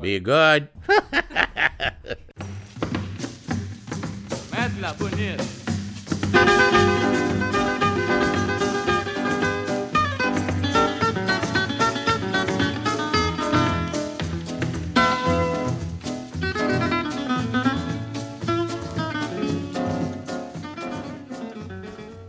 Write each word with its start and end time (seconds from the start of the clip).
Be 0.00 0.18
good. 0.18 0.68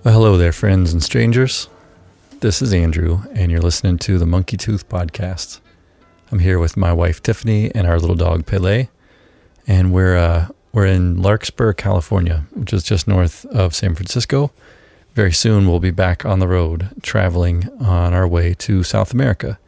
Well, 0.03 0.15
hello 0.15 0.35
there, 0.35 0.51
friends 0.51 0.91
and 0.91 1.01
strangers. 1.01 1.69
This 2.41 2.61
is 2.61 2.73
Andrew, 2.73 3.21
and 3.33 3.49
you're 3.49 3.61
listening 3.61 3.97
to 3.99 4.17
the 4.17 4.25
Monkey 4.25 4.57
Tooth 4.57 4.89
Podcast. 4.89 5.61
I'm 6.31 6.39
here 6.39 6.59
with 6.59 6.77
my 6.77 6.93
wife 6.93 7.21
Tiffany 7.21 7.75
and 7.75 7.85
our 7.85 7.99
little 7.99 8.15
dog 8.15 8.45
Pele, 8.45 8.87
and 9.67 9.91
we're 9.91 10.15
uh, 10.15 10.47
we're 10.71 10.85
in 10.85 11.21
Larkspur, 11.21 11.73
California, 11.73 12.45
which 12.53 12.71
is 12.71 12.83
just 12.83 13.05
north 13.05 13.43
of 13.47 13.75
San 13.75 13.95
Francisco. 13.95 14.49
Very 15.13 15.33
soon, 15.33 15.67
we'll 15.67 15.81
be 15.81 15.91
back 15.91 16.25
on 16.25 16.39
the 16.39 16.47
road, 16.47 16.89
traveling 17.01 17.67
on 17.81 18.13
our 18.13 18.25
way 18.25 18.53
to 18.59 18.81
South 18.81 19.13
America. 19.13 19.59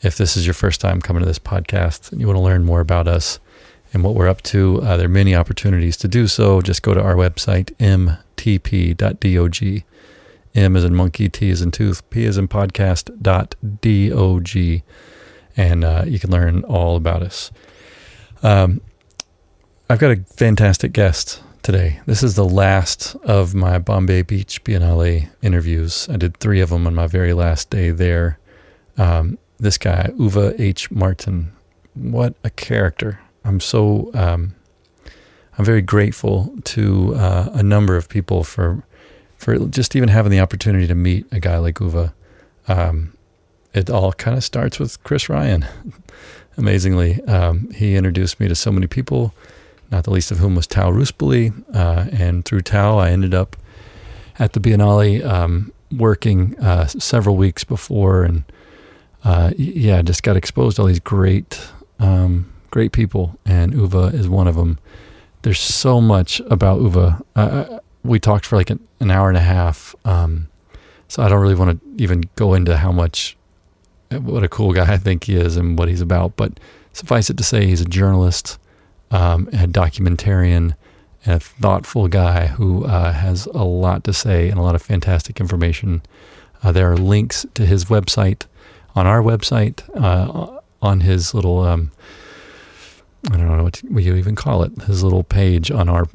If 0.00 0.16
this 0.16 0.38
is 0.38 0.46
your 0.46 0.54
first 0.54 0.80
time 0.80 1.02
coming 1.02 1.20
to 1.20 1.26
this 1.26 1.38
podcast 1.38 2.10
and 2.10 2.18
you 2.18 2.26
want 2.26 2.38
to 2.38 2.42
learn 2.42 2.64
more 2.64 2.80
about 2.80 3.06
us 3.06 3.38
and 3.92 4.02
what 4.02 4.14
we're 4.14 4.28
up 4.28 4.40
to, 4.44 4.80
uh, 4.82 4.96
there 4.96 5.04
are 5.04 5.10
many 5.10 5.34
opportunities 5.34 5.98
to 5.98 6.08
do 6.08 6.26
so. 6.26 6.62
Just 6.62 6.80
go 6.80 6.94
to 6.94 7.02
our 7.02 7.14
website, 7.14 7.76
mtp.dog. 7.76 9.84
M 10.54 10.76
is 10.76 10.84
in 10.84 10.94
monkey, 10.94 11.28
T 11.28 11.50
is 11.50 11.60
in 11.60 11.70
tooth, 11.70 12.08
P 12.08 12.24
is 12.24 12.38
in 12.38 12.48
podcast 12.48 13.20
dot 13.20 13.54
dog, 13.82 14.82
and 15.56 15.84
uh, 15.84 16.04
you 16.06 16.18
can 16.18 16.30
learn 16.30 16.64
all 16.64 16.96
about 16.96 17.22
us. 17.22 17.50
Um, 18.42 18.80
I've 19.88 19.98
got 19.98 20.12
a 20.12 20.22
fantastic 20.36 20.92
guest 20.92 21.42
today. 21.62 22.00
This 22.06 22.22
is 22.22 22.36
the 22.36 22.44
last 22.44 23.16
of 23.24 23.54
my 23.54 23.78
Bombay 23.78 24.22
Beach 24.22 24.62
Biennale 24.64 25.28
interviews. 25.42 26.08
I 26.08 26.16
did 26.16 26.36
three 26.36 26.60
of 26.60 26.70
them 26.70 26.86
on 26.86 26.94
my 26.94 27.06
very 27.06 27.32
last 27.32 27.70
day 27.70 27.90
there. 27.90 28.38
Um, 28.96 29.38
this 29.58 29.78
guy, 29.78 30.10
Uwe 30.16 30.58
H. 30.58 30.90
Martin, 30.90 31.52
what 31.94 32.34
a 32.44 32.50
character! 32.50 33.20
I'm 33.44 33.60
so 33.60 34.10
um, 34.14 34.54
I'm 35.58 35.64
very 35.64 35.82
grateful 35.82 36.54
to 36.64 37.14
uh, 37.14 37.50
a 37.52 37.62
number 37.62 37.96
of 37.96 38.08
people 38.08 38.44
for 38.44 38.82
for 39.36 39.58
just 39.58 39.96
even 39.96 40.08
having 40.08 40.30
the 40.30 40.40
opportunity 40.40 40.86
to 40.86 40.94
meet 40.94 41.26
a 41.32 41.40
guy 41.40 41.58
like 41.58 41.76
Uwe. 41.76 42.12
Um, 42.68 43.12
it 43.72 43.90
all 43.90 44.12
kind 44.12 44.36
of 44.36 44.44
starts 44.44 44.78
with 44.78 45.02
Chris 45.04 45.28
Ryan. 45.28 45.66
Amazingly, 46.56 47.22
um, 47.24 47.70
he 47.70 47.96
introduced 47.96 48.40
me 48.40 48.48
to 48.48 48.54
so 48.54 48.70
many 48.72 48.86
people, 48.86 49.32
not 49.90 50.04
the 50.04 50.10
least 50.10 50.30
of 50.30 50.38
whom 50.38 50.54
was 50.54 50.66
Tao 50.66 50.90
Ruspoli. 50.90 51.52
Uh, 51.74 52.06
and 52.12 52.44
through 52.44 52.62
Tao, 52.62 52.98
I 52.98 53.10
ended 53.10 53.34
up 53.34 53.56
at 54.38 54.52
the 54.52 54.60
Biennale 54.60 55.24
um, 55.24 55.72
working 55.96 56.58
uh, 56.58 56.86
several 56.86 57.36
weeks 57.36 57.64
before, 57.64 58.24
and 58.24 58.44
uh, 59.24 59.52
yeah, 59.56 60.02
just 60.02 60.22
got 60.22 60.36
exposed 60.36 60.76
to 60.76 60.82
all 60.82 60.88
these 60.88 61.00
great, 61.00 61.60
um, 61.98 62.52
great 62.70 62.92
people, 62.92 63.38
and 63.44 63.72
Uwe 63.74 64.12
is 64.14 64.28
one 64.28 64.48
of 64.48 64.56
them. 64.56 64.78
There's 65.42 65.60
so 65.60 66.00
much 66.00 66.40
about 66.50 66.80
Uwe. 66.80 67.80
We 68.02 68.18
talked 68.18 68.46
for 68.46 68.56
like 68.56 68.70
an, 68.70 68.80
an 69.00 69.10
hour 69.10 69.28
and 69.28 69.36
a 69.36 69.42
half, 69.42 69.94
um, 70.06 70.48
so 71.08 71.22
I 71.22 71.28
don't 71.28 71.40
really 71.40 71.54
want 71.54 71.80
to 71.80 72.02
even 72.02 72.22
go 72.36 72.54
into 72.54 72.76
how 72.76 72.92
much, 72.92 73.36
what 74.18 74.42
a 74.42 74.48
cool 74.48 74.72
guy 74.72 74.92
I 74.92 74.96
think 74.96 75.24
he 75.24 75.36
is 75.36 75.56
and 75.56 75.78
what 75.78 75.88
he's 75.88 76.00
about. 76.00 76.36
But 76.36 76.58
suffice 76.92 77.30
it 77.30 77.36
to 77.38 77.44
say, 77.44 77.66
he's 77.66 77.80
a 77.80 77.86
journalist, 77.86 78.58
um, 79.10 79.48
a 79.48 79.66
documentarian, 79.66 80.74
and 81.24 81.34
a 81.34 81.40
thoughtful 81.40 82.08
guy 82.08 82.46
who 82.46 82.84
uh, 82.84 83.12
has 83.12 83.46
a 83.46 83.64
lot 83.64 84.04
to 84.04 84.12
say 84.12 84.48
and 84.48 84.58
a 84.58 84.62
lot 84.62 84.74
of 84.74 84.82
fantastic 84.82 85.40
information. 85.40 86.02
Uh, 86.62 86.72
there 86.72 86.90
are 86.90 86.96
links 86.96 87.46
to 87.54 87.66
his 87.66 87.86
website 87.86 88.46
on 88.94 89.06
our 89.06 89.22
website, 89.22 89.82
uh, 90.00 90.60
on 90.82 91.00
his 91.00 91.34
little, 91.34 91.60
um, 91.60 91.90
I 93.30 93.36
don't 93.36 93.46
know 93.46 93.64
what 93.64 93.82
you 93.82 94.16
even 94.16 94.34
call 94.34 94.62
it, 94.62 94.72
his 94.82 95.02
little 95.02 95.22
page 95.22 95.70
on 95.70 95.88
our 95.88 96.06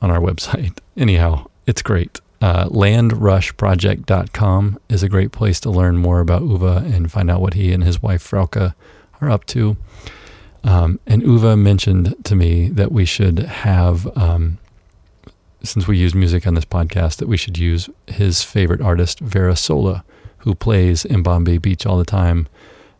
on 0.00 0.10
our 0.10 0.18
website. 0.18 0.78
Anyhow, 0.96 1.46
it's 1.66 1.82
great. 1.82 2.20
Uh, 2.42 2.68
landrushproject.com 2.70 4.78
is 4.88 5.02
a 5.04 5.08
great 5.08 5.30
place 5.30 5.60
to 5.60 5.70
learn 5.70 5.96
more 5.96 6.18
about 6.18 6.42
Uwe 6.42 6.92
and 6.92 7.12
find 7.12 7.30
out 7.30 7.40
what 7.40 7.54
he 7.54 7.72
and 7.72 7.84
his 7.84 8.02
wife 8.02 8.28
Frauke 8.28 8.74
are 9.20 9.30
up 9.30 9.46
to. 9.46 9.76
Um, 10.64 10.98
and 11.06 11.22
Uwe 11.22 11.56
mentioned 11.56 12.16
to 12.24 12.34
me 12.34 12.68
that 12.70 12.90
we 12.90 13.04
should 13.04 13.38
have, 13.38 14.08
um, 14.18 14.58
since 15.62 15.86
we 15.86 15.96
use 15.96 16.16
music 16.16 16.44
on 16.44 16.54
this 16.54 16.64
podcast, 16.64 17.18
that 17.18 17.28
we 17.28 17.36
should 17.36 17.58
use 17.58 17.88
his 18.08 18.42
favorite 18.42 18.80
artist, 18.80 19.20
Vera 19.20 19.54
Sola, 19.54 20.04
who 20.38 20.56
plays 20.56 21.04
in 21.04 21.22
Bombay 21.22 21.58
Beach 21.58 21.86
all 21.86 21.96
the 21.96 22.04
time. 22.04 22.48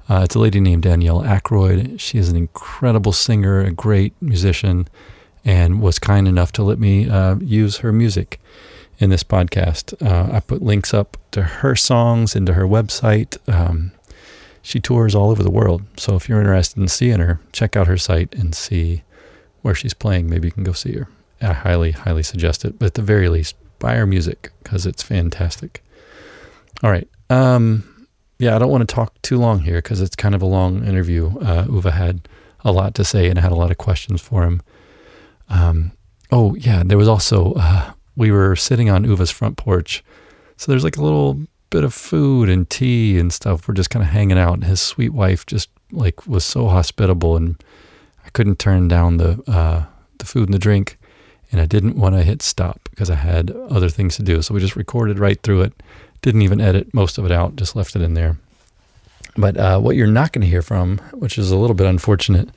Uh, 0.09 0.21
it's 0.23 0.37
a 0.37 0.39
lady 0.39 0.61
named 0.61 0.85
Danielle 0.85 1.23
Aykroyd. 1.23 1.99
She 1.99 2.17
is 2.17 2.29
an 2.29 2.37
incredible 2.37 3.11
singer, 3.11 3.61
a 3.61 3.73
great 3.73 4.15
musician, 4.21 4.87
and 5.45 5.83
was 5.83 5.99
kind 5.99 6.29
enough 6.29 6.53
to 6.53 6.63
let 6.63 6.79
me 6.79 7.11
uh, 7.11 7.35
use 7.41 7.79
her 7.79 7.93
music 7.93 8.39
in 9.03 9.11
this 9.11 9.25
podcast. 9.25 10.01
Uh, 10.01 10.37
I 10.37 10.41
put 10.41 10.63
links 10.63 10.95
up 10.95 11.17
to 11.33 11.43
her 11.43 11.75
songs 11.75 12.37
and 12.37 12.47
to 12.47 12.53
her 12.53 12.65
website. 12.65 13.37
Um, 13.53 13.91
she 14.63 14.79
tours 14.79 15.13
all 15.13 15.31
over 15.31 15.43
the 15.43 15.51
world. 15.51 15.83
So 15.97 16.15
if 16.15 16.29
you're 16.29 16.39
interested 16.39 16.81
in 16.81 16.87
seeing 16.87 17.19
her, 17.19 17.41
check 17.51 17.75
out 17.75 17.89
her 17.89 17.97
site 17.99 18.33
and 18.37 18.55
see 18.55 19.03
where 19.63 19.75
she's 19.75 19.93
playing. 19.93 20.31
Maybe 20.31 20.47
you 20.47 20.53
can 20.53 20.63
go 20.63 20.73
see 20.73 20.93
her. 20.93 21.09
I 21.41 21.53
highly, 21.53 21.91
highly 21.91 22.23
suggest 22.23 22.65
it. 22.65 22.79
But 22.79 22.87
at 22.87 22.95
the 22.95 23.03
very 23.03 23.29
least, 23.29 23.57
buy 23.81 23.97
her 23.97 24.07
music 24.07 24.53
because 24.63 24.87
it's 24.87 25.03
fantastic. 25.03 25.83
All 26.85 26.91
right. 26.91 27.09
Um, 27.29 28.07
yeah, 28.39 28.55
I 28.55 28.61
don't 28.61 28.71
want 28.71 28.89
to 28.89 28.95
talk 28.95 29.21
too 29.23 29.37
long 29.37 29.61
here 29.61 29.79
because 29.79 30.01
it's 30.01 30.15
kind 30.15 30.37
of 30.37 30.43
a 30.43 30.47
long 30.47 30.85
interview. 30.87 31.37
Uh, 31.41 31.65
Uwe 31.65 31.91
had 31.91 32.29
a 32.65 32.71
lot 32.71 32.95
to 32.95 33.05
say 33.05 33.29
and 33.29 33.37
I 33.37 33.43
had 33.43 33.51
a 33.51 33.57
lot 33.57 33.73
of 33.73 33.79
questions 33.79 34.21
for 34.21 34.45
him. 34.45 34.63
Um, 35.49 35.91
oh, 36.31 36.55
yeah, 36.55 36.85
there 36.87 36.99
was 36.99 37.09
also, 37.09 37.55
uh, 37.55 37.93
we 38.17 38.31
were 38.31 38.57
sitting 38.57 38.91
on 38.91 39.05
Uwe's 39.05 39.31
front 39.31 39.57
porch. 39.57 40.05
So 40.57 40.71
there's 40.71 40.85
like 40.85 40.97
a 40.97 41.03
little 41.03 41.41
bit 41.71 41.85
of 41.85 41.95
food 41.95 42.49
and 42.49 42.69
tea 42.69 43.19
and 43.19 43.33
stuff. 43.33 43.67
We're 43.67 43.75
just 43.75 43.91
kind 43.91 44.03
of 44.05 44.11
hanging 44.11 44.39
out. 44.39 44.55
And 44.55 44.65
his 44.65 44.81
sweet 44.81 45.13
wife 45.13 45.47
just 45.47 45.71
like 45.91 46.27
was 46.27 46.45
so 46.45 46.69
hospitable 46.69 47.37
and 47.37 47.63
I 48.25 48.31
couldn't 48.31 48.59
turn 48.59 48.89
down 48.89 49.17
the, 49.17 49.43
uh, 49.51 49.85
the 50.19 50.25
food 50.25 50.45
and 50.45 50.55
the 50.55 50.59
drink. 50.59 50.99
And 51.51 51.61
I 51.61 51.67
didn't 51.67 51.97
want 51.97 52.15
to 52.15 52.23
hit 52.23 52.43
stop 52.43 52.81
because 52.91 53.11
I 53.11 53.15
had 53.15 53.51
other 53.51 53.89
things 53.89 54.17
to 54.17 54.23
do. 54.23 54.41
So 54.41 54.55
we 54.55 54.61
just 54.61 54.77
recorded 54.77 55.19
right 55.19 55.41
through 55.43 55.63
it. 55.63 55.83
Didn't 56.23 56.43
even 56.43 56.61
edit 56.61 56.95
most 56.95 57.19
of 57.19 57.27
it 57.27 57.33
out, 57.33 57.57
just 57.57 57.77
left 57.77 57.97
it 57.97 58.03
in 58.03 58.15
there. 58.15 58.39
But 59.37 59.57
uh, 59.57 59.81
what 59.81 59.97
you're 59.97 60.07
not 60.07 60.33
going 60.33 60.43
to 60.43 60.49
hear 60.49 60.63
from, 60.63 60.99
which 61.13 61.39
is 61.39 61.51
a 61.51 61.57
little 61.57 61.75
bit 61.75 61.87
unfortunate, 61.87 62.49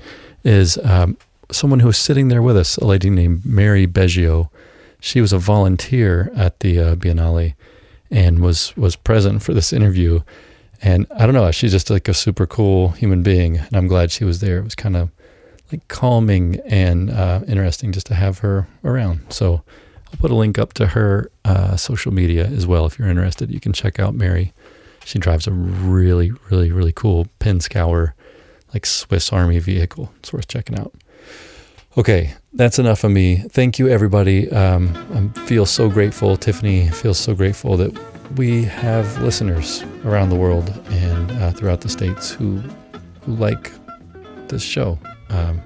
is 0.43 0.77
um, 0.79 1.17
someone 1.51 1.79
who 1.79 1.87
was 1.87 1.97
sitting 1.97 2.27
there 2.27 2.41
with 2.41 2.57
us, 2.57 2.77
a 2.77 2.85
lady 2.85 3.09
named 3.09 3.45
Mary 3.45 3.85
Beggio. 3.85 4.51
She 5.05 5.21
was 5.21 5.31
a 5.31 5.37
volunteer 5.37 6.31
at 6.35 6.61
the 6.61 6.79
uh, 6.79 6.95
Biennale 6.95 7.53
and 8.09 8.39
was 8.39 8.75
was 8.75 8.95
present 8.95 9.43
for 9.43 9.53
this 9.53 9.71
interview. 9.71 10.21
And 10.81 11.05
I 11.15 11.27
don't 11.27 11.35
know, 11.35 11.51
she's 11.51 11.71
just 11.71 11.91
like 11.91 12.07
a 12.07 12.13
super 12.13 12.47
cool 12.47 12.89
human 12.89 13.21
being, 13.21 13.59
and 13.59 13.77
I'm 13.77 13.85
glad 13.87 14.09
she 14.09 14.23
was 14.23 14.39
there. 14.39 14.57
It 14.57 14.63
was 14.63 14.73
kind 14.73 14.97
of 14.97 15.11
like 15.71 15.87
calming 15.89 16.59
and 16.65 17.11
uh, 17.11 17.41
interesting 17.47 17.91
just 17.91 18.07
to 18.07 18.15
have 18.15 18.39
her 18.39 18.67
around. 18.83 19.31
So 19.31 19.61
I'll 20.07 20.19
put 20.19 20.31
a 20.31 20.35
link 20.35 20.57
up 20.57 20.73
to 20.73 20.87
her 20.87 21.29
uh, 21.45 21.75
social 21.75 22.11
media 22.11 22.47
as 22.47 22.65
well 22.65 22.87
if 22.87 22.97
you're 22.97 23.07
interested. 23.07 23.51
You 23.51 23.59
can 23.59 23.73
check 23.73 23.99
out 23.99 24.15
Mary. 24.15 24.53
She 25.05 25.19
drives 25.19 25.45
a 25.45 25.51
really, 25.51 26.31
really, 26.49 26.71
really 26.71 26.91
cool 26.91 27.27
Pinzgauer, 27.39 28.13
like 28.73 28.87
Swiss 28.87 29.31
Army 29.31 29.59
vehicle. 29.59 30.11
It's 30.17 30.33
worth 30.33 30.47
checking 30.47 30.79
out. 30.79 30.95
Okay, 31.97 32.33
that's 32.51 32.77
enough 32.77 33.05
of 33.05 33.11
me. 33.11 33.37
Thank 33.37 33.79
you, 33.79 33.87
everybody. 33.87 34.51
Um, 34.51 34.93
I 35.13 35.39
feel 35.45 35.65
so 35.65 35.89
grateful. 35.89 36.35
Tiffany 36.35 36.89
feels 36.89 37.17
so 37.17 37.33
grateful 37.33 37.77
that 37.77 37.97
we 38.37 38.65
have 38.65 39.21
listeners 39.21 39.81
around 40.03 40.27
the 40.27 40.35
world 40.35 40.69
and 40.89 41.31
uh, 41.31 41.51
throughout 41.51 41.79
the 41.81 41.89
states 41.89 42.31
who 42.31 42.57
who 43.21 43.35
like 43.35 43.71
this 44.49 44.61
show. 44.61 44.99
Um, 45.29 45.61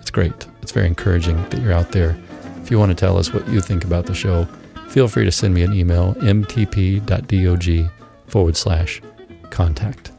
it's 0.00 0.10
great. 0.10 0.46
It's 0.62 0.70
very 0.70 0.86
encouraging 0.86 1.36
that 1.50 1.60
you're 1.60 1.72
out 1.72 1.90
there. 1.90 2.16
If 2.62 2.70
you 2.70 2.78
want 2.78 2.90
to 2.90 2.94
tell 2.94 3.18
us 3.18 3.34
what 3.34 3.46
you 3.48 3.60
think 3.60 3.84
about 3.84 4.06
the 4.06 4.14
show, 4.14 4.46
feel 4.88 5.08
free 5.08 5.24
to 5.24 5.32
send 5.32 5.52
me 5.52 5.62
an 5.62 5.72
email, 5.72 6.14
mtp.dog 6.14 7.90
forward 8.28 8.56
slash 8.56 9.02
contact. 9.50 10.12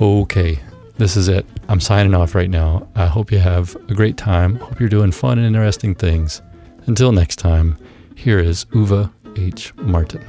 Okay, 0.00 0.58
this 0.96 1.16
is 1.16 1.28
it. 1.28 1.46
I'm 1.68 1.80
signing 1.80 2.14
off 2.14 2.34
right 2.34 2.50
now. 2.50 2.86
I 2.94 3.06
hope 3.06 3.32
you 3.32 3.38
have 3.38 3.74
a 3.88 3.94
great 3.94 4.16
time. 4.16 4.56
Hope 4.56 4.78
you're 4.80 4.88
doing 4.88 5.12
fun 5.12 5.38
and 5.38 5.46
interesting 5.46 5.94
things. 5.94 6.40
Until 6.86 7.12
next 7.12 7.36
time, 7.36 7.78
here 8.14 8.38
is 8.38 8.64
Uwe 8.66 9.10
H. 9.36 9.74
Martin. 9.76 10.22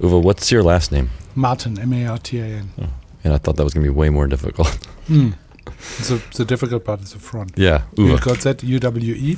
Uwe, 0.00 0.22
what's 0.22 0.50
your 0.50 0.62
last 0.62 0.92
name? 0.92 1.10
Martin, 1.34 1.78
M 1.78 1.92
A 1.92 2.06
R 2.06 2.18
T 2.18 2.40
I 2.42 2.44
N. 2.46 2.70
And 3.22 3.32
I 3.32 3.38
thought 3.38 3.56
that 3.56 3.64
was 3.64 3.72
going 3.74 3.86
to 3.86 3.90
be 3.92 3.96
way 3.96 4.10
more 4.10 4.26
difficult. 4.26 4.68
Mm. 5.08 5.34
So 5.80 6.18
the 6.36 6.44
difficult 6.44 6.84
part 6.84 7.00
is 7.02 7.12
the 7.12 7.18
front. 7.18 7.52
yeah, 7.56 7.82
You 7.96 8.04
Uwe. 8.06 8.20
got 8.24 8.38
that 8.40 8.62
U 8.62 8.78
W 8.80 9.14
E, 9.14 9.36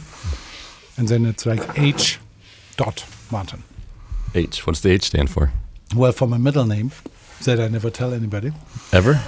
and 0.97 1.09
then 1.09 1.25
it's 1.27 1.47
like 1.47 1.63
H 1.79 2.19
dot 2.77 3.05
Martin. 3.31 3.63
H. 4.35 4.67
What's 4.67 4.81
the 4.81 4.91
H 4.91 5.05
stand 5.05 5.31
for? 5.31 5.53
Well, 5.95 6.13
for 6.13 6.27
my 6.27 6.39
middle 6.39 6.65
name, 6.67 6.91
that 7.45 7.61
I 7.61 7.69
never 7.69 7.91
tell 7.91 8.13
anybody. 8.13 8.53
Ever? 8.93 9.21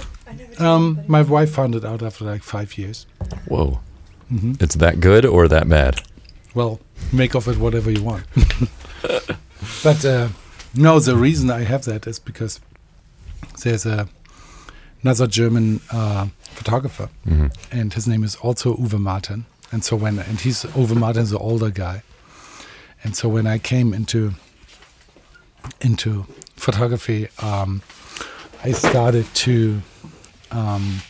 Um, 0.59 1.01
my 1.07 1.21
wife 1.21 1.51
found 1.51 1.75
it 1.75 1.85
out 1.85 2.03
after 2.03 2.25
like 2.25 2.43
five 2.43 2.77
years. 2.77 3.05
Whoa. 3.47 3.79
hmm 4.27 4.53
It's 4.59 4.75
that 4.75 4.99
good 4.99 5.25
or 5.25 5.47
that 5.47 5.67
bad? 5.69 6.01
Well, 6.53 6.79
make 7.13 7.35
of 7.35 7.47
it 7.47 7.57
whatever 7.57 7.89
you 7.89 8.03
want. 8.03 8.25
but 9.83 10.03
uh, 10.05 10.29
no, 10.75 10.99
the 10.99 11.15
reason 11.15 11.49
I 11.49 11.63
have 11.63 11.85
that 11.85 12.07
is 12.07 12.19
because 12.19 12.59
there's 13.63 13.85
a 13.85 14.07
another 15.01 15.27
German 15.27 15.79
uh, 15.91 16.27
photographer, 16.41 17.09
hmm 17.23 17.47
and 17.71 17.93
his 17.93 18.07
name 18.07 18.23
is 18.23 18.35
also 18.37 18.75
Uwe 18.75 18.99
Martin. 18.99 19.45
And 19.71 19.83
so 19.83 19.95
when 19.95 20.19
and 20.19 20.39
he's 20.41 20.63
Uwe 20.63 20.95
Martin's 20.95 21.29
the 21.29 21.37
older 21.37 21.69
guy, 21.69 22.01
and 23.03 23.15
so 23.15 23.29
when 23.29 23.47
I 23.47 23.59
came 23.59 23.93
into 23.93 24.33
into 25.81 26.25
photography, 26.71 27.27
um, 27.41 27.81
I 28.63 28.71
started 28.73 29.25
to. 29.45 29.81
Um, 30.51 31.01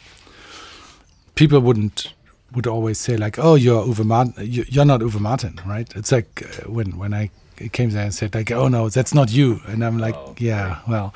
people 1.35 1.59
wouldn't 1.59 2.13
would 2.55 2.67
always 2.67 2.99
say 2.99 3.17
like, 3.17 3.37
"Oh, 3.39 3.55
you're 3.55 3.83
Uwe 3.85 4.05
Martin. 4.05 4.33
you- 4.39 4.65
You're 4.69 4.85
not 4.85 5.01
Uwe 5.01 5.19
Martin, 5.19 5.59
right?" 5.65 5.91
It's 5.95 6.11
like 6.11 6.43
uh, 6.45 6.71
when 6.71 6.97
when 6.97 7.13
I 7.13 7.29
came 7.71 7.89
there 7.91 8.03
and 8.03 8.13
said 8.13 8.35
like, 8.35 8.51
"Oh 8.51 8.67
no, 8.69 8.89
that's 8.89 9.13
not 9.13 9.31
you," 9.31 9.59
and 9.67 9.83
I'm 9.83 9.97
like, 9.97 10.15
"Yeah, 10.39 10.77
well." 10.87 11.13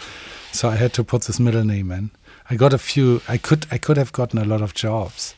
So 0.51 0.69
I 0.69 0.75
had 0.75 0.93
to 0.93 1.03
put 1.03 1.23
this 1.23 1.39
middle 1.39 1.63
name 1.63 1.91
in. 1.91 2.11
I 2.49 2.55
got 2.55 2.73
a 2.73 2.77
few. 2.77 3.21
I 3.27 3.37
could 3.37 3.65
I 3.71 3.77
could 3.77 3.97
have 3.97 4.11
gotten 4.11 4.39
a 4.39 4.45
lot 4.45 4.61
of 4.61 4.73
jobs 4.73 5.35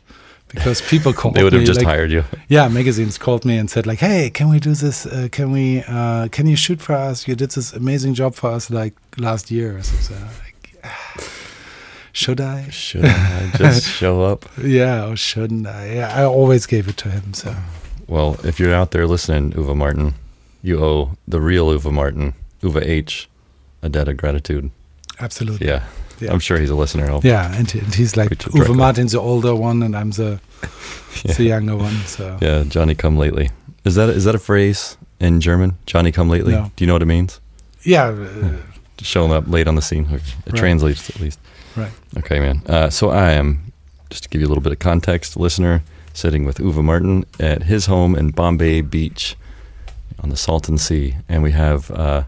because 0.56 0.82
people 0.82 1.14
called 1.14 1.34
me. 1.36 1.40
They 1.40 1.44
would 1.44 1.54
have 1.54 1.62
me 1.62 1.66
just 1.68 1.80
like, 1.82 1.88
hired 1.88 2.12
you. 2.12 2.24
yeah, 2.48 2.68
magazines 2.70 3.18
called 3.18 3.46
me 3.46 3.58
and 3.58 3.70
said 3.70 3.86
like, 3.86 4.00
"Hey, 4.00 4.30
can 4.30 4.50
we 4.50 4.60
do 4.60 4.74
this? 4.74 5.06
Uh, 5.06 5.28
can 5.32 5.52
we? 5.52 5.84
Uh, 5.88 6.28
can 6.32 6.48
you 6.48 6.56
shoot 6.56 6.82
for 6.82 6.94
us? 6.94 7.28
You 7.28 7.36
did 7.36 7.52
this 7.52 7.74
amazing 7.74 8.14
job 8.16 8.34
for 8.36 8.50
us 8.52 8.70
like 8.70 8.94
last 9.18 9.52
year." 9.52 9.82
So, 9.84 9.96
so 9.98 10.16
like, 10.44 10.76
should 12.12 12.40
I? 12.42 12.70
Should 12.70 13.06
I 13.06 13.52
just 13.58 13.88
show 14.00 14.24
up? 14.24 14.46
Yeah, 14.62 15.08
or 15.10 15.16
shouldn't 15.16 15.68
I? 15.68 15.94
Yeah, 15.96 16.14
I 16.16 16.24
always 16.24 16.66
gave 16.66 16.88
it 16.88 16.98
to 16.98 17.10
him. 17.10 17.34
So 17.34 17.56
Well, 18.08 18.38
if 18.44 18.60
you're 18.60 18.74
out 18.74 18.92
there 18.92 19.08
listening, 19.08 19.52
Uwe 19.54 19.76
Martin, 19.76 20.14
you 20.64 20.84
owe 20.84 21.12
the 21.28 21.40
real 21.42 21.68
Uwe 21.70 21.92
Martin, 21.92 22.34
Uwe 22.62 22.82
H, 22.86 23.30
a 23.82 23.90
debt 23.90 24.08
of 24.08 24.18
gratitude. 24.18 24.72
absolutely. 25.20 25.68
Yeah. 25.68 25.84
Yeah. 26.20 26.32
I'm 26.32 26.40
sure 26.40 26.58
he's 26.60 26.70
a 26.70 26.76
listener. 26.76 27.06
I'll- 27.10 27.22
Yeah, 27.24 27.54
and, 27.58 27.70
he- 27.70 27.80
and 27.80 27.94
he's 27.94 28.16
like 28.18 28.30
We 28.30 28.36
Uwe 28.62 28.76
Martin's 28.76 29.12
the 29.12 29.20
older 29.20 29.54
one, 29.56 29.84
and 29.84 29.96
I'm 29.96 30.12
the 30.12 30.40
Yeah. 31.26 31.34
the 31.34 31.44
younger 31.44 31.76
one. 31.76 31.96
So 32.06 32.38
Yeah, 32.42 32.64
Johnny 32.64 32.96
come 32.96 33.18
lately. 33.18 33.50
Is 33.84 33.96
that 33.96 34.10
is 34.10 34.24
that 34.26 34.36
a 34.36 34.40
phrase 34.40 34.98
in 35.20 35.40
German? 35.42 35.78
Johnny 35.86 36.12
come 36.12 36.30
lately? 36.30 36.54
No. 36.54 36.72
Do 36.76 36.84
you 36.84 36.88
know 36.88 36.94
what 36.96 37.02
it 37.02 37.08
means? 37.08 37.40
yeah, 37.84 38.06
uh, 38.08 38.50
Showing 39.02 39.32
up 39.34 39.48
late 39.48 39.68
on 39.68 39.76
the 39.76 39.82
scene. 39.82 40.06
It 40.10 40.22
Right. 40.48 40.56
translates 40.56 41.10
at 41.10 41.20
least. 41.20 41.40
Right. 41.76 41.92
Okay, 42.18 42.40
man. 42.40 42.62
Uh, 42.66 42.90
so 42.90 43.10
I 43.10 43.32
am 43.32 43.72
just 44.10 44.24
to 44.24 44.30
give 44.30 44.40
you 44.42 44.48
a 44.48 44.52
little 44.52 44.64
bit 44.64 44.72
of 44.72 44.80
context, 44.80 45.36
listener, 45.38 45.84
sitting 46.14 46.46
with 46.46 46.58
Uwe 46.60 46.82
Martin 46.84 47.26
at 47.40 47.64
his 47.64 47.88
home 47.88 48.16
in 48.16 48.32
Bombay 48.32 48.82
Beach 48.82 49.36
on 50.24 50.30
the 50.30 50.38
Salton 50.38 50.78
Sea, 50.78 51.16
and 51.28 51.44
we 51.44 51.52
have 51.52 51.92
uh, 51.92 52.24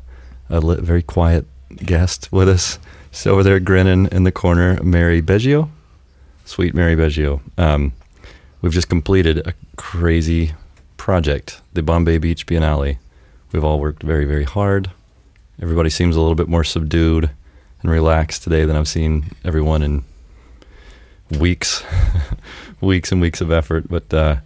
a 0.49 0.59
li- 0.59 0.81
very 0.81 1.01
quiet 1.01 1.45
guest 1.77 2.27
with 2.31 2.49
us. 2.49 2.77
She's 3.11 3.27
over 3.27 3.43
there 3.43 3.59
grinning 3.59 4.07
in 4.11 4.23
the 4.23 4.31
corner, 4.31 4.81
Mary 4.83 5.21
Beggio, 5.21 5.69
sweet 6.45 6.73
Mary 6.73 6.95
Beggio. 6.95 7.41
Um, 7.57 7.93
we've 8.61 8.73
just 8.73 8.89
completed 8.89 9.45
a 9.47 9.53
crazy 9.75 10.53
project, 10.97 11.61
the 11.73 11.81
Bombay 11.81 12.17
Beach 12.17 12.45
Biennale. 12.45 12.97
We've 13.51 13.63
all 13.63 13.79
worked 13.79 14.03
very, 14.03 14.25
very 14.25 14.43
hard. 14.43 14.91
Everybody 15.61 15.89
seems 15.89 16.15
a 16.15 16.19
little 16.19 16.35
bit 16.35 16.47
more 16.47 16.63
subdued 16.63 17.29
and 17.81 17.91
relaxed 17.91 18.43
today 18.43 18.65
than 18.65 18.75
I've 18.75 18.87
seen 18.87 19.31
everyone 19.43 19.81
in 19.81 20.03
weeks, 21.39 21.83
weeks 22.81 23.11
and 23.11 23.21
weeks 23.21 23.41
of 23.41 23.51
effort. 23.51 23.87
But 23.89 24.13
uh, 24.13 24.37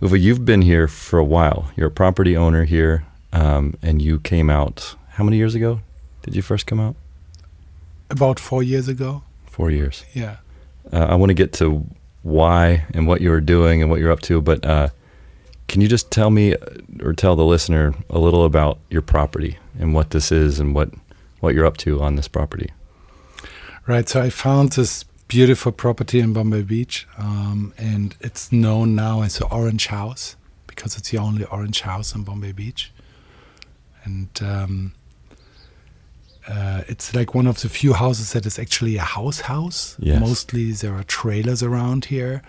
Uwe, 0.00 0.20
you've 0.20 0.44
been 0.44 0.62
here 0.62 0.88
for 0.88 1.18
a 1.18 1.24
while. 1.24 1.70
You're 1.76 1.88
a 1.88 1.92
property 1.92 2.36
owner 2.36 2.64
here, 2.64 3.04
um, 3.32 3.76
and 3.82 4.00
you 4.00 4.18
came 4.18 4.50
out. 4.50 4.94
How 5.10 5.24
many 5.24 5.36
years 5.36 5.54
ago 5.54 5.80
did 6.22 6.34
you 6.34 6.42
first 6.42 6.66
come 6.66 6.80
out? 6.80 6.96
About 8.10 8.38
four 8.40 8.62
years 8.62 8.88
ago. 8.88 9.22
Four 9.46 9.70
years. 9.70 10.04
Yeah. 10.14 10.36
Uh, 10.92 11.06
I 11.10 11.14
want 11.14 11.30
to 11.30 11.34
get 11.34 11.52
to 11.54 11.86
why 12.22 12.86
and 12.94 13.06
what 13.06 13.20
you 13.20 13.30
were 13.30 13.40
doing 13.40 13.82
and 13.82 13.90
what 13.90 14.00
you're 14.00 14.12
up 14.12 14.20
to, 14.20 14.40
but 14.40 14.64
uh, 14.64 14.88
can 15.68 15.80
you 15.80 15.88
just 15.88 16.10
tell 16.10 16.30
me 16.30 16.54
uh, 16.54 16.58
or 17.02 17.12
tell 17.12 17.36
the 17.36 17.44
listener 17.44 17.94
a 18.10 18.18
little 18.18 18.44
about 18.44 18.78
your 18.90 19.02
property 19.02 19.58
and 19.78 19.94
what 19.94 20.10
this 20.10 20.32
is 20.32 20.58
and 20.60 20.74
what 20.74 20.90
what 21.40 21.54
you're 21.54 21.66
up 21.66 21.76
to 21.76 22.02
on 22.02 22.16
this 22.16 22.28
property? 22.28 22.72
Right. 23.86 24.08
So 24.08 24.20
I 24.20 24.30
found 24.30 24.72
this 24.72 25.04
beautiful 25.28 25.72
property 25.72 26.20
in 26.20 26.32
Bombay 26.32 26.62
Beach, 26.62 27.06
um, 27.16 27.72
and 27.78 28.16
it's 28.20 28.50
known 28.50 28.94
now 28.94 29.22
as 29.22 29.38
the 29.38 29.46
Orange 29.46 29.86
House 29.86 30.36
because 30.66 30.96
it's 30.96 31.10
the 31.10 31.18
only 31.18 31.44
orange 31.44 31.82
house 31.82 32.14
in 32.14 32.22
Bombay 32.22 32.52
Beach, 32.52 32.92
and 34.04 34.28
um, 34.42 34.94
uh, 36.48 36.82
it's 36.88 37.14
like 37.14 37.34
one 37.34 37.46
of 37.46 37.60
the 37.60 37.68
few 37.68 37.92
houses 37.92 38.32
that 38.32 38.46
is 38.46 38.58
actually 38.58 38.96
a 38.96 39.02
house 39.02 39.40
house. 39.40 39.96
Yes. 40.00 40.20
Mostly 40.20 40.72
there 40.72 40.94
are 40.94 41.04
trailers 41.04 41.62
around 41.62 42.06
here. 42.06 42.42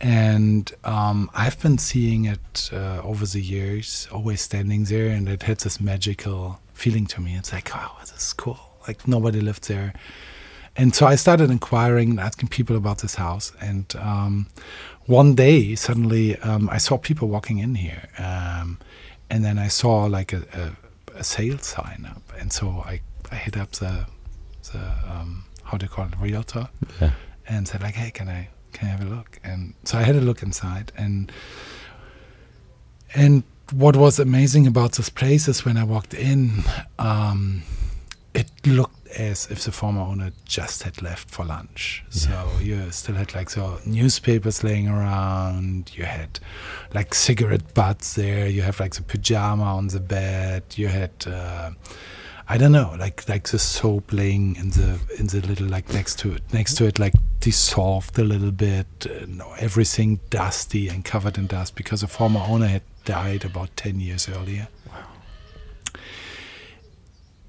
And 0.00 0.72
um, 0.84 1.28
I've 1.34 1.60
been 1.60 1.76
seeing 1.76 2.24
it 2.24 2.70
uh, 2.72 3.00
over 3.02 3.26
the 3.26 3.40
years, 3.40 4.08
always 4.12 4.40
standing 4.40 4.84
there, 4.84 5.08
and 5.08 5.28
it 5.28 5.42
had 5.42 5.58
this 5.58 5.80
magical 5.80 6.60
feeling 6.72 7.06
to 7.06 7.20
me. 7.20 7.34
It's 7.34 7.52
like, 7.52 7.70
oh, 7.74 7.96
this 8.00 8.12
is 8.12 8.32
cool. 8.32 8.60
Like 8.86 9.08
nobody 9.08 9.40
lived 9.40 9.68
there. 9.68 9.92
And 10.76 10.94
so 10.94 11.06
I 11.06 11.16
started 11.16 11.50
inquiring 11.50 12.10
and 12.10 12.20
asking 12.20 12.50
people 12.50 12.76
about 12.76 12.98
this 12.98 13.16
house. 13.16 13.52
And 13.60 13.92
um, 13.98 14.46
one 15.06 15.34
day, 15.34 15.74
suddenly, 15.74 16.38
um, 16.38 16.70
I 16.70 16.78
saw 16.78 16.96
people 16.96 17.28
walking 17.28 17.58
in 17.58 17.74
here. 17.74 18.08
Um, 18.18 18.78
and 19.28 19.44
then 19.44 19.58
I 19.58 19.66
saw 19.66 20.04
like 20.04 20.32
a, 20.32 20.44
a, 20.54 21.18
a 21.18 21.24
sales 21.24 21.66
sign 21.66 22.06
up. 22.08 22.22
And 22.38 22.52
so 22.52 22.84
I, 22.86 23.00
I 23.30 23.36
hit 23.36 23.56
up 23.56 23.72
the, 23.72 24.06
the 24.72 24.78
um, 25.08 25.44
how 25.64 25.76
do 25.78 25.84
you 25.84 25.90
call 25.90 26.06
it, 26.06 26.14
realtor 26.18 26.68
Yeah. 27.00 27.12
and 27.46 27.66
said 27.68 27.82
like, 27.82 27.94
"Hey, 27.94 28.10
can 28.10 28.28
I 28.28 28.48
can 28.72 28.88
I 28.88 28.90
have 28.90 29.02
a 29.02 29.04
look?" 29.16 29.38
And 29.44 29.74
so 29.84 29.98
I 29.98 30.02
had 30.02 30.16
a 30.16 30.20
look 30.20 30.42
inside, 30.42 30.92
and 30.96 31.30
and 33.14 33.42
what 33.72 33.96
was 33.96 34.18
amazing 34.18 34.66
about 34.66 34.92
this 34.92 35.10
place 35.10 35.48
is 35.48 35.64
when 35.64 35.76
I 35.76 35.84
walked 35.84 36.14
in, 36.14 36.62
um, 36.98 37.62
it 38.34 38.50
looked 38.66 39.08
as 39.18 39.46
if 39.50 39.64
the 39.64 39.72
former 39.72 40.00
owner 40.02 40.30
just 40.44 40.82
had 40.82 41.00
left 41.02 41.30
for 41.30 41.44
lunch. 41.44 42.04
So 42.10 42.48
you 42.60 42.90
still 42.90 43.14
had 43.16 43.34
like 43.34 43.50
so 43.50 43.78
newspapers 43.86 44.62
laying 44.64 44.88
around. 44.88 45.90
You 45.94 46.04
had 46.04 46.38
like 46.94 47.14
cigarette 47.14 47.74
butts 47.74 48.14
there. 48.14 48.46
You 48.46 48.62
have 48.62 48.80
like 48.80 48.94
the 48.94 49.02
pajama 49.02 49.64
on 49.64 49.88
the 49.88 50.00
bed. 50.00 50.62
You 50.76 50.88
had. 50.88 51.10
Uh, 51.26 51.70
I 52.50 52.56
don't 52.56 52.72
know, 52.72 52.96
like 52.98 53.28
like 53.28 53.48
the 53.48 53.58
soap 53.58 54.10
laying 54.10 54.56
in 54.56 54.70
the 54.70 54.98
in 55.18 55.26
the 55.26 55.46
little 55.46 55.66
like 55.66 55.92
next 55.92 56.18
to 56.20 56.32
it, 56.32 56.42
next 56.50 56.76
to 56.76 56.86
it, 56.86 56.98
like 56.98 57.12
dissolved 57.40 58.18
a 58.18 58.24
little 58.24 58.52
bit. 58.52 58.86
No, 59.28 59.52
everything 59.58 60.20
dusty 60.30 60.88
and 60.88 61.04
covered 61.04 61.36
in 61.36 61.46
dust 61.46 61.76
because 61.76 62.00
the 62.00 62.06
former 62.06 62.40
owner 62.40 62.66
had 62.66 62.82
died 63.04 63.44
about 63.44 63.76
ten 63.76 64.00
years 64.00 64.30
earlier. 64.30 64.68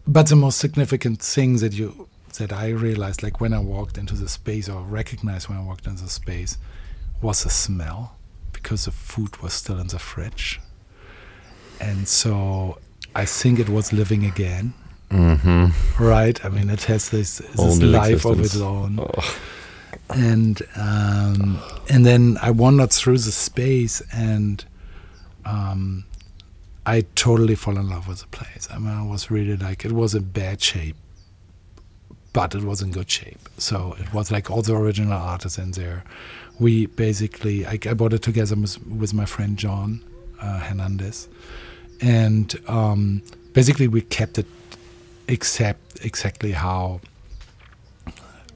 But 0.05 0.27
the 0.27 0.35
most 0.35 0.57
significant 0.57 1.21
thing 1.21 1.57
that 1.57 1.71
you 1.71 2.09
that 2.37 2.51
I 2.51 2.69
realized, 2.69 3.23
like 3.23 3.39
when 3.39 3.53
I 3.53 3.59
walked 3.59 3.97
into 3.97 4.15
the 4.15 4.27
space 4.27 4.67
or 4.67 4.81
recognized 4.81 5.47
when 5.47 5.57
I 5.57 5.63
walked 5.63 5.87
into 5.87 6.03
the 6.03 6.09
space, 6.09 6.57
was 7.21 7.43
the 7.43 7.49
smell 7.49 8.17
because 8.51 8.83
the 8.83 8.91
food 8.91 9.37
was 9.41 9.53
still 9.53 9.79
in 9.79 9.87
the 9.87 9.99
fridge, 9.99 10.59
and 11.79 12.05
so 12.05 12.79
I 13.15 13.23
think 13.23 13.59
it 13.59 13.69
was 13.69 13.93
living 13.93 14.25
again. 14.25 14.73
Mm-hmm. 15.09 16.03
Right. 16.03 16.43
I 16.45 16.49
mean, 16.49 16.69
it 16.69 16.83
has 16.83 17.09
this, 17.09 17.39
this 17.39 17.81
life 17.81 18.25
of 18.25 18.39
its 18.39 18.59
own. 18.59 18.99
Oh. 18.99 19.39
And 20.11 20.61
um, 20.75 21.59
and 21.87 22.05
then 22.05 22.37
I 22.41 22.49
wandered 22.49 22.91
through 22.91 23.19
the 23.19 23.31
space, 23.31 24.01
and 24.11 24.65
um, 25.45 26.05
I 26.85 27.05
totally 27.13 27.53
fell 27.55 27.77
in 27.77 27.89
love 27.89 28.07
with 28.07 28.21
the 28.21 28.27
place. 28.27 28.67
I 28.71 28.79
mean, 28.79 28.89
I 28.89 29.05
was 29.05 29.29
really 29.29 29.55
like 29.55 29.85
it 29.85 29.91
was 29.91 30.15
in 30.15 30.23
bad 30.23 30.61
shape, 30.61 30.95
but 32.33 32.55
it 32.55 32.63
was 32.63 32.81
in 32.81 32.91
good 32.91 33.09
shape. 33.09 33.49
So 33.57 33.95
it 33.99 34.11
was 34.11 34.31
like 34.31 34.49
all 34.49 34.63
the 34.63 34.75
original 34.75 35.13
artists 35.13 35.59
in 35.59 35.71
there. 35.71 36.03
We 36.59 36.87
basically, 36.87 37.65
I, 37.67 37.79
I 37.85 37.93
bought 37.93 38.13
it 38.13 38.21
together 38.23 38.55
with, 38.55 38.83
with 38.87 39.13
my 39.13 39.25
friend 39.25 39.57
John 39.57 40.03
uh, 40.41 40.59
Hernandez, 40.59 41.29
and 42.01 42.53
um, 42.67 43.21
basically 43.53 43.87
we 43.87 44.01
kept 44.01 44.39
it 44.39 44.47
accept 45.29 46.03
exactly 46.05 46.51
how 46.51 46.99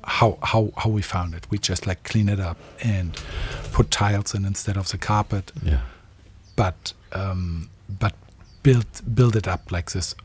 how 0.03 0.37
how 0.41 0.71
how 0.77 0.89
we 0.89 1.01
found 1.01 1.33
it. 1.33 1.47
We 1.49 1.57
just 1.57 1.87
like 1.87 2.03
clean 2.03 2.27
it 2.29 2.39
up 2.39 2.57
and 2.83 3.15
put 3.71 3.89
tiles 3.91 4.33
in 4.33 4.45
instead 4.45 4.77
of 4.77 4.89
the 4.89 4.97
carpet, 4.97 5.51
Yeah. 5.63 5.81
but 6.55 6.93
um, 7.13 7.69
but 7.99 8.13
build 8.63 8.85
build 9.15 9.35
it 9.35 9.47
up 9.47 9.71
like 9.71 9.91
this 9.91 10.15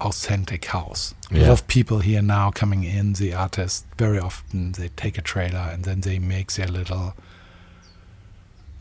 authentic 0.00 0.66
house. 0.66 1.14
A 1.30 1.34
Yeah. 1.34 1.42
lot 1.48 1.52
of 1.52 1.66
people 1.66 1.98
here 2.00 2.22
now 2.22 2.50
coming 2.50 2.84
in, 2.84 3.14
the 3.14 3.34
artists 3.34 3.84
very 3.98 4.18
often 4.20 4.72
they 4.72 4.88
take 4.90 5.18
a 5.18 5.22
trailer 5.22 5.70
and 5.72 5.84
then 5.84 6.00
they 6.02 6.18
make 6.18 6.52
their 6.52 6.68
little 6.68 7.14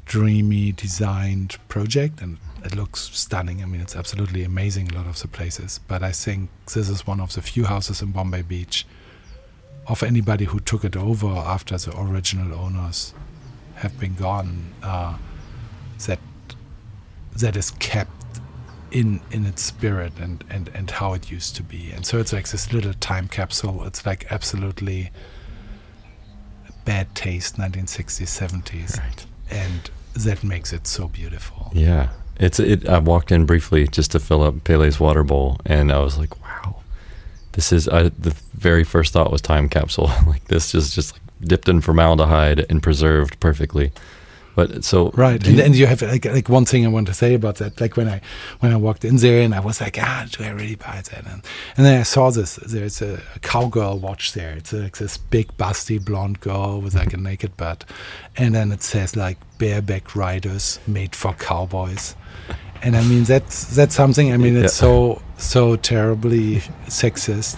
dreamy 0.06 0.72
designed 0.72 1.56
project 1.68 2.22
and 2.22 2.38
it 2.66 2.76
looks 2.76 3.02
stunning. 3.14 3.62
I 3.62 3.66
mean 3.66 3.82
it's 3.82 3.96
absolutely 3.96 4.44
amazing 4.44 4.92
a 4.92 4.96
lot 4.96 5.08
of 5.08 5.22
the 5.22 5.28
places. 5.28 5.80
But 5.88 6.02
I 6.04 6.12
think 6.12 6.50
this 6.74 6.90
is 6.90 7.06
one 7.08 7.20
of 7.20 7.34
the 7.34 7.42
few 7.42 7.66
houses 7.66 8.02
in 8.02 8.12
Bombay 8.12 8.42
Beach 8.44 8.86
of 9.88 10.02
anybody 10.04 10.46
who 10.46 10.60
took 10.60 10.84
it 10.84 10.96
over 10.98 11.28
after 11.28 11.78
the 11.78 11.96
original 12.00 12.54
owners 12.60 13.14
have 13.76 14.00
been 14.00 14.16
gone 14.16 14.74
uh, 14.82 15.16
that 16.08 16.20
that 17.38 17.56
is 17.56 17.72
kept 17.72 18.12
in 18.92 19.20
in 19.32 19.46
its 19.46 19.62
spirit 19.62 20.14
and, 20.20 20.44
and 20.50 20.70
and 20.74 20.90
how 20.90 21.14
it 21.14 21.30
used 21.30 21.56
to 21.58 21.64
be 21.64 21.92
and 21.92 22.06
so 22.06 22.18
it's 22.18 22.32
like 22.32 22.48
this 22.50 22.72
little 22.72 22.94
time 22.94 23.28
capsule 23.28 23.84
it's 23.86 24.06
like 24.06 24.26
absolutely 24.32 25.12
bad 26.86 27.14
taste 27.16 27.58
1960s 27.58 28.30
70s 28.64 28.98
Right. 29.00 29.26
and 29.50 29.90
that 30.16 30.44
makes 30.44 30.72
it 30.72 30.88
so 30.88 31.08
beautiful 31.08 31.72
Yeah. 31.74 32.10
It's 32.38 32.60
it. 32.60 32.88
I 32.88 33.00
walked 33.00 33.32
in 33.32 33.46
briefly 33.46 33.88
just 33.88 34.12
to 34.12 34.20
fill 34.20 34.44
up 34.44 34.64
Pele's 34.64 35.00
water 35.00 35.24
bowl, 35.24 35.60
and 35.66 35.92
I 35.92 36.00
was 36.00 36.18
like, 36.18 36.42
"Wow, 36.42 36.78
this 37.54 37.72
is." 37.72 37.88
I, 37.88 38.10
the 38.10 38.36
very 38.54 38.84
first 38.84 39.14
thought 39.14 39.32
was 39.32 39.42
time 39.42 39.70
capsule. 39.70 40.12
like 40.28 40.46
this 40.46 40.76
is 40.76 40.94
just 40.94 41.14
like 41.14 41.22
dipped 41.42 41.70
in 41.70 41.82
formaldehyde 41.82 42.66
and 42.70 42.84
preserved 42.84 43.40
perfectly. 43.40 43.92
But 44.56 44.86
so 44.86 45.12
right. 45.16 45.46
and 45.46 45.58
you- 45.58 45.64
and 45.64 45.76
you 45.76 45.86
have 45.88 46.02
like 46.02 46.26
like 46.26 46.48
one 46.50 46.66
thing 46.66 46.86
i 46.86 46.90
want 46.90 47.08
to 47.08 47.14
say 47.14 47.34
about 47.34 47.56
that. 47.58 47.82
Like 47.82 47.98
when 47.98 48.08
i 48.08 48.22
when 48.62 48.72
i 48.72 48.78
walked 48.78 49.04
in 49.04 49.18
there 49.18 49.42
and 49.42 49.54
i 49.54 49.60
was 49.60 49.82
like 49.82 49.98
ah 50.02 50.26
do 50.32 50.44
i 50.46 50.50
really 50.50 50.76
buy 50.76 51.02
that? 51.10 51.26
And, 51.26 51.42
and 51.76 51.86
then 51.86 52.00
i 52.00 52.04
saw 52.04 52.30
this 52.32 52.56
there's 52.56 53.02
a, 53.02 53.20
a 53.36 53.40
cowgirl 53.40 54.00
watch 54.00 54.32
there. 54.34 54.54
It's 54.58 54.72
like 54.72 54.98
this 54.98 55.18
big 55.18 55.48
busty 55.58 56.00
blonde 56.04 56.40
girl 56.40 56.80
with 56.82 56.96
like 56.96 57.14
a 57.14 57.18
naked 57.18 57.58
butt. 57.58 57.84
And 58.38 58.56
then 58.56 58.72
it 58.72 58.82
says 58.84 59.16
like 59.16 59.38
bareback 59.58 60.16
riders 60.16 60.80
made 60.88 61.16
for 61.16 61.34
cowboys. 61.34 62.16
And 62.82 62.96
i 62.96 63.04
mean 63.04 63.24
that's 63.24 63.76
that's 63.76 63.96
something 63.96 64.32
i 64.34 64.38
mean 64.38 64.56
it's 64.56 64.76
Yeah. 64.82 64.88
so 64.88 65.22
so 65.38 65.76
terribly 65.76 66.62
sexist 66.88 67.58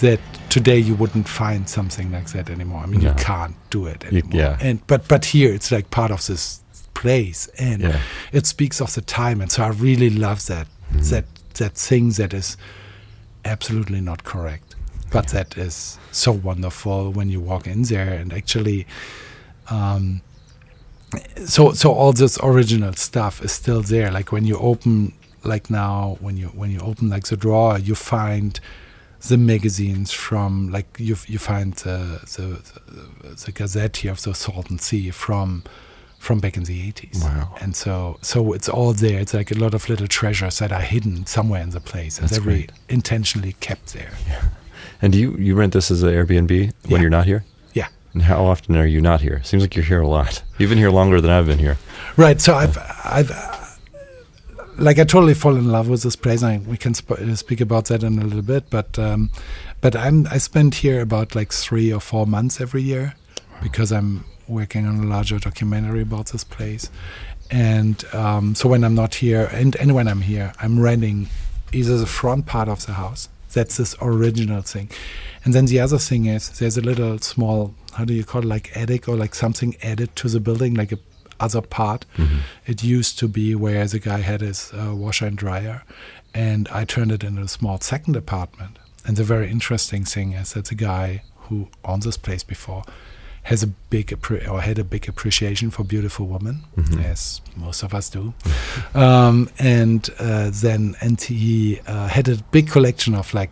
that 0.00 0.20
today 0.48 0.78
you 0.78 0.94
wouldn't 0.94 1.28
find 1.28 1.68
something 1.68 2.10
like 2.12 2.28
that 2.32 2.48
anymore 2.50 2.82
i 2.82 2.86
mean 2.86 3.02
No. 3.02 3.08
you 3.10 3.14
can't 3.16 3.54
do 3.70 3.86
it 3.86 4.02
You- 4.04 4.18
anymore 4.18 4.40
yeah. 4.40 4.58
and 4.60 4.86
but 4.86 5.06
but 5.08 5.24
here 5.26 5.52
it's 5.52 5.70
like 5.70 5.90
part 5.90 6.10
of 6.10 6.26
this 6.26 6.62
place 6.94 7.48
and 7.58 7.82
Yeah. 7.82 8.00
it 8.32 8.46
speaks 8.46 8.80
of 8.80 8.94
the 8.94 9.02
time 9.02 9.40
and 9.40 9.50
so 9.52 9.62
i 9.62 9.68
really 9.68 10.10
love 10.10 10.46
that 10.46 10.66
Mm-hmm. 10.90 11.10
that 11.10 11.24
that 11.54 11.74
thing 11.74 12.10
that 12.12 12.32
is 12.32 12.56
absolutely 13.44 14.00
not 14.00 14.24
correct 14.24 14.74
but 15.12 15.28
that 15.28 15.56
is 15.58 15.98
so 16.12 16.32
wonderful 16.32 17.10
when 17.12 17.28
you 17.28 17.40
walk 17.40 17.66
in 17.66 17.82
there 17.82 18.14
and 18.14 18.32
actually 18.32 18.86
um 19.68 20.22
so 21.44 21.72
so 21.72 21.92
all 21.92 22.12
this 22.12 22.38
original 22.42 22.92
stuff 22.94 23.42
is 23.42 23.52
still 23.52 23.82
there 23.82 24.10
like 24.10 24.32
when 24.32 24.44
you 24.46 24.56
open 24.58 25.12
like 25.44 25.70
now 25.70 26.16
when 26.20 26.36
you 26.38 26.48
when 26.48 26.70
you 26.70 26.80
open 26.80 27.08
like 27.10 27.24
the 27.28 27.36
drawer 27.36 27.78
you 27.78 27.94
find 27.94 28.60
the 29.26 29.36
magazines 29.36 30.12
from 30.12 30.70
like 30.70 30.86
you 30.98 31.16
you 31.26 31.38
find 31.38 31.74
the 31.74 32.20
the, 32.36 32.62
the, 33.28 33.34
the 33.46 33.52
Gazette 33.52 33.96
here 33.98 34.12
of 34.12 34.22
the 34.22 34.34
Salton 34.34 34.78
Sea 34.78 35.10
from 35.10 35.62
from 36.18 36.40
back 36.40 36.56
in 36.56 36.64
the 36.64 36.92
80s 36.92 37.22
Wow. 37.24 37.54
and 37.60 37.74
so 37.76 38.18
so 38.22 38.52
it's 38.52 38.68
all 38.68 38.92
there 38.92 39.20
it's 39.20 39.34
like 39.34 39.50
a 39.50 39.58
lot 39.58 39.74
of 39.74 39.88
little 39.88 40.06
treasures 40.08 40.58
that 40.58 40.72
are 40.72 40.80
hidden 40.80 41.26
somewhere 41.26 41.62
in 41.62 41.70
the 41.70 41.80
place 41.80 42.18
and 42.18 42.28
That's 42.28 42.38
they're 42.42 42.52
great. 42.54 42.72
intentionally 42.88 43.54
kept 43.60 43.92
there 43.94 44.12
Yeah. 44.28 44.42
and 45.02 45.12
do 45.12 45.18
you 45.18 45.36
you 45.36 45.54
rent 45.56 45.72
this 45.72 45.90
as 45.90 46.02
an 46.02 46.10
Airbnb 46.10 46.50
when 46.50 46.72
Yeah. 46.90 46.98
you're 47.00 47.10
not 47.10 47.26
here? 47.26 47.44
yeah 47.72 47.88
And 48.14 48.22
how 48.22 48.44
often 48.46 48.76
are 48.76 48.86
you 48.86 49.00
not 49.00 49.20
here? 49.20 49.40
Seems 49.44 49.62
like 49.62 49.76
you're 49.76 49.84
here 49.94 50.00
a 50.02 50.08
lot. 50.08 50.42
You've 50.58 50.70
been 50.70 50.78
here 50.78 50.90
longer 50.90 51.20
than 51.20 51.30
I've 51.30 51.46
been 51.46 51.58
here. 51.58 51.76
Right. 52.16 52.40
So 52.40 52.54
I've, 52.54 52.76
I've, 53.04 53.30
like, 54.78 54.98
I 54.98 55.04
totally 55.04 55.34
fall 55.34 55.56
in 55.56 55.68
love 55.68 55.88
with 55.88 56.02
this 56.02 56.16
place. 56.16 56.42
I, 56.42 56.58
we 56.58 56.76
can 56.76 56.94
sp- 56.94 57.18
uh, 57.18 57.34
speak 57.36 57.60
about 57.60 57.86
that 57.86 58.02
in 58.02 58.18
a 58.18 58.24
little 58.24 58.42
bit, 58.42 58.70
but, 58.70 58.98
um, 58.98 59.30
but 59.80 59.96
I'm, 59.96 60.26
I 60.28 60.38
spend 60.38 60.76
here 60.76 61.00
about 61.00 61.34
like 61.34 61.52
three 61.52 61.92
or 61.92 62.00
four 62.00 62.26
months 62.26 62.60
every 62.60 62.82
year 62.82 63.14
because 63.62 63.92
I'm 63.92 64.24
working 64.46 64.86
on 64.86 65.02
a 65.02 65.06
larger 65.06 65.38
documentary 65.38 66.02
about 66.02 66.26
this 66.26 66.44
place. 66.44 66.90
And 67.50 68.02
um, 68.14 68.54
so 68.54 68.68
when 68.68 68.84
I'm 68.84 68.94
not 68.94 69.16
here, 69.16 69.48
and, 69.52 69.74
and 69.76 69.94
when 69.94 70.06
I'm 70.06 70.20
here, 70.20 70.52
I'm 70.60 70.80
renting 70.80 71.28
either 71.72 71.96
the 71.98 72.06
front 72.06 72.46
part 72.46 72.68
of 72.68 72.86
the 72.86 72.92
house. 72.92 73.28
That's 73.52 73.78
this 73.78 73.96
original 74.00 74.62
thing. 74.62 74.90
And 75.44 75.54
then 75.54 75.66
the 75.66 75.80
other 75.80 75.98
thing 75.98 76.26
is 76.26 76.50
there's 76.58 76.76
a 76.76 76.82
little 76.82 77.18
small, 77.18 77.74
how 77.94 78.04
do 78.04 78.12
you 78.12 78.24
call 78.24 78.42
it, 78.42 78.46
like 78.46 78.76
attic 78.76 79.08
or 79.08 79.16
like 79.16 79.34
something 79.34 79.76
added 79.82 80.14
to 80.16 80.28
the 80.28 80.40
building, 80.40 80.74
like 80.74 80.92
a 80.92 80.98
other 81.40 81.60
part. 81.60 82.04
It 82.66 82.82
used 82.82 83.18
to 83.18 83.28
be 83.28 83.54
where 83.54 83.86
the 83.86 83.98
guy 83.98 84.18
had 84.18 84.40
his 84.40 84.72
uh, 84.72 84.94
washer 84.94 85.26
and 85.26 85.36
dryer, 85.36 85.84
and 86.34 86.68
I 86.68 86.84
turned 86.84 87.12
it 87.12 87.24
into 87.24 87.42
a 87.42 87.48
small 87.48 87.80
second 87.80 88.16
apartment. 88.16 88.78
And 89.04 89.16
the 89.16 89.24
very 89.24 89.50
interesting 89.50 90.04
thing 90.04 90.32
is 90.32 90.52
that 90.52 90.66
the 90.66 90.74
guy 90.74 91.22
who 91.48 91.68
owned 91.84 92.02
this 92.02 92.16
place 92.16 92.42
before 92.42 92.84
has 93.44 93.62
a 93.62 93.66
big 93.66 94.12
or 94.46 94.60
had 94.60 94.78
a 94.78 94.84
big 94.84 95.08
appreciation 95.08 95.70
for 95.70 95.82
beautiful 95.82 96.26
women, 96.26 96.64
as 97.02 97.40
most 97.56 97.82
of 97.82 97.94
us 97.94 98.10
do. 98.10 98.34
um, 98.94 99.48
and 99.58 100.10
uh, 100.18 100.50
then 100.52 100.94
and 101.00 101.18
he 101.20 101.80
uh, 101.86 102.08
had 102.08 102.28
a 102.28 102.36
big 102.50 102.68
collection 102.68 103.14
of 103.14 103.32
like 103.32 103.50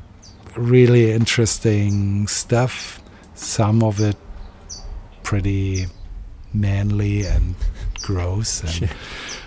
really 0.57 1.13
interesting 1.13 2.27
stuff. 2.27 3.01
Some 3.35 3.83
of 3.83 4.01
it 4.01 4.17
pretty 5.23 5.87
manly 6.53 7.25
and 7.25 7.55
gross. 8.07 8.63
And, 8.63 8.91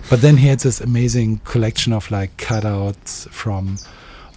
but 0.09 0.21
then 0.21 0.37
he 0.37 0.47
had 0.47 0.59
this 0.59 0.81
amazing 0.81 1.39
collection 1.45 1.93
of 1.93 2.11
like 2.11 2.35
cutouts 2.37 3.29
from 3.29 3.77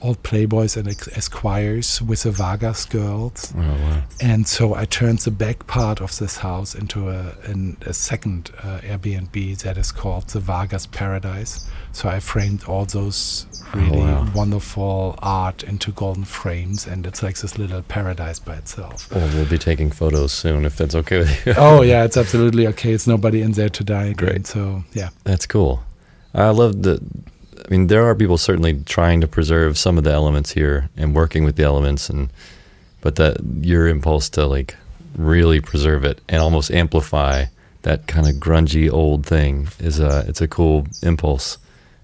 old 0.02 0.22
Playboys 0.22 0.76
and 0.76 0.88
Esquires 0.88 2.02
with 2.02 2.22
the 2.24 2.30
Vargas 2.30 2.84
girls. 2.84 3.52
Oh 3.56 3.60
wow. 3.60 4.02
And 4.20 4.46
so 4.46 4.74
I 4.74 4.84
turned 4.84 5.20
the 5.20 5.30
back 5.30 5.66
part 5.66 6.00
of 6.00 6.18
this 6.18 6.38
house 6.38 6.74
into 6.74 7.08
a, 7.08 7.34
an, 7.44 7.76
a 7.86 7.92
second 7.92 8.50
uh, 8.58 8.80
Airbnb 8.80 9.62
that 9.62 9.78
is 9.78 9.92
called 9.92 10.28
the 10.28 10.40
Vargas 10.40 10.86
Paradise. 10.86 11.68
So 11.92 12.08
I 12.08 12.20
framed 12.20 12.64
all 12.64 12.84
those 12.84 13.46
really 13.74 14.00
oh, 14.00 14.22
wow. 14.22 14.32
wonderful 14.34 15.18
art 15.20 15.62
into 15.62 15.92
golden 15.92 16.24
frames, 16.24 16.86
and 16.86 17.06
it's 17.06 17.22
like 17.22 17.36
this 17.38 17.58
little 17.58 17.82
paradise 17.82 18.38
by 18.38 18.56
itself. 18.56 19.10
Well, 19.12 19.28
we'll 19.34 19.48
be 19.48 19.58
taking 19.58 19.90
photos 19.90 20.32
soon 20.32 20.64
if 20.64 20.76
that's 20.76 20.94
okay 20.94 21.18
with 21.18 21.46
you. 21.46 21.54
oh 21.58 21.82
yeah, 21.82 22.04
it's 22.06 22.16
absolutely 22.16 22.66
okay. 22.68 22.92
It's 22.92 23.06
nobody 23.06 23.42
in 23.42 23.52
there 23.52 23.68
to 23.68 23.84
die. 23.84 24.12
Great. 24.12 24.46
So 24.46 24.84
yeah, 24.92 25.10
That's 25.24 25.46
cool. 25.46 25.82
I 26.34 26.50
love 26.50 26.82
the. 26.82 27.02
I 27.64 27.70
mean, 27.70 27.86
there 27.86 28.04
are 28.04 28.14
people 28.14 28.38
certainly 28.38 28.82
trying 28.84 29.20
to 29.20 29.28
preserve 29.28 29.78
some 29.78 29.96
of 29.96 30.04
the 30.04 30.10
elements 30.10 30.50
here 30.50 30.90
and 30.96 31.14
working 31.14 31.44
with 31.44 31.56
the 31.56 31.62
elements, 31.62 32.10
and 32.10 32.30
but 33.00 33.16
that 33.16 33.38
your 33.60 33.88
impulse 33.88 34.28
to 34.30 34.46
like 34.46 34.76
really 35.16 35.60
preserve 35.60 36.04
it 36.04 36.20
and 36.28 36.40
almost 36.40 36.70
amplify 36.70 37.44
that 37.82 38.06
kind 38.06 38.26
of 38.26 38.36
grungy 38.36 38.90
old 38.90 39.26
thing 39.26 39.68
is 39.78 40.00
a 40.00 40.24
it's 40.28 40.40
a 40.40 40.48
cool 40.48 40.86
impulse, 41.02 41.58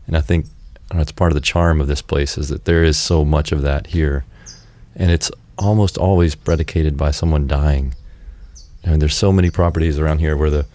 and 0.06 0.16
I 0.16 0.20
think 0.20 0.46
I 0.90 1.00
it's 1.00 1.12
part 1.12 1.30
of 1.30 1.34
the 1.34 1.40
charm 1.40 1.80
of 1.80 1.86
this 1.86 2.02
place 2.02 2.38
is 2.38 2.48
that 2.48 2.64
there 2.64 2.82
is 2.82 2.98
so 2.98 3.24
much 3.24 3.52
of 3.52 3.62
that 3.62 3.88
here, 3.88 4.24
and 4.96 5.10
it's 5.10 5.30
almost 5.58 5.98
always 5.98 6.34
predicated 6.34 6.96
by 6.96 7.10
someone 7.10 7.46
dying. 7.46 7.94
I 8.84 8.90
mean, 8.90 8.98
there's 8.98 9.16
so 9.16 9.32
many 9.32 9.50
properties 9.50 9.98
around 9.98 10.20
here 10.20 10.36
where 10.36 10.50
the 10.50 10.66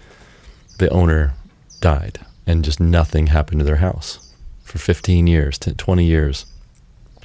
the 0.77 0.89
owner 0.89 1.33
died 1.81 2.19
and 2.45 2.63
just 2.63 2.79
nothing 2.79 3.27
happened 3.27 3.59
to 3.59 3.65
their 3.65 3.77
house 3.77 4.33
for 4.63 4.77
15 4.77 5.27
years, 5.27 5.57
10, 5.59 5.75
20 5.75 6.05
years. 6.05 6.45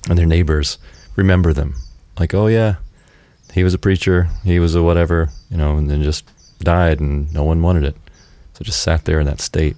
And 0.08 0.18
their 0.18 0.26
neighbors 0.26 0.78
remember 1.16 1.52
them. 1.52 1.74
Like, 2.18 2.34
oh, 2.34 2.46
yeah, 2.46 2.76
he 3.52 3.64
was 3.64 3.74
a 3.74 3.78
preacher, 3.78 4.28
he 4.44 4.58
was 4.58 4.74
a 4.74 4.82
whatever, 4.82 5.30
you 5.50 5.56
know, 5.56 5.76
and 5.76 5.90
then 5.90 6.02
just 6.02 6.28
died 6.60 7.00
and 7.00 7.32
no 7.32 7.42
one 7.44 7.62
wanted 7.62 7.84
it. 7.84 7.96
So 8.54 8.64
just 8.64 8.82
sat 8.82 9.04
there 9.04 9.20
in 9.20 9.26
that 9.26 9.40
state. 9.40 9.76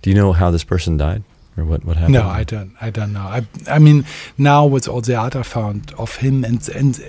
Do 0.00 0.10
you 0.10 0.16
know 0.16 0.32
how 0.32 0.50
this 0.50 0.64
person 0.64 0.96
died 0.96 1.22
or 1.56 1.64
what, 1.64 1.84
what 1.84 1.96
happened? 1.96 2.14
no, 2.14 2.26
I 2.28 2.44
don't. 2.44 2.72
I 2.80 2.90
don't 2.90 3.12
know. 3.12 3.20
I 3.26 3.46
I 3.68 3.78
mean, 3.78 4.04
now 4.38 4.64
with 4.66 4.88
all 4.88 5.00
the 5.00 5.14
art 5.14 5.36
I 5.36 5.42
found 5.42 5.92
of 5.98 6.16
him, 6.16 6.44
and 6.44 6.66
and 6.70 7.00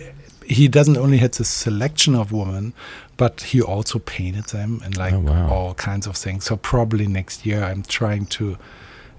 he 0.45 0.67
doesn't 0.67 0.97
only 0.97 1.17
had 1.19 1.31
the 1.33 1.45
selection 1.45 2.15
of 2.15 2.31
women, 2.31 2.73
but 3.17 3.41
he 3.41 3.61
also 3.61 3.99
painted 3.99 4.45
them 4.45 4.81
and 4.83 4.97
like 4.97 5.13
Oh, 5.13 5.19
wow. 5.19 5.49
all 5.49 5.73
kinds 5.75 6.07
of 6.07 6.17
things. 6.17 6.43
So 6.45 6.57
probably 6.57 7.07
next 7.07 7.45
year 7.45 7.63
I'm 7.63 7.83
trying 7.83 8.25
to, 8.37 8.57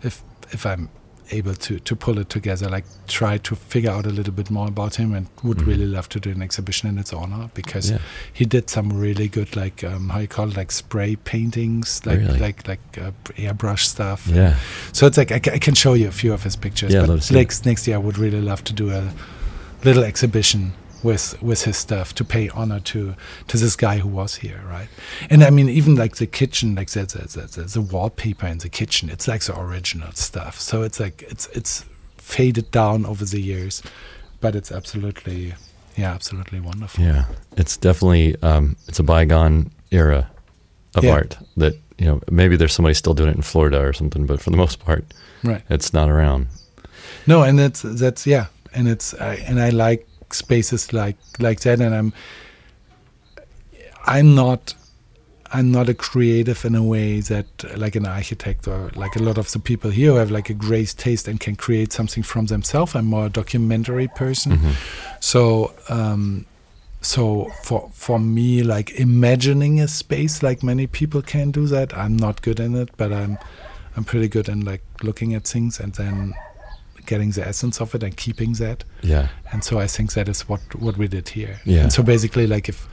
if 0.03 0.23
if 0.53 0.67
I'm 0.67 0.89
able 1.31 1.55
to 1.55 1.79
to 1.81 1.97
pull 1.97 2.19
it 2.19 2.29
together 2.29 2.69
like 2.69 2.85
try 3.09 3.39
to 3.39 3.57
figure 3.57 3.91
out 3.91 4.05
a 4.07 4.11
little 4.11 4.33
bit 4.33 4.51
more 4.51 4.69
about 4.69 4.97
him 4.97 5.15
and 5.15 5.27
would 5.43 5.59
Mhm. 5.59 5.67
really 5.67 5.87
love 5.87 6.09
to 6.11 6.21
do 6.21 6.31
an 6.31 6.43
exhibition 6.43 6.89
in 6.89 6.99
its 6.99 7.13
honor 7.13 7.51
because 7.55 7.91
Yeah. 7.91 7.99
he 8.33 8.45
did 8.45 8.69
some 8.69 8.93
really 8.93 9.29
good 9.29 9.57
like 9.57 9.83
um, 9.85 10.11
how 10.11 10.19
you 10.19 10.29
call 10.29 10.49
it 10.51 10.57
like 10.57 10.71
spray 10.73 11.17
paintings 11.17 12.01
like 12.05 12.19
Really? 12.21 12.39
like 12.39 12.69
like 12.69 12.81
uh, 13.01 13.11
airbrush 13.37 13.85
stuff 13.87 14.27
Yeah. 14.33 14.57
so 14.93 15.07
it's 15.07 15.17
like 15.17 15.33
I, 15.33 15.39
can 15.39 15.75
show 15.75 15.95
you 15.95 16.09
a 16.09 16.13
few 16.13 16.33
of 16.35 16.43
his 16.43 16.57
pictures 16.57 16.93
Yeah, 16.93 17.07
but 17.07 17.31
it. 17.31 17.31
next 17.35 17.65
next 17.65 17.87
year 17.87 17.97
I 17.97 18.01
would 18.01 18.19
really 18.19 18.41
love 18.41 18.63
to 18.65 18.73
do 18.73 18.91
a 18.91 19.13
little 19.85 20.05
exhibition 20.05 20.73
with 21.05 21.41
with 21.43 21.65
his 21.65 21.77
stuff 21.77 22.15
to 22.15 22.25
pay 22.25 22.49
honor 22.49 22.81
to 22.81 23.15
to 23.47 23.57
this 23.57 23.77
guy 23.77 23.99
who 23.99 24.09
was 24.09 24.37
here 24.37 24.61
right 24.69 24.89
and 25.31 25.45
I 25.45 25.51
mean 25.51 25.69
even 25.69 25.95
like 25.95 26.17
the 26.17 26.27
kitchen 26.27 26.75
like 26.75 26.91
the 26.91 27.05
the, 27.05 27.47
the, 27.47 27.63
the, 27.69 27.81
wallpaper 27.81 28.47
in 28.47 28.59
the 28.59 28.69
kitchen 28.69 29.11
it's 29.11 29.29
like 29.29 29.43
the 29.43 29.59
original 29.59 30.13
stuff 30.13 30.59
so 30.59 30.83
it's 30.83 30.99
like 30.99 31.23
it's 31.23 31.47
it's 31.49 31.85
faded 32.17 32.71
down 32.71 33.05
over 33.07 33.25
the 33.25 33.41
years 33.41 33.83
but 34.41 34.57
it's 34.57 34.73
absolutely 34.73 35.55
yeah 35.97 36.13
absolutely 36.13 36.61
wonderful 36.61 37.05
Yeah, 37.05 37.25
it's 37.57 37.77
definitely 37.77 38.35
um, 38.43 38.77
it's 38.89 38.99
a 38.99 39.03
bygone 39.05 39.71
era 39.91 40.31
of 40.97 41.05
Yeah. 41.05 41.13
art 41.13 41.37
that 41.59 41.75
you 41.99 42.07
know 42.07 42.21
maybe 42.31 42.57
there's 42.57 42.73
somebody 42.73 42.95
still 42.95 43.15
doing 43.15 43.31
it 43.31 43.37
in 43.37 43.43
Florida 43.43 43.81
or 43.81 43.93
something, 43.93 44.27
but 44.27 44.41
for 44.41 44.51
the 44.51 44.57
most 44.57 44.81
part, 44.81 45.05
right 45.45 45.63
it's 45.69 45.93
not 45.93 46.09
around. 46.09 46.47
No, 47.27 47.43
and 47.43 47.59
that's 47.59 47.83
that's 47.83 48.27
yeah, 48.27 48.47
and 48.73 48.89
it's 48.89 49.15
I, 49.15 49.35
and 49.49 49.61
I 49.61 49.71
like 49.71 50.07
spaces 50.35 50.93
like 50.93 51.17
like 51.39 51.61
that, 51.61 51.81
and 51.81 51.95
I'm 51.95 52.13
I'm 54.07 54.35
not 54.35 54.75
I'm 55.53 55.71
not 55.71 55.89
a 55.89 55.95
creative 55.95 56.65
in 56.65 56.75
a 56.75 56.83
way 56.83 57.21
that 57.21 57.47
like 57.79 57.95
an 57.95 58.07
architect 58.07 58.67
or 58.67 58.91
like 58.97 59.15
a 59.15 59.23
lot 59.23 59.39
of 59.39 59.51
the 59.53 59.59
people 59.61 59.91
here 59.91 60.11
who 60.13 60.17
have 60.17 60.31
like 60.31 60.51
a 60.51 60.55
great 60.55 60.95
taste 60.99 61.29
and 61.29 61.39
can 61.39 61.55
create 61.55 61.93
something 61.93 62.23
from 62.25 62.47
themselves. 62.47 62.95
I'm 62.95 63.07
more 63.07 63.27
a 63.27 63.31
documentary 63.31 64.09
person, 64.09 64.59
Mhm. 64.59 64.75
so 65.21 65.73
um, 65.89 66.47
so 67.01 67.51
for 67.63 67.91
for 67.95 68.19
me 68.19 68.63
like 68.63 68.91
imagining 68.99 69.81
a 69.81 69.87
space 69.89 70.43
like 70.43 70.63
many 70.63 70.87
people 70.87 71.23
can 71.23 71.51
do 71.53 71.67
that. 71.69 71.97
I'm 71.97 72.17
not 72.17 72.43
good 72.43 72.59
in 72.61 72.75
it, 72.75 72.91
but 72.97 73.13
I'm 73.13 73.39
I'm 73.97 74.05
pretty 74.05 74.29
good 74.29 74.49
in 74.49 74.65
like 74.65 74.83
looking 75.03 75.35
at 75.35 75.45
things 75.47 75.79
and 75.81 75.93
then 75.95 76.35
getting 77.07 77.31
the 77.33 77.47
essence 77.47 77.81
of 77.81 77.95
it 77.95 78.03
and 78.03 78.17
keeping 78.17 78.53
that. 78.55 78.85
Yeah, 79.03 79.29
And 79.53 79.63
so 79.65 79.79
I 79.79 79.87
think 79.87 80.13
that 80.15 80.29
is 80.29 80.49
what 80.49 80.61
what 80.81 80.97
we 80.97 81.09
did 81.09 81.29
here. 81.29 81.61
Yeah. 81.65 81.83
And 81.83 81.93
so 81.93 82.03
basically, 82.03 82.47
like 82.47 82.69
if 82.69 82.87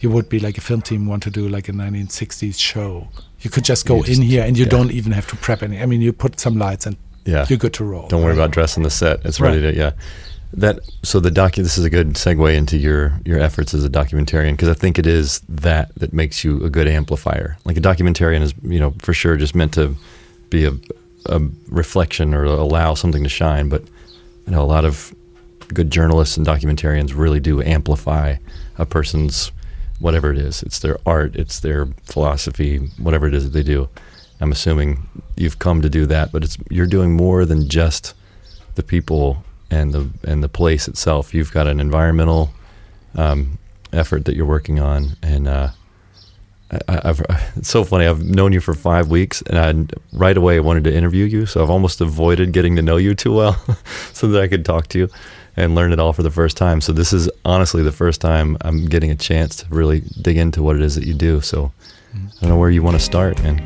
you 0.00 0.10
would 0.10 0.28
be 0.28 0.40
like 0.40 0.58
a 0.58 0.60
film 0.60 0.82
team 0.82 1.06
want 1.06 1.22
to 1.22 1.30
do 1.30 1.48
like 1.48 1.68
a 1.68 1.72
1960s 1.72 2.58
show, 2.58 3.08
you 3.40 3.50
could 3.50 3.64
just 3.64 3.86
go 3.86 3.96
You 3.96 4.02
just- 4.04 4.18
in 4.20 4.26
here 4.26 4.44
and 4.44 4.56
you 4.58 4.64
yeah. 4.64 4.70
don't 4.70 4.90
even 4.90 5.12
have 5.12 5.26
to 5.28 5.36
prep 5.36 5.62
any. 5.62 5.80
I 5.80 5.86
mean, 5.86 6.00
you 6.02 6.12
put 6.12 6.40
some 6.40 6.58
lights 6.58 6.86
and 6.86 6.96
yeah. 7.24 7.46
you're 7.48 7.58
good 7.58 7.72
to 7.74 7.84
roll. 7.84 8.08
Don't 8.08 8.20
worry 8.22 8.30
right? 8.32 8.38
about 8.38 8.50
dressing 8.50 8.82
the 8.82 8.90
set. 8.90 9.24
It's 9.24 9.40
Right. 9.40 9.50
ready 9.50 9.62
to 9.62 9.76
yeah. 9.78 9.92
That 10.54 10.80
so 11.02 11.18
the 11.20 11.30
docu. 11.30 11.62
This 11.62 11.78
is 11.78 11.84
a 11.84 11.90
good 11.90 12.14
segue 12.14 12.54
into 12.54 12.76
your 12.76 13.18
your 13.24 13.40
efforts 13.40 13.72
as 13.74 13.84
a 13.84 13.88
documentarian 13.88 14.50
because 14.52 14.68
I 14.68 14.74
think 14.74 14.98
it 14.98 15.06
is 15.06 15.40
that 15.48 15.94
that 15.96 16.12
makes 16.12 16.44
you 16.44 16.62
a 16.64 16.68
good 16.68 16.86
amplifier. 16.88 17.56
Like 17.64 17.78
a 17.78 17.80
documentarian 17.80 18.42
is 18.42 18.52
you 18.62 18.78
know 18.78 18.92
for 18.98 19.14
sure 19.14 19.36
just 19.38 19.54
meant 19.54 19.72
to 19.74 19.96
be 20.50 20.66
a 20.66 20.72
a 21.26 21.40
reflection 21.68 22.34
or 22.34 22.44
allow 22.44 22.94
something 22.94 23.22
to 23.22 23.28
shine, 23.28 23.68
but 23.68 23.82
you 24.46 24.52
know 24.52 24.62
a 24.62 24.66
lot 24.66 24.84
of 24.84 25.14
good 25.72 25.90
journalists 25.90 26.36
and 26.36 26.46
documentarians 26.46 27.16
really 27.16 27.40
do 27.40 27.62
amplify 27.62 28.36
a 28.78 28.86
person's 28.86 29.52
whatever 30.00 30.32
it 30.32 30.38
is. 30.38 30.62
It's 30.62 30.80
their 30.80 30.98
art, 31.06 31.36
it's 31.36 31.60
their 31.60 31.86
philosophy, 32.04 32.78
whatever 32.98 33.26
it 33.26 33.34
is 33.34 33.44
that 33.44 33.50
they 33.50 33.62
do. 33.62 33.88
I'm 34.40 34.50
assuming 34.50 35.08
you've 35.36 35.60
come 35.60 35.80
to 35.82 35.88
do 35.88 36.04
that, 36.06 36.32
but 36.32 36.42
it's 36.42 36.58
you're 36.68 36.86
doing 36.86 37.14
more 37.14 37.44
than 37.44 37.68
just 37.68 38.14
the 38.74 38.82
people 38.82 39.44
and 39.70 39.92
the 39.92 40.10
and 40.24 40.42
the 40.42 40.48
place 40.48 40.88
itself. 40.88 41.32
You've 41.32 41.52
got 41.52 41.68
an 41.68 41.78
environmental 41.78 42.50
um, 43.14 43.58
effort 43.92 44.24
that 44.24 44.34
you're 44.34 44.46
working 44.46 44.80
on, 44.80 45.16
and 45.22 45.46
uh, 45.46 45.68
I, 46.88 47.00
I've 47.04 47.20
it's 47.56 47.68
so 47.68 47.84
funny. 47.84 48.06
I've 48.06 48.22
known 48.24 48.52
you 48.52 48.60
for 48.60 48.74
five 48.74 49.08
weeks, 49.10 49.42
and 49.42 49.58
I 49.58 49.96
right 50.12 50.36
away 50.36 50.58
wanted 50.60 50.84
to 50.84 50.94
interview 50.94 51.24
you. 51.24 51.46
So 51.46 51.62
I've 51.62 51.70
almost 51.70 52.00
avoided 52.00 52.52
getting 52.52 52.76
to 52.76 52.82
know 52.82 52.96
you 52.96 53.14
too 53.14 53.34
well, 53.34 53.62
so 54.12 54.28
that 54.28 54.42
I 54.42 54.48
could 54.48 54.64
talk 54.64 54.86
to 54.88 54.98
you 54.98 55.08
and 55.56 55.74
learn 55.74 55.92
it 55.92 56.00
all 56.00 56.12
for 56.14 56.22
the 56.22 56.30
first 56.30 56.56
time. 56.56 56.80
So 56.80 56.92
this 56.92 57.12
is 57.12 57.30
honestly 57.44 57.82
the 57.82 57.92
first 57.92 58.20
time 58.20 58.56
I'm 58.62 58.86
getting 58.86 59.10
a 59.10 59.14
chance 59.14 59.56
to 59.56 59.66
really 59.68 60.00
dig 60.22 60.38
into 60.38 60.62
what 60.62 60.76
it 60.76 60.82
is 60.82 60.94
that 60.94 61.04
you 61.04 61.14
do. 61.14 61.40
So 61.42 61.72
I 62.14 62.18
don't 62.40 62.48
know 62.50 62.56
where 62.58 62.70
you 62.70 62.82
want 62.82 62.96
to 62.96 63.02
start, 63.02 63.38
and 63.40 63.60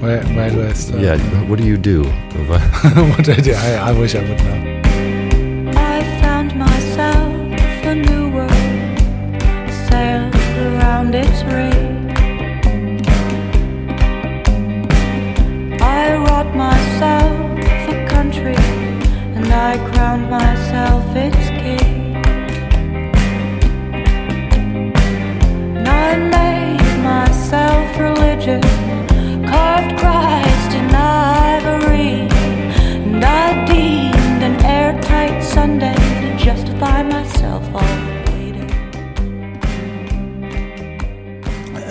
Where, 0.00 0.24
where 0.24 0.50
do 0.50 0.66
I 0.66 0.72
start? 0.72 1.00
yeah, 1.00 1.18
what 1.48 1.58
do 1.58 1.64
you 1.64 1.76
do? 1.76 2.04
what 2.48 3.28
I 3.28 3.36
do? 3.36 3.52
I, 3.54 3.74
I 3.74 3.92
wish 3.92 4.14
I 4.14 4.20
would 4.20 4.38
know. 4.38 5.72
I 5.76 6.02
found 6.22 6.54
I 19.54 19.78
crowned 19.92 20.28
myself 20.28 21.04
its 21.14 21.48
king. 21.62 22.16
I 25.86 26.16
made 26.36 27.02
myself 27.02 27.98
religion, 27.98 28.60
carved 29.46 29.96
Christ 29.98 30.70
in 30.80 30.94
ivory, 30.94 32.28
and 33.06 33.24
I 33.24 33.64
deemed 33.66 34.42
an 34.42 34.56
airtight 34.64 35.42
Sunday 35.42 35.94
to 35.94 36.36
justify 36.36 37.02
myself. 37.02 37.64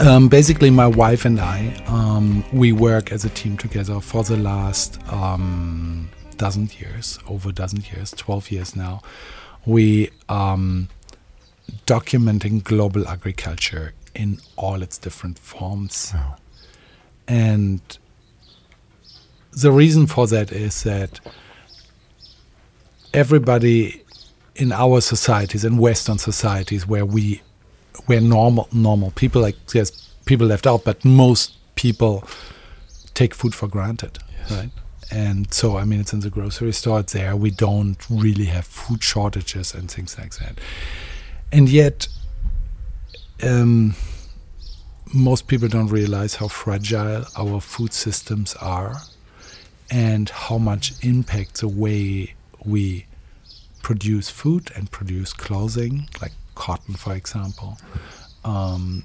Um, 0.03 0.27
basically, 0.27 0.69
my 0.69 0.87
wife 0.87 1.23
and 1.23 1.39
I, 1.39 1.81
um, 1.87 2.43
we 2.51 2.73
work 2.73 3.13
as 3.13 3.23
a 3.23 3.29
team 3.29 3.55
together 3.55 4.01
for 4.01 4.21
the 4.25 4.35
last 4.35 4.99
um, 5.07 6.02
dozen 6.45 6.69
years, 6.77 7.19
over 7.27 7.49
a 7.49 7.53
dozen 7.53 7.81
years, 7.93 8.11
12 8.11 8.51
years 8.51 8.75
now. 8.75 9.01
We 9.65 10.09
um, 10.27 10.89
documenting 11.85 12.63
global 12.63 13.07
agriculture 13.07 13.93
in 14.13 14.39
all 14.57 14.81
its 14.81 14.97
different 14.97 15.39
forms. 15.39 16.11
Wow. 16.13 16.35
And 17.27 17.81
the 19.51 19.71
reason 19.71 20.07
for 20.07 20.27
that 20.27 20.51
is 20.51 20.83
that 20.83 21.21
everybody 23.13 24.03
in 24.55 24.71
our 24.71 24.99
societies, 25.01 25.63
in 25.63 25.77
Western 25.77 26.17
societies, 26.17 26.85
where 26.85 27.05
we, 27.05 27.41
where 28.07 28.21
normal 28.21 28.67
normal 28.73 29.11
people 29.11 29.41
like 29.41 29.55
there's 29.67 29.91
people 30.25 30.47
left 30.47 30.67
out, 30.67 30.83
but 30.83 31.05
most 31.05 31.53
people 31.75 32.27
take 33.13 33.33
food 33.33 33.53
for 33.55 33.67
granted, 33.67 34.19
right? 34.51 34.71
And 35.13 35.53
so, 35.53 35.77
I 35.77 35.83
mean, 35.85 35.99
it's 35.99 36.11
in 36.11 36.21
the 36.21 36.31
grocery 36.31 36.73
store. 36.73 37.01
It's 37.01 37.13
there. 37.13 37.35
We 37.35 37.51
don't 37.51 37.97
really 38.09 38.45
have 38.45 38.65
food 38.65 39.03
shortages 39.03 39.75
and 39.75 39.89
things 39.89 40.17
like 40.17 40.33
that. 40.37 40.57
And 41.51 41.69
yet, 41.69 42.07
um, 43.43 43.93
most 45.13 45.47
people 45.47 45.67
don't 45.67 45.89
realize 45.89 46.35
how 46.35 46.47
fragile 46.47 47.25
our 47.37 47.61
food 47.61 47.93
systems 47.93 48.55
are 48.55 48.95
and 49.91 50.29
how 50.29 50.57
much 50.57 50.93
impact 51.05 51.61
the 51.61 51.67
way 51.67 52.33
we 52.65 53.05
produce 53.83 54.31
food 54.31 54.71
and 54.75 54.89
produce 54.89 55.31
clothing, 55.31 56.09
like 56.23 56.31
cotton, 56.55 56.95
for 56.95 57.13
example, 57.13 57.77
um, 58.43 59.03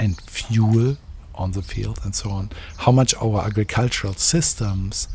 and 0.00 0.20
fuel 0.22 0.96
on 1.36 1.52
the 1.52 1.62
field 1.62 2.00
and 2.02 2.16
so 2.16 2.30
on, 2.30 2.50
how 2.78 2.90
much 2.90 3.14
our 3.22 3.42
agricultural 3.42 4.14
systems 4.14 5.06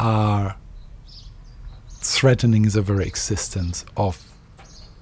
are 0.00 0.56
threatening 2.00 2.62
the 2.62 2.82
very 2.82 3.06
existence 3.06 3.84
of 3.96 4.24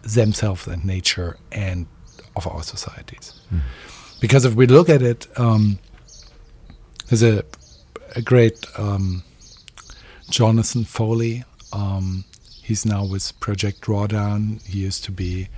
themselves 0.03 0.67
and 0.67 0.85
nature 0.85 1.37
and 1.53 1.87
of 2.35 2.47
our 2.47 2.63
societies. 2.63 3.33
Because 4.21 4.45
if 4.45 4.55
we 4.55 4.67
look 4.67 4.89
at 4.89 5.03
it, 5.03 5.27
um, 5.39 5.79
there's 7.09 7.23
a, 7.23 7.45
a 8.15 8.23
great 8.23 8.67
um, 8.79 9.23
Jonathan 10.31 10.85
Foley. 10.85 11.45
Um, 11.73 12.25
he's 12.63 12.85
now 12.87 13.05
with 13.05 13.39
Project 13.41 13.81
Drawdown. 13.83 14.65
He 14.67 14.81
used 14.81 15.05
to 15.05 15.13
be 15.13 15.49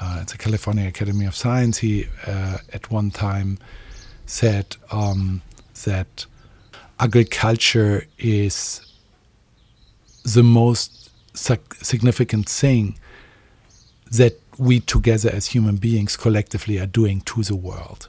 uh, 0.00 0.18
at 0.22 0.28
the 0.28 0.38
California 0.38 0.88
Academy 0.88 1.26
of 1.26 1.34
Science. 1.34 1.78
He 1.78 2.06
uh, 2.26 2.58
at 2.72 2.90
one 2.90 3.10
time 3.10 3.58
said 4.26 4.76
um, 4.90 5.42
that 5.84 6.26
agriculture 7.02 8.06
is 8.18 8.80
the 10.24 10.42
most 10.42 11.10
significant 11.34 12.48
thing 12.48 12.96
that 14.12 14.38
we 14.56 14.78
together 14.78 15.28
as 15.32 15.46
human 15.46 15.76
beings 15.76 16.16
collectively 16.16 16.78
are 16.78 16.86
doing 16.86 17.20
to 17.22 17.42
the 17.42 17.56
world. 17.56 18.08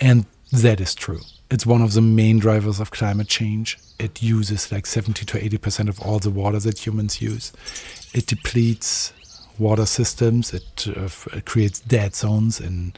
And 0.00 0.26
that 0.52 0.80
is 0.80 0.94
true. 0.94 1.20
it's 1.50 1.66
one 1.66 1.82
of 1.82 1.92
the 1.92 2.00
main 2.00 2.40
drivers 2.40 2.80
of 2.80 2.90
climate 2.90 3.28
change. 3.28 3.78
It 4.00 4.22
uses 4.22 4.72
like 4.72 4.86
70 4.86 5.24
to 5.26 5.44
80 5.44 5.58
percent 5.58 5.88
of 5.88 6.00
all 6.00 6.18
the 6.18 6.30
water 6.30 6.58
that 6.58 6.84
humans 6.84 7.22
use. 7.22 7.52
It 8.12 8.26
depletes 8.26 9.12
water 9.56 9.86
systems. 9.86 10.52
It, 10.52 10.88
uh, 10.88 11.08
it 11.32 11.44
creates 11.44 11.78
dead 11.78 12.16
zones 12.16 12.60
in 12.60 12.94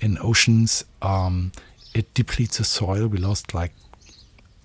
in 0.00 0.16
oceans. 0.22 0.84
Um, 1.02 1.52
it 1.92 2.14
depletes 2.14 2.56
the 2.58 2.64
soil. 2.64 3.08
We 3.08 3.18
lost 3.18 3.52
like 3.52 3.72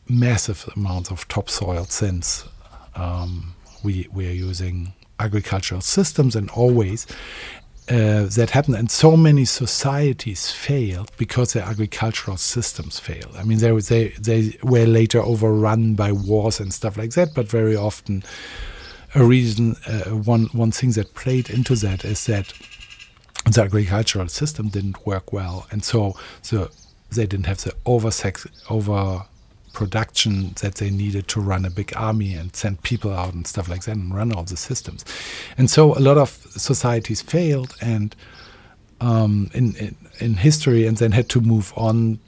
massive 0.07 0.69
amounts 0.75 1.11
of 1.11 1.27
topsoil 1.27 1.85
since 1.85 2.45
um, 2.95 3.55
we 3.83 4.07
we 4.13 4.27
are 4.27 4.33
using 4.33 4.93
agricultural 5.19 5.81
systems 5.81 6.35
and 6.35 6.49
always 6.51 7.07
uh, 7.89 8.25
that 8.25 8.49
happened 8.49 8.75
and 8.75 8.89
so 8.89 9.15
many 9.15 9.45
societies 9.45 10.51
failed 10.51 11.11
because 11.17 11.53
their 11.53 11.63
agricultural 11.63 12.37
systems 12.37 12.99
failed. 12.99 13.35
I 13.37 13.43
mean 13.43 13.59
they, 13.59 13.71
they, 13.79 14.07
they 14.09 14.57
were 14.63 14.85
later 14.85 15.21
overrun 15.21 15.95
by 15.95 16.11
wars 16.11 16.59
and 16.59 16.73
stuff 16.73 16.97
like 16.97 17.11
that 17.11 17.33
but 17.33 17.47
very 17.47 17.75
often 17.75 18.23
a 19.15 19.23
reason 19.23 19.75
uh, 19.87 20.09
one, 20.09 20.45
one 20.47 20.71
thing 20.71 20.91
that 20.91 21.13
played 21.15 21.49
into 21.49 21.75
that 21.75 22.03
is 22.03 22.25
that 22.25 22.53
the 23.49 23.61
agricultural 23.61 24.27
system 24.27 24.67
didn't 24.67 25.05
work 25.05 25.31
well. 25.31 25.67
And 25.71 25.83
so 25.83 26.17
the, 26.49 26.69
they 27.11 27.25
didn't 27.25 27.45
have 27.45 27.63
the 27.63 27.73
over 27.85 28.11
sex 28.11 28.45
over 28.69 29.25
production 29.75 30.53
that 30.61 30.75
they 30.75 30.89
needed 30.89 31.27
to 31.27 31.39
run 31.39 31.65
a 31.65 31.69
big 31.69 31.93
army 31.95 32.33
and 32.33 32.55
send 32.55 32.81
people 32.81 33.13
out 33.13 33.33
and 33.33 33.45
stuff 33.45 33.67
like 33.69 33.83
that 33.83 33.95
and 33.95 34.15
run 34.15 34.33
all 34.33 34.43
the 34.43 34.57
systems. 34.57 35.05
And 35.57 35.69
so 35.69 35.95
a 35.97 36.01
lot 36.01 36.17
of 36.17 36.29
societies 36.29 37.21
failed 37.21 37.75
and 37.81 38.15
um, 39.01 39.51
in, 39.53 39.75
in 39.75 39.95
in 40.19 40.35
history 40.35 40.87
and 40.87 40.97
then 40.97 41.11
had 41.11 41.27
to 41.29 41.41
move 41.41 41.73
on 41.75 42.19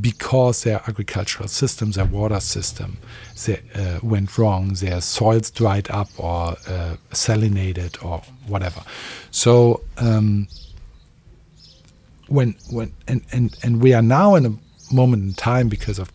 because 0.00 0.62
their 0.62 0.80
agricultural 0.86 1.48
systems, 1.48 1.96
their 1.96 2.06
water 2.06 2.40
system, 2.40 2.96
they, 3.44 3.60
uh, 3.74 3.98
went 4.02 4.38
wrong. 4.38 4.72
Their 4.74 5.00
soils 5.00 5.50
dried 5.50 5.90
up 5.90 6.08
or 6.16 6.56
uh, 6.66 6.96
salinated 7.10 8.02
or 8.04 8.22
whatever. 8.46 8.82
So 9.30 9.82
um, 9.98 10.48
when 12.28 12.56
when 12.70 12.92
and, 13.06 13.22
and 13.32 13.56
and 13.62 13.82
we 13.82 13.92
are 13.92 14.02
now 14.02 14.36
in 14.36 14.46
a 14.46 14.54
moment 14.94 15.22
in 15.22 15.34
time 15.34 15.68
because 15.68 15.98
of 15.98 16.10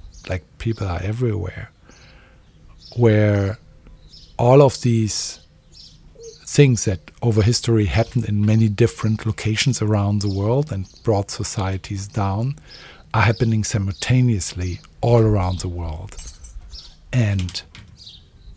people 0.60 0.88
are 0.88 1.02
everywhere 1.02 1.72
where 2.95 3.58
all 4.38 4.62
of 4.62 4.82
these 4.82 5.39
things 6.45 6.86
that 6.86 7.00
over 7.22 7.41
history 7.41 7.86
happened 7.86 8.26
in 8.26 8.45
many 8.45 8.67
different 8.67 9.26
locations 9.26 9.82
around 9.82 10.22
the 10.22 10.30
world 10.30 10.72
and 10.72 10.88
brought 11.04 11.30
societies 11.30 12.08
down 12.08 12.56
are 13.13 13.22
happening 13.22 13.63
simultaneously 13.63 14.80
all 15.02 15.22
around 15.22 15.60
the 15.60 15.67
world. 15.67 16.15
And 17.13 17.62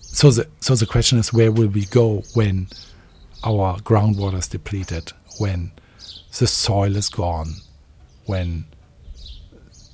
so 0.00 0.30
the 0.30 0.46
so 0.60 0.74
the 0.74 0.86
question 0.86 1.18
is 1.18 1.32
where 1.32 1.50
will 1.50 1.68
we 1.68 1.86
go 1.86 2.22
when 2.34 2.68
our 3.44 3.78
groundwater 3.78 4.38
is 4.38 4.48
depleted 4.48 5.12
when 5.38 5.72
the 6.38 6.46
soil 6.46 6.96
is 6.96 7.08
gone 7.08 7.54
when 8.26 8.64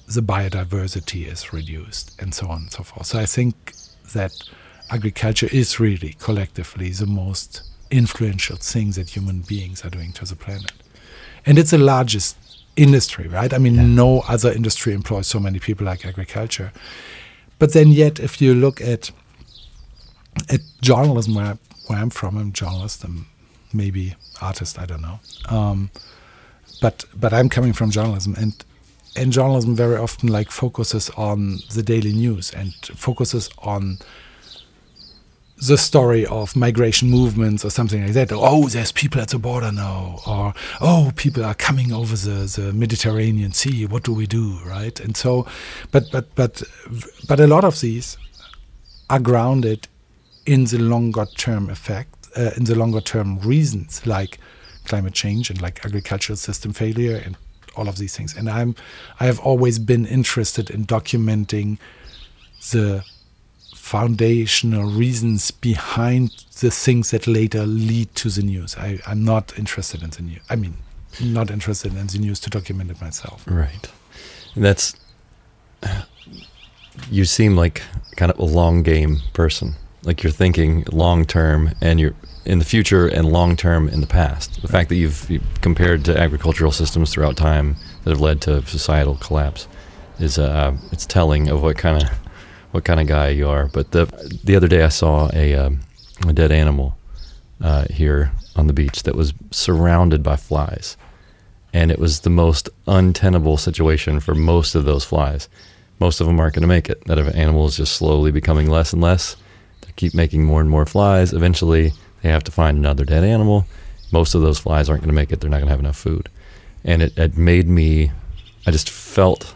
the 0.08 0.22
biodiversity 0.22 1.26
is 1.30 1.52
reduced 1.52 2.20
and 2.20 2.34
so 2.34 2.48
on 2.48 2.62
and 2.62 2.72
so 2.72 2.82
forth. 2.82 3.06
So 3.06 3.18
I 3.18 3.26
think 3.26 3.74
that 4.14 4.32
agriculture 4.90 5.48
is 5.52 5.78
really 5.78 6.16
collectively 6.18 6.90
the 6.90 7.06
most 7.06 7.62
influential 7.90 8.56
thing 8.56 8.92
that 8.92 9.10
human 9.10 9.40
beings 9.40 9.84
are 9.84 9.90
doing 9.90 10.12
to 10.12 10.24
the 10.24 10.36
planet. 10.36 10.72
And 11.44 11.58
it's 11.58 11.70
the 11.70 11.78
largest 11.78 12.36
industry, 12.76 13.28
right? 13.28 13.52
I 13.52 13.58
mean, 13.58 13.94
no 13.94 14.20
other 14.20 14.50
industry 14.50 14.94
employs 14.94 15.26
so 15.26 15.40
many 15.40 15.58
people 15.58 15.84
like 15.84 16.06
agriculture. 16.06 16.72
But 17.58 17.72
then 17.72 17.88
yet, 17.88 18.18
if 18.18 18.40
you 18.40 18.54
look 18.54 18.80
at 18.80 19.10
at 20.48 20.60
journalism, 20.80 21.34
where, 21.34 21.46
I, 21.46 21.58
where 21.88 21.98
I'm 21.98 22.10
from, 22.10 22.38
I'm 22.38 22.48
a 22.48 22.52
journalist, 22.52 23.02
I'm 23.02 23.26
maybe 23.72 24.14
artist, 24.40 24.78
I 24.78 24.86
don't 24.86 25.02
know. 25.02 25.18
Um, 25.48 25.90
but 26.80 27.04
but 27.14 27.32
I'm 27.32 27.48
coming 27.48 27.72
from 27.72 27.90
journalism, 27.90 28.34
and 28.38 28.64
and 29.16 29.32
journalism 29.32 29.74
very 29.74 29.96
often 29.96 30.28
like 30.28 30.50
focuses 30.50 31.10
on 31.10 31.58
the 31.74 31.82
daily 31.82 32.12
news 32.12 32.52
and 32.52 32.72
focuses 32.94 33.50
on 33.58 33.98
the 35.66 35.76
story 35.76 36.24
of 36.26 36.54
migration 36.54 37.10
movements 37.10 37.64
or 37.64 37.70
something 37.70 38.04
like 38.04 38.12
that. 38.12 38.30
Oh, 38.32 38.68
there's 38.68 38.92
people 38.92 39.20
at 39.20 39.28
the 39.28 39.38
border 39.38 39.72
now, 39.72 40.20
or 40.26 40.54
oh, 40.80 41.12
people 41.16 41.44
are 41.44 41.54
coming 41.54 41.92
over 41.92 42.14
the, 42.14 42.46
the 42.46 42.72
Mediterranean 42.72 43.52
Sea. 43.52 43.86
What 43.86 44.04
do 44.04 44.12
we 44.12 44.26
do, 44.26 44.58
right? 44.64 44.98
And 45.00 45.16
so, 45.16 45.46
but 45.90 46.04
but 46.12 46.34
but 46.36 46.62
but 47.26 47.40
a 47.40 47.46
lot 47.46 47.64
of 47.64 47.80
these 47.80 48.16
are 49.10 49.18
grounded 49.18 49.88
in 50.46 50.64
the 50.64 50.78
longer 50.78 51.26
term 51.36 51.68
effect, 51.70 52.28
uh, 52.36 52.50
in 52.56 52.64
the 52.64 52.74
longer 52.74 53.00
term 53.00 53.38
reasons 53.40 54.06
like 54.06 54.38
climate 54.84 55.12
change 55.12 55.50
and 55.50 55.60
like 55.60 55.84
agricultural 55.84 56.36
system 56.36 56.72
failure 56.72 57.16
and 57.16 57.36
all 57.78 57.88
of 57.88 57.98
these 57.98 58.16
things. 58.16 58.36
And 58.36 58.48
I'm 58.48 58.74
I 59.20 59.26
have 59.26 59.40
always 59.40 59.78
been 59.78 60.06
interested 60.06 60.70
in 60.70 60.84
documenting 60.86 61.78
the 62.72 63.04
foundational 63.74 64.90
reasons 64.90 65.50
behind 65.50 66.44
the 66.60 66.70
things 66.70 67.10
that 67.12 67.26
later 67.26 67.64
lead 67.64 68.14
to 68.16 68.28
the 68.28 68.42
news. 68.42 68.76
I, 68.76 68.98
I'm 69.06 69.24
not 69.24 69.58
interested 69.58 70.02
in 70.02 70.10
the 70.10 70.22
news. 70.22 70.40
I 70.50 70.56
mean, 70.56 70.76
not 71.20 71.50
interested 71.50 71.94
in 71.94 72.06
the 72.06 72.18
news 72.18 72.40
to 72.40 72.50
document 72.50 72.90
it 72.90 73.00
myself. 73.00 73.44
Right. 73.46 73.88
And 74.54 74.64
that's 74.64 74.94
you 77.10 77.24
seem 77.24 77.56
like 77.56 77.82
kind 78.16 78.30
of 78.30 78.38
a 78.38 78.44
long 78.44 78.82
game 78.82 79.18
person. 79.32 79.74
Like 80.02 80.22
you're 80.22 80.32
thinking 80.32 80.84
long 80.92 81.24
term 81.24 81.74
and 81.80 82.00
you're 82.00 82.14
in 82.48 82.58
the 82.58 82.64
future 82.64 83.06
and 83.06 83.30
long 83.30 83.56
term 83.56 83.88
in 83.88 84.00
the 84.00 84.06
past. 84.06 84.62
The 84.62 84.68
fact 84.68 84.88
that 84.88 84.96
you've, 84.96 85.30
you've 85.30 85.60
compared 85.60 86.04
to 86.06 86.18
agricultural 86.18 86.72
systems 86.72 87.12
throughout 87.12 87.36
time 87.36 87.76
that 88.02 88.10
have 88.10 88.20
led 88.20 88.40
to 88.42 88.64
societal 88.66 89.16
collapse 89.16 89.68
is 90.18 90.38
uh, 90.38 90.74
it's 90.90 91.04
telling 91.04 91.48
of 91.48 91.62
what 91.62 91.76
kind 91.76 92.02
of 92.02 92.08
what 92.70 92.84
kind 92.84 93.00
of 93.00 93.06
guy 93.06 93.28
you 93.28 93.48
are. 93.48 93.66
But 93.66 93.92
the 93.92 94.06
the 94.44 94.56
other 94.56 94.66
day 94.66 94.82
I 94.82 94.88
saw 94.88 95.30
a 95.34 95.54
um, 95.54 95.80
a 96.26 96.32
dead 96.32 96.50
animal 96.50 96.96
uh, 97.60 97.84
here 97.90 98.32
on 98.56 98.66
the 98.66 98.72
beach 98.72 99.02
that 99.02 99.14
was 99.14 99.34
surrounded 99.50 100.22
by 100.22 100.36
flies, 100.36 100.96
and 101.74 101.90
it 101.90 101.98
was 101.98 102.20
the 102.20 102.30
most 102.30 102.70
untenable 102.86 103.58
situation 103.58 104.20
for 104.20 104.34
most 104.34 104.74
of 104.74 104.86
those 104.86 105.04
flies. 105.04 105.50
Most 106.00 106.20
of 106.20 106.26
them 106.26 106.40
aren't 106.40 106.54
going 106.54 106.62
to 106.62 106.68
make 106.68 106.88
it. 106.88 107.04
That 107.04 107.18
animal 107.18 107.66
is 107.66 107.76
just 107.76 107.94
slowly 107.94 108.30
becoming 108.30 108.70
less 108.70 108.92
and 108.94 109.02
less. 109.02 109.36
They 109.82 109.92
keep 109.96 110.14
making 110.14 110.44
more 110.44 110.60
and 110.60 110.70
more 110.70 110.86
flies. 110.86 111.32
Eventually, 111.32 111.92
they 112.22 112.28
have 112.28 112.44
to 112.44 112.52
find 112.52 112.78
another 112.78 113.04
dead 113.04 113.24
animal. 113.24 113.66
Most 114.10 114.34
of 114.34 114.42
those 114.42 114.58
flies 114.58 114.88
aren't 114.88 115.02
going 115.02 115.10
to 115.10 115.14
make 115.14 115.32
it. 115.32 115.40
They're 115.40 115.50
not 115.50 115.58
going 115.58 115.66
to 115.66 115.72
have 115.72 115.80
enough 115.80 115.98
food, 115.98 116.28
and 116.84 117.02
it, 117.02 117.16
it 117.18 117.36
made 117.36 117.68
me. 117.68 118.12
I 118.66 118.70
just 118.70 118.90
felt 118.90 119.54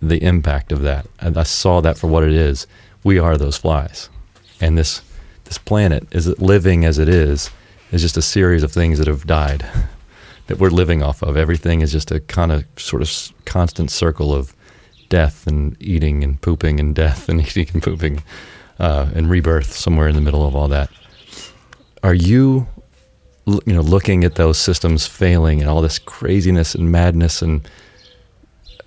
the 0.00 0.22
impact 0.22 0.72
of 0.72 0.82
that. 0.82 1.06
And 1.20 1.38
I 1.38 1.44
saw 1.44 1.80
that 1.80 1.96
for 1.96 2.08
what 2.08 2.24
it 2.24 2.32
is. 2.32 2.66
We 3.04 3.18
are 3.18 3.36
those 3.36 3.56
flies, 3.56 4.08
and 4.60 4.76
this 4.76 5.02
this 5.44 5.58
planet 5.58 6.06
is 6.12 6.26
living 6.40 6.84
as 6.84 6.98
it 6.98 7.08
is 7.08 7.50
is 7.90 8.00
just 8.00 8.16
a 8.16 8.22
series 8.22 8.62
of 8.62 8.72
things 8.72 8.98
that 8.98 9.06
have 9.06 9.26
died 9.26 9.66
that 10.46 10.58
we're 10.58 10.70
living 10.70 11.02
off 11.02 11.22
of. 11.22 11.36
Everything 11.36 11.82
is 11.82 11.92
just 11.92 12.10
a 12.10 12.20
kind 12.20 12.50
of 12.50 12.64
sort 12.76 13.02
of 13.02 13.32
constant 13.44 13.90
circle 13.90 14.34
of 14.34 14.54
death 15.08 15.46
and 15.46 15.76
eating 15.80 16.24
and 16.24 16.40
pooping 16.40 16.80
and 16.80 16.94
death 16.94 17.28
and 17.28 17.40
eating 17.40 17.68
and 17.74 17.82
pooping 17.82 18.22
uh, 18.78 19.10
and 19.14 19.30
rebirth 19.30 19.72
somewhere 19.72 20.08
in 20.08 20.14
the 20.14 20.20
middle 20.20 20.46
of 20.46 20.56
all 20.56 20.68
that. 20.68 20.90
Are 22.02 22.14
you, 22.14 22.66
you 23.46 23.74
know, 23.74 23.82
looking 23.82 24.24
at 24.24 24.34
those 24.34 24.58
systems 24.58 25.06
failing 25.06 25.60
and 25.60 25.68
all 25.68 25.82
this 25.82 25.98
craziness 25.98 26.74
and 26.74 26.90
madness 26.90 27.42
and 27.42 27.68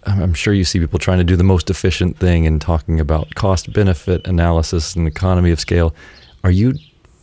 I'm 0.05 0.33
sure 0.33 0.53
you 0.53 0.63
see 0.63 0.79
people 0.79 0.99
trying 0.99 1.17
to 1.17 1.23
do 1.23 1.35
the 1.35 1.43
most 1.43 1.69
efficient 1.69 2.17
thing 2.17 2.45
and 2.45 2.61
talking 2.61 2.99
about 2.99 3.33
cost 3.35 3.73
benefit 3.73 4.27
analysis 4.27 4.95
and 4.95 5.07
economy 5.07 5.51
of 5.51 5.59
scale. 5.59 5.95
Are 6.43 6.51
you 6.51 6.75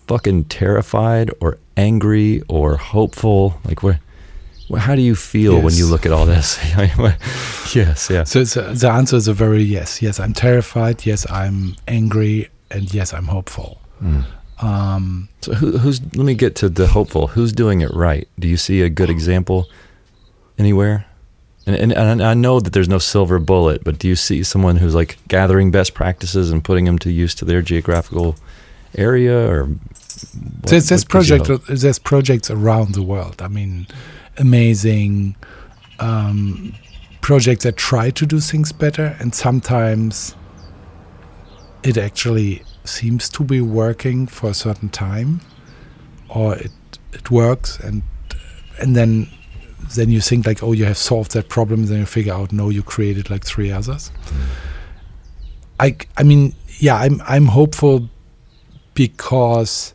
fucking 0.08 0.44
terrified 0.46 1.30
or 1.40 1.58
angry 1.76 2.42
or 2.48 2.76
hopeful? 2.76 3.54
Like, 3.64 3.84
where, 3.84 4.00
how 4.76 4.96
do 4.96 5.02
you 5.02 5.14
feel 5.14 5.60
when 5.60 5.74
you 5.74 5.86
look 5.86 6.06
at 6.06 6.12
all 6.12 6.26
this? 6.26 6.58
yes, 7.74 8.10
yeah. 8.10 8.24
So 8.24 8.42
the 8.42 8.90
answer 8.90 9.16
is 9.16 9.28
a 9.28 9.32
very 9.32 9.62
yes. 9.62 10.02
Yes, 10.02 10.18
I'm 10.18 10.32
terrified. 10.32 11.06
Yes, 11.06 11.24
I'm 11.30 11.76
angry, 11.86 12.48
and 12.70 12.92
yes, 12.92 13.14
I'm 13.14 13.26
hopeful. 13.26 13.80
Hmm. 14.00 14.22
Um, 14.62 15.28
So 15.40 15.54
who, 15.54 15.78
who's? 15.78 16.00
Let 16.16 16.24
me 16.24 16.34
get 16.34 16.54
to 16.56 16.68
the 16.68 16.86
hopeful. 16.86 17.26
Who's 17.28 17.52
doing 17.52 17.80
it 17.80 17.90
right? 17.92 18.28
Do 18.38 18.46
you 18.48 18.56
see 18.56 18.80
a 18.82 18.88
good 18.88 19.10
example 19.10 19.66
anywhere? 20.58 21.04
And, 21.66 21.76
and, 21.76 21.92
and 21.92 22.22
I 22.22 22.34
know 22.34 22.58
that 22.60 22.72
there's 22.72 22.88
no 22.88 22.98
silver 22.98 23.38
bullet, 23.38 23.84
but 23.84 23.98
do 23.98 24.08
you 24.08 24.16
see 24.16 24.42
someone 24.42 24.76
who's 24.76 24.94
like 24.94 25.16
gathering 25.28 25.70
best 25.70 25.94
practices 25.94 26.50
and 26.50 26.62
putting 26.64 26.84
them 26.86 26.98
to 27.00 27.10
use 27.10 27.34
to 27.36 27.44
their 27.44 27.62
geographical 27.62 28.36
area, 28.96 29.48
or 29.48 29.64
what- 29.66 29.78
there's, 30.66 30.88
there's 30.88 31.04
project 31.04 31.48
there's 31.68 31.98
projects 31.98 32.50
around 32.50 32.94
the 32.94 33.02
world. 33.02 33.40
I 33.42 33.48
mean, 33.48 33.86
amazing, 34.38 35.34
um, 36.00 36.74
projects 37.20 37.64
that 37.64 37.76
try 37.76 38.10
to 38.10 38.26
do 38.26 38.38
things 38.40 38.72
better, 38.72 39.16
and 39.20 39.34
sometimes 39.34 40.34
it 41.82 41.96
actually 41.96 42.62
seems 42.84 43.28
to 43.30 43.44
be 43.44 43.60
working 43.60 44.26
for 44.26 44.50
a 44.50 44.54
certain 44.54 44.88
time, 44.88 45.40
or 46.28 46.56
it 46.56 46.72
it 47.12 47.30
works, 47.30 47.78
and 47.78 48.02
and 48.80 48.96
then 48.96 49.28
then 49.94 50.10
you 50.10 50.20
think 50.20 50.46
like, 50.46 50.62
oh, 50.62 50.72
you 50.72 50.84
have 50.84 50.96
solved 50.96 51.32
that 51.32 51.48
problem. 51.48 51.86
Then 51.86 52.00
you 52.00 52.06
figure 52.06 52.32
out, 52.32 52.52
no, 52.52 52.70
you 52.70 52.82
created 52.82 53.30
like 53.30 53.44
three 53.44 53.70
others. 53.70 54.10
I 55.80 55.96
I 56.16 56.22
mean, 56.22 56.54
yeah, 56.78 56.96
I'm 56.96 57.20
I'm 57.26 57.46
hopeful 57.46 58.08
because 58.94 59.94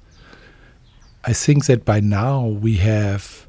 I 1.23 1.33
think 1.33 1.65
that 1.65 1.85
by 1.85 1.99
now 1.99 2.45
we 2.45 2.75
have 2.77 3.47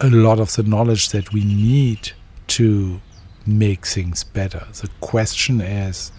a 0.00 0.08
lot 0.08 0.40
of 0.40 0.54
the 0.54 0.62
knowledge 0.62 1.10
that 1.10 1.32
we 1.32 1.44
need 1.44 2.12
to 2.48 3.00
make 3.46 3.86
things 3.86 4.24
better. 4.24 4.66
The 4.72 4.88
question 5.00 5.60
is, 5.60 6.12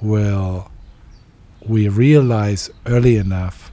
will 0.00 0.70
we 1.72 1.88
realize 1.88 2.70
early 2.86 3.16
enough 3.16 3.72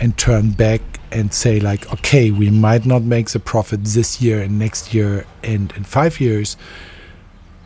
and 0.00 0.16
turn 0.18 0.50
back 0.52 0.80
and 1.10 1.32
say 1.32 1.54
like 1.60 1.82
okay 1.92 2.30
we 2.30 2.48
might 2.50 2.84
not 2.92 3.02
make 3.02 3.28
the 3.30 3.40
profit 3.52 3.80
this 3.84 4.20
year 4.24 4.38
and 4.44 4.58
next 4.58 4.92
year 4.94 5.26
and 5.42 5.72
in 5.76 5.84
five 5.84 6.14
years 6.20 6.56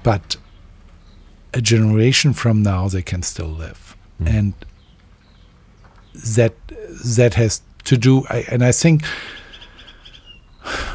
but 0.02 0.36
a 1.54 1.60
generation 1.60 2.32
from 2.32 2.62
now 2.62 2.82
they 2.88 3.02
can 3.02 3.22
still 3.22 3.54
live 3.66 3.82
Mm. 4.20 4.26
and 4.38 4.54
that 6.34 6.54
that 7.18 7.34
has 7.34 7.60
to 7.84 7.94
do 7.98 8.24
I, 8.30 8.38
and 8.50 8.64
i 8.64 8.72
think 8.72 9.02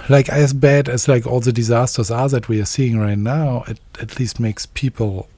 like 0.09 0.27
as 0.29 0.53
bad 0.53 0.89
as 0.89 1.07
like 1.07 1.27
all 1.27 1.39
the 1.39 1.53
disasters 1.53 2.09
are 2.09 2.27
that 2.29 2.49
we 2.49 2.59
are 2.59 2.65
seeing 2.65 2.99
right 2.99 3.17
now 3.19 3.63
it 3.67 3.79
at 4.01 4.17
least 4.19 4.39
makes 4.39 4.65
people 4.65 5.29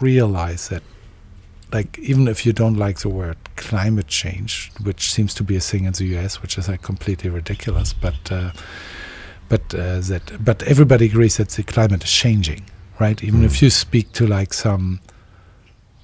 realize 0.00 0.68
that 0.68 0.82
like 1.72 1.98
even 1.98 2.28
if 2.28 2.44
you 2.46 2.52
don't 2.52 2.76
like 2.76 2.98
the 3.00 3.08
word 3.08 3.36
climate 3.56 4.06
change 4.06 4.70
which 4.82 5.12
seems 5.12 5.34
to 5.34 5.42
be 5.44 5.56
a 5.56 5.60
thing 5.60 5.84
in 5.84 5.92
the 5.92 6.04
US 6.18 6.40
which 6.42 6.56
is 6.58 6.68
like 6.68 6.82
completely 6.82 7.30
ridiculous 7.30 7.92
but 7.92 8.32
uh, 8.32 8.52
but 9.48 9.74
uh, 9.74 10.00
that 10.00 10.44
but 10.44 10.62
everybody 10.64 11.06
agrees 11.06 11.36
that 11.36 11.48
the 11.50 11.62
climate 11.62 12.04
is 12.04 12.10
changing 12.10 12.62
right 13.00 13.22
even 13.22 13.40
Mm. 13.40 13.44
if 13.46 13.62
you 13.62 13.70
speak 13.70 14.12
to 14.12 14.26
like 14.26 14.52
some 14.54 15.00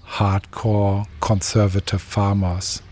hardcore 0.07 1.07
conservative 1.21 2.03
farmers 2.03 2.83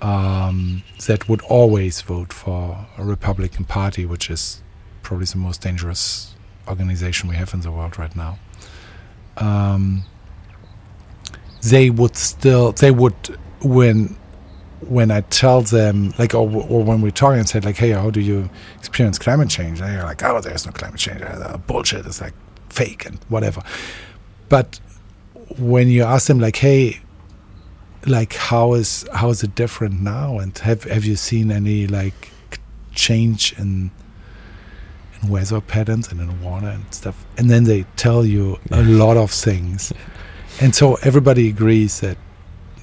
um, 0.00 0.82
that 1.06 1.28
would 1.28 1.40
always 1.42 2.00
vote 2.02 2.32
for 2.32 2.86
a 2.96 3.04
Republican 3.04 3.64
Party, 3.64 4.06
which 4.06 4.30
is 4.30 4.62
probably 5.02 5.26
the 5.26 5.38
most 5.38 5.60
dangerous 5.60 6.34
organization 6.68 7.28
we 7.28 7.34
have 7.34 7.52
in 7.52 7.60
the 7.62 7.72
world 7.72 7.98
right 7.98 8.14
now. 8.14 8.38
Um, 9.38 10.04
they 11.62 11.90
would 11.90 12.16
still, 12.16 12.72
they 12.72 12.90
would, 12.90 13.14
when 13.62 14.16
when 14.80 15.10
I 15.10 15.22
tell 15.22 15.62
them, 15.62 16.14
like, 16.18 16.34
or, 16.34 16.48
or 16.48 16.84
when 16.84 17.00
we're 17.00 17.10
talking 17.10 17.40
and 17.40 17.48
say, 17.48 17.58
like, 17.60 17.76
hey, 17.76 17.90
how 17.90 18.10
do 18.10 18.20
you 18.20 18.48
experience 18.78 19.18
climate 19.18 19.50
change? 19.50 19.80
They're 19.80 20.04
like, 20.04 20.22
oh, 20.22 20.40
there's 20.40 20.66
no 20.66 20.72
climate 20.72 21.00
change. 21.00 21.20
Uh, 21.20 21.58
bullshit. 21.58 22.06
It's 22.06 22.20
like 22.20 22.32
fake 22.70 23.04
and 23.04 23.18
whatever. 23.28 23.62
But 24.48 24.80
when 25.58 25.88
you 25.88 26.04
ask 26.04 26.28
them, 26.28 26.38
like, 26.38 26.56
hey, 26.56 27.00
like 28.06 28.34
how 28.34 28.74
is 28.74 29.04
how 29.12 29.28
is 29.30 29.42
it 29.42 29.54
different 29.54 30.00
now 30.00 30.38
and 30.38 30.56
have 30.58 30.84
have 30.84 31.04
you 31.04 31.16
seen 31.16 31.50
any 31.50 31.86
like 31.86 32.30
change 32.94 33.54
in 33.58 33.90
in 35.20 35.28
weather 35.28 35.60
patterns 35.60 36.08
and 36.08 36.20
in 36.20 36.40
water 36.40 36.68
and 36.68 36.94
stuff 36.94 37.26
and 37.36 37.50
then 37.50 37.64
they 37.64 37.84
tell 37.96 38.24
you 38.24 38.58
a 38.70 38.82
lot 38.82 39.16
of 39.16 39.30
things 39.30 39.92
and 40.60 40.74
so 40.74 40.94
everybody 41.02 41.48
agrees 41.48 42.00
that 42.00 42.16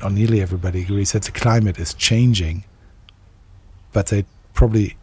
or 0.03 0.09
nearly 0.09 0.41
everybody 0.41 0.81
agrees 0.81 1.11
that 1.13 1.23
the 1.23 1.31
climate 1.31 1.77
is 1.79 1.93
changing 1.93 2.63
but 3.93 4.07
they 4.07 4.25
probably 4.53 4.95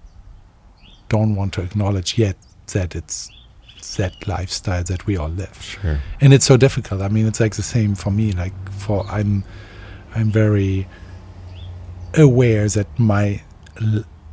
don't 1.08 1.35
want 1.35 1.52
to 1.54 1.62
acknowledge 1.62 2.18
yet 2.18 2.37
that 2.72 2.94
it's 2.94 3.30
that 3.96 4.26
lifestyle 4.26 4.85
that 4.85 5.06
we 5.06 5.16
all 5.16 5.28
live 5.28 5.61
Sure. 5.62 6.00
and 6.20 6.32
it's 6.32 6.46
so 6.46 6.56
difficult 6.56 7.02
i 7.02 7.08
mean 7.08 7.26
it's 7.26 7.40
like 7.40 7.56
the 7.56 7.62
same 7.62 7.94
for 7.94 8.11
me 8.11 8.32
like 8.32 8.54
for 8.72 9.04
i'm 9.06 9.44
i'm 10.14 10.30
very 10.30 10.87
aware 12.14 12.68
that 12.68 12.87
my 12.98 13.42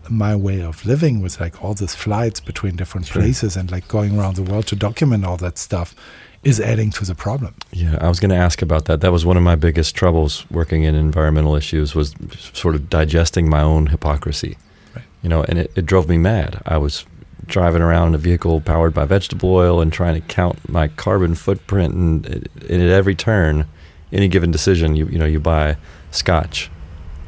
my 0.10 0.36
way 0.36 0.62
of 0.62 0.86
living 0.86 1.22
with 1.22 1.40
like 1.40 1.64
all 1.64 1.74
these 1.74 1.96
flights 1.96 2.40
between 2.40 2.76
different 2.76 3.08
Sure. 3.08 3.22
places 3.22 3.56
and 3.58 3.72
like 3.72 3.88
going 3.88 4.18
around 4.20 4.36
the 4.36 4.44
world 4.44 4.68
to 4.68 4.76
document 4.76 5.26
all 5.26 5.38
that 5.38 5.58
stuff 5.58 5.96
is 6.44 6.60
adding 6.60 6.90
to 6.92 7.06
the 7.06 7.16
problem 7.16 7.54
Yeah, 7.72 7.98
I 8.00 8.08
was 8.08 8.20
going 8.20 8.30
to 8.30 8.36
ask 8.36 8.62
about 8.62 8.86
that. 8.86 9.02
That 9.02 9.12
was 9.12 9.26
one 9.26 9.38
of 9.38 9.44
my 9.44 9.56
biggest 9.56 9.96
troubles 9.96 10.50
working 10.50 10.84
in 10.84 10.96
environmental 10.96 11.56
issues 11.56 11.96
was 11.96 12.16
sort 12.54 12.76
of 12.76 12.90
digesting 12.90 13.50
my 13.50 13.62
own 13.62 13.88
hypocrisy. 13.88 14.58
Right. 14.96 15.04
You 15.22 15.30
know, 15.30 15.44
and 15.44 15.60
it, 15.60 15.72
it 15.76 15.86
drove 15.86 16.08
me 16.08 16.18
mad. 16.18 16.62
I 16.66 16.78
was 16.78 17.06
driving 17.46 17.82
around 17.82 18.10
in 18.10 18.16
a 18.16 18.20
vehicle 18.20 18.62
powered 18.62 18.94
by 18.94 19.06
vegetable 19.06 19.54
oil 19.54 19.82
and 19.82 19.92
trying 19.92 20.16
to 20.16 20.22
count 20.28 20.70
my 20.70 20.88
carbon 20.88 21.36
footprint 21.36 21.94
and, 21.94 22.26
and 22.26 22.82
at 22.82 22.90
every 22.90 23.16
turn, 23.16 23.66
any 24.12 24.28
given 24.28 24.52
decision, 24.52 24.96
you 24.96 25.08
you 25.08 25.18
know, 25.18 25.26
you 25.26 25.40
buy 25.40 25.78
scotch. 26.12 26.70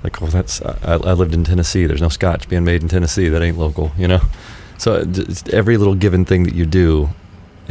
Like, 0.04 0.20
well, 0.22 0.32
that's 0.32 0.62
I, 0.62 0.94
I 0.94 1.14
lived 1.14 1.34
in 1.34 1.44
Tennessee. 1.44 1.86
There's 1.86 2.02
no 2.02 2.10
scotch 2.10 2.50
being 2.50 2.64
made 2.64 2.82
in 2.82 2.88
Tennessee. 2.88 3.30
That 3.30 3.42
ain't 3.42 3.58
local, 3.58 3.92
you 3.98 4.08
know. 4.08 4.22
So 4.78 5.06
every 5.52 5.78
little 5.78 5.94
given 5.94 6.26
thing 6.26 6.44
that 6.44 6.56
you 6.56 6.66
do 6.66 7.10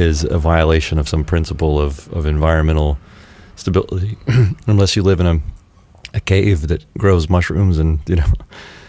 is 0.01 0.25
a 0.25 0.39
violation 0.39 0.99
of 0.99 1.09
some 1.09 1.25
principle 1.25 1.79
of, 1.79 2.13
of 2.13 2.27
environmental 2.27 2.99
stability. 3.57 4.17
Unless 4.67 4.97
you 4.97 5.03
live 5.03 5.21
in 5.21 5.27
a, 5.27 5.41
a 6.15 6.21
cave 6.21 6.69
that 6.69 6.85
grows 6.95 7.29
mushrooms 7.29 7.79
and 7.79 8.01
you 8.07 8.17
know. 8.17 8.33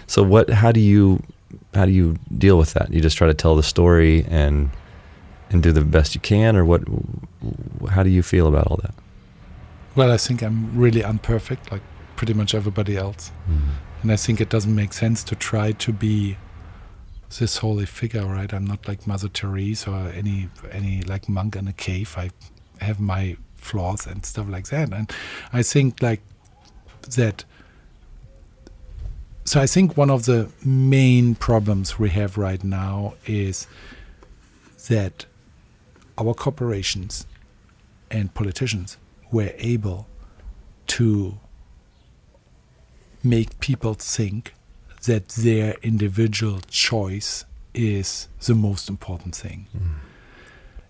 So 0.07 0.23
what 0.23 0.49
how 0.49 0.71
do 0.71 0.79
you 0.79 1.23
how 1.73 1.85
do 1.85 1.91
you 1.91 2.17
deal 2.37 2.57
with 2.57 2.73
that? 2.73 2.91
You 2.91 3.01
just 3.01 3.17
try 3.17 3.27
to 3.27 3.33
tell 3.33 3.55
the 3.55 3.63
story 3.63 4.25
and 4.29 4.69
and 5.49 5.61
do 5.61 5.71
the 5.71 5.83
best 5.83 6.15
you 6.15 6.21
can 6.21 6.55
or 6.55 6.65
what 6.65 6.81
how 7.89 8.03
do 8.03 8.09
you 8.09 8.23
feel 8.23 8.47
about 8.47 8.67
all 8.67 8.77
that? 8.77 8.93
Well 9.95 10.11
i 10.11 10.17
think 10.17 10.41
i'm 10.41 10.77
really 10.77 11.01
unperfect 11.01 11.69
like 11.69 11.81
pretty 12.21 12.33
much 12.35 12.53
everybody 12.53 12.95
else. 12.95 13.31
Mm-hmm. 13.49 13.69
And 14.03 14.11
I 14.11 14.15
think 14.15 14.39
it 14.39 14.47
doesn't 14.47 14.75
make 14.75 14.93
sense 14.93 15.23
to 15.23 15.35
try 15.35 15.71
to 15.71 15.91
be 15.91 16.37
this 17.39 17.57
holy 17.57 17.85
figure, 17.85 18.25
right? 18.25 18.51
I'm 18.53 18.65
not 18.65 18.87
like 18.87 19.07
Mother 19.07 19.29
Teresa 19.29 19.91
or 19.91 20.09
any 20.09 20.49
any 20.71 21.01
like 21.01 21.29
monk 21.29 21.55
in 21.55 21.67
a 21.67 21.73
cave. 21.73 22.15
I 22.17 22.31
have 22.83 22.99
my 22.99 23.37
flaws 23.55 24.07
and 24.07 24.25
stuff 24.25 24.47
like 24.49 24.67
that, 24.67 24.91
and 24.91 25.11
I 25.53 25.63
think 25.63 26.01
like 26.01 26.21
that. 27.15 27.45
So 29.45 29.59
I 29.59 29.67
think 29.67 29.97
one 29.97 30.09
of 30.09 30.25
the 30.25 30.49
main 30.63 31.35
problems 31.35 31.97
we 31.97 32.09
have 32.09 32.37
right 32.37 32.63
now 32.63 33.15
is 33.25 33.67
that 34.87 35.25
our 36.17 36.33
corporations 36.33 37.25
and 38.09 38.33
politicians 38.33 38.97
were 39.31 39.51
able 39.57 40.07
to 40.87 41.39
make 43.23 43.59
people 43.59 43.93
think 43.93 44.53
that 45.05 45.29
their 45.29 45.75
individual 45.81 46.59
choice 46.69 47.45
is 47.73 48.27
the 48.45 48.53
most 48.55 48.89
important 48.89 49.35
thing. 49.35 49.67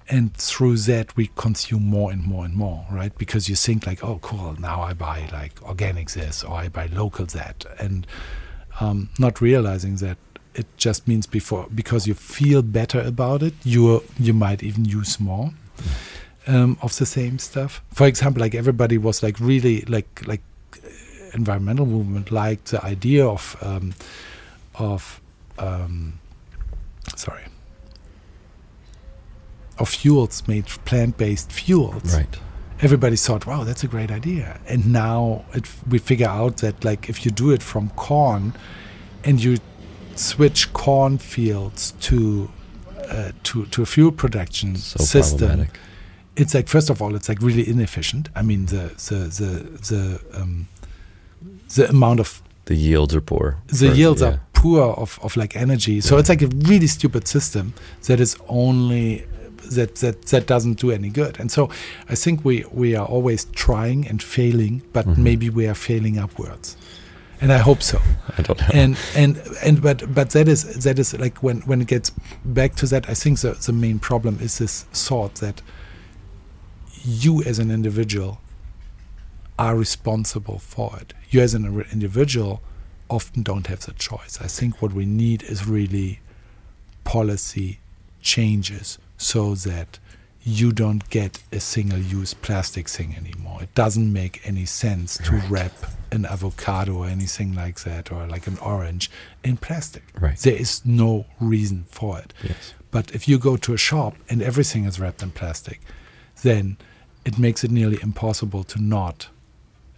And 0.09 0.33
through 0.35 0.77
that, 0.77 1.15
we 1.15 1.29
consume 1.35 1.85
more 1.85 2.11
and 2.11 2.23
more 2.23 2.43
and 2.43 2.53
more, 2.53 2.85
right? 2.91 3.17
Because 3.17 3.47
you 3.47 3.55
think 3.55 3.87
like, 3.87 4.03
oh, 4.03 4.19
cool, 4.21 4.59
now 4.59 4.81
I 4.81 4.93
buy 4.93 5.29
like 5.31 5.61
organic 5.63 6.11
this 6.11 6.43
or 6.43 6.55
I 6.55 6.67
buy 6.67 6.87
local 6.87 7.25
that, 7.27 7.65
and 7.79 8.05
um, 8.81 9.09
not 9.17 9.39
realizing 9.39 9.95
that 9.97 10.17
it 10.53 10.65
just 10.75 11.07
means 11.07 11.27
before 11.27 11.67
because 11.73 12.07
you 12.07 12.13
feel 12.13 12.61
better 12.61 12.99
about 12.99 13.41
it, 13.41 13.53
you 13.63 14.03
you 14.19 14.33
might 14.33 14.63
even 14.63 14.83
use 14.83 15.17
more 15.17 15.53
um, 16.47 16.77
of 16.81 16.97
the 16.97 17.05
same 17.05 17.39
stuff. 17.39 17.81
For 17.93 18.05
example, 18.07 18.41
like 18.41 18.55
everybody 18.55 18.97
was 18.97 19.23
like 19.23 19.39
really 19.39 19.81
like 19.81 20.27
like 20.27 20.41
environmental 21.33 21.85
movement 21.85 22.31
liked 22.31 22.71
the 22.71 22.83
idea 22.83 23.25
of 23.25 23.57
um, 23.61 23.93
of 24.75 25.21
um, 25.57 26.19
sorry 27.15 27.43
of 29.77 29.89
fuels 29.89 30.47
made 30.47 30.67
plant-based 30.85 31.51
fuels. 31.51 32.15
Right. 32.15 32.37
Everybody 32.81 33.15
thought 33.15 33.45
wow 33.45 33.63
that's 33.63 33.83
a 33.83 33.87
great 33.87 34.11
idea. 34.11 34.59
And 34.67 34.91
now 34.91 35.45
it, 35.53 35.65
we 35.89 35.99
figure 35.99 36.27
out 36.27 36.57
that 36.57 36.83
like 36.83 37.09
if 37.09 37.25
you 37.25 37.31
do 37.31 37.51
it 37.51 37.63
from 37.63 37.89
corn 37.91 38.53
and 39.23 39.43
you 39.43 39.57
switch 40.15 40.71
cornfields 40.73 41.91
to 42.01 42.49
uh, 43.09 43.31
to 43.43 43.65
to 43.67 43.81
a 43.81 43.85
fuel 43.85 44.11
production 44.11 44.75
so 44.75 45.03
system 45.03 45.67
it's 46.35 46.53
like 46.53 46.67
first 46.67 46.89
of 46.89 47.01
all 47.01 47.15
it's 47.15 47.29
like 47.29 47.41
really 47.41 47.67
inefficient. 47.67 48.29
I 48.35 48.41
mean 48.41 48.67
the 48.67 48.93
the 49.09 49.19
the 49.39 49.51
the 49.89 50.41
um, 50.41 50.67
the 51.75 51.89
amount 51.89 52.19
of 52.19 52.41
the 52.65 52.75
yields 52.75 53.13
are 53.15 53.21
poor 53.21 53.57
the 53.67 53.89
for- 53.89 53.95
yields 53.95 54.21
yeah. 54.21 54.27
are 54.29 54.39
poor 54.53 54.83
of, 55.03 55.19
of 55.23 55.35
like 55.37 55.55
energy 55.55 56.01
so 56.01 56.15
Yeah. 56.15 56.19
it's 56.19 56.29
like 56.29 56.41
a 56.41 56.47
really 56.69 56.87
stupid 56.87 57.27
system 57.27 57.73
that 58.07 58.19
is 58.19 58.35
only 58.47 59.25
that 59.75 59.95
that 59.95 60.15
that 60.31 60.47
doesn't 60.47 60.79
do 60.81 60.91
any 60.91 61.09
good. 61.09 61.39
And 61.39 61.51
so 61.51 61.69
I 62.09 62.15
think 62.15 62.43
we 62.43 62.65
we 62.73 62.95
are 62.99 63.05
always 63.05 63.45
trying 63.65 64.07
and 64.09 64.21
failing, 64.21 64.81
but 64.93 65.05
Mhm. 65.05 65.17
maybe 65.17 65.49
we 65.49 65.67
are 65.67 65.75
failing 65.75 66.17
upwards. 66.19 66.75
And 67.41 67.51
I 67.53 67.59
hope 67.59 67.81
so. 67.83 67.97
I 68.37 68.41
don't 68.41 68.59
know. 68.59 68.67
And 68.81 68.97
and 69.15 69.37
and 69.63 69.81
but 69.81 70.13
but 70.13 70.29
that 70.31 70.47
is 70.47 70.63
that 70.83 70.99
is 70.99 71.13
like 71.13 71.43
when 71.43 71.61
when 71.67 71.81
it 71.81 71.87
gets 71.87 72.11
back 72.43 72.75
to 72.75 72.85
that, 72.87 73.09
I 73.09 73.13
think 73.13 73.39
the 73.39 73.51
the 73.65 73.71
main 73.73 73.99
problem 73.99 74.37
is 74.41 74.57
this 74.57 74.85
thought 75.07 75.35
that 75.35 75.61
you 77.03 77.43
as 77.43 77.59
an 77.59 77.71
individual 77.71 78.39
are 79.59 79.75
responsible 79.75 80.59
for 80.59 80.97
it. 80.99 81.13
You 81.29 81.41
as 81.41 81.53
an 81.53 81.65
individual 81.91 82.61
often 83.09 83.43
don't 83.43 83.67
have 83.67 83.81
the 83.81 83.93
choice. 83.93 84.39
I 84.41 84.47
think 84.47 84.81
what 84.81 84.93
we 84.93 85.05
need 85.05 85.43
is 85.43 85.67
really 85.67 86.19
policy 87.03 87.79
changes 88.21 88.97
so 89.17 89.55
that 89.55 89.99
you 90.43 90.71
don't 90.71 91.07
get 91.09 91.43
a 91.51 91.59
single 91.59 91.99
use 91.99 92.33
plastic 92.33 92.87
thing 92.89 93.15
anymore. 93.15 93.61
It 93.61 93.75
doesn't 93.75 94.11
make 94.11 94.41
any 94.43 94.65
sense 94.65 95.17
to 95.19 95.33
Right. 95.33 95.49
wrap 95.49 95.73
an 96.11 96.25
avocado 96.25 96.95
or 96.95 97.07
anything 97.07 97.53
like 97.53 97.81
that 97.81 98.11
or 98.11 98.25
like 98.25 98.47
an 98.47 98.57
orange 98.57 99.11
in 99.43 99.57
plastic. 99.57 100.03
Right. 100.19 100.37
There 100.39 100.55
is 100.55 100.81
no 100.83 101.25
reason 101.39 101.85
for 101.91 102.17
it. 102.17 102.33
Yes. 102.43 102.73
But 102.89 103.11
if 103.13 103.27
you 103.27 103.37
go 103.37 103.55
to 103.57 103.73
a 103.73 103.77
shop 103.77 104.15
and 104.29 104.41
everything 104.41 104.85
is 104.85 104.99
wrapped 104.99 105.21
in 105.21 105.29
plastic, 105.31 105.79
then 106.41 106.77
it 107.23 107.37
makes 107.37 107.63
it 107.63 107.69
nearly 107.69 107.99
impossible 108.01 108.63
to 108.63 108.81
not 108.81 109.27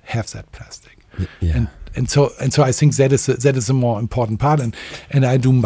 have 0.03 0.31
that 0.31 0.51
plastic. 0.51 0.97
Yeah. 1.39 1.57
And 1.57 1.67
and 1.95 2.09
so 2.09 2.31
and 2.39 2.53
so 2.53 2.63
I 2.63 2.71
think 2.71 2.95
that 2.95 3.11
is 3.11 3.29
a, 3.29 3.33
that 3.35 3.55
is 3.55 3.69
a 3.69 3.73
more 3.73 3.99
important 3.99 4.39
part 4.39 4.59
and 4.59 4.75
and 5.11 5.25
I 5.25 5.37
do 5.37 5.63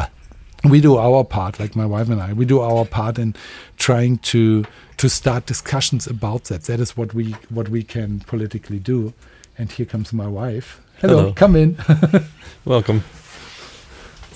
we 0.63 0.81
do 0.81 0.97
our 0.97 1.23
part 1.23 1.59
like 1.59 1.75
my 1.75 1.85
wife 1.85 2.09
and 2.09 2.21
I 2.21 2.33
we 2.33 2.45
do 2.45 2.59
our 2.59 2.85
part 2.85 3.17
in 3.17 3.35
trying 3.77 4.17
to 4.19 4.65
to 4.97 5.09
start 5.09 5.45
discussions 5.45 6.07
about 6.07 6.45
that 6.45 6.63
that 6.63 6.79
is 6.79 6.97
what 6.97 7.13
we 7.13 7.35
what 7.49 7.69
we 7.69 7.83
can 7.83 8.19
politically 8.21 8.79
do 8.79 9.13
and 9.57 9.71
here 9.71 9.85
comes 9.85 10.11
my 10.11 10.27
wife 10.27 10.81
hello, 10.99 11.17
Hello. 11.17 11.33
come 11.33 11.55
in 11.55 11.77
Welcome. 12.65 13.03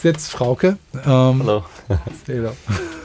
that's 0.02 0.34
Frauke 0.34 0.78
um, 1.06 1.40
Hello. 1.42 1.66
hello 2.26 2.54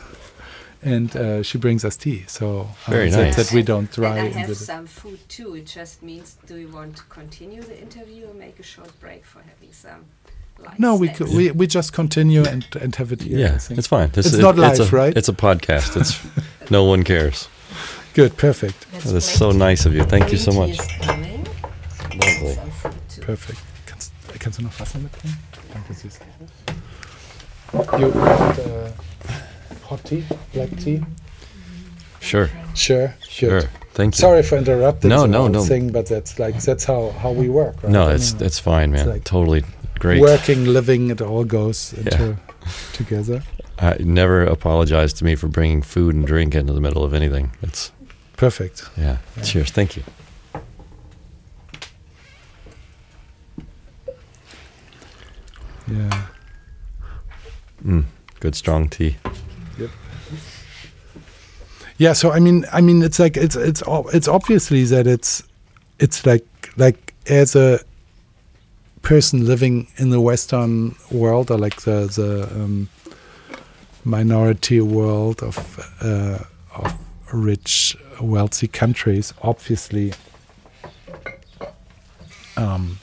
and 0.82 1.16
uh, 1.16 1.42
she 1.42 1.58
brings 1.58 1.84
us 1.84 1.96
tea 1.96 2.24
so 2.28 2.68
uh, 2.86 2.90
Very 2.90 3.10
that, 3.10 3.24
nice. 3.24 3.36
that 3.36 3.52
we 3.52 3.62
don't 3.62 3.96
And 3.98 4.06
I 4.06 4.28
have 4.28 4.48
the- 4.48 4.54
some 4.54 4.86
food 4.86 5.18
too. 5.28 5.54
It 5.56 5.66
just 5.66 6.02
means, 6.02 6.36
do 6.46 6.56
you 6.56 6.68
want 6.68 6.96
to 6.96 7.02
continue 7.08 7.62
the 7.62 7.80
interview 7.80 8.26
or 8.28 8.34
make 8.34 8.58
a 8.60 8.62
short 8.62 8.92
break 9.00 9.24
for 9.24 9.40
having 9.42 9.72
some 9.72 10.04
light 10.58 10.78
no 10.78 10.94
we, 10.96 11.06
snacks? 11.08 11.18
could, 11.18 11.28
we 11.36 11.50
we 11.52 11.66
just 11.66 11.92
continue 11.92 12.44
and 12.44 12.64
and 12.80 12.94
have 12.96 13.12
it 13.12 13.22
here 13.22 13.38
Yeah, 13.38 13.58
it's 13.78 13.88
fine. 13.88 14.10
This 14.12 14.26
It's 14.26 14.34
is- 14.36 14.40
not 14.42 14.56
live, 14.56 14.80
a, 14.92 14.96
right? 14.96 15.16
It's 15.16 15.28
a 15.28 15.34
podcast. 15.34 15.96
It's 16.00 16.18
no 16.70 16.84
one 16.84 17.02
cares. 17.04 17.48
good 18.14 18.36
perfect 18.36 18.86
That's 18.92 19.12
That's 19.12 19.38
so 19.38 19.50
nice 19.52 19.86
of 19.88 19.94
you. 19.94 20.04
Thank 20.04 20.30
you 20.32 20.38
so 20.38 20.52
much. 20.52 20.70
is 20.78 20.86
coming. 21.00 21.46
Lovely. 22.20 22.54
Some 22.54 22.70
food 22.70 22.94
too. 23.08 23.20
Perfekt. 23.22 23.58
Kannst, 23.86 24.12
kannst 24.38 24.58
du 24.58 24.62
noch 24.64 24.78
Wasser 24.80 24.98
mitbringen? 24.98 25.36
Danke, 25.74 25.92
süß. 25.94 26.18
You 27.72 28.08
want 28.10 28.58
uh, 28.58 28.90
hot 29.86 30.04
tea? 30.04 30.24
Black 30.52 30.70
tea? 30.78 31.02
Sure. 32.20 32.50
Sure. 32.74 33.14
Sure. 33.28 33.60
Good. 33.60 33.68
Thank 33.94 34.14
you. 34.14 34.20
Sorry 34.20 34.42
for 34.42 34.58
interrupting 34.58 35.08
No, 35.08 35.24
no, 35.26 35.48
no. 35.48 35.62
thing, 35.64 35.90
but 35.92 36.06
that's 36.06 36.38
like 36.38 36.60
that's 36.62 36.84
how, 36.84 37.10
how 37.22 37.32
we 37.32 37.48
work, 37.48 37.82
right? 37.82 37.92
No, 37.92 38.08
I 38.08 38.14
it's 38.14 38.58
fine, 38.58 38.90
man. 38.92 39.08
like 39.08 39.24
totally 39.24 39.64
great. 39.98 40.20
working, 40.20 40.66
living, 40.66 41.10
it 41.10 41.22
all 41.22 41.44
goes 41.44 41.92
into 41.94 42.36
together. 42.92 43.42
I 43.78 43.96
never 44.00 44.42
apologize 44.44 45.12
to 45.14 45.24
me 45.24 45.34
for 45.36 45.48
bringing 45.48 45.82
food 45.82 46.14
and 46.14 46.26
drink 46.26 46.54
into 46.54 46.72
the 46.72 46.80
middle 46.80 47.04
of 47.04 47.14
anything. 47.14 47.52
It's 47.62 47.92
Perfect. 48.36 48.88
yeah. 48.98 49.18
Yeah. 49.36 49.42
Cheers. 49.42 49.70
Thank 49.70 49.96
you. 49.96 50.02
Yeah. 55.90 56.26
Mm, 57.84 58.04
good 58.40 58.54
strong 58.54 58.88
tea. 58.88 59.16
Yeah, 61.98 62.12
so 62.12 62.30
I 62.30 62.40
mean, 62.40 62.66
I 62.72 62.80
mean, 62.80 63.02
it's 63.02 63.18
like 63.18 63.36
it's 63.36 63.56
it's 63.56 63.82
it's 64.12 64.28
obviously 64.28 64.84
that 64.84 65.06
it's 65.06 65.42
it's 65.98 66.26
like 66.26 66.44
like 66.76 67.14
as 67.26 67.56
a 67.56 67.80
person 69.02 69.46
living 69.46 69.86
in 69.96 70.10
the 70.10 70.20
Western 70.20 70.94
world 71.10 71.50
or 71.50 71.56
like 71.56 71.82
the 71.82 72.06
the 72.06 72.48
um, 72.54 72.88
minority 74.04 74.80
world 74.80 75.42
of 75.42 75.56
uh, 76.02 76.38
of 76.74 76.94
rich, 77.32 77.96
wealthy 78.20 78.68
countries, 78.68 79.32
obviously. 79.42 80.12
Um, 82.58 82.98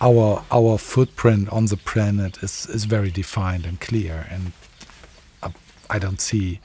our 0.00 0.44
our 0.50 0.78
footprint 0.78 1.48
on 1.50 1.66
the 1.66 1.76
planet 1.76 2.42
is, 2.42 2.66
is 2.66 2.84
very 2.84 3.10
defined 3.10 3.66
and 3.66 3.80
clear, 3.80 4.26
and 4.30 4.52
uh, 5.42 5.50
I 5.90 5.98
don't 5.98 6.20
see 6.20 6.60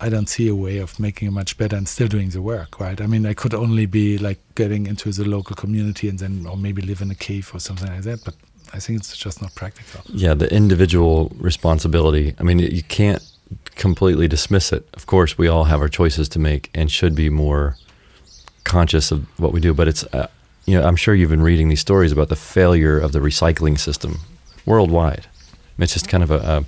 I 0.00 0.08
don't 0.08 0.28
see 0.28 0.48
a 0.48 0.54
way 0.54 0.78
of 0.78 0.98
making 0.98 1.28
it 1.28 1.32
much 1.32 1.58
better 1.58 1.76
and 1.76 1.86
still 1.86 2.08
doing 2.08 2.30
the 2.30 2.40
work, 2.40 2.80
right? 2.80 3.00
I 3.00 3.06
mean, 3.06 3.26
I 3.26 3.34
could 3.34 3.54
only 3.54 3.86
be 3.86 4.18
like 4.18 4.38
getting 4.54 4.86
into 4.86 5.12
the 5.12 5.24
local 5.24 5.54
community 5.54 6.08
and 6.08 6.18
then, 6.18 6.46
or 6.46 6.56
maybe 6.56 6.80
live 6.82 7.02
in 7.02 7.10
a 7.10 7.14
cave 7.14 7.50
or 7.54 7.60
something 7.60 7.88
like 7.88 8.02
that. 8.02 8.24
But 8.24 8.34
I 8.72 8.78
think 8.78 9.00
it's 9.00 9.16
just 9.16 9.42
not 9.42 9.54
practical. 9.54 10.00
Yeah, 10.06 10.34
the 10.34 10.52
individual 10.52 11.32
responsibility. 11.36 12.34
I 12.38 12.42
mean, 12.44 12.58
you 12.58 12.82
can't 12.82 13.22
completely 13.76 14.28
dismiss 14.28 14.72
it. 14.72 14.88
Of 14.94 15.06
course, 15.06 15.36
we 15.36 15.48
all 15.48 15.64
have 15.64 15.80
our 15.80 15.88
choices 15.88 16.28
to 16.30 16.38
make 16.38 16.70
and 16.74 16.90
should 16.90 17.14
be 17.14 17.28
more 17.28 17.76
conscious 18.64 19.10
of 19.10 19.26
what 19.38 19.52
we 19.52 19.60
do. 19.60 19.74
But 19.74 19.88
it's, 19.88 20.04
uh, 20.04 20.28
you 20.66 20.78
know, 20.78 20.86
I'm 20.86 20.96
sure 20.96 21.14
you've 21.14 21.30
been 21.30 21.42
reading 21.42 21.68
these 21.68 21.80
stories 21.80 22.12
about 22.12 22.28
the 22.28 22.36
failure 22.36 22.98
of 22.98 23.12
the 23.12 23.18
recycling 23.18 23.78
system 23.78 24.20
worldwide. 24.64 25.26
It's 25.78 25.94
just 25.94 26.08
kind 26.08 26.22
of 26.22 26.30
a, 26.30 26.38
a 26.38 26.64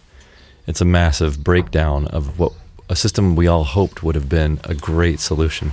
it's 0.66 0.80
a 0.80 0.84
massive 0.84 1.42
breakdown 1.42 2.06
of 2.06 2.38
what 2.38 2.52
a 2.92 2.96
system 2.96 3.35
we 3.35 3.46
all 3.46 3.64
hoped 3.64 4.02
would 4.02 4.14
have 4.14 4.28
been 4.28 4.61
a 4.64 4.74
great 4.74 5.18
solution. 5.18 5.72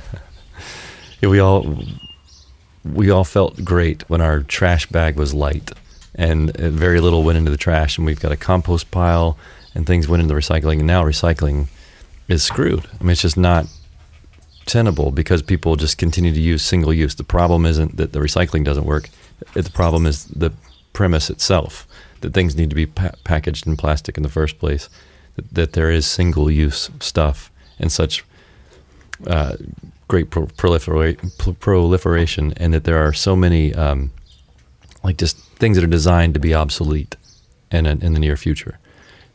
we 1.22 1.38
all 1.38 1.78
we 2.84 3.10
all 3.10 3.22
felt 3.22 3.64
great 3.64 4.02
when 4.10 4.20
our 4.20 4.40
trash 4.40 4.86
bag 4.86 5.16
was 5.16 5.32
light 5.32 5.70
and 6.16 6.50
uh, 6.60 6.68
very 6.68 7.00
little 7.00 7.22
went 7.22 7.38
into 7.38 7.50
the 7.50 7.56
trash 7.56 7.96
and 7.96 8.04
we've 8.04 8.20
got 8.20 8.32
a 8.32 8.36
compost 8.36 8.90
pile 8.90 9.38
and 9.74 9.86
things 9.86 10.08
went 10.08 10.20
into 10.20 10.34
the 10.34 10.38
recycling 10.38 10.78
and 10.80 10.86
now 10.86 11.02
recycling 11.02 11.68
is 12.26 12.42
screwed. 12.42 12.84
I 13.00 13.04
mean 13.04 13.12
it's 13.12 13.22
just 13.22 13.36
not 13.36 13.66
tenable 14.66 15.12
because 15.12 15.42
people 15.42 15.76
just 15.76 15.96
continue 15.96 16.32
to 16.32 16.40
use 16.40 16.62
single 16.62 16.92
use. 16.92 17.14
The 17.14 17.22
problem 17.22 17.64
isn't 17.64 17.96
that 17.98 18.12
the 18.12 18.18
recycling 18.18 18.64
doesn't 18.64 18.84
work. 18.84 19.10
The 19.52 19.70
problem 19.70 20.06
is 20.06 20.24
the 20.24 20.52
premise 20.92 21.30
itself 21.30 21.86
that 22.20 22.34
things 22.34 22.56
need 22.56 22.70
to 22.70 22.76
be 22.76 22.86
pa- 22.86 23.12
packaged 23.22 23.66
in 23.66 23.76
plastic 23.76 24.16
in 24.16 24.24
the 24.24 24.28
first 24.28 24.58
place. 24.58 24.88
That, 25.52 25.72
there 25.72 25.90
is 25.90 26.06
single 26.06 26.50
use 26.50 26.90
stuff 27.00 27.50
and 27.78 27.90
such 27.90 28.24
uh, 29.26 29.56
great 30.08 30.30
pro- 30.30 30.46
prolifera- 30.46 31.38
pro- 31.38 31.54
proliferation, 31.54 32.52
and 32.56 32.72
that 32.72 32.84
there 32.84 33.04
are 33.04 33.12
so 33.12 33.34
many 33.34 33.74
um, 33.74 34.12
like 35.02 35.16
just 35.16 35.38
things 35.56 35.76
that 35.76 35.84
are 35.84 35.88
designed 35.88 36.34
to 36.34 36.40
be 36.40 36.54
obsolete 36.54 37.16
in 37.70 37.86
in 37.86 38.12
the 38.14 38.20
near 38.20 38.36
future. 38.36 38.78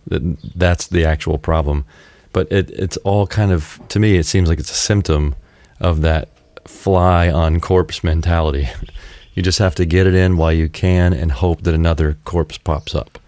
That 0.07 0.37
that's 0.55 0.87
the 0.87 1.05
actual 1.05 1.37
problem, 1.37 1.85
but 2.31 2.51
it 2.51 2.69
it's 2.71 2.97
all 2.97 3.27
kind 3.27 3.51
of 3.51 3.79
to 3.89 3.99
me 3.99 4.15
it 4.17 4.25
seems 4.25 4.47
like 4.47 4.59
it's 4.59 4.71
a 4.71 4.75
symptom 4.75 5.35
of 5.79 6.01
that 6.01 6.29
fly 6.65 7.29
on 7.29 7.59
corpse 7.59 8.03
mentality. 8.03 8.69
you 9.33 9.43
just 9.43 9.59
have 9.59 9.75
to 9.75 9.85
get 9.85 10.07
it 10.07 10.15
in 10.15 10.37
while 10.37 10.53
you 10.53 10.69
can 10.69 11.13
and 11.13 11.31
hope 11.31 11.61
that 11.63 11.73
another 11.73 12.17
corpse 12.25 12.57
pops 12.57 12.95
up. 12.95 13.19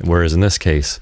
Whereas 0.00 0.32
in 0.32 0.40
this 0.40 0.58
case, 0.58 0.98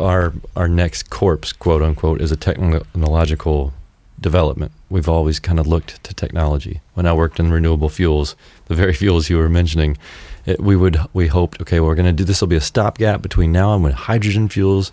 our 0.00 0.32
our 0.56 0.68
next 0.68 1.10
corpse, 1.10 1.52
quote 1.52 1.82
unquote, 1.82 2.20
is 2.20 2.32
a 2.32 2.36
technological 2.36 3.72
development. 4.20 4.72
We've 4.88 5.08
always 5.08 5.40
kind 5.40 5.58
of 5.58 5.66
looked 5.66 6.02
to 6.04 6.14
technology. 6.14 6.80
When 6.94 7.06
I 7.06 7.12
worked 7.12 7.40
in 7.40 7.50
renewable 7.50 7.88
fuels, 7.88 8.36
the 8.66 8.74
very 8.74 8.94
fuels 9.02 9.28
you 9.28 9.38
were 9.38 9.48
mentioning, 9.48 9.98
it, 10.46 10.60
we 10.60 10.76
would 10.76 10.98
we 11.12 11.26
hoped, 11.26 11.60
okay, 11.60 11.80
well, 11.80 11.88
we're 11.88 11.94
going 11.94 12.06
to 12.06 12.12
do 12.12 12.24
this. 12.24 12.40
Will 12.40 12.48
be 12.48 12.56
a 12.56 12.60
stopgap 12.60 13.22
between 13.22 13.52
now 13.52 13.74
and 13.74 13.82
when 13.82 13.92
hydrogen 13.92 14.48
fuels 14.48 14.92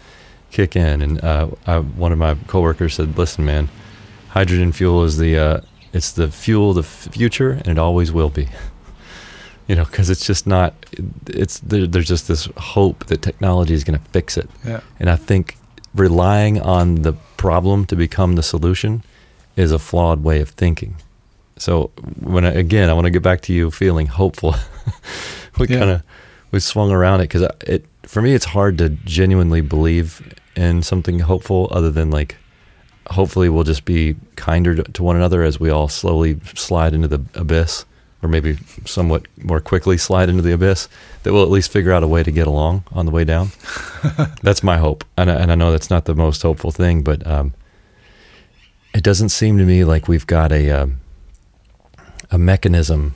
kick 0.52 0.76
in. 0.76 1.02
And 1.02 1.24
uh, 1.24 1.50
I, 1.66 1.80
one 1.80 2.12
of 2.12 2.18
my 2.18 2.36
coworkers 2.48 2.96
said, 2.96 3.18
"Listen, 3.18 3.46
man, 3.46 3.70
hydrogen 4.30 4.72
fuel 4.72 5.04
is 5.04 5.18
the 5.18 5.38
uh, 5.38 5.62
it's 5.94 6.12
the 6.12 6.30
fuel 6.30 6.72
of 6.72 6.76
the 6.76 6.84
future, 6.84 7.52
and 7.52 7.68
it 7.68 7.78
always 7.78 8.12
will 8.12 8.30
be." 8.30 8.50
you 9.70 9.76
know, 9.76 9.86
because 9.86 10.10
it's 10.10 10.26
just 10.26 10.46
not. 10.46 10.74
It's 11.28 11.60
there, 11.60 11.88
there's 11.88 12.08
just 12.08 12.28
this 12.28 12.50
hope 12.58 13.06
that 13.06 13.22
technology 13.22 13.74
is 13.74 13.84
going 13.86 13.98
to 14.00 14.06
fix 14.10 14.36
it. 14.38 14.50
Yeah. 14.66 14.82
And 15.00 15.10
I 15.10 15.16
think 15.16 15.56
relying 15.96 16.60
on 16.60 17.04
the 17.04 17.14
problem 17.38 17.86
to 17.86 17.96
become 17.96 18.36
the 18.36 18.44
solution 18.44 19.04
is 19.56 19.72
a 19.72 19.80
flawed 19.80 20.24
way 20.24 20.42
of 20.42 20.50
thinking. 20.50 20.96
So 21.58 21.92
when 22.20 22.46
I, 22.46 22.52
again, 22.52 22.90
I 22.90 22.94
want 22.94 23.06
to 23.06 23.12
get 23.12 23.22
back 23.24 23.42
to 23.42 23.54
you 23.54 23.70
feeling 23.72 24.08
hopeful. 24.08 24.56
we 25.60 25.68
Yeah. 25.68 25.78
kind 25.80 25.90
of 25.92 26.04
we 26.52 26.60
swung 26.60 26.92
around 26.92 27.20
it 27.22 27.30
because 27.30 27.44
it 27.68 27.86
for 28.04 28.22
me 28.24 28.34
it's 28.34 28.46
hard 28.46 28.78
to 28.80 28.90
genuinely 28.90 29.62
believe 29.62 30.34
in 30.56 30.82
something 30.82 31.20
hopeful 31.20 31.68
other 31.72 31.92
than 31.92 32.10
like 32.10 32.38
hopefully 33.12 33.50
we'll 33.50 33.64
just 33.64 33.86
be 33.86 34.16
kinder 34.36 34.74
to, 34.76 34.84
to 34.94 35.04
one 35.04 35.16
another 35.16 35.44
as 35.44 35.60
we 35.60 35.70
all 35.70 35.88
slowly 35.88 36.40
slide 36.56 36.94
into 36.94 37.08
the 37.08 37.22
abyss 37.36 37.86
or 38.22 38.30
maybe 38.30 38.58
somewhat 38.86 39.26
more 39.38 39.60
quickly 39.60 39.98
slide 39.98 40.30
into 40.30 40.42
the 40.42 40.52
abyss 40.52 40.88
that 41.24 41.34
we'll 41.34 41.44
at 41.44 41.50
least 41.50 41.72
figure 41.72 41.92
out 41.92 42.04
a 42.04 42.08
way 42.08 42.24
to 42.24 42.32
get 42.32 42.48
along 42.48 42.84
on 42.92 43.06
the 43.06 43.12
way 43.12 43.24
down 43.24 43.50
that's 44.42 44.64
my 44.64 44.78
hope 44.78 45.04
and 45.18 45.32
I, 45.32 45.36
and 45.36 45.52
I 45.52 45.56
know 45.56 45.72
that's 45.72 45.90
not 45.90 46.06
the 46.06 46.16
most 46.16 46.42
hopeful 46.42 46.72
thing 46.72 47.02
but 47.04 47.26
um, 47.26 47.54
it 48.94 49.04
doesn't 49.04 49.30
seem 49.30 49.58
to 49.58 49.66
me 49.66 49.84
like 49.84 50.08
we've 50.08 50.28
got 50.28 50.52
a 50.52 50.70
um, 50.72 51.00
a 52.32 52.38
mechanism 52.38 53.16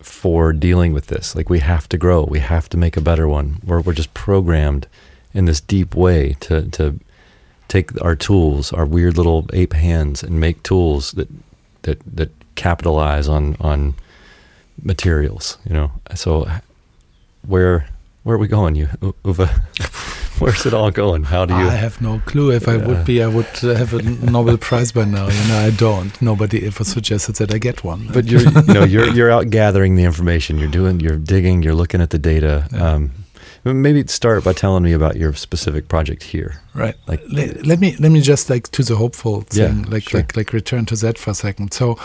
for 0.00 0.52
dealing 0.52 0.92
with 0.92 1.06
this. 1.06 1.34
Like 1.34 1.48
we 1.48 1.60
have 1.60 1.88
to 1.88 1.98
grow, 1.98 2.24
we 2.24 2.40
have 2.40 2.68
to 2.70 2.76
make 2.76 2.96
a 2.96 3.00
better 3.00 3.26
one. 3.26 3.60
We're 3.64 3.80
we're 3.80 3.94
just 3.94 4.14
programmed 4.14 4.86
in 5.32 5.46
this 5.46 5.60
deep 5.60 5.94
way 5.94 6.36
to 6.40 6.68
to 6.70 7.00
take 7.68 8.00
our 8.02 8.14
tools, 8.14 8.72
our 8.72 8.86
weird 8.86 9.16
little 9.16 9.48
ape 9.52 9.72
hands, 9.72 10.22
and 10.22 10.38
make 10.38 10.62
tools 10.62 11.12
that 11.12 11.28
that 11.82 12.00
that 12.16 12.30
capitalize 12.54 13.28
on 13.28 13.56
on 13.60 13.94
materials. 14.82 15.58
You 15.68 15.74
know, 15.74 15.90
so 16.14 16.48
where 17.46 17.86
where 18.22 18.36
are 18.36 18.38
we 18.38 18.48
going, 18.48 18.74
you 18.74 18.86
Uwe? 19.24 19.48
Where's 20.40 20.66
it 20.66 20.74
all 20.74 20.90
going? 20.90 21.22
How 21.24 21.44
do 21.46 21.54
you? 21.54 21.60
I 21.68 21.76
have 21.76 22.00
no 22.00 22.20
clue. 22.26 22.50
If 22.50 22.66
I 22.66 22.74
Yeah. 22.76 22.86
would 22.88 23.04
be, 23.04 23.22
I 23.22 23.28
would 23.28 23.46
have 23.62 23.94
a 23.94 24.02
Nobel 24.02 24.56
Prize 24.58 24.90
by 24.90 25.04
now. 25.04 25.28
You 25.28 25.48
know, 25.48 25.58
I 25.58 25.70
don't. 25.70 26.20
Nobody 26.20 26.66
ever 26.66 26.82
suggested 26.82 27.36
that 27.36 27.54
I 27.54 27.58
get 27.58 27.84
one. 27.84 28.08
But 28.12 28.24
you're 28.24 28.40
you 28.40 28.74
know 28.74 28.82
you're 28.84 29.08
you're 29.14 29.30
out 29.30 29.50
gathering 29.50 29.94
the 29.94 30.02
information. 30.02 30.58
You're 30.58 30.70
doing 30.72 30.98
you're 30.98 31.18
digging. 31.18 31.62
You're 31.62 31.76
looking 31.76 32.00
at 32.00 32.10
the 32.10 32.18
data. 32.18 32.66
Yeah. 32.72 32.94
Um, 32.94 33.12
maybe 33.64 34.04
start 34.08 34.42
by 34.42 34.52
telling 34.54 34.82
me 34.82 34.92
about 34.92 35.14
your 35.16 35.32
specific 35.34 35.86
project 35.86 36.24
here. 36.24 36.60
right. 36.74 36.96
Like 37.06 37.22
let, 37.30 37.64
let 37.64 37.78
me 37.78 37.94
let 38.00 38.10
me 38.10 38.20
just 38.20 38.50
like 38.50 38.68
to 38.72 38.82
the 38.82 38.96
hopeful 38.96 39.44
Yeah, 39.52 39.68
thing, 39.68 39.82
like 39.84 40.08
sure. 40.08 40.20
like 40.20 40.36
like 40.36 40.52
return 40.52 40.84
to 40.86 40.96
that 40.96 41.16
for 41.16 41.30
a 41.30 41.34
second. 41.34 41.72
So, 41.72 41.96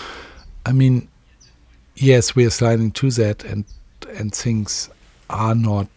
I 0.67 0.71
mean, 0.71 1.07
yes, 1.99 2.35
we 2.35 2.45
are 2.45 2.49
sliding 2.49 2.91
to 2.91 3.11
that, 3.11 3.43
and 3.43 3.65
and 4.15 4.33
things 4.33 4.89
are 5.29 5.55
not 5.55 5.87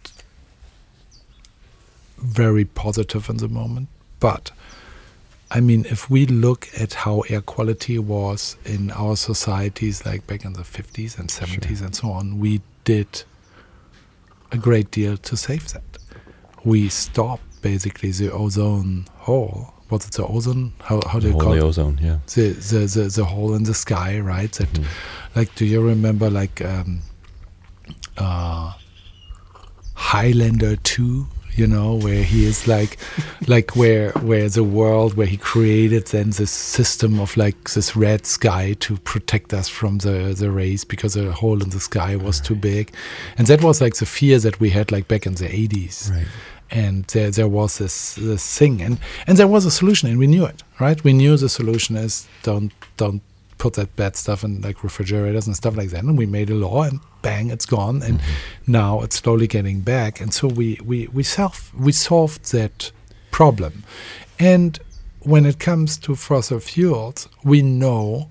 very 2.17 2.65
positive 2.65 3.29
in 3.29 3.37
the 3.37 3.47
moment. 3.47 3.87
But 4.19 4.51
I 5.51 5.59
mean, 5.59 5.85
if 5.85 6.09
we 6.09 6.25
look 6.25 6.67
at 6.79 6.93
how 6.93 7.21
air 7.29 7.41
quality 7.41 7.99
was 7.99 8.55
in 8.65 8.91
our 8.91 9.15
societies, 9.15 10.05
like 10.05 10.25
back 10.25 10.45
in 10.45 10.53
the 10.53 10.63
50s 10.63 11.19
and 11.19 11.29
70s 11.29 11.81
and 11.81 11.95
so 11.95 12.09
on, 12.09 12.39
we 12.39 12.61
did 12.85 13.23
a 14.51 14.57
great 14.57 14.89
deal 14.91 15.17
to 15.17 15.37
save 15.37 15.71
that. 15.73 15.83
We 16.63 16.89
stopped 16.89 17.61
basically 17.61 18.11
the 18.11 18.31
ozone 18.31 19.05
hole. 19.17 19.73
Was 19.89 20.05
it 20.07 20.13
the 20.13 20.25
ozone? 20.25 20.73
How, 20.81 21.01
how 21.07 21.19
do 21.19 21.27
the 21.27 21.33
you 21.33 21.39
call 21.39 21.53
it? 21.53 21.59
ozone. 21.61 21.99
Yeah. 22.01 22.17
The, 22.33 22.49
the, 22.51 22.79
the, 22.87 23.03
the 23.15 23.25
hole 23.25 23.53
in 23.53 23.63
the 23.63 23.73
sky, 23.73 24.19
right? 24.19 24.51
That, 24.53 24.71
Mhm. 24.73 24.85
like, 25.35 25.53
do 25.55 25.65
you 25.65 25.81
remember, 25.81 26.29
like, 26.29 26.61
um, 26.65 27.01
uh, 28.17 28.73
Highlander 29.95 30.75
2? 30.77 31.27
You 31.55 31.67
know, 31.67 31.93
where 31.93 32.23
he 32.23 32.45
is 32.45 32.67
like, 32.67 32.97
like 33.47 33.75
where 33.75 34.09
where 34.23 34.49
the 34.49 34.63
world 34.63 35.13
where 35.13 35.27
he 35.27 35.37
created 35.37 36.07
then 36.07 36.31
this 36.31 36.49
system 36.49 37.19
of 37.19 37.37
like 37.37 37.69
this 37.75 37.95
red 37.95 38.25
sky 38.25 38.73
to 38.79 38.97
protect 38.97 39.53
us 39.53 39.69
from 39.69 39.99
the 39.99 40.33
the 40.35 40.49
rays 40.49 40.83
because 40.83 41.13
the 41.13 41.31
hole 41.31 41.61
in 41.61 41.69
the 41.69 41.79
sky 41.79 42.15
was 42.15 42.41
too 42.41 42.55
big, 42.55 42.91
and 43.37 43.45
that 43.45 43.61
was 43.61 43.81
like 43.81 43.93
the 43.97 44.07
fear 44.07 44.39
that 44.39 44.59
we 44.59 44.71
had 44.71 44.91
like 44.91 45.07
back 45.07 45.27
in 45.27 45.35
the 45.35 45.45
80s 45.47 46.09
Right. 46.09 46.25
And 46.73 47.05
there, 47.05 47.29
there 47.29 47.47
was 47.47 47.77
this, 47.77 48.15
this 48.15 48.57
thing 48.57 48.81
and, 48.81 48.97
and 49.27 49.37
there 49.37 49.47
was 49.47 49.65
a 49.65 49.71
solution 49.71 50.09
and 50.09 50.17
we 50.17 50.27
knew 50.27 50.43
it 50.45 50.63
right? 50.79 51.01
We 51.03 51.13
knew 51.13 51.37
the 51.37 51.49
solution 51.49 51.95
is 51.95 52.27
don't 52.41 52.73
don't 52.97 53.21
put 53.57 53.73
that 53.75 53.95
bad 53.95 54.15
stuff 54.15 54.43
in 54.43 54.61
like 54.61 54.83
refrigerators 54.83 55.47
and 55.47 55.55
stuff 55.55 55.77
like 55.77 55.89
that 55.91 56.03
and 56.03 56.17
we 56.17 56.25
made 56.25 56.49
a 56.49 56.55
law 56.55 56.81
and 56.83 56.99
bang 57.21 57.49
it's 57.49 57.65
gone 57.65 58.01
and 58.01 58.19
mm-hmm. 58.19 58.71
now 58.71 59.01
it's 59.01 59.17
slowly 59.17 59.47
getting 59.47 59.79
back 59.79 60.19
and 60.19 60.33
so 60.33 60.47
we 60.47 60.77
we 60.83 61.07
we 61.07 61.23
self 61.23 61.73
we 61.73 61.91
solved 61.91 62.51
that 62.51 62.91
problem. 63.31 63.83
And 64.39 64.79
when 65.21 65.45
it 65.45 65.59
comes 65.59 65.97
to 65.99 66.15
fossil 66.15 66.59
fuels 66.59 67.29
we 67.43 67.61
know 67.61 68.29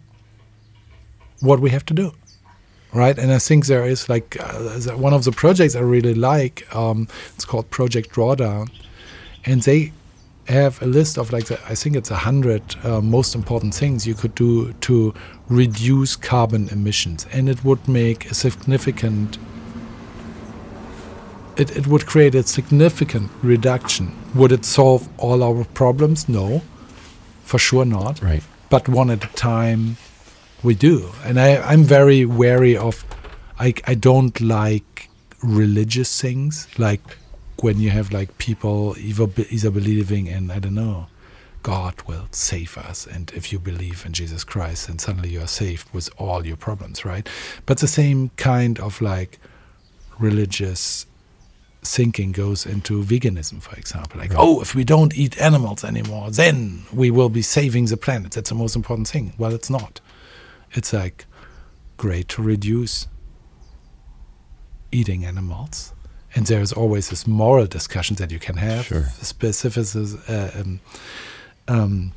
what 1.40 1.60
we 1.60 1.70
have 1.70 1.86
to 1.86 1.94
do 1.94 2.12
right? 2.92 3.18
And 3.18 3.32
I 3.32 3.38
think 3.38 3.66
there 3.66 3.84
is 3.84 4.08
like 4.08 4.36
uh, 4.40 4.96
one 4.96 5.14
of 5.14 5.24
the 5.24 5.32
projects 5.32 5.74
I 5.74 5.80
really 5.80 6.14
like. 6.14 6.66
Um, 6.74 7.08
it's 7.34 7.44
called 7.44 7.70
Project 7.70 8.10
Drawdown, 8.14 8.70
and 9.44 9.62
they 9.62 9.92
have 10.48 10.82
a 10.82 10.86
list 10.86 11.18
of 11.18 11.32
like 11.32 11.46
the, 11.46 11.58
I 11.70 11.74
think 11.74 11.94
it's 11.96 12.10
a 12.10 12.16
hundred 12.16 12.62
uh, 12.84 13.00
most 13.00 13.34
important 13.34 13.74
things 13.74 14.06
you 14.06 14.14
could 14.14 14.34
do 14.34 14.72
to 14.80 15.14
reduce 15.48 16.16
carbon 16.16 16.68
emissions, 16.70 17.26
and 17.32 17.48
it 17.48 17.64
would 17.64 17.86
make 17.88 18.30
a 18.30 18.34
significant. 18.34 19.38
It, 21.56 21.76
it 21.76 21.86
would 21.86 22.06
create 22.06 22.34
a 22.34 22.42
significant 22.42 23.30
reduction. 23.42 24.12
Would 24.34 24.52
it 24.52 24.64
solve 24.64 25.08
all 25.18 25.42
our 25.42 25.64
problems? 25.74 26.26
No, 26.28 26.62
for 27.44 27.58
sure 27.58 27.84
not 27.84 28.22
Right. 28.22 28.42
but 28.70 28.88
one 28.88 29.10
at 29.10 29.22
a 29.24 29.28
time 29.34 29.96
we 30.62 30.74
do 30.74 31.10
and 31.24 31.38
I, 31.40 31.56
i'm 31.56 31.84
very 31.84 32.24
wary 32.24 32.76
of 32.76 33.04
I, 33.58 33.74
I 33.86 33.94
don't 33.94 34.40
like 34.40 35.08
religious 35.42 36.20
things 36.20 36.68
like 36.78 37.00
when 37.60 37.78
you 37.78 37.90
have 37.90 38.12
like 38.12 38.38
people 38.38 38.96
either, 38.98 39.28
either 39.50 39.70
believing 39.70 40.26
in 40.26 40.50
i 40.50 40.58
don't 40.58 40.74
know 40.74 41.06
god 41.62 42.00
will 42.06 42.26
save 42.32 42.76
us 42.76 43.06
and 43.06 43.30
if 43.34 43.52
you 43.52 43.58
believe 43.58 44.04
in 44.04 44.12
jesus 44.12 44.44
christ 44.44 44.88
then 44.88 44.98
suddenly 44.98 45.30
you 45.30 45.40
are 45.40 45.48
saved 45.48 45.92
with 45.92 46.08
all 46.18 46.46
your 46.46 46.56
problems 46.56 47.04
right 47.04 47.28
but 47.66 47.78
the 47.78 47.88
same 47.88 48.30
kind 48.36 48.78
of 48.80 49.00
like 49.00 49.38
religious 50.18 51.06
thinking 51.84 52.30
goes 52.30 52.64
into 52.64 53.02
veganism, 53.02 53.60
for 53.60 53.74
example. 53.76 54.20
Like, 54.20 54.32
oh, 54.36 54.60
if 54.60 54.74
we 54.74 54.84
don't 54.84 55.16
eat 55.16 55.40
animals 55.40 55.84
anymore, 55.84 56.30
then 56.30 56.84
we 56.92 57.10
will 57.10 57.28
be 57.28 57.42
saving 57.42 57.86
the 57.86 57.96
planet. 57.96 58.32
That's 58.32 58.50
the 58.50 58.54
most 58.54 58.76
important 58.76 59.08
thing. 59.08 59.32
Well, 59.36 59.52
it's 59.52 59.68
not. 59.68 60.00
It's 60.72 60.92
like 60.92 61.26
great 61.96 62.28
to 62.28 62.42
reduce 62.42 63.06
eating 64.90 65.24
animals. 65.24 65.92
And 66.34 66.46
there's 66.46 66.72
always 66.72 67.10
this 67.10 67.26
moral 67.26 67.66
discussion 67.66 68.16
that 68.16 68.30
you 68.30 68.38
can 68.38 68.56
have. 68.56 68.86
Sure. 68.86 69.06
Specific, 69.20 69.86
uh, 70.28 70.50
um, 70.60 70.80
um, 71.68 72.12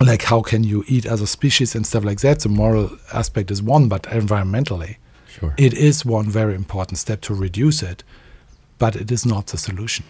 like 0.00 0.22
how 0.22 0.40
can 0.40 0.62
you 0.64 0.84
eat 0.86 1.04
other 1.06 1.26
species 1.26 1.74
and 1.74 1.84
stuff 1.86 2.04
like 2.04 2.20
that. 2.20 2.40
The 2.40 2.48
moral 2.48 2.90
aspect 3.12 3.50
is 3.50 3.62
one, 3.62 3.88
but 3.88 4.04
environmentally, 4.04 4.96
Sure. 5.28 5.54
it 5.58 5.74
is 5.74 6.04
one 6.04 6.30
very 6.30 6.54
important 6.54 6.98
step 6.98 7.20
to 7.22 7.34
reduce 7.34 7.82
it, 7.82 8.04
but 8.78 8.94
it 8.96 9.10
is 9.10 9.26
not 9.26 9.48
the 9.48 9.58
solution. 9.58 10.04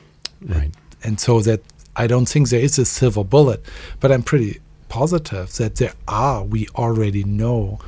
right. 0.46 0.70
And 1.02 1.18
so 1.18 1.40
that 1.40 1.60
I 1.96 2.06
don't 2.06 2.26
think 2.28 2.50
there 2.50 2.60
is 2.60 2.78
a 2.78 2.84
silver 2.84 3.24
bullet, 3.24 3.64
but 4.00 4.12
I'm 4.12 4.22
pretty 4.22 4.60
positive 4.90 5.54
that 5.54 5.76
there 5.76 5.94
are, 6.06 6.44
we 6.44 6.68
already 6.74 7.24
know 7.24 7.78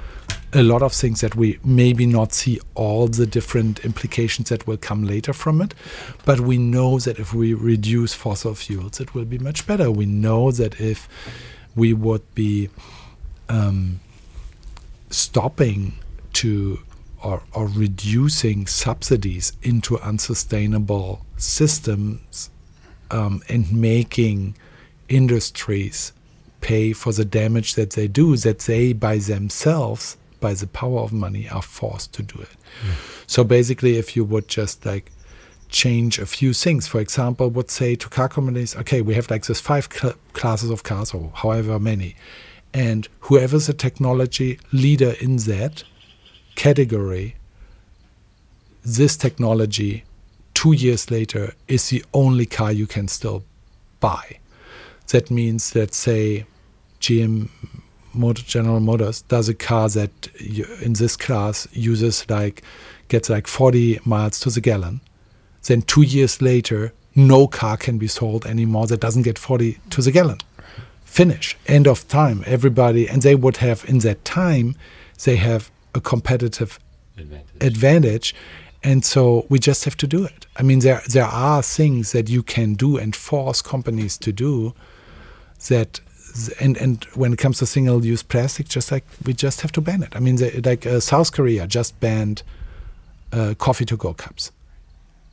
a 0.55 0.62
lot 0.62 0.82
of 0.82 0.92
things 0.92 1.20
that 1.20 1.34
we 1.34 1.59
maybe 1.64 2.07
not 2.07 2.32
see 2.32 2.61
all 2.74 3.09
the 3.09 3.26
different 3.26 3.84
implications 3.84 4.48
that 4.48 4.66
will 4.66 4.76
come 4.76 5.05
later 5.05 5.32
from 5.32 5.61
it, 5.61 5.74
but 6.24 6.40
we 6.40 6.57
know 6.57 6.98
that 6.98 7.18
if 7.18 7.34
we 7.34 7.53
reduce 7.53 8.14
fossil 8.14 8.55
fuels, 8.55 9.00
it 9.00 9.14
will 9.14 9.24
be 9.24 9.38
much 9.38 9.66
better. 9.66 9.90
We 9.90 10.07
know 10.07 10.50
that 10.53 10.80
if 10.80 11.09
we 11.74 11.92
would 11.92 12.34
be 12.34 12.68
um, 13.48 14.00
stopping 15.11 15.94
to 16.34 16.78
or, 17.22 17.42
or 17.53 17.66
reducing 17.68 18.66
subsidies 18.66 19.53
into 19.62 19.98
unsustainable 20.00 21.24
systems 21.36 22.50
um, 23.11 23.42
and 23.48 23.72
making 23.72 24.57
industries 25.09 26.12
pay 26.62 26.94
for 26.94 27.12
the 27.12 27.24
damage 27.24 27.74
that 27.74 27.90
they 27.90 28.08
do, 28.08 28.36
that 28.38 28.60
they 28.60 28.94
by 28.94 29.18
themselves, 29.18 30.16
by 30.40 30.54
the 30.54 30.66
power 30.66 31.00
of 31.00 31.12
money, 31.12 31.48
are 31.48 31.62
forced 31.62 32.14
to 32.14 32.22
do 32.22 32.40
it. 32.40 32.48
Hmm. 32.80 32.92
So 33.26 33.44
basically, 33.44 33.98
if 33.98 34.16
you 34.16 34.24
would 34.24 34.48
just 34.48 34.86
like 34.86 35.12
change 35.68 36.18
a 36.18 36.26
few 36.26 36.52
things, 36.54 36.86
for 36.86 37.00
example, 37.00 37.48
would 37.50 37.70
say 37.70 37.94
to 37.96 38.08
car 38.08 38.28
companies, 38.28 38.76
okay, 38.76 39.02
we 39.02 39.14
have 39.14 39.30
like 39.30 39.44
this 39.46 39.60
five 39.60 39.88
cl- 39.92 40.14
classes 40.32 40.70
of 40.70 40.82
cars 40.82 41.12
or 41.12 41.30
however 41.34 41.78
many, 41.78 42.16
and 42.72 43.08
whoever's 43.20 43.68
a 43.68 43.74
technology 43.74 44.58
leader 44.72 45.14
in 45.20 45.36
that 45.36 45.84
category, 46.54 47.36
this 48.84 49.16
technology 49.16 50.04
two 50.54 50.72
years 50.72 51.10
later 51.10 51.54
is 51.68 51.88
the 51.90 52.04
only 52.12 52.46
car 52.46 52.72
you 52.72 52.86
can 52.86 53.08
still 53.08 53.44
buy. 54.00 54.38
That 55.12 55.30
means 55.30 55.72
that, 55.72 55.92
say, 55.92 56.46
GM 57.00 57.50
Motor, 58.14 58.42
General 58.42 58.80
Motors 58.80 59.20
does 59.22 59.46
a 59.46 59.54
car 59.54 59.88
that 59.90 60.28
you, 60.40 60.66
in 60.80 60.94
this 60.94 61.16
class 61.16 61.68
uses 61.72 62.28
like 62.30 62.62
gets 63.08 63.28
like 63.28 63.46
40 63.46 64.00
miles 64.06 64.40
to 64.40 64.48
the 64.48 64.62
gallon. 64.62 65.02
Then 65.64 65.82
two 65.82 66.00
years 66.00 66.40
later, 66.40 66.94
no 67.14 67.46
car 67.46 67.76
can 67.76 67.98
be 67.98 68.08
sold 68.08 68.46
anymore 68.46 68.86
that 68.86 69.00
doesn't 69.00 69.22
get 69.22 69.38
40 69.38 69.78
to 69.90 70.00
the 70.00 70.10
gallon. 70.10 70.38
Finish. 71.04 71.58
End 71.66 71.86
of 71.86 72.08
time. 72.08 72.42
Everybody, 72.46 73.06
and 73.06 73.20
they 73.20 73.34
would 73.34 73.58
have 73.58 73.84
in 73.86 73.98
that 73.98 74.24
time, 74.24 74.76
they 75.24 75.36
have 75.36 75.70
a 75.94 76.00
competitive 76.00 76.78
advantage. 77.60 78.34
And 78.82 79.04
so 79.04 79.44
we 79.50 79.58
just 79.58 79.84
have 79.84 79.96
to 79.98 80.06
do 80.06 80.24
it. 80.24 80.46
I 80.56 80.62
mean, 80.62 80.78
there 80.78 81.02
there 81.06 81.26
are 81.26 81.62
things 81.62 82.12
that 82.12 82.30
you 82.30 82.42
can 82.42 82.74
do 82.74 82.96
and 82.96 83.14
force 83.14 83.60
companies 83.60 84.16
to 84.18 84.32
do 84.32 84.74
that 85.68 86.00
and 86.60 86.76
and 86.78 87.04
when 87.14 87.32
it 87.32 87.38
comes 87.38 87.58
to 87.58 87.66
single 87.66 88.04
use 88.04 88.22
plastic, 88.22 88.68
just 88.68 88.90
like 88.90 89.04
we 89.26 89.34
just 89.34 89.60
have 89.60 89.72
to 89.72 89.80
ban 89.80 90.02
it. 90.02 90.16
I 90.16 90.20
mean, 90.20 90.38
like 90.64 90.86
uh, 90.86 91.00
South 91.00 91.32
Korea 91.32 91.66
just 91.66 91.98
banned 92.00 92.42
uh, 93.32 93.54
coffee 93.58 93.84
to 93.86 93.96
go 93.96 94.14
cups. 94.14 94.50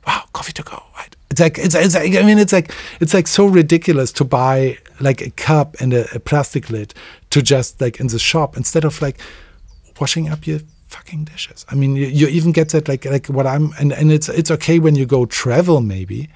Wow, 0.06 0.24
coffee 0.34 0.54
to 0.54 0.64
go. 0.64 0.84
Right? 0.98 1.16
It's 1.32 1.40
like 1.40 1.58
it's, 1.58 1.76
it's 1.76 1.96
like, 1.96 2.16
I 2.16 2.24
mean 2.24 2.40
it's 2.40 2.54
like 2.54 2.74
it's 3.00 3.14
like 3.14 3.28
so 3.28 3.46
ridiculous 3.46 4.12
to 4.14 4.24
buy 4.24 4.78
like 5.00 5.22
a 5.22 5.30
cup 5.32 5.76
and 5.80 5.94
a, 5.94 6.14
a 6.16 6.20
plastic 6.20 6.70
lid 6.70 6.94
to 7.30 7.42
just 7.42 7.80
like 7.80 8.00
in 8.00 8.08
the 8.08 8.20
shop 8.20 8.58
instead 8.58 8.84
of 8.84 9.02
like 9.02 9.20
washing 10.00 10.30
up 10.30 10.48
your 10.48 10.60
fucking 10.88 11.26
dishes. 11.26 11.66
I 11.70 11.76
mean, 11.76 11.96
you, 11.96 12.08
you 12.08 12.28
even 12.28 12.52
get 12.52 12.70
that 12.70 12.88
like 12.88 13.06
like 13.06 13.28
what 13.28 13.46
I'm 13.46 13.74
and, 13.80 13.94
and 13.94 14.12
it's 14.12 14.28
it's 14.30 14.52
okay 14.52 14.80
when 14.80 14.96
you 14.96 15.06
go 15.06 15.26
travel 15.26 15.82
maybe, 15.82 16.30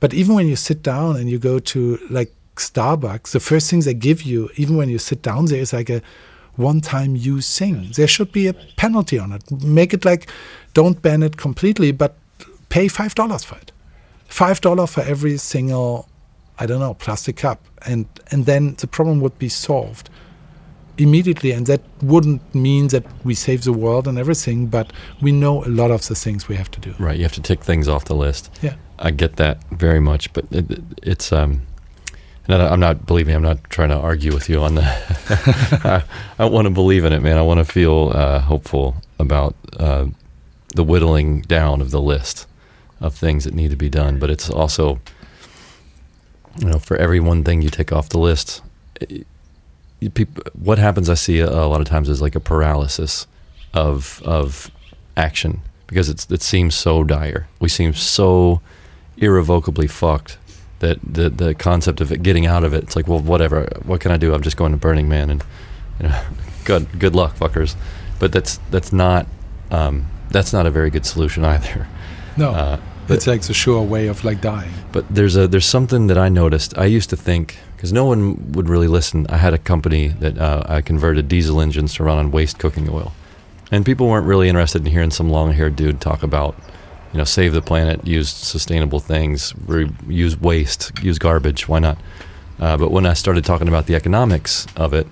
but 0.00 0.12
even 0.12 0.34
when 0.34 0.46
you 0.46 0.56
sit 0.56 0.82
down 0.82 1.16
and 1.16 1.30
you 1.30 1.38
go 1.38 1.58
to 1.58 1.98
like 2.10 2.32
Starbucks, 2.60 3.32
the 3.32 3.40
first 3.40 3.70
things 3.70 3.84
they 3.84 3.94
give 3.94 4.22
you, 4.22 4.48
even 4.56 4.76
when 4.76 4.88
you 4.88 4.98
sit 4.98 5.22
down 5.22 5.46
there, 5.46 5.60
is 5.60 5.72
like 5.72 5.90
a 5.90 6.00
one-time 6.56 7.16
use 7.16 7.58
thing. 7.58 7.90
There 7.96 8.08
should 8.08 8.32
be 8.32 8.46
a 8.48 8.54
penalty 8.76 9.18
on 9.18 9.32
it. 9.32 9.42
Make 9.50 9.94
it 9.94 10.04
like 10.04 10.28
don't 10.74 11.00
ban 11.02 11.22
it 11.22 11.36
completely, 11.36 11.92
but 11.92 12.12
pay 12.68 12.88
five 12.88 13.14
dollars 13.14 13.44
for 13.44 13.56
it. 13.58 13.72
Five 14.28 14.60
dollar 14.60 14.86
for 14.86 15.00
every 15.02 15.36
single, 15.38 16.08
I 16.58 16.66
don't 16.66 16.80
know, 16.80 16.94
plastic 16.94 17.36
cup, 17.36 17.58
and 17.86 18.04
and 18.32 18.46
then 18.46 18.74
the 18.78 18.86
problem 18.86 19.20
would 19.20 19.38
be 19.38 19.48
solved 19.48 20.10
immediately 20.98 21.50
and 21.52 21.66
that 21.66 21.80
wouldn't 22.02 22.42
mean 22.54 22.88
that 22.88 23.02
we 23.24 23.34
save 23.34 23.62
the 23.64 23.72
world 23.72 24.06
and 24.06 24.18
everything 24.18 24.66
but 24.66 24.92
we 25.22 25.32
know 25.32 25.64
a 25.64 25.68
lot 25.68 25.90
of 25.90 26.06
the 26.08 26.14
things 26.14 26.46
we 26.46 26.56
have 26.56 26.70
to 26.70 26.78
do 26.80 26.94
Right, 26.98 27.16
you 27.16 27.22
have 27.22 27.32
to 27.32 27.40
tick 27.40 27.64
things 27.64 27.88
off 27.88 28.04
the 28.04 28.14
list. 28.14 28.50
yeah 28.60 28.74
I 28.98 29.10
get 29.10 29.36
that 29.36 29.56
very 29.70 30.00
much, 30.00 30.30
but 30.34 30.44
it- 30.50 30.82
it's 31.02 31.32
um, 31.32 31.62
I'm 32.52 32.80
not 32.80 33.06
believe 33.06 33.26
me, 33.26 33.34
I'm 33.34 33.42
not 33.42 33.62
trying 33.70 33.90
to 33.90 33.96
argue 33.96 34.32
with 34.32 34.48
you 34.48 34.62
on 34.62 34.74
that. 34.76 35.84
I, 36.38 36.42
I 36.42 36.46
want 36.46 36.66
to 36.66 36.70
believe 36.70 37.04
in 37.04 37.12
it, 37.12 37.20
man. 37.20 37.36
I 37.36 37.42
want 37.42 37.58
to 37.58 37.64
feel 37.64 38.12
uh, 38.14 38.40
hopeful 38.40 38.96
about 39.18 39.54
uh, 39.78 40.06
the 40.74 40.84
whittling 40.84 41.42
down 41.42 41.80
of 41.80 41.90
the 41.90 42.00
list 42.00 42.46
of 43.00 43.14
things 43.14 43.44
that 43.44 43.54
need 43.54 43.70
to 43.70 43.76
be 43.76 43.88
done. 43.88 44.18
But 44.18 44.30
it's 44.30 44.48
also, 44.50 45.00
you 46.58 46.68
know, 46.68 46.78
for 46.78 46.96
every 46.96 47.20
one 47.20 47.44
thing 47.44 47.62
you 47.62 47.70
take 47.70 47.92
off 47.92 48.08
the 48.08 48.18
list, 48.18 48.62
it, 49.00 49.26
you 50.00 50.10
peop- 50.10 50.54
what 50.54 50.78
happens? 50.78 51.10
I 51.10 51.14
see 51.14 51.40
a, 51.40 51.48
a 51.48 51.66
lot 51.66 51.80
of 51.80 51.86
times 51.86 52.08
is 52.08 52.22
like 52.22 52.34
a 52.34 52.40
paralysis 52.40 53.26
of 53.74 54.22
of 54.24 54.70
action 55.16 55.60
because 55.86 56.08
it's 56.08 56.30
it 56.30 56.42
seems 56.42 56.74
so 56.74 57.04
dire. 57.04 57.48
We 57.60 57.68
seem 57.68 57.92
so 57.94 58.60
irrevocably 59.18 59.86
fucked 59.86 60.38
that 60.80 60.98
the 61.02 61.30
the 61.30 61.54
concept 61.54 62.00
of 62.00 62.12
it 62.12 62.22
getting 62.22 62.46
out 62.46 62.64
of 62.64 62.74
it, 62.74 62.82
it's 62.82 62.96
like, 62.96 63.08
well, 63.08 63.20
whatever. 63.20 63.68
What 63.84 64.00
can 64.00 64.10
I 64.10 64.16
do? 64.16 64.34
I'm 64.34 64.42
just 64.42 64.56
going 64.56 64.72
to 64.72 64.78
Burning 64.78 65.08
Man, 65.08 65.30
and 65.30 65.44
you 66.00 66.08
know, 66.08 66.22
good 66.64 66.98
good 66.98 67.14
luck, 67.14 67.36
fuckers. 67.36 67.76
But 68.18 68.32
that's 68.32 68.58
that's 68.70 68.92
not 68.92 69.26
um, 69.70 70.06
that's 70.30 70.52
not 70.52 70.66
a 70.66 70.70
very 70.70 70.90
good 70.90 71.06
solution 71.06 71.44
either. 71.54 71.86
no 72.36 72.50
Uh, 72.50 72.80
it's 73.08 73.26
like 73.26 73.42
the 73.42 73.54
sure 73.54 73.82
way 73.82 74.06
of 74.06 74.24
like 74.24 74.40
dying 74.40 74.72
but 74.92 75.04
there's 75.10 75.36
a 75.36 75.46
there's 75.48 75.66
something 75.66 76.08
that 76.08 76.18
I 76.18 76.28
noticed. 76.28 76.76
I 76.76 76.86
used 76.86 77.10
to 77.10 77.16
think 77.16 77.58
because 77.76 77.92
no 77.92 78.04
one 78.04 78.52
would 78.52 78.68
really 78.68 78.88
listen. 78.88 79.26
I 79.28 79.36
had 79.36 79.54
a 79.54 79.58
company 79.58 80.08
that 80.08 80.38
uh, 80.38 80.64
I 80.66 80.80
converted 80.80 81.28
diesel 81.28 81.60
engines 81.60 81.94
to 81.94 82.04
run 82.04 82.18
on 82.18 82.30
waste 82.30 82.58
cooking 82.58 82.88
oil, 82.88 83.12
and 83.70 83.84
people 83.84 84.08
weren't 84.08 84.26
really 84.26 84.48
interested 84.48 84.84
in 84.84 84.92
hearing 84.92 85.10
some 85.10 85.30
long-haired 85.30 85.76
dude 85.76 86.00
talk 86.00 86.22
about, 86.22 86.56
you 87.12 87.18
know, 87.18 87.24
save 87.24 87.52
the 87.52 87.62
planet, 87.62 88.06
use 88.06 88.30
sustainable 88.30 89.00
things, 89.00 89.54
re- 89.66 89.90
use 90.06 90.40
waste, 90.40 90.92
use 91.02 91.18
garbage. 91.18 91.68
Why 91.68 91.78
not? 91.78 91.98
Uh, 92.58 92.76
but 92.76 92.90
when 92.90 93.06
I 93.06 93.14
started 93.14 93.44
talking 93.44 93.68
about 93.68 93.86
the 93.86 93.94
economics 93.94 94.66
of 94.76 94.92
it, 94.94 95.06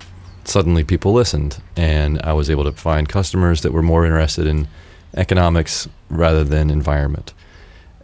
suddenly 0.45 0.85
people 0.85 1.13
listened, 1.13 1.61
and 1.77 2.21
I 2.23 2.33
was 2.33 2.51
able 2.51 2.65
to 2.65 2.73
find 2.73 3.09
customers 3.09 3.63
that 3.63 3.73
were 3.73 3.83
more 3.83 4.05
interested 4.05 4.47
in 4.47 4.69
economics 5.15 5.89
rather 6.09 6.45
than 6.45 6.71
environment 6.71 7.33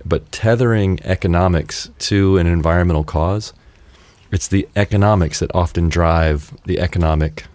but 0.05 0.31
tethering 0.31 1.01
economics 1.03 1.91
to 1.99 2.37
an 2.37 2.47
environmental 2.47 3.05
cause, 3.05 3.53
it's 4.31 4.49
the 4.49 4.69
economics 4.77 5.39
that 5.39 5.55
often 5.55 5.89
drive 5.89 6.53
the 6.65 6.79
economic 6.79 7.47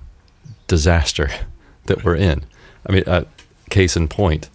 disaster 0.68 1.30
that 1.86 2.04
we're 2.04 2.16
in. 2.16 2.46
I 2.88 2.92
mean, 2.92 3.04
uh, 3.06 3.26
case 3.70 3.96
in 3.96 4.08
point, 4.08 4.50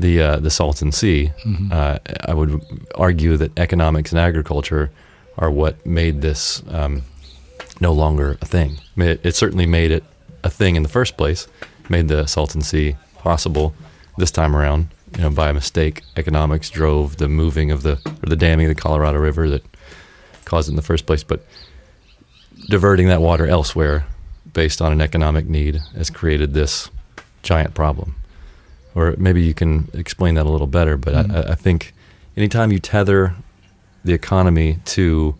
the 0.00 0.20
uh, 0.20 0.36
the 0.40 0.50
Salton 0.50 0.92
Sea. 0.92 1.30
Uh, 1.72 1.98
I 2.26 2.34
would 2.34 2.60
argue 2.94 3.36
that 3.36 3.58
economics 3.58 4.10
and 4.12 4.18
agriculture 4.18 4.90
are 5.38 5.50
what 5.50 5.84
made 5.86 6.22
this 6.22 6.62
um, 6.68 7.02
no 7.80 7.92
longer 7.92 8.36
a 8.40 8.46
thing. 8.46 8.76
I 8.78 9.00
mean, 9.00 9.08
it, 9.10 9.20
it 9.24 9.34
certainly 9.36 9.66
made 9.66 9.90
it 9.90 10.04
a 10.42 10.50
thing 10.50 10.76
in 10.76 10.82
the 10.82 10.88
first 10.88 11.16
place, 11.16 11.46
made 11.88 12.08
the 12.08 12.26
Salton 12.26 12.62
Sea 12.62 12.96
possible 13.18 13.74
this 14.16 14.30
time 14.30 14.56
around. 14.56 14.88
You 15.16 15.22
know, 15.22 15.30
by 15.30 15.52
mistake, 15.52 16.02
economics 16.16 16.70
drove 16.70 17.16
the 17.16 17.28
moving 17.28 17.70
of 17.70 17.82
the 17.82 18.00
or 18.22 18.28
the 18.28 18.36
damming 18.36 18.66
of 18.66 18.74
the 18.74 18.80
Colorado 18.80 19.18
River 19.18 19.48
that 19.50 19.64
caused 20.44 20.68
it 20.68 20.72
in 20.72 20.76
the 20.76 20.82
first 20.82 21.06
place. 21.06 21.24
But 21.24 21.44
diverting 22.68 23.08
that 23.08 23.20
water 23.20 23.46
elsewhere, 23.46 24.06
based 24.52 24.80
on 24.80 24.92
an 24.92 25.00
economic 25.00 25.46
need, 25.46 25.80
has 25.96 26.10
created 26.10 26.54
this 26.54 26.90
giant 27.42 27.74
problem. 27.74 28.14
Or 28.94 29.14
maybe 29.18 29.42
you 29.42 29.54
can 29.54 29.88
explain 29.94 30.34
that 30.34 30.46
a 30.46 30.50
little 30.50 30.66
better. 30.66 30.96
But 30.96 31.14
Mhm. 31.14 31.34
I, 31.48 31.52
I 31.52 31.54
think 31.54 31.92
anytime 32.36 32.72
you 32.72 32.78
tether 32.78 33.34
the 34.04 34.12
economy 34.12 34.78
to 34.96 35.34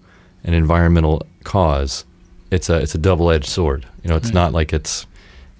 an 0.44 0.54
environmental 0.54 1.26
cause, 1.44 2.04
it's 2.50 2.68
a 2.70 2.76
it's 2.76 2.94
a 2.94 2.98
double 2.98 3.30
edged 3.30 3.48
sword. 3.48 3.86
You 4.02 4.10
know, 4.10 4.16
it's 4.16 4.26
Right. 4.26 4.34
not 4.34 4.52
like 4.52 4.72
it's 4.72 5.06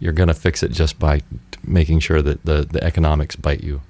you're 0.01 0.13
gonna 0.15 0.35
fix 0.35 0.63
it 0.63 0.73
just 0.73 0.99
by 0.99 1.21
making 1.67 2.01
sure 2.01 2.23
that 2.23 2.45
the, 2.45 2.67
the 2.71 2.83
economics 2.83 3.37
bite 3.37 3.63
you 3.63 3.81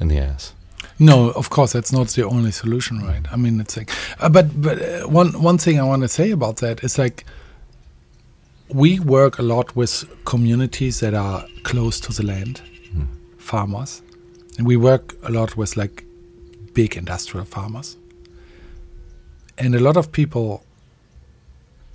in 0.00 0.08
the 0.08 0.18
ass. 0.18 0.52
No, 0.98 1.30
of 1.30 1.50
course 1.50 1.72
that's 1.72 1.92
not 1.92 2.08
the 2.08 2.24
only 2.24 2.52
solution, 2.52 2.98
right? 3.06 3.26
I 3.32 3.36
mean, 3.36 3.60
it's 3.60 3.76
like, 3.76 3.90
uh, 4.20 4.28
but 4.28 4.46
but 4.62 4.78
uh, 4.80 5.08
one 5.08 5.32
one 5.42 5.58
thing 5.58 5.78
I 5.80 5.82
want 5.82 6.02
to 6.02 6.08
say 6.08 6.30
about 6.30 6.56
that 6.58 6.82
is 6.84 6.98
like, 6.98 7.24
we 8.68 8.98
work 9.00 9.38
a 9.38 9.42
lot 9.42 9.76
with 9.76 10.04
communities 10.24 11.00
that 11.00 11.14
are 11.14 11.44
close 11.64 12.00
to 12.00 12.12
the 12.12 12.22
land. 12.24 12.60
Farmers, 13.46 14.02
and 14.58 14.66
we 14.66 14.76
work 14.76 15.14
a 15.22 15.30
lot 15.30 15.56
with 15.56 15.76
like 15.76 16.04
big 16.74 16.96
industrial 16.96 17.46
farmers, 17.46 17.96
and 19.56 19.74
a 19.74 19.80
lot 19.80 19.96
of 19.96 20.10
people 20.10 20.64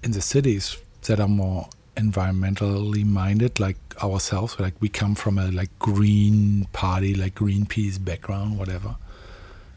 in 0.03 0.11
the 0.11 0.21
cities 0.21 0.77
that 1.07 1.19
are 1.19 1.27
more 1.27 1.67
environmentally 1.95 3.05
minded, 3.05 3.59
like 3.59 3.77
ourselves, 4.01 4.59
like 4.59 4.73
we 4.79 4.89
come 4.89 5.13
from 5.15 5.37
a 5.37 5.51
like 5.51 5.69
green 5.79 6.67
party, 6.73 7.13
like 7.13 7.35
Greenpeace 7.35 8.03
background, 8.03 8.57
whatever. 8.57 8.95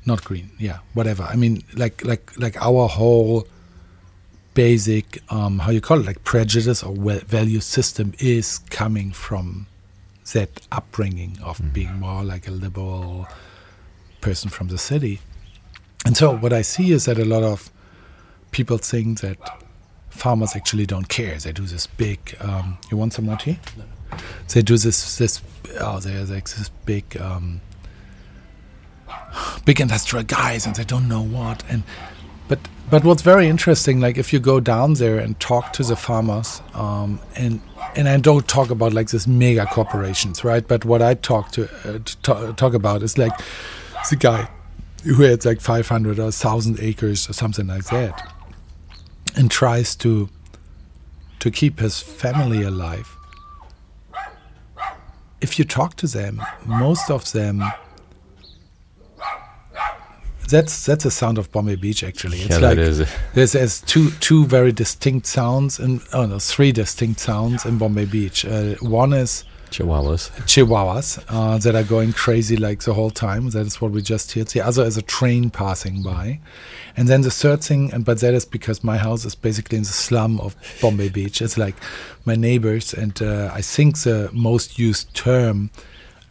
Not 0.07 0.23
green, 0.23 0.51
yeah, 0.59 0.79
whatever. 0.93 1.25
I 1.25 1.37
mean, 1.37 1.63
like 1.75 2.05
like 2.05 2.39
like 2.39 2.57
our 2.61 2.89
whole 2.89 3.47
basic, 4.55 5.21
um, 5.33 5.59
how 5.59 5.71
you 5.71 5.81
call 5.81 5.99
it, 6.01 6.07
like 6.07 6.23
prejudice 6.25 6.83
or 6.83 6.95
value 6.95 7.61
system 7.61 8.13
is 8.19 8.59
coming 8.71 9.13
from 9.13 9.67
that 10.33 10.67
upbringing 10.73 11.39
of 11.43 11.61
being 11.73 11.95
more 11.95 12.25
like 12.25 12.49
a 12.49 12.51
liberal 12.51 13.29
person 14.21 14.51
from 14.51 14.69
the 14.69 14.79
city. 14.79 15.21
And 16.07 16.17
so 16.17 16.35
what 16.37 16.53
I 16.53 16.63
see 16.63 16.93
is 16.93 17.05
that 17.05 17.19
a 17.19 17.25
lot 17.25 17.43
of 17.43 17.71
people 18.51 18.79
think 18.79 19.21
that 19.21 19.39
farmers 20.11 20.55
actually 20.55 20.87
don't 20.87 21.09
care. 21.09 21.37
They 21.37 21.53
do 21.53 21.65
this 21.67 21.87
big. 21.87 22.37
Um, 22.41 22.79
you 22.91 22.97
want 22.97 23.13
some 23.13 23.27
more 23.27 23.37
tea? 23.37 23.59
They 24.53 24.63
do 24.63 24.77
this. 24.79 25.19
This. 25.19 25.43
Oh, 25.81 25.99
they're 25.99 26.25
like 26.25 26.49
this 26.49 26.69
big, 26.85 27.17
um, 27.21 27.61
big 29.65 29.81
industrial 29.81 30.25
guys, 30.25 30.67
and 30.67 30.77
they 30.77 30.85
don't 30.85 31.09
know 31.09 31.23
what. 31.23 31.65
And 31.69 31.83
but 32.49 32.61
but 32.91 33.05
what's 33.05 33.23
very 33.23 33.49
interesting, 33.49 34.01
like 34.01 34.19
if 34.19 34.33
you 34.33 34.41
go 34.41 34.61
down 34.61 34.95
there 34.95 35.19
and 35.19 35.39
talk 35.41 35.73
to 35.75 35.83
the 35.83 35.97
farmers, 35.97 36.61
um, 36.75 37.21
and 37.37 37.61
and 37.97 38.09
I 38.09 38.17
don't 38.19 38.47
talk 38.47 38.71
about 38.71 38.93
like 38.93 39.09
this 39.09 39.27
mega 39.27 39.67
corporations, 39.67 40.45
right? 40.45 40.67
But 40.67 40.85
what 40.85 41.01
I 41.01 41.15
talk 41.15 41.53
to, 41.53 41.69
uh, 41.85 41.99
to 42.23 42.53
talk 42.55 42.75
about 42.75 43.03
is 43.03 43.17
like 43.17 43.33
the 44.11 44.17
guy 44.17 44.49
who 45.05 45.23
had 45.23 45.45
like 45.45 45.61
500 45.61 46.19
or 46.19 46.25
1,000 46.25 46.81
acres 46.81 47.29
or 47.29 47.35
something 47.35 47.67
like 47.67 47.85
that 47.85 48.33
and 49.37 49.51
tries 49.51 49.95
to 49.97 50.29
to 51.41 51.51
keep 51.51 51.79
his 51.79 52.01
family 52.01 52.63
alive. 52.63 53.17
If 55.41 55.59
you 55.59 55.65
talk 55.67 55.95
to 55.97 56.07
them, 56.07 56.41
most 56.65 57.11
of 57.11 57.33
them 57.33 57.63
that's 60.49 60.87
that's 60.87 61.05
the 61.05 61.11
sound 61.11 61.39
of 61.39 61.51
Bombay 61.53 61.77
Beach. 61.77 62.05
Actually, 62.05 62.39
it's 62.39 62.59
yeah, 62.59 62.69
like 62.69 62.77
there's, 62.77 63.53
there's 63.53 63.81
two 63.83 64.11
two 64.21 64.47
very 64.47 64.73
distinct 64.73 65.27
sounds 65.27 65.79
and 65.79 66.01
oh 66.13 66.27
no, 66.27 66.39
three 66.39 66.73
distinct 66.73 67.21
sounds 67.21 67.65
in 67.65 67.79
Bombay 67.79 68.07
Beach. 68.07 68.45
Uh, 68.45 68.75
one 68.81 69.13
is 69.13 69.45
Chihuahuas. 69.75 70.31
chihuahuas 70.47 71.25
uh, 71.29 71.59
that 71.59 71.75
are 71.75 71.83
going 71.83 72.13
crazy 72.13 72.57
like 72.57 72.85
the 72.85 72.95
whole 72.95 73.11
time. 73.11 73.51
That 73.51 73.67
is 73.67 73.81
what 73.81 73.91
we 73.91 74.03
just 74.03 74.33
heard. 74.33 74.49
The 74.49 74.61
other 74.61 74.85
is 74.85 74.97
a 74.97 75.03
train 75.03 75.51
passing 75.51 76.01
by. 76.03 76.39
And 76.97 77.09
then 77.09 77.23
the 77.23 77.31
third 77.31 77.65
thing, 77.65 77.93
and 77.93 78.05
but 78.05 78.21
that 78.21 78.35
is 78.35 78.45
because 78.45 78.85
my 78.85 78.99
house 78.99 79.25
is 79.25 79.35
basically 79.35 79.79
in 79.79 79.83
the 79.83 79.89
slum 79.89 80.39
of 80.39 80.55
Bombay 80.81 81.09
Beach. 81.09 81.43
It's 81.43 81.59
like 81.59 81.75
my 82.25 82.37
neighbors, 82.37 82.95
and 82.95 83.21
uh, 83.21 83.51
I 83.53 83.63
think 83.63 83.99
the 83.99 84.31
most 84.33 84.79
used 84.79 85.13
term 85.13 85.71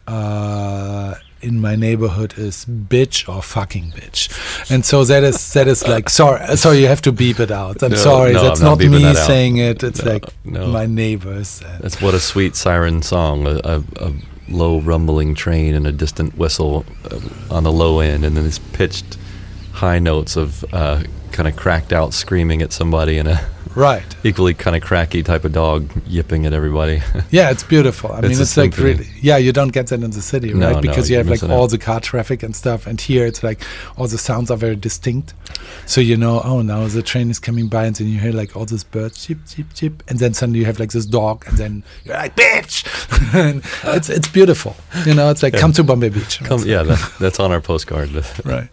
uh, 0.06 1.16
in 1.44 1.60
my 1.60 1.76
neighborhood 1.76 2.34
is 2.38 2.64
bitch 2.64 3.28
or 3.28 3.42
fucking 3.42 3.92
bitch. 3.92 4.28
And 4.70 4.84
so 4.84 5.04
that 5.04 5.22
is 5.22 5.52
that 5.52 5.68
is 5.68 5.86
like 5.86 6.08
sorry, 6.10 6.56
sorry, 6.56 6.78
you 6.78 6.88
have 6.88 7.02
to 7.02 7.12
beep 7.12 7.38
it 7.38 7.50
out. 7.50 7.82
I'm 7.82 7.90
No, 7.92 7.96
sorry, 7.96 8.32
no, 8.32 8.42
that's 8.42 8.60
I'm 8.60 8.66
not 8.66 8.78
not, 8.78 8.90
me 8.90 9.02
that 9.02 9.26
saying 9.26 9.58
it. 9.58 9.82
It's 9.82 10.02
No, 10.04 10.12
like 10.12 10.24
my 10.44 10.86
neighbors. 10.86 11.62
That's 11.80 12.00
what 12.00 12.14
a 12.14 12.20
sweet 12.20 12.56
siren 12.56 13.02
song, 13.02 13.46
a, 13.46 13.60
a, 13.64 13.82
a 13.96 14.12
low 14.48 14.80
rumbling 14.80 15.34
train 15.34 15.74
and 15.74 15.86
a 15.86 15.92
distant 15.92 16.36
whistle 16.36 16.84
uh, 17.10 17.54
on 17.54 17.64
the 17.64 17.72
low 17.72 18.00
end, 18.00 18.24
and 18.24 18.36
then 18.36 18.44
these 18.44 18.58
pitched 18.58 19.18
high 19.72 19.98
notes 19.98 20.36
of 20.36 20.64
uh, 20.72 21.02
kind 21.32 21.48
of 21.48 21.56
cracked 21.56 21.92
out 21.92 22.14
screaming 22.14 22.62
at 22.62 22.72
somebody 22.72 23.18
in 23.18 23.26
a 23.26 23.40
right. 23.74 24.04
equally 24.24 24.54
kind 24.54 24.76
of 24.76 24.82
cracky 24.82 25.22
type 25.22 25.44
of 25.44 25.52
dog 25.52 25.90
yipping 26.06 26.46
at 26.46 26.52
everybody. 26.52 27.02
Yeah, 27.30 27.50
it's 27.50 27.64
beautiful. 27.64 28.12
I 28.12 28.18
It's 28.20 28.28
mean, 28.28 28.40
it's 28.40 28.56
like 28.56 28.76
really, 28.78 29.08
yeah, 29.20 29.36
you 29.38 29.52
don't 29.52 29.72
get 29.72 29.88
that 29.88 30.02
in 30.02 30.10
the 30.10 30.22
city, 30.22 30.52
No, 30.54 30.66
right? 30.66 30.74
no, 30.76 30.80
Because 30.80 31.10
you 31.10 31.16
you're 31.16 31.24
have 31.24 31.30
like 31.30 31.42
all 31.50 31.64
out. 31.64 31.70
the 31.70 31.78
car 31.78 32.00
traffic 32.00 32.42
and 32.42 32.54
stuff, 32.54 32.86
and 32.86 33.00
here 33.00 33.26
it's 33.26 33.42
like 33.42 33.60
all 33.96 34.06
the 34.06 34.18
sounds 34.18 34.50
are 34.50 34.56
very 34.56 34.76
distinct. 34.76 35.34
So 35.86 36.00
you 36.00 36.16
know, 36.16 36.40
oh, 36.44 36.62
now 36.62 36.86
the 36.86 37.02
train 37.02 37.30
is 37.30 37.38
coming 37.40 37.68
by, 37.68 37.86
and 37.86 37.96
then 37.96 38.06
you 38.08 38.20
hear 38.20 38.32
like 38.32 38.54
all 38.56 38.64
these 38.66 38.84
birds, 38.84 39.24
chip, 39.26 39.38
chip, 39.48 39.66
chip, 39.74 40.02
and 40.08 40.18
then 40.18 40.34
suddenly 40.34 40.60
you 40.60 40.66
have 40.66 40.78
like 40.78 40.92
this 40.92 41.06
dog, 41.06 41.44
and 41.48 41.56
then 41.58 41.82
you're 42.04 42.14
like, 42.16 42.36
bitch! 42.36 42.84
and 43.34 43.62
it's 43.96 44.08
it's 44.08 44.28
beautiful. 44.28 44.76
You 45.06 45.14
know, 45.14 45.30
it's 45.30 45.42
like 45.42 45.54
come 45.56 45.72
to 45.72 45.82
Bombay 45.82 46.10
Beach. 46.10 46.40
Come, 46.44 46.62
yeah, 46.64 46.82
that, 46.84 47.12
that's 47.18 47.40
on 47.40 47.50
our 47.52 47.60
postcard. 47.60 48.10
right. 48.44 48.68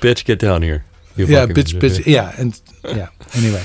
bitch, 0.00 0.24
get 0.24 0.38
down 0.38 0.62
here. 0.62 0.84
you 1.16 1.26
Yeah, 1.26 1.46
bitch, 1.46 1.78
bitch. 1.78 2.04
Yeah, 2.06 2.34
and 2.38 2.60
yeah. 2.84 3.08
Anyway, 3.34 3.62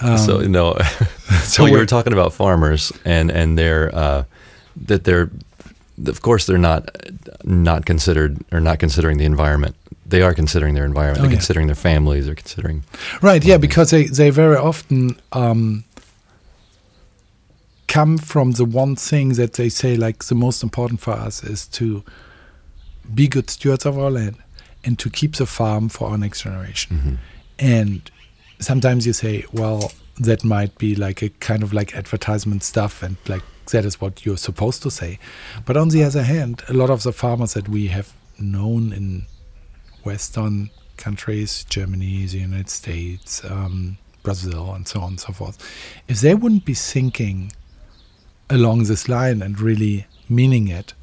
um, 0.00 0.18
so 0.26 0.40
no, 0.40 0.74
so 0.78 1.34
so 1.44 1.66
you 1.66 1.72
we're- 1.72 1.86
talking 1.86 2.12
about 2.12 2.32
farmers 2.32 2.92
and 3.04 3.30
and 3.30 3.58
they're 3.58 3.94
uh, 3.94 4.24
that 4.86 5.04
they're 5.04 5.30
of 6.06 6.22
course 6.22 6.46
they're 6.46 6.58
not 6.58 6.90
not 7.44 7.84
considered 7.86 8.38
or 8.52 8.60
not 8.60 8.78
considering 8.78 9.18
the 9.18 9.24
environment. 9.24 9.76
They 10.06 10.22
are 10.22 10.34
considering 10.34 10.74
their 10.74 10.84
environment. 10.84 11.18
Oh, 11.18 11.22
they're 11.22 11.30
yeah. 11.30 11.36
considering 11.36 11.66
their 11.66 11.76
families. 11.76 12.26
They're 12.26 12.34
considering 12.34 12.84
Right, 13.22 13.42
yeah, 13.44 13.56
because 13.58 13.90
they, 13.90 14.04
they 14.04 14.30
very 14.30 14.56
often 14.56 15.18
um, 15.32 15.84
come 17.88 18.18
from 18.18 18.52
the 18.52 18.64
one 18.64 18.96
thing 18.96 19.30
that 19.34 19.54
they 19.54 19.68
say, 19.70 19.96
like, 19.96 20.24
the 20.24 20.34
most 20.34 20.62
important 20.62 21.00
for 21.00 21.12
us 21.12 21.42
is 21.42 21.66
to 21.68 22.04
be 23.14 23.28
good 23.28 23.48
stewards 23.50 23.86
of 23.86 23.98
our 23.98 24.10
land 24.10 24.36
and 24.84 24.98
to 24.98 25.08
keep 25.10 25.36
the 25.36 25.46
farm 25.46 25.88
for 25.88 26.08
our 26.10 26.18
next 26.18 26.42
generation. 26.42 27.18
And 27.58 28.10
sometimes 28.58 29.06
you 29.06 29.12
say, 29.12 29.44
well, 29.52 29.92
that 30.18 30.44
might 30.44 30.76
be 30.78 30.94
like 30.94 31.22
a 31.22 31.28
kind 31.28 31.62
of 31.62 31.72
like 31.72 31.94
advertisement 31.96 32.62
stuff 32.62 33.02
and 33.02 33.16
like 33.28 33.42
that 33.70 33.84
is 33.84 34.00
what 34.00 34.24
you're 34.24 34.36
supposed 34.36 34.82
to 34.82 34.90
say. 34.90 35.18
But 35.64 35.76
on 35.76 35.88
the 35.88 36.04
other 36.04 36.22
hand, 36.22 36.62
a 36.68 36.74
lot 36.74 36.90
of 36.90 37.02
the 37.02 37.12
farmers 37.12 37.54
that 37.54 37.68
we 37.68 37.88
have 37.88 38.12
known 38.38 38.92
in 38.92 39.26
Western 40.04 40.70
countries, 40.96 41.64
Germany, 41.68 42.26
the 42.26 42.38
United 42.38 42.70
States, 42.70 43.44
um, 43.44 43.98
Brazil, 44.22 44.72
and 44.72 44.86
so 44.86 45.00
on 45.00 45.08
and 45.08 45.20
so 45.20 45.32
forth, 45.32 45.58
if 46.08 46.20
they 46.20 46.34
wouldn't 46.34 46.64
be 46.64 46.74
thinking 46.74 47.52
along 48.50 48.84
this 48.84 49.08
line 49.08 49.42
and 49.42 49.60
really 49.60 50.06
meaning 50.28 50.68
it, 50.68 50.94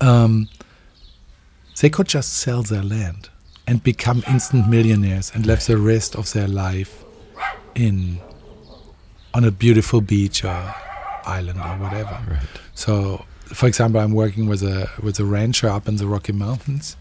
um, 0.00 0.48
they 1.80 1.90
could 1.90 2.08
just 2.08 2.32
sell 2.32 2.62
their 2.62 2.82
land 2.82 3.28
and 3.68 3.82
become 3.82 4.24
instant 4.26 4.66
millionaires 4.66 5.30
and 5.34 5.44
live 5.44 5.64
the 5.66 5.76
rest 5.76 6.16
of 6.16 6.32
their 6.32 6.48
life 6.48 7.04
in 7.74 8.18
on 9.34 9.44
a 9.44 9.50
beautiful 9.50 10.00
beach 10.00 10.42
or 10.42 10.74
island 11.26 11.60
or 11.60 11.76
whatever. 11.76 12.18
right. 12.30 12.48
So, 12.74 13.26
for 13.44 13.66
example, 13.66 14.00
I'm 14.00 14.14
working 14.14 14.48
with 14.48 14.62
a 14.62 14.90
with 15.02 15.20
a 15.20 15.24
rancher 15.24 15.68
up 15.68 15.86
in 15.86 15.96
the 15.96 16.06
Rocky 16.06 16.32
Mountains, 16.32 16.96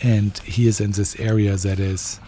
and 0.00 0.38
he 0.38 0.68
is 0.68 0.80
in 0.80 0.92
this 0.92 1.18
area 1.18 1.56
that 1.56 1.80
is 1.80 2.20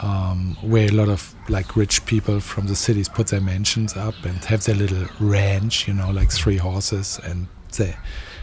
um, 0.00 0.56
where 0.62 0.86
a 0.86 0.92
lot 0.92 1.08
of 1.08 1.34
like 1.48 1.74
rich 1.74 2.06
people 2.06 2.38
from 2.38 2.68
the 2.68 2.76
cities 2.76 3.08
put 3.08 3.26
their 3.26 3.40
mansions 3.40 3.96
up 3.96 4.14
and 4.24 4.44
have 4.44 4.62
their 4.62 4.76
little 4.76 5.08
ranch, 5.18 5.88
you 5.88 5.94
know, 5.94 6.10
like 6.10 6.30
three 6.30 6.58
horses, 6.58 7.18
and 7.24 7.48
they 7.76 7.96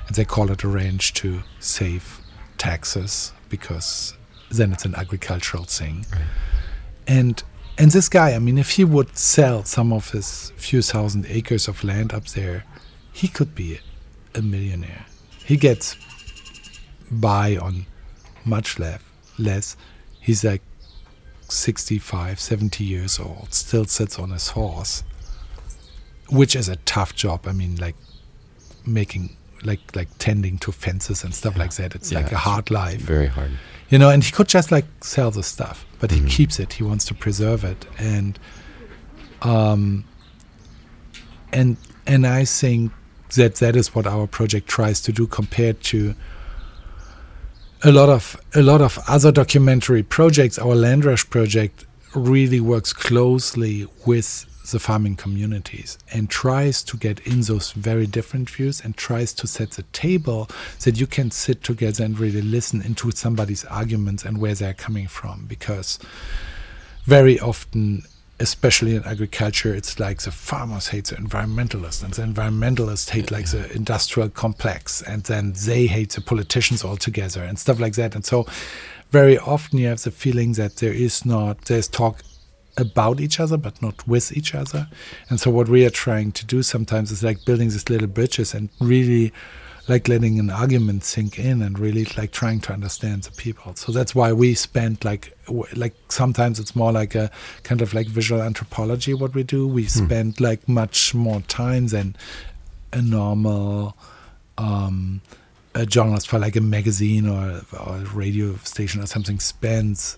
and 0.08 0.16
they 0.18 0.26
call 0.26 0.52
it 0.52 0.64
a 0.64 0.68
ranch 0.68 1.14
to 1.14 1.44
save 1.62 2.20
taxes 2.58 3.32
because 3.48 4.16
then 4.58 4.74
it's 4.74 4.86
an 4.86 4.96
agricultural 4.96 5.64
thing. 5.66 6.06
Right. 6.12 6.22
And 7.08 7.44
and 7.78 7.92
this 7.92 8.08
guy, 8.08 8.34
I 8.34 8.40
mean, 8.40 8.58
if 8.58 8.72
he 8.72 8.86
would 8.86 9.18
sell 9.18 9.64
some 9.64 9.92
of 9.92 10.12
his 10.12 10.54
few 10.56 10.82
thousand 10.82 11.26
acres 11.28 11.68
of 11.68 11.84
land 11.84 12.14
up 12.14 12.28
there, 12.28 12.64
he 13.12 13.28
could 13.28 13.54
be 13.54 13.80
a 14.34 14.42
millionaire. 14.42 15.06
He 15.46 15.58
gets 15.58 15.98
by 17.12 17.58
on 17.58 17.86
much 18.46 18.80
less. 18.80 19.02
Less. 19.38 19.76
He's 20.22 20.44
like 20.44 20.62
65, 21.50 22.40
70 22.40 22.84
years 22.84 23.20
old, 23.20 23.54
still 23.54 23.86
sits 23.86 24.18
on 24.18 24.32
his 24.32 24.50
horse, 24.50 25.04
which 26.30 26.56
is 26.56 26.70
a 26.70 26.78
tough 26.78 27.14
job. 27.14 27.46
I 27.48 27.52
mean, 27.52 27.76
like 27.76 27.96
making, 28.86 29.36
like, 29.66 29.96
like 29.96 30.10
tending 30.20 30.58
to 30.60 30.72
fences 30.72 31.24
and 31.24 31.34
stuff 31.34 31.58
like 31.58 31.74
that. 31.76 31.96
It's 31.96 32.12
Yeah, 32.12 32.20
like 32.20 32.32
a 32.32 32.38
hard 32.38 32.70
life 32.72 33.02
Very 33.02 33.28
hard. 33.28 33.52
you 33.90 33.98
know 34.00 34.10
and 34.10 34.24
he 34.24 34.32
could 34.32 34.48
just 34.48 34.72
like 34.72 34.86
sell 35.02 35.32
the 35.32 35.44
stuff 35.44 35.86
but 36.00 36.12
he 36.12 36.20
Mhm. 36.20 36.30
keeps 36.30 36.60
it 36.60 36.74
he 36.74 36.84
wants 36.84 37.06
to 37.06 37.14
preserve 37.14 37.64
it 37.64 37.86
and 38.00 38.40
um 39.42 40.04
and 41.54 41.78
and 42.08 42.26
i 42.26 42.44
think 42.46 42.92
that 43.36 43.56
that 43.56 43.76
is 43.76 43.94
what 43.96 44.06
our 44.08 44.28
project 44.28 44.68
tries 44.68 45.02
to 45.02 45.12
do 45.12 45.28
compared 45.28 45.82
to 45.84 46.16
a 47.84 47.92
lot 47.92 48.10
of 48.10 48.36
a 48.56 48.62
lot 48.62 48.82
of 48.82 48.98
other 49.08 49.32
documentary 49.32 50.04
projects 50.04 50.58
our 50.58 50.76
landrush 50.76 51.30
project 51.30 51.86
really 52.16 52.60
works 52.60 52.94
closely 52.94 53.86
with 54.06 54.46
the 54.72 54.80
farming 54.80 55.16
communities 55.16 55.98
and 56.12 56.30
tries 56.30 56.84
to 56.84 56.98
get 56.98 57.20
in 57.22 57.42
those 57.42 57.72
very 57.72 58.06
different 58.06 58.50
views 58.50 58.82
and 58.82 58.96
tries 58.98 59.34
to 59.34 59.48
set 59.48 59.72
the 59.72 59.84
table 59.94 60.50
that 60.84 61.00
you 61.00 61.08
can 61.08 61.32
sit 61.32 61.64
together 61.64 62.04
and 62.04 62.20
really 62.20 62.42
listen 62.42 62.82
into 62.82 63.12
somebody's 63.12 63.66
arguments 63.66 64.24
and 64.24 64.40
where 64.40 64.56
they're 64.56 64.74
coming 64.74 65.08
from. 65.08 65.46
Because 65.48 66.00
very 67.06 67.40
often 67.40 68.04
especially 68.40 68.96
in 68.96 69.04
agriculture 69.06 69.74
it's 69.74 69.98
like 69.98 70.22
the 70.24 70.32
farmers 70.32 70.90
hate 70.90 71.06
the 71.06 71.16
environmentalists 71.16 72.04
and 72.04 72.14
the 72.16 72.22
environmentalists 72.22 73.10
hate 73.10 73.32
like 73.32 73.50
the 73.52 73.72
industrial 73.74 74.28
complex 74.28 75.02
and 75.02 75.24
then 75.24 75.54
they 75.66 75.88
hate 75.88 76.10
the 76.10 76.20
politicians 76.22 76.84
altogether 76.84 77.44
and 77.44 77.58
stuff 77.58 77.80
like 77.80 77.94
that. 77.94 78.14
And 78.14 78.26
so 78.26 78.46
very 79.12 79.38
often 79.38 79.80
you 79.80 79.88
have 79.88 80.04
the 80.04 80.12
feeling 80.12 80.54
that 80.54 80.78
there 80.78 80.92
is 80.92 81.26
not 81.26 81.62
there's 81.66 81.88
talk 81.88 82.22
about 82.78 83.20
each 83.20 83.40
other 83.40 83.58
but 83.58 83.82
not 83.82 84.08
with 84.08 84.36
each 84.36 84.54
other. 84.54 84.88
And 85.30 85.40
so 85.40 85.50
what 85.50 85.70
we 85.70 85.86
are 85.86 85.90
trying 85.90 86.32
to 86.34 86.46
do 86.46 86.62
sometimes 86.64 87.12
is 87.12 87.24
like 87.24 87.46
building 87.46 87.70
these 87.70 87.90
little 87.90 88.08
bridges 88.08 88.54
and 88.54 88.70
really 88.80 89.32
like 89.88 90.08
letting 90.08 90.40
an 90.40 90.50
argument 90.50 91.04
sink 91.04 91.38
in 91.38 91.62
and 91.62 91.78
really 91.78 92.06
like 92.18 92.32
trying 92.32 92.60
to 92.60 92.74
understand 92.74 93.24
the 93.24 93.32
people. 93.32 93.76
So 93.76 93.92
that's 93.92 94.16
why 94.16 94.34
we 94.34 94.56
spend 94.56 95.06
like 95.06 95.38
w- 95.46 95.68
like 95.76 95.94
sometimes 96.10 96.60
it's 96.60 96.76
more 96.76 96.92
like 96.92 97.14
a 97.14 97.30
kind 97.64 97.82
of 97.82 97.94
like 97.94 98.08
visual 98.08 98.42
anthropology 98.42 99.14
what 99.14 99.36
we 99.36 99.44
do. 99.44 99.68
We 99.68 99.86
spend 99.86 100.42
like 100.42 100.68
much 100.68 101.14
more 101.14 101.42
time 101.42 101.88
than 101.88 102.16
a 102.92 103.02
normal 103.02 103.96
um 104.58 105.22
a 105.76 105.86
journalist 105.86 106.30
for 106.30 106.40
like 106.40 106.56
a 106.56 106.62
magazine 106.62 107.28
or, 107.28 107.62
or 107.78 107.98
a 107.98 108.06
radio 108.14 108.56
station 108.64 109.02
or 109.02 109.06
something 109.06 109.40
spends 109.40 110.18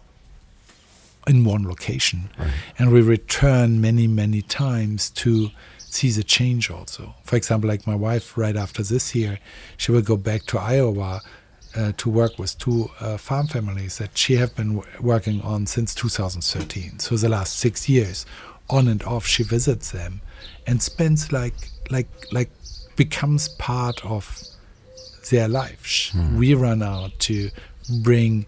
in 1.28 1.44
one 1.44 1.64
location 1.68 2.30
Right. 2.40 2.52
and 2.78 2.92
we 2.92 3.02
return 3.02 3.82
many 3.82 4.08
many 4.08 4.42
times 4.42 5.10
to 5.24 5.50
see 5.78 6.10
the 6.12 6.24
change 6.24 6.70
also 6.70 7.16
for 7.24 7.36
example 7.36 7.68
like 7.70 7.86
my 7.88 7.96
wife 7.96 8.38
right 8.38 8.56
after 8.56 8.82
this 8.84 9.14
year 9.16 9.40
she 9.78 9.92
will 9.92 10.02
go 10.02 10.18
back 10.18 10.42
to 10.48 10.58
iowa 10.60 11.22
uh, 11.76 11.92
to 11.98 12.10
work 12.10 12.40
with 12.40 12.58
two 12.58 12.90
uh, 13.00 13.18
farm 13.18 13.48
families 13.48 13.98
that 13.98 14.18
she 14.18 14.36
have 14.38 14.56
been 14.56 14.76
w- 14.78 15.02
working 15.02 15.42
on 15.42 15.66
since 15.66 15.94
2013 15.96 17.00
so 17.00 17.16
the 17.16 17.30
last 17.30 17.58
six 17.60 17.88
years 17.90 18.26
on 18.70 18.88
and 18.88 19.04
off 19.04 19.26
she 19.26 19.44
visits 19.44 19.92
them 19.92 20.22
and 20.66 20.82
spends 20.82 21.32
like 21.32 21.56
like 21.90 22.08
like 22.32 22.50
becomes 22.96 23.50
part 23.60 24.04
of 24.06 24.42
their 25.30 25.48
life. 25.48 25.86
Sh 25.86 26.14
We 26.36 26.54
run 26.54 26.82
out 26.82 27.12
to 27.28 27.50
bring 28.02 28.46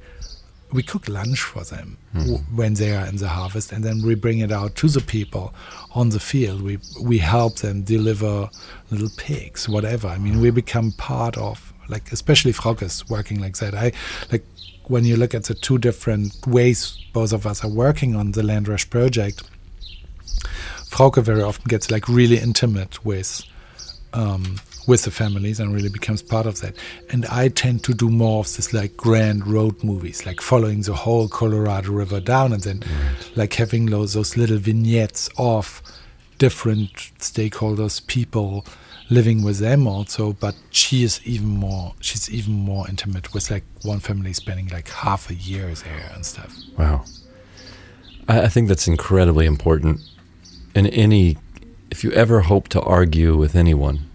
we 0.71 0.83
cook 0.83 1.07
lunch 1.07 1.41
for 1.41 1.63
them 1.63 1.97
w- 2.13 2.37
when 2.53 2.75
they 2.75 2.95
are 2.95 3.05
in 3.07 3.17
the 3.17 3.27
harvest 3.27 3.71
and 3.71 3.83
then 3.83 4.01
we 4.03 4.15
bring 4.15 4.39
it 4.39 4.51
out 4.51 4.75
to 4.75 4.87
the 4.87 5.01
people 5.01 5.53
on 5.95 6.09
the 6.09 6.19
field. 6.19 6.61
We 6.61 6.79
we 7.01 7.17
help 7.19 7.57
them 7.57 7.81
deliver 7.83 8.49
little 8.91 9.09
pigs 9.17 9.67
whatever. 9.67 10.07
I 10.07 10.17
mean 10.17 10.39
we 10.41 10.51
become 10.51 10.91
part 10.93 11.37
of 11.37 11.73
like 11.87 12.11
especially 12.11 12.53
Frauke 12.53 12.83
is 12.83 13.07
working 13.09 13.39
like 13.41 13.57
that. 13.57 13.73
I 13.73 13.91
like 14.31 14.45
when 14.87 15.05
you 15.05 15.15
look 15.17 15.33
at 15.33 15.43
the 15.45 15.53
two 15.53 15.77
different 15.77 16.33
ways 16.47 16.97
both 17.13 17.33
of 17.33 17.45
us 17.45 17.63
are 17.63 17.69
working 17.69 18.15
on 18.15 18.31
the 18.31 18.43
land 18.43 18.67
rush 18.67 18.89
project 18.89 19.43
Frauke 20.89 21.21
very 21.23 21.43
often 21.43 21.65
gets 21.67 21.91
like 21.91 22.07
really 22.07 22.37
intimate 22.37 23.05
with 23.05 23.43
um, 24.13 24.59
with 24.89 25.03
the 25.03 25.11
families 25.11 25.59
and 25.59 25.71
really 25.71 25.87
becomes 25.87 26.23
part 26.23 26.47
of 26.47 26.59
that. 26.61 26.75
And 27.11 27.23
I 27.27 27.49
tend 27.49 27.83
to 27.83 27.93
do 27.93 28.09
more 28.09 28.39
of 28.39 28.55
this 28.55 28.73
like 28.73 28.97
grand 28.97 29.45
road 29.45 29.83
movies, 29.83 30.25
like 30.25 30.41
following 30.41 30.81
the 30.81 30.95
whole 30.95 31.27
Colorado 31.27 31.91
River 31.91 32.19
down 32.19 32.53
and 32.53 32.63
then 32.63 32.81
like 33.35 33.53
having 33.53 33.85
those, 33.85 34.15
those 34.15 34.35
little 34.35 34.57
vignettes 34.57 35.29
of 35.37 35.83
different 36.39 36.89
stakeholders, 37.19 38.05
people 38.07 38.65
living 39.11 39.43
with 39.43 39.59
them 39.59 39.85
also. 39.85 40.33
But 40.33 40.55
she 40.71 41.03
is 41.03 41.21
even 41.23 41.49
more, 41.49 41.93
she's 41.99 42.27
even 42.33 42.53
more 42.53 42.89
intimate 42.89 43.31
with 43.31 43.51
like 43.51 43.65
one 43.83 43.99
family 43.99 44.33
spending 44.33 44.69
like 44.69 44.89
half 44.89 45.29
a 45.29 45.35
year 45.35 45.67
there 45.67 46.11
and 46.15 46.25
stuff. 46.25 46.57
Wow. 46.79 47.05
I, 48.27 48.41
I 48.41 48.47
think 48.47 48.67
that's 48.67 48.87
incredibly 48.87 49.45
important. 49.45 50.01
In 50.73 50.87
any, 50.87 51.37
if 51.91 52.03
you 52.03 52.11
ever 52.13 52.41
hope 52.41 52.69
to 52.69 52.81
argue 52.81 53.37
with 53.37 53.55
anyone, 53.55 54.08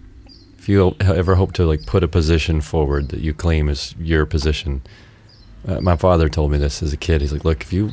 if 0.65 0.69
you 0.69 0.95
ever 0.99 1.35
hope 1.35 1.51
to 1.51 1.63
like 1.63 1.85
put 1.85 2.03
a 2.03 2.07
position 2.07 2.59
forward 2.59 3.09
that 3.09 3.19
you 3.19 3.35
claim 3.35 3.69
is 3.69 3.93
your 3.99 4.25
position, 4.25 4.81
uh, 5.67 5.79
my 5.79 5.95
father 5.95 6.27
told 6.27 6.49
me 6.49 6.57
this 6.57 6.81
as 6.81 6.91
a 6.91 6.97
kid. 6.97 7.21
He's 7.21 7.31
like, 7.31 7.45
look, 7.45 7.61
if 7.61 7.71
you 7.71 7.91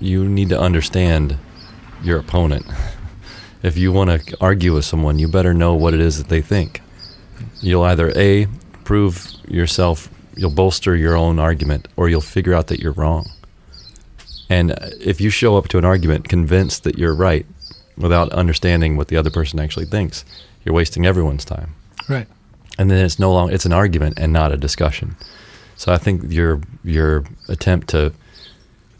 you 0.00 0.26
need 0.26 0.48
to 0.48 0.58
understand 0.58 1.36
your 2.02 2.18
opponent. 2.18 2.64
if 3.62 3.76
you 3.76 3.92
want 3.92 4.08
to 4.08 4.36
argue 4.40 4.72
with 4.72 4.86
someone, 4.86 5.18
you 5.18 5.28
better 5.28 5.52
know 5.52 5.74
what 5.74 5.92
it 5.92 6.00
is 6.00 6.16
that 6.16 6.30
they 6.30 6.40
think. 6.40 6.80
You'll 7.60 7.84
either 7.84 8.10
a 8.16 8.46
prove 8.84 9.30
yourself, 9.46 10.08
you'll 10.34 10.48
bolster 10.48 10.96
your 10.96 11.14
own 11.14 11.38
argument, 11.38 11.88
or 11.96 12.08
you'll 12.08 12.22
figure 12.22 12.54
out 12.54 12.68
that 12.68 12.80
you're 12.80 12.92
wrong. 12.92 13.28
And 14.48 14.70
uh, 14.70 14.76
if 14.98 15.20
you 15.20 15.28
show 15.28 15.58
up 15.58 15.68
to 15.68 15.76
an 15.76 15.84
argument 15.84 16.26
convinced 16.26 16.84
that 16.84 16.96
you're 16.96 17.14
right 17.14 17.44
without 17.98 18.32
understanding 18.32 18.96
what 18.96 19.08
the 19.08 19.18
other 19.18 19.30
person 19.30 19.60
actually 19.60 19.84
thinks, 19.84 20.24
you're 20.64 20.74
wasting 20.74 21.04
everyone's 21.04 21.44
time. 21.44 21.74
Right. 22.08 22.26
And 22.78 22.90
then 22.90 23.04
it's 23.04 23.18
no 23.18 23.32
longer 23.32 23.54
it's 23.54 23.66
an 23.66 23.72
argument 23.72 24.18
and 24.18 24.32
not 24.32 24.52
a 24.52 24.56
discussion. 24.56 25.16
So 25.76 25.92
I 25.92 25.98
think 25.98 26.30
your 26.32 26.60
your 26.84 27.24
attempt 27.48 27.88
to 27.90 28.12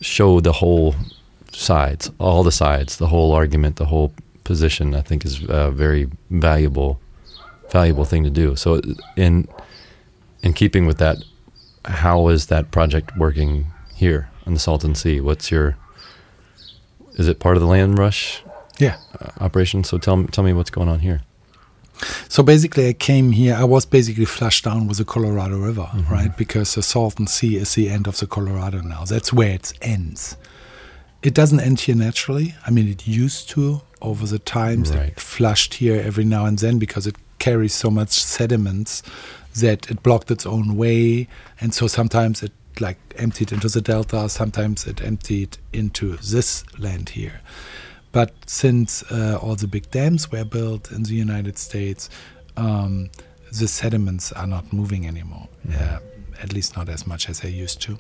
show 0.01 0.41
the 0.41 0.53
whole 0.53 0.95
sides, 1.53 2.11
all 2.19 2.43
the 2.43 2.53
sides, 2.53 2.97
the 2.97 3.07
whole 3.09 3.33
argument, 3.33 3.77
the 3.77 3.87
whole 3.87 4.13
position, 4.45 4.95
I 4.95 5.01
think 5.03 5.25
is 5.25 5.43
a 5.49 5.71
very 5.71 6.09
valuable 6.31 7.01
valuable 7.71 8.05
thing 8.05 8.25
to 8.25 8.31
do. 8.31 8.57
So 8.57 8.81
in 9.17 9.49
in 10.43 10.53
keeping 10.53 10.87
with 10.87 10.99
that, 10.99 11.19
how 11.85 12.29
is 12.29 12.47
that 12.47 12.71
project 12.71 13.17
working 13.17 13.67
here 13.95 14.29
on 14.47 14.55
the 14.55 14.61
Salton 14.61 14.95
Sea? 14.95 15.21
What's 15.21 15.51
your 15.51 15.77
is 17.15 17.27
it 17.29 17.41
part 17.41 17.57
of 17.57 17.61
the 17.61 17.67
land 17.69 17.99
rush 17.99 18.43
Yeah. 18.79 18.97
uh, 19.21 19.31
operation? 19.41 19.85
So 19.85 19.99
tell 19.99 20.25
tell 20.25 20.45
me 20.45 20.53
what's 20.53 20.71
going 20.71 20.89
on 20.89 21.01
here. 21.01 21.23
So 22.29 22.43
basically, 22.43 22.89
I 22.89 22.93
came 22.93 23.33
here. 23.33 23.55
I 23.55 23.65
was 23.65 23.85
basically 23.87 24.25
flushed 24.25 24.65
down 24.65 24.87
with 24.87 24.99
the 24.99 25.05
Colorado 25.05 25.59
River, 25.59 25.89
mhm. 25.93 26.09
right? 26.09 26.37
Because 26.37 26.75
the 26.75 26.83
Salton 26.83 27.27
Sea 27.27 27.57
is 27.57 27.75
the 27.75 27.89
end 27.89 28.07
of 28.07 28.19
the 28.19 28.27
Colorado 28.27 28.81
now. 28.81 29.05
That's 29.05 29.33
where 29.33 29.51
it 29.51 29.73
ends. 29.83 30.37
It 31.23 31.35
doesn't 31.35 31.61
end 31.61 31.81
here 31.81 31.97
naturally. 31.97 32.55
I 32.65 32.71
mean, 32.71 32.89
it 32.89 33.09
used 33.09 33.49
to 33.51 33.83
over 34.01 34.27
the 34.27 34.39
times. 34.39 34.95
Right. 34.95 35.09
It 35.09 35.21
flushed 35.21 35.75
here 35.75 36.01
every 36.01 36.25
now 36.25 36.47
and 36.47 36.59
then 36.59 36.79
because 36.79 37.07
it 37.07 37.17
carries 37.39 37.75
so 37.75 37.91
much 37.91 38.11
sediments 38.11 39.03
that 39.57 39.91
it 39.91 40.03
blocked 40.03 40.31
its 40.31 40.47
own 40.47 40.77
way, 40.77 41.29
and 41.61 41.75
so 41.75 41.87
sometimes 41.87 42.43
it 42.43 42.53
like 42.81 42.99
emptied 43.17 43.51
into 43.51 43.69
the 43.69 43.81
delta. 43.81 44.29
Sometimes 44.29 44.87
it 44.87 45.03
emptied 45.03 45.59
into 45.73 46.17
this 46.19 46.65
land 46.79 47.11
here. 47.11 47.41
But 48.13 48.33
since 48.47 49.03
uh, 49.11 49.39
all 49.41 49.55
the 49.57 49.69
big 49.69 49.91
dams 49.91 50.33
were 50.33 50.45
built 50.45 50.91
in 50.91 51.03
the 51.03 51.15
United 51.15 51.59
States, 51.59 52.09
um, 52.57 53.11
the 53.53 53.69
sediments 53.69 54.33
are 54.33 54.47
not 54.47 54.73
moving 54.73 55.07
anymore, 55.07 55.49
uh, 55.75 55.99
at 56.43 56.53
least 56.53 56.77
not 56.77 56.89
as 56.89 57.07
much 57.07 57.29
as 57.29 57.41
they 57.41 57.51
used 57.51 57.83
to. 57.83 57.99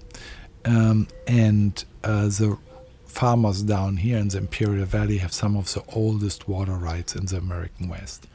Um, 0.64 1.08
and 1.26 1.84
uh, 2.04 2.26
the 2.26 2.58
farmers 3.06 3.62
down 3.62 3.96
here 3.96 4.18
in 4.18 4.28
the 4.28 4.38
Imperial 4.38 4.84
Valley 4.84 5.18
have 5.18 5.32
some 5.32 5.56
of 5.56 5.72
the 5.72 5.82
oldest 5.94 6.48
water 6.48 6.74
rights 6.74 7.14
in 7.16 7.26
the 7.26 7.36
American 7.36 7.88
West 7.88 8.26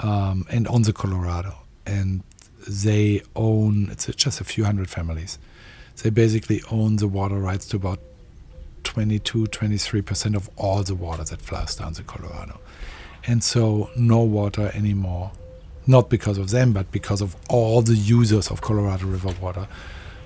um, 0.00 0.46
and 0.50 0.66
on 0.68 0.82
the 0.82 0.92
Colorado. 0.92 1.54
And 1.86 2.22
they 2.68 3.22
own, 3.34 3.88
it's 3.90 4.06
just 4.06 4.40
a 4.40 4.44
few 4.44 4.64
hundred 4.64 4.88
families. 4.88 5.38
They 6.02 6.10
basically 6.10 6.62
own 6.70 6.96
the 6.96 7.08
water 7.08 7.38
rights 7.38 7.66
to 7.68 7.76
about 7.76 8.00
22, 8.84 9.46
23% 9.46 10.34
of 10.34 10.50
all 10.56 10.82
the 10.82 10.94
water 10.94 11.24
that 11.24 11.40
flows 11.40 11.76
down 11.76 11.92
the 11.94 12.02
Colorado. 12.02 12.60
And 13.26 13.42
so 13.42 13.90
no 13.96 14.20
water 14.20 14.70
anymore, 14.74 15.32
not 15.86 16.10
because 16.10 16.38
of 16.38 16.50
them, 16.50 16.72
but 16.72 16.90
because 16.90 17.20
of 17.20 17.36
all 17.48 17.82
the 17.82 17.94
users 17.94 18.50
of 18.50 18.60
Colorado 18.60 19.06
River 19.06 19.34
water. 19.40 19.68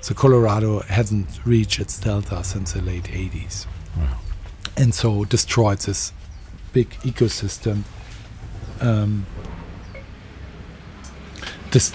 The 0.07 0.15
Colorado 0.15 0.81
hasn't 0.81 1.45
reached 1.45 1.81
its 1.81 1.99
delta 1.99 2.45
since 2.45 2.73
the 2.73 2.81
late 2.81 3.05
80s. 3.05 3.67
And 4.77 4.95
so 4.95 5.25
destroyed 5.25 5.79
this 5.79 6.13
big 6.73 6.91
ecosystem. 7.01 7.83
Um, 8.81 9.27
this, 11.71 11.93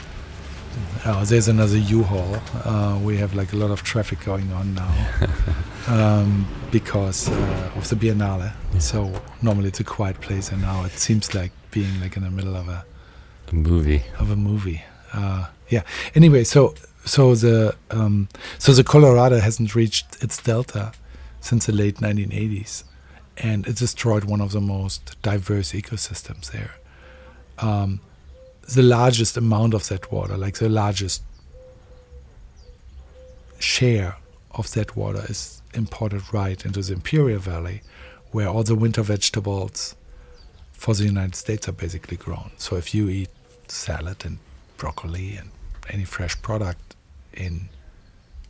oh, 1.06 1.24
there's 1.24 1.48
another 1.48 1.78
U-Haul. 1.78 2.42
Uh, 2.66 3.00
we 3.00 3.18
have 3.18 3.34
like 3.34 3.54
a 3.54 3.56
lot 3.56 3.72
of 3.72 3.84
traffic 3.84 4.20
going 4.26 4.52
on 4.52 4.74
now 4.74 5.10
um, 5.88 6.48
because 6.72 7.30
uh, 7.30 7.72
of 7.76 7.88
the 7.90 7.96
Biennale. 7.96 8.52
So 8.80 9.12
normally 9.42 9.70
it's 9.70 9.80
a 9.80 9.84
quiet 9.84 10.20
place, 10.22 10.52
and 10.52 10.62
now 10.62 10.84
it 10.86 10.92
seems 10.94 11.34
like 11.34 11.52
being 11.72 12.00
like 12.02 12.18
in 12.18 12.24
the 12.24 12.32
middle 12.32 12.56
of 12.56 12.68
a 12.68 12.86
A 13.52 13.56
movie. 13.56 14.04
of 14.20 14.30
a 14.32 14.36
movie. 14.36 14.84
Uh, 15.14 15.48
yeah. 15.70 15.84
Anyway, 16.16 16.44
so 16.44 16.74
so 17.06 17.36
the 17.36 17.76
um, 17.90 18.28
so 18.60 18.74
the 18.74 18.84
Colorado 18.84 19.40
hasn't 19.40 19.76
reached 19.76 20.22
its 20.24 20.42
delta 20.42 20.92
since 21.40 21.66
the 21.66 21.72
late 21.74 21.98
1980s, 21.98 22.84
and 23.38 23.66
it 23.68 23.76
destroyed 23.78 24.26
one 24.26 24.42
of 24.42 24.52
the 24.52 24.62
most 24.62 25.16
diverse 25.22 25.72
ecosystems 25.74 26.52
there. 26.52 26.76
Um, 27.60 28.00
the 28.76 28.84
largest 28.84 29.38
amount 29.38 29.74
of 29.74 29.88
that 29.90 30.12
water, 30.12 30.38
like 30.38 30.56
the 30.60 30.70
largest 30.70 31.24
share 33.60 34.18
of 34.52 34.72
that 34.72 34.96
water, 34.96 35.24
is 35.30 35.61
imported 35.74 36.34
right 36.34 36.66
into 36.66 36.82
the 36.82 36.94
Imperial 36.94 37.40
Valley, 37.40 37.82
where 38.32 38.48
all 38.48 38.64
the 38.64 38.76
winter 38.76 39.02
vegetables 39.02 39.96
for 40.74 40.94
the 40.94 41.06
United 41.06 41.36
States 41.36 41.68
are 41.68 41.74
basically 41.74 42.18
grown. 42.18 42.52
So 42.58 42.76
if 42.76 42.94
you 42.94 43.10
eat 43.10 43.30
salad 43.68 44.26
and 44.26 44.40
broccoli 44.78 45.36
and 45.36 45.52
any 45.90 46.04
fresh 46.04 46.42
product 46.42 46.96
in 47.34 47.70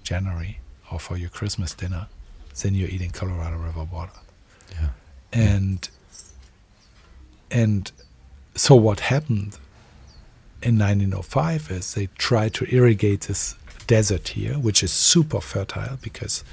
January 0.04 0.60
or 0.92 1.00
for 1.00 1.18
your 1.18 1.30
Christmas 1.30 1.74
dinner, 1.74 2.08
then 2.62 2.76
you're 2.76 2.90
eating 2.90 3.12
Colorado 3.12 3.58
River 3.58 3.84
water. 3.84 4.12
Yeah. 4.72 4.90
Hmm. 5.34 5.40
And 5.40 5.90
and 7.50 7.92
so 8.56 8.76
what 8.76 9.02
happened 9.02 9.58
in 10.64 10.78
1905 10.78 11.72
is 11.72 11.94
they 11.96 12.08
tried 12.18 12.54
to 12.56 12.66
irrigate 12.74 13.22
this 13.22 13.56
desert 13.88 14.30
here, 14.30 14.54
which 14.54 14.84
is 14.84 14.92
super 14.92 15.42
fertile 15.42 15.98
because 16.02 16.44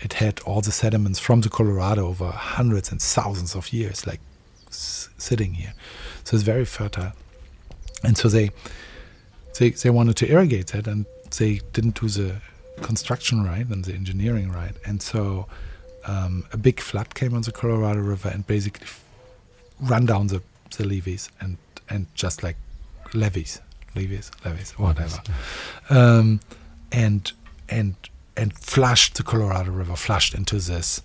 it 0.00 0.14
had 0.14 0.40
all 0.40 0.60
the 0.60 0.72
sediments 0.72 1.18
from 1.18 1.40
the 1.40 1.48
Colorado 1.48 2.06
over 2.06 2.30
hundreds 2.30 2.90
and 2.90 3.00
thousands 3.02 3.54
of 3.54 3.72
years, 3.72 4.06
like 4.06 4.20
s- 4.68 5.08
sitting 5.18 5.54
here. 5.54 5.74
So 6.24 6.36
it's 6.36 6.44
very 6.44 6.64
fertile. 6.64 7.12
And 8.04 8.16
so 8.16 8.28
they, 8.28 8.50
they 9.58 9.70
they 9.70 9.90
wanted 9.90 10.16
to 10.18 10.30
irrigate 10.30 10.68
that, 10.68 10.86
and 10.86 11.04
they 11.36 11.60
didn't 11.72 12.00
do 12.00 12.08
the 12.08 12.36
construction 12.82 13.42
right 13.42 13.66
and 13.66 13.84
the 13.84 13.92
engineering 13.92 14.52
right. 14.52 14.74
And 14.86 15.02
so 15.02 15.46
um, 16.06 16.44
a 16.52 16.56
big 16.56 16.80
flood 16.80 17.14
came 17.14 17.34
on 17.34 17.42
the 17.42 17.52
Colorado 17.52 18.00
River 18.00 18.28
and 18.28 18.46
basically 18.46 18.86
run 19.80 20.06
down 20.06 20.28
the, 20.28 20.42
the 20.76 20.84
levees 20.84 21.28
and 21.40 21.56
and 21.90 22.06
just 22.14 22.42
like 22.42 22.56
levees, 23.14 23.60
levees, 23.96 24.30
levees, 24.44 24.72
whatever, 24.78 25.20
um, 25.90 26.40
and 26.92 27.32
and 27.68 27.94
and 28.38 28.52
flushed 28.58 29.14
the 29.16 29.22
Colorado 29.22 29.70
River, 29.72 29.96
flushed 29.96 30.34
into 30.34 30.56
this 30.56 31.02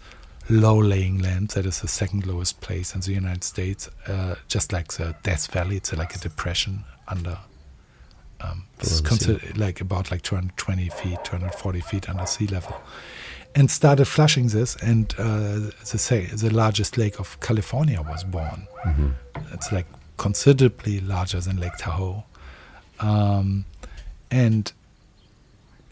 low-laying 0.49 1.19
land 1.21 1.49
that 1.49 1.65
is 1.65 1.79
the 1.81 1.87
second 1.87 2.25
lowest 2.25 2.59
place 2.61 2.95
in 2.95 3.01
the 3.01 3.13
United 3.13 3.43
States, 3.43 3.89
uh, 4.07 4.35
just 4.47 4.71
like 4.73 4.93
the 4.93 5.15
Death 5.23 5.51
Valley. 5.51 5.77
It's 5.77 5.93
like 5.93 6.15
a 6.15 6.19
depression 6.19 6.83
under 7.07 7.37
Um, 8.41 8.65
this 8.79 8.91
is 8.91 9.01
considered 9.01 9.57
like 9.57 9.79
about 9.81 10.11
like 10.11 10.21
220 10.21 10.89
feet, 10.89 11.19
240 11.23 11.79
feet 11.81 12.09
under 12.09 12.25
sea 12.25 12.47
level, 12.47 12.75
and 13.55 13.71
started 13.71 14.05
flushing 14.05 14.47
this. 14.49 14.75
And 14.83 15.13
uh, 15.17 15.71
the 15.91 15.97
say 15.97 16.25
the 16.25 16.49
largest 16.49 16.97
lake 16.97 17.19
of 17.19 17.39
California 17.39 18.01
was 18.01 18.23
born. 18.25 18.67
hmm 18.83 19.11
It's 19.53 19.71
like 19.71 19.85
considerably 20.17 20.99
larger 20.99 21.39
than 21.39 21.57
Lake 21.57 21.77
Tahoe. 21.77 22.23
Um, 22.99 23.65
and 24.29 24.71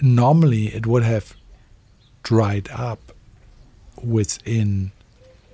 normally 0.02 0.68
it 0.68 0.86
would 0.86 1.04
have 1.04 1.36
dried 2.24 2.70
up 2.72 3.12
within 4.02 4.92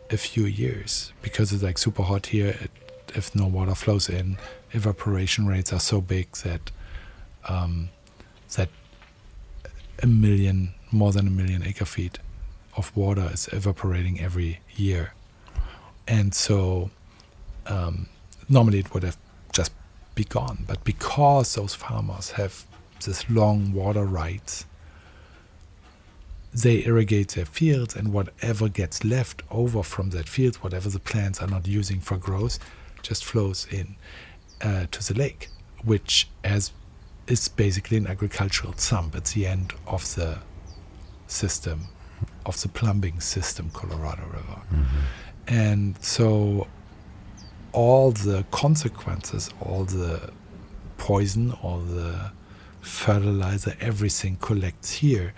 a 0.09 0.17
few 0.17 0.45
years 0.45 1.11
because 1.21 1.51
it's 1.51 1.63
like 1.63 1.77
super 1.77 2.03
hot 2.03 2.27
here. 2.27 2.57
It, 2.61 2.71
if 3.15 3.33
no 3.35 3.47
water 3.47 3.75
flows 3.75 4.09
in, 4.09 4.37
evaporation 4.71 5.47
rates 5.47 5.71
are 5.73 5.79
so 5.79 6.01
big 6.01 6.31
that 6.37 6.71
um, 7.47 7.89
that 8.55 8.69
a 10.03 10.07
million, 10.07 10.73
more 10.91 11.11
than 11.11 11.27
a 11.27 11.31
million 11.31 11.63
acre 11.65 11.85
feet 11.85 12.19
of 12.75 12.95
water 12.95 13.29
is 13.33 13.47
evaporating 13.51 14.19
every 14.19 14.59
year, 14.75 15.13
and 16.07 16.35
so 16.35 16.91
um, 17.65 18.07
normally 18.49 18.79
it 18.79 18.93
would 18.93 19.03
have 19.03 19.17
just 19.51 19.71
be 20.15 20.25
gone. 20.25 20.65
But 20.67 20.83
because 20.83 21.55
those 21.55 21.73
farmers 21.73 22.31
have 22.31 22.66
this 23.01 23.29
long 23.29 23.73
water 23.73 24.05
rights, 24.05 24.65
they 26.53 26.83
irrigate 26.85 27.29
their 27.29 27.45
fields, 27.45 27.95
and 27.95 28.13
whatever 28.13 28.69
gets 28.69 29.03
left 29.03 29.43
over 29.51 29.83
from 29.83 30.09
that 30.11 30.27
field, 30.27 30.55
whatever 30.57 30.89
the 30.89 30.99
plants 30.99 31.41
are 31.41 31.47
not 31.47 31.67
using 31.67 31.99
for 31.99 32.17
growth, 32.17 32.57
just 33.03 33.23
flows 33.23 33.67
in 33.71 33.95
uh, 34.61 34.87
to 34.91 35.13
the 35.13 35.17
lake, 35.17 35.49
which 35.83 36.27
has 36.43 36.71
is 37.27 37.49
basically 37.49 37.97
an 37.97 38.07
agricultural 38.07 38.73
sump. 38.77 39.15
at 39.15 39.25
the 39.25 39.45
end 39.45 39.73
of 39.85 40.15
the 40.15 40.39
system, 41.27 41.87
of 42.45 42.59
the 42.61 42.69
plumbing 42.69 43.19
system, 43.19 43.69
Colorado 43.71 44.23
River. 44.23 44.61
And 45.47 46.01
so 46.01 46.67
all 47.73 48.11
the 48.11 48.45
consequences, 48.51 49.49
all 49.61 49.83
the 49.83 50.31
poison, 50.97 51.51
all 51.61 51.79
the 51.79 52.31
fertilizer, 52.87 53.75
everything 53.79 54.37
collects 54.37 54.91
here. 54.91 55.33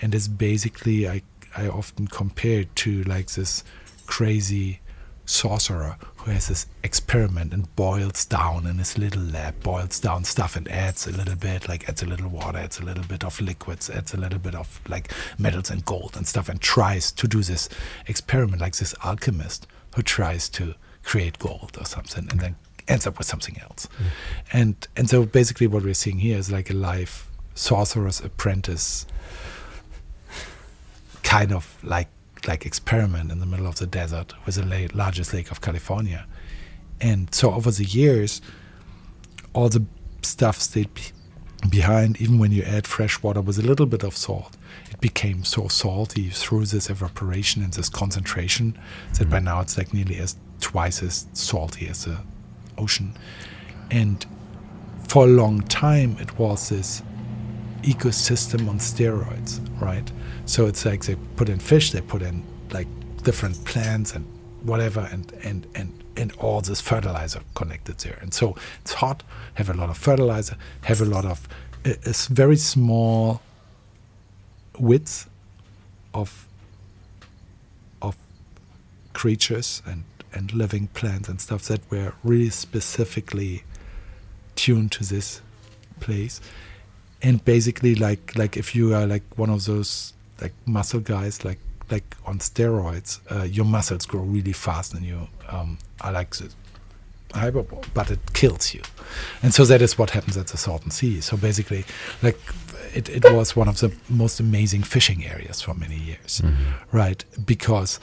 And 0.00 0.14
it's 0.14 0.28
basically, 0.28 1.08
I, 1.08 1.22
I 1.56 1.68
often 1.68 2.06
compare 2.06 2.60
it 2.60 2.76
to 2.76 3.02
like 3.04 3.30
this 3.32 3.64
crazy 4.06 4.80
sorcerer 5.26 5.96
who 6.16 6.30
has 6.32 6.48
this 6.48 6.66
experiment 6.82 7.52
and 7.52 7.74
boils 7.76 8.24
down 8.24 8.66
in 8.66 8.78
his 8.78 8.98
little 8.98 9.22
lab, 9.22 9.62
boils 9.62 10.00
down 10.00 10.24
stuff 10.24 10.56
and 10.56 10.68
adds 10.68 11.06
a 11.06 11.12
little 11.12 11.36
bit, 11.36 11.68
like 11.68 11.88
adds 11.88 12.02
a 12.02 12.06
little 12.06 12.28
water, 12.28 12.58
adds 12.58 12.80
a 12.80 12.84
little 12.84 13.04
bit 13.04 13.24
of 13.24 13.40
liquids, 13.40 13.88
adds 13.88 14.12
a 14.12 14.16
little 14.16 14.38
bit 14.38 14.54
of 14.54 14.80
like 14.88 15.12
metals 15.38 15.70
and 15.70 15.84
gold 15.84 16.16
and 16.16 16.26
stuff, 16.26 16.48
and 16.48 16.60
tries 16.60 17.12
to 17.12 17.28
do 17.28 17.42
this 17.42 17.68
experiment 18.06 18.60
like 18.60 18.76
this 18.76 18.94
alchemist 19.04 19.66
who 19.94 20.02
tries 20.02 20.48
to 20.48 20.74
create 21.02 21.38
gold 21.38 21.76
or 21.78 21.86
something 21.86 22.28
and 22.30 22.40
then 22.40 22.56
ends 22.88 23.06
up 23.06 23.18
with 23.18 23.26
something 23.26 23.58
else. 23.60 23.88
And 24.52 24.86
and 24.96 25.08
so 25.08 25.24
basically 25.26 25.66
what 25.66 25.82
we're 25.82 25.94
seeing 25.94 26.18
here 26.18 26.38
is 26.38 26.50
like 26.50 26.70
a 26.70 26.74
live 26.74 27.26
sorcerer's 27.54 28.20
apprentice 28.20 29.06
kind 31.22 31.52
of 31.52 31.76
like 31.82 32.08
like 32.46 32.64
experiment 32.64 33.30
in 33.30 33.38
the 33.38 33.46
middle 33.46 33.66
of 33.66 33.76
the 33.76 33.86
desert 33.86 34.32
with 34.46 34.54
the 34.54 34.64
la- 34.64 35.04
largest 35.04 35.34
lake 35.34 35.50
of 35.50 35.60
California. 35.60 36.26
And 37.00 37.34
so 37.34 37.52
over 37.52 37.70
the 37.70 37.84
years, 37.84 38.40
all 39.52 39.68
the 39.68 39.84
stuff 40.22 40.58
stayed 40.58 40.92
be- 40.94 41.02
behind, 41.68 42.20
even 42.20 42.38
when 42.38 42.52
you 42.52 42.62
add 42.62 42.86
fresh 42.86 43.22
water 43.22 43.40
with 43.40 43.58
a 43.58 43.62
little 43.62 43.86
bit 43.86 44.02
of 44.02 44.16
salt. 44.16 44.56
It 44.90 45.00
became 45.00 45.44
so 45.44 45.68
salty 45.68 46.30
through 46.30 46.66
this 46.66 46.90
evaporation 46.90 47.62
and 47.62 47.72
this 47.72 47.88
concentration 47.88 48.78
that 49.18 49.28
by 49.28 49.36
mm-hmm. 49.36 49.46
now 49.46 49.60
it's 49.60 49.76
like 49.76 49.92
nearly 49.92 50.16
as 50.16 50.36
twice 50.60 51.02
as 51.02 51.26
salty 51.32 51.88
as 51.88 52.04
the 52.04 52.18
ocean. 52.80 53.16
And 53.90 54.24
for 55.08 55.24
a 55.24 55.28
long 55.28 55.62
time, 55.62 56.16
it 56.20 56.38
was 56.38 56.68
this 56.68 57.02
ecosystem 57.82 58.68
on 58.68 58.78
steroids, 58.78 59.60
right? 59.80 60.10
So 60.46 60.66
it's 60.66 60.84
like 60.84 61.04
they 61.04 61.16
put 61.36 61.48
in 61.48 61.58
fish, 61.58 61.92
they 61.92 62.00
put 62.00 62.22
in 62.22 62.44
like 62.70 62.86
different 63.22 63.64
plants 63.64 64.14
and 64.14 64.24
whatever, 64.62 65.08
and 65.12 65.32
and 65.44 65.66
and 65.74 66.04
and 66.16 66.32
all 66.38 66.60
this 66.60 66.80
fertilizer 66.80 67.40
connected 67.54 67.98
there. 67.98 68.18
And 68.20 68.32
so 68.32 68.56
it's 68.82 68.92
hot, 68.92 69.22
have 69.54 69.70
a 69.70 69.74
lot 69.74 69.90
of 69.90 69.98
fertilizer, 69.98 70.56
have 70.82 71.00
a 71.00 71.04
lot 71.04 71.24
of 71.24 71.48
a, 71.84 71.96
very 72.28 72.56
small 72.56 73.40
width 74.78 75.28
of 76.14 76.46
of 78.02 78.16
creatures 79.12 79.82
and 79.86 80.04
and 80.32 80.52
living 80.52 80.88
plants 80.88 81.28
and 81.28 81.40
stuff 81.40 81.64
that 81.64 81.80
were 81.90 82.14
really 82.22 82.50
specifically 82.50 83.64
tuned 84.54 84.92
to 84.92 85.04
this 85.04 85.40
place. 86.00 86.40
And 87.22 87.44
basically 87.44 87.94
like 87.94 88.36
like 88.36 88.56
if 88.56 88.74
you 88.74 88.94
are 88.94 89.06
like 89.06 89.22
one 89.36 89.50
of 89.50 89.64
those 89.64 90.14
like 90.40 90.52
muscle 90.66 91.00
guys 91.00 91.44
like 91.44 91.58
like 91.90 92.16
on 92.24 92.38
steroids 92.38 93.20
uh, 93.30 93.44
your 93.44 93.66
muscles 93.66 94.06
grow 94.06 94.22
really 94.22 94.52
fast 94.52 94.94
and 94.94 95.04
you 95.04 95.28
um, 95.48 95.76
are 96.00 96.12
like 96.12 96.34
the 96.36 96.50
hyperbole 97.34 97.82
but 97.94 98.10
it 98.10 98.20
kills 98.32 98.74
you. 98.74 98.82
And 99.42 99.52
so 99.54 99.64
that 99.64 99.82
is 99.82 99.98
what 99.98 100.10
happens 100.10 100.36
at 100.36 100.48
the 100.48 100.56
salton 100.56 100.90
sea. 100.90 101.20
So 101.20 101.36
basically 101.36 101.84
like 102.22 102.38
it, 102.94 103.08
it 103.08 103.24
was 103.32 103.54
one 103.54 103.68
of 103.68 103.78
the 103.78 103.94
most 104.08 104.40
amazing 104.40 104.82
fishing 104.82 105.24
areas 105.24 105.60
for 105.60 105.74
many 105.74 105.96
years. 105.96 106.42
Right? 106.92 107.24
Because 107.44 108.00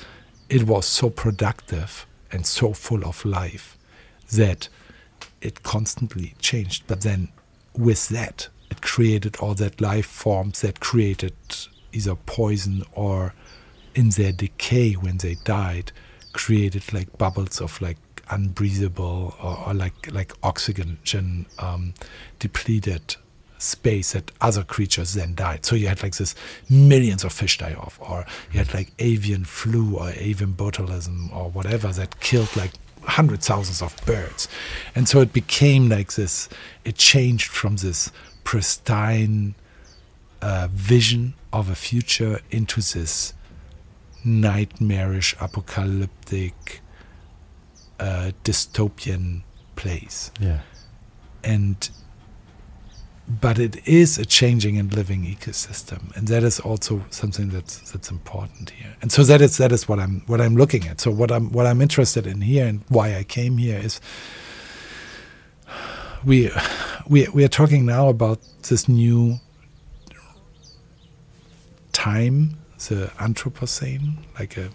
it 0.49 0.63
was 0.63 0.85
so 0.85 1.09
productive 1.09 2.05
and 2.31 2.45
so 2.45 2.73
full 2.73 3.05
of 3.05 3.23
life 3.25 3.77
that 4.33 4.69
it 5.41 5.63
constantly 5.63 6.33
changed. 6.39 6.83
But 6.87 7.01
then 7.01 7.29
with 7.75 8.09
that, 8.09 8.49
it 8.69 8.81
created 8.81 9.37
all 9.37 9.53
that 9.55 9.79
life 9.79 10.05
forms 10.05 10.61
that 10.61 10.79
created 10.79 11.35
either 11.93 12.15
poison 12.15 12.83
or 12.91 13.33
in 13.95 14.09
their 14.09 14.31
decay 14.31 14.93
when 14.93 15.17
they 15.17 15.35
died, 15.43 15.91
created 16.33 16.93
like 16.93 17.17
bubbles 17.17 17.61
of 17.61 17.81
like 17.81 17.97
unbreathable 18.29 19.35
or, 19.41 19.67
or 19.67 19.73
like 19.73 20.11
like 20.11 20.33
oxygen 20.43 20.97
um, 21.59 21.93
depleted 22.39 23.15
space 23.57 24.13
that 24.13 24.31
other 24.41 24.63
creatures 24.63 25.13
then 25.13 25.35
died. 25.35 25.65
So 25.65 25.75
you 25.75 25.87
had 25.87 26.03
like 26.03 26.15
this 26.15 26.35
millions 26.69 27.23
of 27.23 27.33
fish 27.33 27.57
die 27.57 27.73
off, 27.73 27.99
or 28.01 28.25
you 28.51 28.59
had 28.59 28.73
like 28.73 28.91
avian 28.99 29.45
flu 29.45 29.97
or 29.97 30.09
avian 30.09 30.53
botulism 30.53 31.35
or 31.35 31.49
whatever 31.49 31.87
that 31.89 32.19
killed 32.19 32.55
like 32.55 32.71
hundred 33.03 33.41
thousands 33.41 33.81
of 33.81 33.95
birds. 34.05 34.47
And 34.95 35.07
so 35.07 35.21
it 35.21 35.33
became 35.33 35.89
like 35.89 36.13
this, 36.13 36.49
it 36.83 36.95
changed 36.95 37.47
from 37.51 37.77
this 37.77 38.11
pristine 38.43 39.55
uh, 40.41 40.67
vision 40.71 41.33
of 41.51 41.69
a 41.69 41.75
future 41.75 42.41
into 42.51 42.81
this 42.81 43.33
nightmarish, 44.23 45.35
apocalyptic, 45.39 46.81
uh, 47.99 48.31
dystopian 48.43 49.43
place. 49.75 50.31
Yeah. 50.39 50.59
And 51.43 51.89
but 53.27 53.59
it 53.59 53.85
is 53.85 54.17
a 54.17 54.25
changing 54.25 54.77
and 54.77 54.93
living 54.93 55.23
ecosystem, 55.23 56.15
and 56.15 56.27
that 56.29 56.43
is 56.43 56.59
also 56.61 57.03
something 57.09 57.49
that's 57.49 57.91
that's 57.91 58.09
important 58.09 58.69
here. 58.69 58.95
And 59.01 59.11
so 59.11 59.23
that 59.23 59.41
is 59.41 59.57
that 59.57 59.71
is 59.71 59.87
what 59.89 59.99
I'm 59.99 60.21
what 60.27 60.39
I'm 60.39 60.55
looking 60.55 60.87
at. 60.87 61.01
So 61.01 61.11
what 61.11 61.31
I'm 61.31 61.51
what 61.51 61.67
I'm 61.67 61.81
interested 61.81 62.25
in 62.25 62.41
here 62.41 62.65
and 62.65 62.83
why 62.87 63.15
I 63.15 63.23
came 63.23 63.57
here 63.57 63.77
is 63.77 63.99
we 66.23 66.51
we 67.07 67.27
we 67.29 67.43
are 67.43 67.49
talking 67.49 67.85
now 67.85 68.07
about 68.07 68.39
this 68.69 68.87
new 68.87 69.39
time, 71.91 72.57
the 72.87 73.11
Anthropocene, 73.19 74.17
like 74.39 74.55
a 74.57 74.69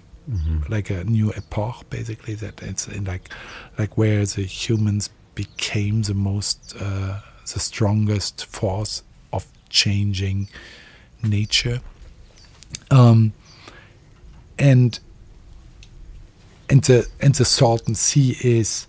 like 0.68 0.90
a 0.90 1.04
new 1.04 1.32
epoch, 1.32 1.88
basically. 1.88 2.34
That 2.34 2.62
it's 2.62 2.86
in 2.86 3.04
like 3.04 3.30
like 3.78 3.96
where 3.96 4.26
the 4.26 4.42
humans 4.42 5.08
became 5.34 6.02
the 6.02 6.14
most 6.14 6.74
uh, 6.78 7.20
the 7.52 7.60
strongest 7.60 8.46
force 8.46 9.02
of 9.32 9.46
changing 9.68 10.48
nature, 11.22 11.80
um, 12.90 13.32
and 14.58 14.98
and 16.68 16.82
the 16.84 17.08
and 17.20 17.34
the 17.34 17.44
Salton 17.44 17.94
Sea 17.94 18.36
is 18.42 18.86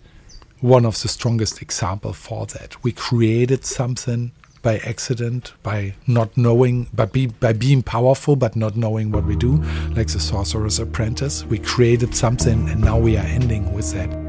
one 0.62 0.86
of 0.86 1.02
the 1.02 1.10
strongest 1.10 1.62
example 1.62 2.14
for 2.14 2.46
that. 2.48 2.82
We 2.84 2.94
created 2.94 3.66
something 3.66 4.32
by 4.62 4.78
accident, 4.78 5.52
by 5.62 5.94
not 6.08 6.38
knowing, 6.38 6.88
but 6.94 7.12
be, 7.12 7.28
by 7.28 7.52
being 7.52 7.84
powerful, 7.84 8.38
but 8.38 8.56
not 8.56 8.78
knowing 8.78 9.12
what 9.12 9.26
we 9.26 9.36
do, 9.36 9.58
like 9.90 10.08
the 10.08 10.22
Sorcerer's 10.22 10.80
Apprentice. 10.80 11.44
We 11.46 11.60
created 11.60 12.16
something, 12.16 12.70
and 12.70 12.80
now 12.80 12.98
we 12.98 13.18
are 13.18 13.26
ending 13.26 13.74
with 13.74 13.92
that. 13.92 14.23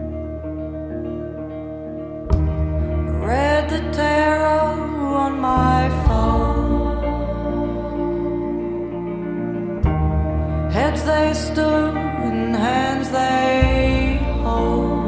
Heads 10.95 11.07
they 11.07 11.35
stood 11.35 11.97
and 11.97 12.55
hands 12.55 13.11
they 13.11 14.21
hold. 14.45 15.03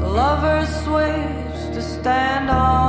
The 0.00 0.08
lovers 0.22 0.70
switch 0.84 1.74
to 1.74 1.82
stand 1.82 2.48
on 2.50 2.87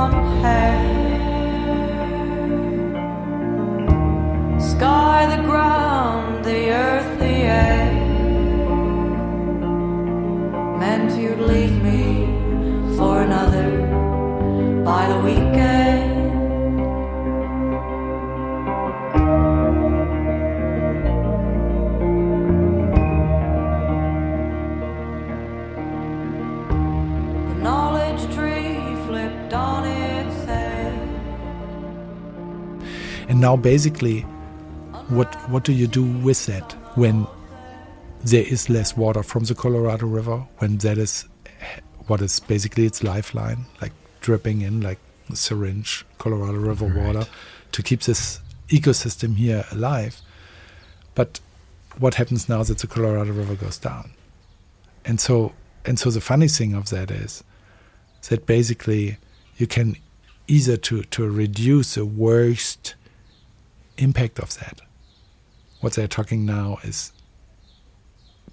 now, 33.40 33.56
basically, 33.56 34.20
what 35.08 35.34
what 35.50 35.64
do 35.64 35.72
you 35.72 35.86
do 35.86 36.02
with 36.04 36.46
that 36.46 36.72
when 36.96 37.26
there 38.22 38.44
is 38.44 38.68
less 38.68 38.96
water 38.96 39.22
from 39.22 39.44
the 39.44 39.54
Colorado 39.54 40.06
River? 40.06 40.46
When 40.58 40.78
that 40.78 40.98
is 40.98 41.26
what 42.06 42.20
is 42.20 42.40
basically 42.40 42.86
its 42.86 43.02
lifeline, 43.02 43.66
like 43.80 43.92
dripping 44.20 44.62
in 44.62 44.80
like 44.80 44.98
syringe 45.34 46.04
Colorado 46.18 46.58
River 46.58 46.86
Right. 46.86 47.06
water 47.06 47.26
to 47.72 47.82
keep 47.82 48.02
this 48.02 48.40
ecosystem 48.68 49.36
here 49.36 49.64
alive. 49.70 50.20
But 51.14 51.40
what 51.98 52.14
happens 52.14 52.48
now 52.48 52.62
that 52.62 52.78
the 52.78 52.86
Colorado 52.86 53.32
River 53.32 53.54
goes 53.54 53.78
down? 53.78 54.10
And 55.04 55.20
so 55.20 55.52
and 55.84 55.98
so 55.98 56.10
the 56.10 56.20
funny 56.20 56.48
thing 56.48 56.74
of 56.74 56.90
that 56.90 57.10
is 57.10 57.42
that 58.28 58.46
basically 58.46 59.16
you 59.56 59.66
can 59.66 59.96
either 60.46 60.76
to, 60.76 61.04
to 61.04 61.30
reduce 61.30 61.94
the 61.94 62.04
worst 62.04 62.94
impact 64.02 64.38
of 64.38 64.58
that. 64.58 64.80
What 65.80 65.94
they're 65.94 66.08
talking 66.08 66.44
now 66.44 66.78
is 66.82 67.12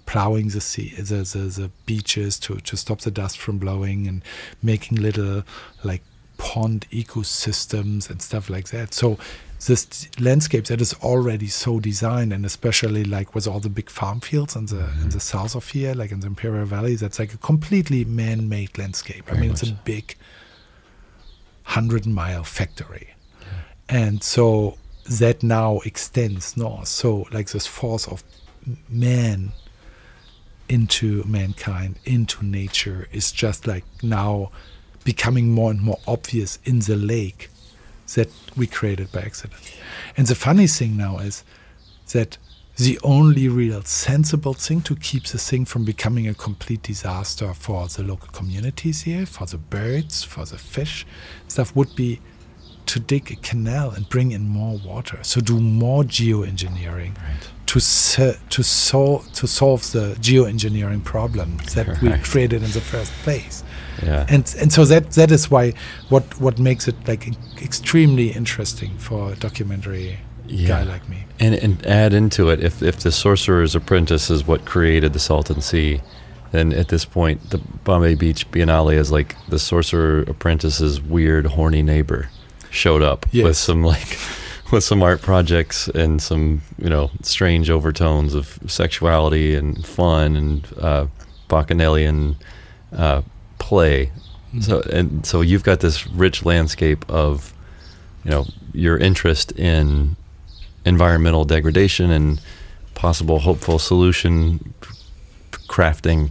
plowing 0.06 0.48
the 0.48 0.60
sea, 0.60 0.94
the, 0.96 1.02
the, 1.02 1.38
the 1.60 1.70
beaches 1.84 2.38
to, 2.40 2.56
to 2.56 2.76
stop 2.76 3.02
the 3.02 3.10
dust 3.10 3.38
from 3.38 3.58
blowing 3.58 4.06
and 4.06 4.22
making 4.62 4.96
little 4.96 5.42
like 5.84 6.02
pond 6.38 6.86
ecosystems 6.90 8.08
and 8.08 8.22
stuff 8.22 8.48
like 8.48 8.68
that. 8.68 8.94
So 8.94 9.18
this 9.66 10.08
landscape 10.18 10.64
that 10.66 10.80
is 10.80 10.94
already 11.02 11.48
so 11.48 11.80
designed 11.80 12.32
and 12.32 12.46
especially 12.46 13.04
like 13.04 13.34
with 13.34 13.46
all 13.46 13.60
the 13.60 13.68
big 13.68 13.90
farm 13.90 14.20
fields 14.20 14.56
in 14.56 14.66
the 14.66 14.78
in 14.78 14.84
the 14.84 14.90
mm-hmm. 15.08 15.18
south 15.18 15.54
of 15.54 15.68
here, 15.68 15.94
like 15.94 16.12
in 16.12 16.20
the 16.20 16.28
Imperial 16.28 16.64
Valley, 16.64 16.94
that's 16.94 17.18
like 17.18 17.34
a 17.34 17.38
completely 17.38 18.04
man-made 18.04 18.78
landscape. 18.78 19.24
I 19.26 19.32
Very 19.32 19.40
mean, 19.40 19.50
it's 19.50 19.62
a 19.62 19.72
big 19.72 20.16
hundred 21.64 22.06
mile 22.06 22.44
factory. 22.44 23.14
And 23.90 24.22
so 24.22 24.78
that 25.08 25.42
now 25.42 25.80
extends 25.84 26.56
north. 26.56 26.88
So 26.88 27.26
like 27.32 27.50
this 27.50 27.66
force 27.66 28.06
of 28.06 28.22
man 28.88 29.52
into 30.68 31.24
mankind, 31.24 31.98
into 32.04 32.44
nature 32.44 33.08
is 33.12 33.32
just 33.32 33.66
like 33.66 33.84
now 34.02 34.50
becoming 35.04 35.52
more 35.52 35.70
and 35.70 35.80
more 35.80 35.98
obvious 36.06 36.58
in 36.64 36.80
the 36.80 36.96
lake 36.96 37.48
that 38.14 38.28
we 38.56 38.66
created 38.66 39.10
by 39.12 39.20
accident. 39.20 39.60
And 40.16 40.26
the 40.26 40.34
funny 40.34 40.66
thing 40.66 40.96
now 40.96 41.18
is 41.18 41.44
that 42.12 42.36
the 42.76 42.98
only 43.02 43.48
real 43.48 43.82
sensible 43.82 44.54
thing 44.54 44.80
to 44.82 44.94
keep 44.94 45.24
the 45.24 45.38
thing 45.38 45.64
from 45.64 45.84
becoming 45.84 46.28
a 46.28 46.34
complete 46.34 46.82
disaster 46.82 47.52
for 47.52 47.88
the 47.88 48.02
local 48.02 48.28
communities 48.28 49.02
here, 49.02 49.26
for 49.26 49.46
the 49.46 49.58
birds, 49.58 50.22
for 50.22 50.44
the 50.44 50.58
fish, 50.58 51.04
stuff 51.48 51.74
would 51.74 51.96
be 51.96 52.20
to 52.88 52.98
dig 52.98 53.30
a 53.30 53.36
canal 53.36 53.90
and 53.90 54.08
bring 54.08 54.32
in 54.32 54.48
more 54.48 54.78
water. 54.78 55.18
So 55.22 55.40
do 55.40 55.60
more 55.60 56.02
geoengineering 56.02 57.16
to 57.66 57.80
se- 57.80 58.38
to 58.48 58.62
solve 58.62 59.30
to 59.34 59.46
solve 59.46 59.92
the 59.92 60.16
geoengineering 60.20 61.04
problem 61.04 61.58
that 61.74 62.00
we 62.00 62.10
created 62.18 62.62
in 62.62 62.70
the 62.70 62.80
first 62.80 63.12
place. 63.24 63.62
Yeah. 64.02 64.26
And 64.28 64.54
and 64.60 64.72
so 64.72 64.84
that 64.86 65.12
that 65.12 65.30
is 65.30 65.50
why 65.50 65.74
what 66.08 66.40
what 66.40 66.58
makes 66.58 66.88
it 66.88 66.96
like 67.06 67.28
extremely 67.62 68.30
interesting 68.30 68.96
for 68.96 69.32
a 69.32 69.36
documentary 69.36 70.18
guy 70.66 70.82
like 70.82 71.06
me. 71.10 71.26
And 71.38 71.54
and 71.54 71.84
add 71.86 72.14
into 72.14 72.48
it 72.48 72.64
if 72.64 72.82
if 72.82 73.00
the 73.00 73.12
Sorcerer's 73.12 73.74
Apprentice 73.74 74.30
is 74.30 74.46
what 74.46 74.64
created 74.64 75.12
the 75.12 75.18
Salton 75.18 75.60
Sea, 75.60 76.00
then 76.52 76.72
at 76.72 76.88
this 76.88 77.04
point 77.04 77.50
the 77.50 77.58
Bombay 77.84 78.14
Beach 78.14 78.50
Biennale 78.50 78.94
is 78.94 79.12
like 79.12 79.36
the 79.48 79.58
Sorcerer 79.58 80.20
Apprentice's 80.22 81.02
weird 81.02 81.44
horny 81.44 81.82
neighbor 81.82 82.30
showed 82.70 83.02
up 83.02 83.26
with 83.32 83.56
some 83.56 83.82
like 83.82 84.18
with 84.72 84.84
some 84.84 85.02
art 85.02 85.22
projects 85.22 85.88
and 85.88 86.20
some 86.20 86.62
you 86.78 86.88
know 86.88 87.10
strange 87.22 87.70
overtones 87.70 88.34
of 88.34 88.58
sexuality 88.66 89.54
and 89.54 89.84
fun 89.86 90.36
and 90.36 90.68
uh, 90.80 91.06
bacchanalian 91.48 92.36
uh, 92.96 93.22
play. 93.58 94.10
So 94.60 94.80
and 94.92 95.24
so 95.26 95.40
you've 95.42 95.64
got 95.64 95.80
this 95.80 96.06
rich 96.06 96.44
landscape 96.44 97.04
of 97.10 97.52
you 98.24 98.30
know 98.30 98.46
your 98.72 98.96
interest 98.96 99.52
in 99.52 100.16
environmental 100.84 101.44
degradation 101.44 102.10
and 102.10 102.40
possible 102.94 103.38
hopeful 103.40 103.78
solution 103.78 104.74
crafting 105.68 106.30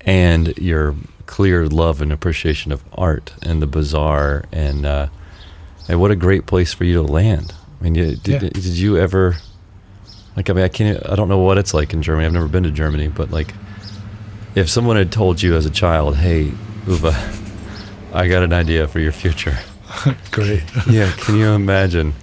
and 0.00 0.56
your 0.58 0.96
clear 1.26 1.68
love 1.68 2.00
and 2.00 2.12
appreciation 2.12 2.72
of 2.72 2.82
art 2.94 3.32
and 3.42 3.62
the 3.62 3.66
bizarre 3.66 4.44
and 4.50 4.84
uh, 4.84 5.06
and 5.88 6.00
what 6.00 6.10
a 6.10 6.16
great 6.16 6.46
place 6.46 6.72
for 6.72 6.84
you 6.84 6.94
to 6.94 7.02
land. 7.02 7.54
I 7.80 7.84
mean, 7.84 7.94
you, 7.94 8.16
did, 8.16 8.42
Yeah. 8.42 8.48
did 8.50 8.64
you 8.64 8.96
ever 8.98 9.36
like? 10.36 10.48
I 10.48 10.52
mean, 10.52 10.64
I 10.64 10.68
can't. 10.68 11.04
I 11.08 11.16
don't 11.16 11.28
know 11.28 11.38
what 11.38 11.58
it's 11.58 11.74
like 11.74 11.92
in 11.92 12.02
Germany. 12.02 12.26
I've 12.26 12.32
never 12.32 12.48
been 12.48 12.62
to 12.62 12.70
Germany, 12.70 13.08
but 13.08 13.30
like, 13.30 13.54
if 14.54 14.68
someone 14.68 14.96
had 14.96 15.10
told 15.12 15.42
you 15.42 15.56
as 15.56 15.66
a 15.66 15.70
child, 15.70 16.16
"Hey, 16.16 16.52
Uwe, 16.86 17.12
I 18.14 18.28
got 18.28 18.42
an 18.42 18.52
idea 18.52 18.86
for 18.88 19.00
your 19.00 19.12
future," 19.12 19.58
Great. 20.30 20.62
yeah, 20.90 21.10
can 21.18 21.36
you 21.36 21.48
imagine? 21.50 22.14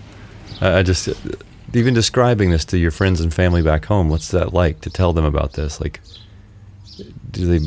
I, 0.62 0.80
I 0.80 0.84
just 0.84 1.10
even 1.74 1.94
describing 1.94 2.50
this 2.52 2.66
to 2.66 2.78
your 2.78 2.92
friends 2.92 3.22
and 3.22 3.34
family 3.34 3.62
back 3.62 3.86
home. 3.86 4.10
What's 4.10 4.30
that 4.30 4.54
like 4.54 4.82
to 4.82 4.90
tell 4.90 5.14
them 5.14 5.26
about 5.26 5.54
this? 5.54 5.80
Like, 5.82 6.00
do 7.32 7.46
they 7.46 7.66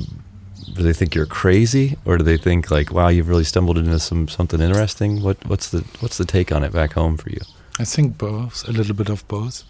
do 0.74 0.82
they 0.82 0.92
think 0.92 1.14
you're 1.14 1.26
crazy, 1.26 1.96
or 2.04 2.18
do 2.18 2.24
they 2.24 2.36
think 2.36 2.70
like, 2.70 2.92
wow, 2.92 3.08
you've 3.08 3.28
really 3.28 3.44
stumbled 3.44 3.78
into 3.78 3.98
some 3.98 4.28
something 4.28 4.60
interesting? 4.60 5.22
What 5.22 5.44
what's 5.46 5.70
the 5.70 5.80
what's 6.00 6.18
the 6.18 6.24
take 6.24 6.52
on 6.52 6.64
it 6.64 6.72
back 6.72 6.92
home 6.92 7.16
for 7.16 7.30
you? 7.30 7.40
I 7.78 7.84
think 7.84 8.18
both, 8.18 8.68
a 8.68 8.72
little 8.72 8.94
bit 8.94 9.08
of 9.08 9.26
both. 9.28 9.64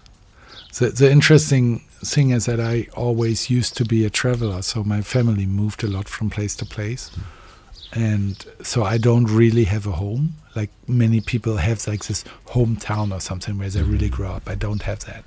The, 0.79 0.89
the 0.89 1.11
interesting 1.11 1.81
thing 2.05 2.31
is 2.31 2.47
that 2.47 2.59
I 2.59 2.89
always 2.97 3.51
used 3.51 3.77
to 3.77 3.85
be 3.85 4.05
a 4.05 4.11
traveler, 4.11 4.63
so 4.63 4.83
my 4.83 5.03
family 5.03 5.47
moved 5.47 5.85
a 5.85 5.87
lot 5.87 6.09
from 6.09 6.31
place 6.31 6.57
to 6.57 6.65
place. 6.65 7.11
And 7.93 8.45
so 8.63 8.85
I 8.85 8.97
don't 8.97 9.27
really 9.27 9.65
have 9.65 9.87
a 9.87 9.93
home. 9.93 10.35
Like 10.57 10.71
many 10.89 11.21
people 11.21 11.59
have 11.59 11.87
like 11.87 12.07
this 12.07 12.25
hometown 12.47 13.15
or 13.15 13.21
something 13.21 13.59
where 13.59 13.69
they 13.69 13.83
really 13.83 14.09
grow 14.09 14.33
up. 14.33 14.49
I 14.49 14.55
don't 14.55 14.83
have 14.83 15.01
that. 15.01 15.25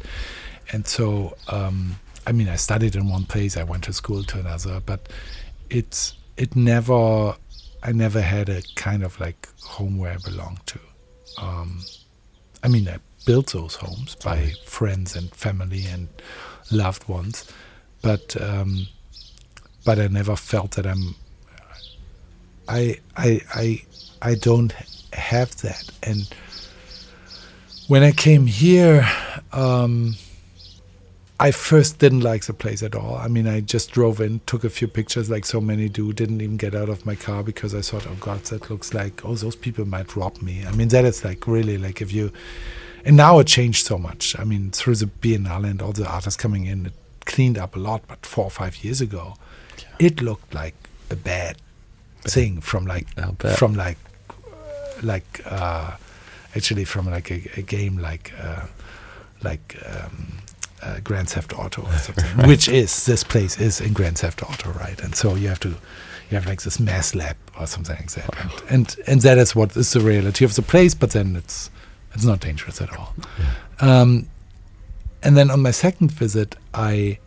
And 0.71 0.87
so, 0.87 1.37
um, 1.47 1.97
I 2.25 2.31
mean, 2.31 2.49
I 2.49 2.55
studied 2.55 2.95
in 2.95 3.07
one 3.07 3.25
place, 3.25 3.55
I 3.55 3.63
went 3.63 3.83
to 3.83 3.93
school 3.93 4.23
to 4.23 4.39
another, 4.39 4.81
but 4.83 5.07
it's, 5.69 6.15
it 6.37 6.55
never, 6.55 7.35
I 7.83 7.91
never 7.91 8.21
had 8.21 8.49
a 8.49 8.61
kind 8.75 9.03
of 9.03 9.19
like 9.19 9.47
home 9.61 9.97
where 9.97 10.13
I 10.13 10.17
belonged 10.17 10.65
to. 10.67 10.79
Um, 11.37 11.81
I 12.63 12.67
mean, 12.67 12.87
I 12.87 12.97
built 13.25 13.53
those 13.53 13.75
homes 13.75 14.15
by 14.15 14.53
friends 14.65 15.15
and 15.15 15.29
family 15.35 15.85
and 15.85 16.07
loved 16.71 17.07
ones, 17.07 17.51
but 18.01 18.39
um, 18.41 18.87
but 19.83 19.99
I 19.99 20.07
never 20.07 20.35
felt 20.35 20.71
that 20.71 20.85
I'm. 20.85 21.15
I 22.67 22.99
I 23.15 23.41
I 23.53 23.83
I 24.21 24.35
don't 24.35 24.73
have 25.13 25.55
that, 25.57 25.89
and 26.03 26.27
when 27.87 28.03
I 28.03 28.11
came 28.11 28.47
here, 28.47 29.07
um, 29.51 30.15
I 31.37 31.51
first 31.51 31.99
didn't 31.99 32.21
like 32.21 32.45
the 32.45 32.53
place 32.53 32.81
at 32.81 32.95
all. 32.95 33.17
I 33.17 33.27
mean, 33.27 33.45
I 33.45 33.59
just 33.59 33.91
drove 33.91 34.21
in, 34.21 34.39
took 34.45 34.63
a 34.63 34.69
few 34.69 34.87
pictures 34.87 35.29
like 35.29 35.45
so 35.45 35.59
many 35.59 35.89
do, 35.89 36.13
didn't 36.13 36.39
even 36.39 36.55
get 36.55 36.73
out 36.73 36.87
of 36.87 37.05
my 37.05 37.15
car 37.15 37.43
because 37.43 37.75
I 37.75 37.81
thought, 37.81 38.07
oh 38.07 38.15
God, 38.21 38.39
that 38.45 38.69
looks 38.69 38.93
like, 38.93 39.25
oh, 39.25 39.35
those 39.35 39.55
people 39.55 39.83
might 39.85 40.15
rob 40.15 40.41
me. 40.41 40.65
I 40.65 40.71
mean, 40.71 40.87
that 40.89 41.03
is 41.03 41.25
like 41.25 41.45
really 41.45 41.77
like 41.77 42.01
if 42.01 42.13
you, 42.13 42.31
and 43.03 43.17
now 43.17 43.39
it 43.39 43.47
changed 43.47 43.85
so 43.85 43.97
much. 43.97 44.39
I 44.39 44.45
mean, 44.45 44.71
through 44.71 44.95
the 44.95 45.07
Biennale 45.07 45.69
and 45.69 45.81
all 45.81 45.91
the 45.91 46.07
artists 46.07 46.41
coming 46.41 46.65
in, 46.65 46.85
it 46.85 46.93
cleaned 47.25 47.57
up 47.57 47.75
a 47.75 47.79
lot. 47.79 48.03
But 48.07 48.25
four 48.25 48.45
or 48.45 48.51
five 48.51 48.83
years 48.83 49.01
ago, 49.01 49.33
it 49.99 50.21
looked 50.21 50.53
like 50.53 50.75
a 51.11 51.17
bad 51.17 51.57
thing 52.21 52.61
from 52.61 52.85
like, 52.85 53.07
from 53.57 53.73
like, 53.73 53.97
like, 55.03 55.41
uh, 55.45 55.97
actually 56.55 56.85
from 56.85 57.07
like 57.09 57.29
a, 57.29 57.41
a 57.57 57.61
game 57.61 57.97
like, 57.97 58.31
uh, 58.39 58.67
like 59.43 59.75
um, 59.85 60.37
uh, 60.85 60.99
Grand 61.03 61.29
Theft 61.29 61.57
Auto 61.57 61.81
or 61.83 61.97
something, 61.97 62.47
which 62.47 62.67
is 62.67 63.05
this 63.05 63.23
place 63.23 63.59
is 63.59 63.81
in 63.81 63.93
Grand 63.93 64.19
Theft 64.19 64.43
Auto, 64.43 64.71
right? 64.71 65.01
And 65.01 65.15
so 65.15 65.35
you 65.35 65.47
have 65.47 65.59
to 65.61 65.69
you 65.69 66.37
have 66.37 66.45
like 66.45 66.61
this 66.61 66.79
mass 66.79 67.15
lab 67.15 67.37
or 67.59 67.67
something 67.67 67.95
like 67.95 68.11
that, 68.11 68.35
and 68.39 68.69
and, 68.69 68.95
and 69.07 69.21
that 69.21 69.37
is 69.37 69.55
what 69.55 69.75
is 69.75 69.93
the 69.93 69.99
reality 69.99 70.45
of 70.45 70.55
the 70.55 70.61
place. 70.61 70.93
But 70.93 71.11
then 71.11 71.35
it's 71.35 71.69
it's 72.13 72.25
not 72.25 72.39
dangerous 72.39 72.81
at 72.81 72.95
all. 72.95 73.13
Um, 73.79 74.29
and 75.21 75.35
then 75.35 75.49
on 75.51 75.61
my 75.61 75.71
second 75.71 76.11
visit, 76.11 76.55
I 76.73 77.19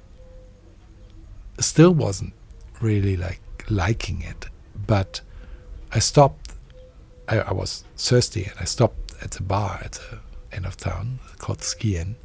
still 1.58 1.92
wasn't 1.92 2.32
really 2.80 3.16
like 3.16 3.40
liking 3.68 4.22
it, 4.22 4.46
but 4.86 5.20
I 5.92 5.98
stopped. 5.98 6.52
I, 7.28 7.40
I 7.40 7.52
was 7.52 7.84
thirsty, 7.96 8.44
and 8.44 8.54
I 8.60 8.64
stopped 8.64 9.12
at 9.20 9.32
the 9.32 9.42
bar 9.42 9.80
at 9.84 9.92
the 9.92 10.20
end 10.52 10.64
of 10.64 10.76
town 10.76 11.18
called 11.38 11.62
Ski 11.62 11.96
Inn. 11.96 12.16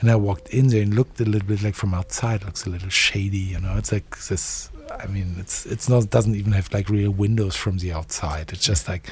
And 0.00 0.10
I 0.10 0.16
walked 0.16 0.48
in 0.48 0.68
there 0.68 0.82
and 0.82 0.94
looked 0.94 1.20
a 1.20 1.24
little 1.24 1.46
bit 1.46 1.62
like 1.62 1.74
from 1.74 1.92
outside. 1.92 2.44
Looks 2.44 2.66
a 2.66 2.70
little 2.70 2.88
shady, 2.88 3.38
you 3.38 3.60
know. 3.60 3.76
It's 3.76 3.92
like 3.92 4.16
this. 4.28 4.70
I 4.98 5.06
mean, 5.06 5.36
it's 5.38 5.66
it's 5.66 5.88
not 5.88 6.08
doesn't 6.10 6.34
even 6.34 6.52
have 6.52 6.72
like 6.72 6.88
real 6.88 7.10
windows 7.10 7.54
from 7.54 7.78
the 7.78 7.92
outside. 7.92 8.50
It's 8.52 8.64
just 8.64 8.88
like, 8.88 9.08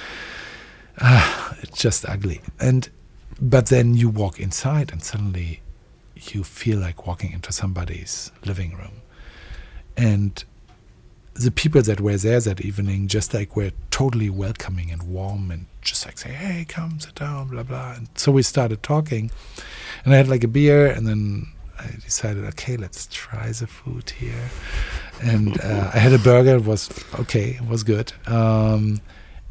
ah, 1.00 1.54
it's 1.60 1.78
just 1.78 2.08
ugly. 2.08 2.40
And 2.58 2.88
but 3.40 3.66
then 3.66 3.94
you 3.94 4.08
walk 4.08 4.40
inside, 4.40 4.90
and 4.90 5.02
suddenly 5.02 5.60
you 6.16 6.42
feel 6.42 6.78
like 6.78 7.06
walking 7.06 7.32
into 7.32 7.52
somebody's 7.52 8.32
living 8.44 8.74
room, 8.76 9.02
and 9.96 10.42
the 11.38 11.50
people 11.50 11.82
that 11.82 12.00
were 12.00 12.16
there 12.16 12.40
that 12.40 12.60
evening 12.60 13.08
just 13.08 13.32
like 13.32 13.54
were 13.56 13.70
totally 13.90 14.30
welcoming 14.30 14.90
and 14.90 15.02
warm 15.04 15.50
and 15.50 15.66
just 15.80 16.04
like 16.04 16.18
say, 16.18 16.30
"Hey, 16.30 16.64
come 16.68 17.00
sit 17.00 17.14
down," 17.14 17.48
blah 17.48 17.62
blah. 17.62 17.94
And 17.94 18.08
so 18.14 18.32
we 18.32 18.42
started 18.42 18.82
talking, 18.82 19.30
and 20.04 20.14
I 20.14 20.16
had 20.16 20.28
like 20.28 20.44
a 20.44 20.48
beer, 20.48 20.86
and 20.86 21.06
then 21.06 21.48
I 21.78 21.86
decided, 22.04 22.44
okay, 22.44 22.76
let's 22.76 23.06
try 23.10 23.52
the 23.52 23.66
food 23.66 24.10
here. 24.10 24.50
And 25.22 25.60
uh, 25.60 25.90
I 25.94 25.98
had 25.98 26.12
a 26.12 26.18
burger. 26.18 26.56
It 26.56 26.64
was 26.64 26.90
okay. 27.20 27.58
It 27.60 27.66
was 27.66 27.84
good. 27.84 28.12
Um, 28.26 29.00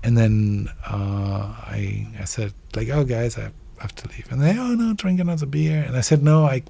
and 0.04 0.18
then 0.18 0.70
uh, 0.86 1.54
I 1.66 2.08
I 2.20 2.26
said 2.26 2.54
like, 2.76 2.90
"Oh, 2.90 3.04
guys, 3.04 3.38
I 3.38 3.50
have 3.80 3.96
to 3.96 4.08
leave." 4.10 4.32
And 4.32 4.42
they, 4.42 4.58
"Oh 4.58 4.74
no, 4.76 4.94
drink 4.94 5.20
another 5.20 5.46
beer." 5.46 5.84
And 5.88 5.96
I 5.96 6.02
said, 6.02 6.24
"No, 6.24 6.46
I, 6.46 6.64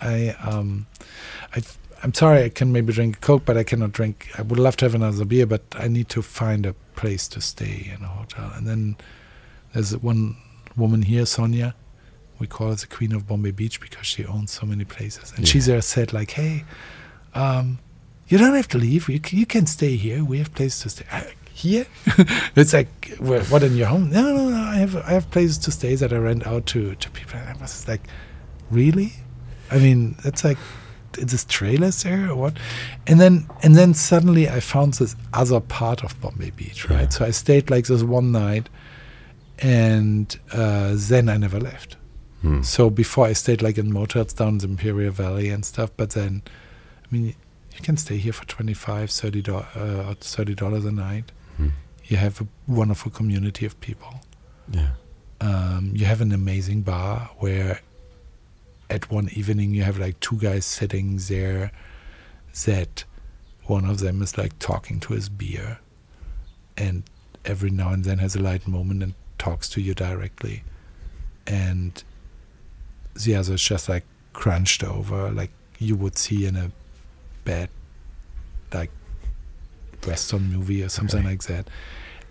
I 0.00 0.36
um, 0.42 0.86
I." 1.54 1.62
I'm 2.02 2.12
sorry, 2.14 2.44
I 2.44 2.48
can 2.50 2.72
maybe 2.72 2.92
drink 2.92 3.16
a 3.16 3.20
Coke, 3.20 3.44
but 3.44 3.56
I 3.56 3.64
cannot 3.64 3.92
drink. 3.92 4.28
I 4.38 4.42
would 4.42 4.58
love 4.58 4.76
to 4.78 4.84
have 4.84 4.94
another 4.94 5.24
beer, 5.24 5.46
but 5.46 5.62
I 5.74 5.88
need 5.88 6.08
to 6.10 6.22
find 6.22 6.66
a 6.66 6.74
place 6.94 7.26
to 7.28 7.40
stay 7.40 7.90
in 7.94 8.04
a 8.04 8.08
hotel. 8.08 8.52
And 8.54 8.66
then 8.66 8.96
there's 9.72 9.96
one 9.96 10.36
woman 10.76 11.02
here, 11.02 11.26
Sonia. 11.26 11.74
We 12.38 12.46
call 12.46 12.68
her 12.68 12.74
the 12.74 12.86
Queen 12.86 13.12
of 13.14 13.26
Bombay 13.26 13.52
Beach 13.52 13.80
because 13.80 14.06
she 14.06 14.24
owns 14.26 14.50
so 14.52 14.66
many 14.66 14.84
places. 14.84 15.32
And 15.36 15.48
she 15.48 15.58
there 15.58 15.80
said 15.80 16.12
like, 16.12 16.32
"Hey, 16.32 16.64
um, 17.34 17.78
you 18.28 18.36
don't 18.36 18.54
have 18.54 18.68
to 18.68 18.78
leave. 18.78 19.08
You 19.08 19.20
can, 19.20 19.38
you 19.38 19.46
can 19.46 19.66
stay 19.66 19.96
here. 19.96 20.22
We 20.22 20.38
have 20.38 20.54
places 20.54 20.82
to 20.82 20.88
stay." 20.90 21.06
I, 21.10 21.32
here, 21.52 21.86
it's 22.56 22.74
like 22.74 23.16
"Wha- 23.18 23.40
what 23.44 23.62
in 23.62 23.74
your 23.76 23.86
home? 23.86 24.10
No, 24.10 24.22
no, 24.34 24.50
no. 24.50 24.56
I 24.56 24.76
have 24.76 24.96
I 24.96 25.12
have 25.12 25.30
places 25.30 25.56
to 25.58 25.70
stay 25.70 25.94
that 25.94 26.12
I 26.12 26.16
rent 26.18 26.46
out 26.46 26.66
to 26.66 26.94
to 26.94 27.10
people. 27.10 27.38
And 27.40 27.48
I 27.48 27.60
was 27.60 27.88
like, 27.88 28.02
really? 28.70 29.14
I 29.70 29.78
mean, 29.78 30.16
that's 30.22 30.44
like 30.44 30.58
is 31.18 31.26
this 31.26 31.44
trailers 31.44 32.02
there 32.02 32.30
or 32.30 32.36
what? 32.36 32.56
And 33.06 33.20
then 33.20 33.46
and 33.62 33.74
then 33.74 33.94
suddenly 33.94 34.48
I 34.48 34.60
found 34.60 34.94
this 34.94 35.16
other 35.32 35.60
part 35.60 36.04
of 36.04 36.20
Bombay 36.20 36.50
Beach, 36.50 36.88
right? 36.88 37.02
Yeah. 37.02 37.08
So 37.08 37.24
I 37.24 37.30
stayed 37.30 37.70
like 37.70 37.86
this 37.86 38.02
one 38.02 38.32
night, 38.32 38.68
and 39.58 40.38
uh, 40.52 40.94
then 40.94 41.28
I 41.28 41.36
never 41.36 41.60
left. 41.60 41.96
Hmm. 42.42 42.62
So 42.62 42.90
before 42.90 43.26
I 43.26 43.32
stayed 43.32 43.62
like 43.62 43.78
in 43.78 43.92
motels 43.92 44.32
down 44.32 44.48
in 44.48 44.58
the 44.58 44.68
Imperial 44.68 45.12
Valley 45.12 45.48
and 45.48 45.64
stuff, 45.64 45.90
but 45.96 46.10
then, 46.10 46.42
I 47.04 47.14
mean, 47.14 47.34
you 47.74 47.82
can 47.82 47.96
stay 47.96 48.16
here 48.18 48.32
for 48.32 48.44
25 48.46 49.10
30 49.10 49.42
dollars 49.42 49.66
uh, 49.74 50.14
$30 50.20 50.86
a 50.86 50.92
night. 50.92 51.32
Hmm. 51.56 51.68
You 52.04 52.18
have 52.18 52.40
a 52.40 52.46
wonderful 52.68 53.10
community 53.10 53.66
of 53.66 53.78
people. 53.80 54.20
Yeah. 54.70 54.90
Um, 55.40 55.92
you 55.94 56.06
have 56.06 56.20
an 56.20 56.32
amazing 56.32 56.82
bar 56.82 57.30
where 57.38 57.80
at 58.90 59.10
one 59.10 59.28
evening 59.32 59.74
you 59.74 59.82
have 59.82 59.98
like 59.98 60.18
two 60.20 60.36
guys 60.36 60.64
sitting 60.64 61.16
there 61.28 61.72
that 62.64 63.04
one 63.64 63.84
of 63.84 63.98
them 63.98 64.22
is 64.22 64.38
like 64.38 64.58
talking 64.58 65.00
to 65.00 65.12
his 65.12 65.28
beer 65.28 65.78
and 66.76 67.02
every 67.44 67.70
now 67.70 67.92
and 67.92 68.04
then 68.04 68.18
has 68.18 68.36
a 68.36 68.40
light 68.40 68.66
moment 68.66 69.02
and 69.02 69.14
talks 69.38 69.68
to 69.68 69.80
you 69.80 69.94
directly 69.94 70.62
and 71.46 72.04
the 73.24 73.34
other 73.34 73.54
is 73.54 73.62
just 73.62 73.88
like 73.88 74.04
crunched 74.32 74.84
over 74.84 75.30
like 75.30 75.50
you 75.78 75.96
would 75.96 76.16
see 76.16 76.46
in 76.46 76.56
a 76.56 76.70
bad 77.44 77.68
like 78.72 78.90
western 80.06 80.52
movie 80.52 80.82
or 80.82 80.88
something 80.88 81.24
Right. 81.24 81.30
like 81.30 81.42
that 81.44 81.68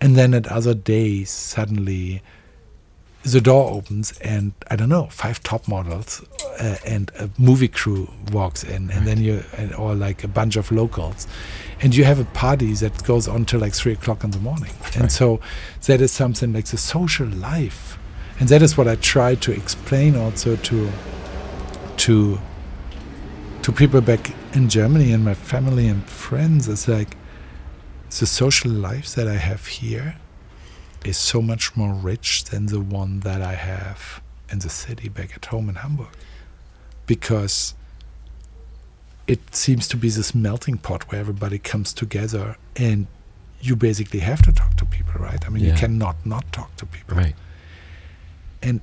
and 0.00 0.16
then 0.16 0.34
at 0.34 0.46
other 0.46 0.74
days 0.74 1.30
suddenly 1.30 2.22
the 3.32 3.40
door 3.40 3.70
opens 3.72 4.16
and 4.20 4.52
I 4.70 4.76
don't 4.76 4.88
know 4.88 5.06
five 5.10 5.42
top 5.42 5.66
models 5.66 6.24
uh, 6.60 6.76
and 6.86 7.10
a 7.18 7.28
movie 7.38 7.66
crew 7.68 8.08
walks 8.32 8.62
in 8.62 8.90
and 8.92 9.04
then 9.04 9.18
you 9.20 9.42
and, 9.56 9.74
or 9.74 9.94
like 9.96 10.22
a 10.22 10.28
bunch 10.28 10.54
of 10.56 10.70
locals 10.70 11.26
and 11.82 11.92
you 11.96 12.04
have 12.04 12.20
a 12.20 12.24
party 12.26 12.72
that 12.74 13.02
goes 13.02 13.26
on 13.26 13.44
till 13.44 13.58
like 13.60 13.74
three 13.74 13.92
o'clock 13.94 14.22
in 14.22 14.30
the 14.30 14.38
morning 14.38 14.70
and 14.94 15.02
Right. 15.02 15.10
so 15.12 15.40
that 15.86 16.00
is 16.00 16.12
something 16.12 16.52
like 16.52 16.66
the 16.66 16.76
social 16.78 17.26
life 17.26 17.98
and 18.38 18.48
that 18.48 18.62
is 18.62 18.76
what 18.78 18.86
I 18.86 18.94
try 18.96 19.34
to 19.34 19.50
explain 19.52 20.14
also 20.16 20.54
to 20.56 20.88
to 21.96 22.38
to 23.62 23.72
people 23.72 24.00
back 24.00 24.30
in 24.54 24.68
Germany 24.68 25.10
and 25.12 25.24
my 25.24 25.34
family 25.34 25.88
and 25.88 26.04
friends 26.08 26.68
is 26.68 26.86
like 26.86 27.16
the 28.20 28.26
social 28.26 28.70
life 28.70 29.14
that 29.16 29.26
I 29.26 29.34
have 29.50 29.66
here 29.66 30.14
is 31.06 31.16
so 31.16 31.40
much 31.40 31.76
more 31.76 31.92
rich 31.94 32.44
than 32.44 32.66
the 32.66 32.80
one 32.80 33.20
that 33.20 33.40
I 33.40 33.54
have 33.54 34.20
in 34.50 34.58
the 34.60 34.68
city 34.68 35.08
back 35.08 35.30
at 35.36 35.46
home 35.46 35.68
in 35.68 35.76
Hamburg. 35.76 36.08
Because 37.06 37.74
it 39.26 39.54
seems 39.54 39.88
to 39.88 39.96
be 39.96 40.08
this 40.08 40.34
melting 40.34 40.78
pot 40.78 41.10
where 41.10 41.20
everybody 41.20 41.58
comes 41.58 41.92
together 41.92 42.56
and 42.76 43.06
you 43.60 43.74
basically 43.76 44.20
have 44.20 44.42
to 44.42 44.52
talk 44.52 44.76
to 44.76 44.84
people, 44.84 45.14
right? 45.20 45.44
I 45.46 45.48
mean, 45.48 45.64
you 45.64 45.72
cannot 45.72 46.16
not 46.24 46.44
talk 46.52 46.74
to 46.76 46.86
people 46.86 47.16
Right. 47.16 47.34
and 48.62 48.80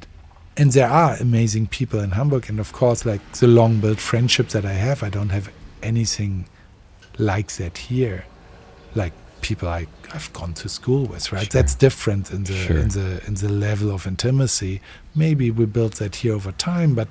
and 0.55 0.71
there 0.71 0.89
are 0.89 1.15
amazing 1.15 1.65
people 1.67 1.99
in 1.99 2.11
Hamburg 2.11 2.49
and 2.49 2.59
of 2.59 2.71
course 2.73 3.05
like 3.05 3.21
the 3.33 3.47
long 3.47 3.79
built 3.79 3.99
friendship 3.99 4.49
that 4.49 4.65
I 4.65 4.73
have 4.73 5.01
I 5.03 5.09
don't 5.09 5.29
have 5.29 5.49
anything 5.81 6.45
like 7.17 7.51
that 7.53 7.77
here 7.89 8.25
like 8.95 9.13
people 9.49 9.67
I, 9.79 9.81
I've 10.15 10.31
gone 10.33 10.53
to 10.55 10.67
school 10.69 11.03
with 11.13 11.31
right 11.31 11.43
Sure. 11.51 11.61
that's 11.61 11.75
different 11.75 12.31
in 12.31 12.43
the 12.45 12.53
Sure. 12.67 12.77
in 12.83 12.89
the 12.89 13.21
in 13.27 13.33
the 13.35 13.49
level 13.67 13.89
of 13.91 14.07
intimacy 14.07 14.81
maybe 15.13 15.51
we 15.51 15.65
built 15.65 15.95
that 16.01 16.13
here 16.21 16.33
over 16.39 16.51
time 16.53 16.95
but 16.95 17.09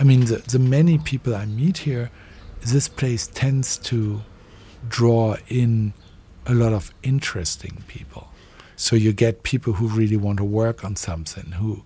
I 0.00 0.04
mean 0.04 0.20
the, 0.30 0.36
the 0.54 0.58
many 0.58 0.98
people 0.98 1.34
I 1.34 1.46
meet 1.46 1.78
here 1.88 2.10
this 2.72 2.88
place 2.88 3.26
tends 3.26 3.78
to 3.90 4.20
draw 4.88 5.36
in 5.48 5.92
a 6.46 6.54
lot 6.54 6.72
of 6.72 6.92
interesting 7.02 7.76
people 7.88 8.24
so 8.76 8.96
you 8.96 9.12
get 9.12 9.42
people 9.42 9.74
who 9.74 9.88
really 9.88 10.16
want 10.16 10.38
to 10.38 10.44
work 10.44 10.84
on 10.86 10.96
something, 10.96 11.52
who 11.52 11.84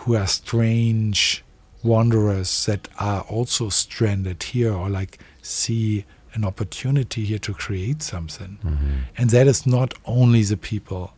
who 0.00 0.16
are 0.16 0.26
strange 0.26 1.44
wanderers 1.84 2.66
that 2.66 2.88
are 2.98 3.20
also 3.36 3.68
stranded 3.68 4.42
here 4.42 4.72
or 4.74 4.88
like 4.90 5.18
see 5.42 6.04
an 6.34 6.44
opportunity 6.44 7.24
here 7.24 7.38
to 7.38 7.52
create 7.54 8.02
something. 8.02 8.58
hmm 8.62 8.98
And 9.16 9.30
that 9.30 9.46
is 9.46 9.66
not 9.66 9.94
only 10.04 10.42
the 10.42 10.56
people 10.56 11.14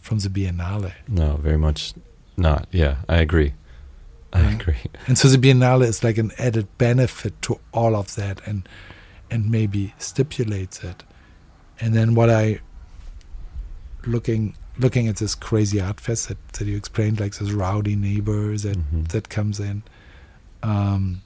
from 0.00 0.18
the 0.20 0.28
Biennale. 0.30 0.92
No, 1.08 1.36
very 1.42 1.58
much 1.58 1.92
not. 2.36 2.66
Yeah, 2.72 2.96
I 3.08 3.16
agree. 3.16 3.52
I 4.32 4.40
Yeah. 4.42 4.54
agree. 4.54 4.76
And 5.08 5.18
so 5.18 5.28
the 5.28 5.38
Biennale 5.38 5.84
is 5.86 6.04
like 6.04 6.18
an 6.20 6.30
added 6.38 6.66
benefit 6.78 7.32
to 7.42 7.58
all 7.72 7.94
of 7.96 8.14
that 8.14 8.40
and 8.46 8.68
and 9.30 9.50
maybe 9.50 9.92
stipulates 9.98 10.82
it. 10.84 11.04
And 11.80 11.94
then 11.94 12.14
what 12.14 12.30
I 12.30 12.60
looking 14.06 14.54
looking 14.78 15.08
at 15.08 15.16
this 15.16 15.34
crazy 15.34 15.80
art 15.80 16.00
fest 16.00 16.28
that, 16.28 16.38
that 16.52 16.66
you 16.68 16.76
explained, 16.76 17.18
like 17.20 17.34
this 17.34 17.50
rowdy 17.50 17.96
neighbor 17.96 18.56
that 18.56 18.78
Mhm. 18.78 19.08
that 19.08 19.28
comes 19.28 19.58
in. 19.60 19.82
Um, 20.62 21.20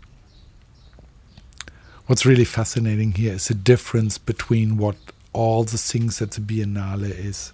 what's 2.06 2.26
really 2.26 2.44
fascinating 2.44 3.12
here 3.12 3.34
is 3.34 3.48
the 3.48 3.54
difference 3.54 4.18
between 4.18 4.76
what 4.76 4.96
all 5.32 5.64
the 5.64 5.78
things 5.78 6.18
that 6.18 6.32
the 6.32 6.40
Biennale 6.40 7.10
is 7.10 7.52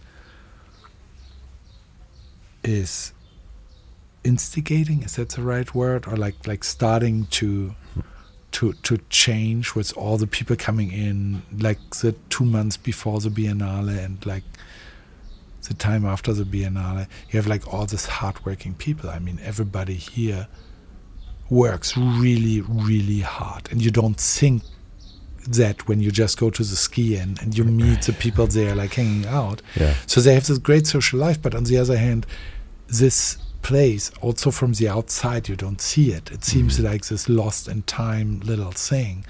is 2.64 3.12
instigating. 4.24 5.02
Is 5.02 5.16
that 5.16 5.30
the 5.30 5.42
right 5.42 5.72
word? 5.74 6.06
Or 6.06 6.16
like 6.16 6.46
like 6.46 6.64
starting 6.64 7.26
to 7.26 7.74
to 8.52 8.72
to 8.72 8.98
change 9.10 9.74
with 9.74 9.96
all 9.96 10.16
the 10.16 10.26
people 10.26 10.56
coming 10.56 10.90
in 10.90 11.42
like 11.56 11.78
the 11.96 12.12
two 12.30 12.44
months 12.44 12.76
before 12.76 13.20
the 13.20 13.28
biennale 13.28 13.96
and 14.04 14.24
like 14.24 14.44
the 15.62 15.74
time 15.74 16.04
after 16.04 16.32
the 16.32 16.44
biennale. 16.44 17.06
You 17.30 17.36
have 17.38 17.46
like 17.46 17.72
all 17.72 17.86
this 17.86 18.06
hardworking 18.06 18.74
people. 18.74 19.10
I 19.10 19.18
mean 19.18 19.38
everybody 19.42 19.94
here 19.94 20.48
works 21.50 21.96
really, 21.96 22.60
really 22.60 23.20
hard, 23.20 23.68
and 23.70 23.82
you 23.82 23.90
don't 23.90 24.18
think 24.20 24.62
that 25.48 25.88
when 25.88 26.00
you 26.00 26.10
just 26.10 26.38
go 26.38 26.50
to 26.50 26.62
the 26.62 26.76
Ski 26.76 27.16
Inn, 27.16 27.38
and 27.40 27.56
you 27.56 27.64
meet 27.64 28.02
the 28.02 28.12
people 28.12 28.46
there 28.46 28.74
like 28.74 28.94
hanging 28.94 29.26
out. 29.26 29.62
Yeah. 29.76 29.94
So 30.06 30.20
they 30.20 30.34
have 30.34 30.46
this 30.46 30.58
great 30.58 30.86
social 30.86 31.18
life, 31.18 31.40
but 31.40 31.54
on 31.54 31.64
the 31.64 31.78
other 31.78 31.96
hand, 31.96 32.26
this 32.86 33.38
place 33.62 34.10
also 34.20 34.50
from 34.50 34.74
the 34.74 34.88
outside 34.88 35.48
you 35.48 35.56
don't 35.56 35.80
see 35.80 36.12
it. 36.12 36.30
It 36.30 36.44
seems 36.44 36.76
mm-hmm. 36.76 36.86
like 36.86 37.06
this 37.06 37.28
lost 37.28 37.66
in 37.68 37.82
time 37.82 38.40
little 38.40 38.72
thing, 38.72 39.24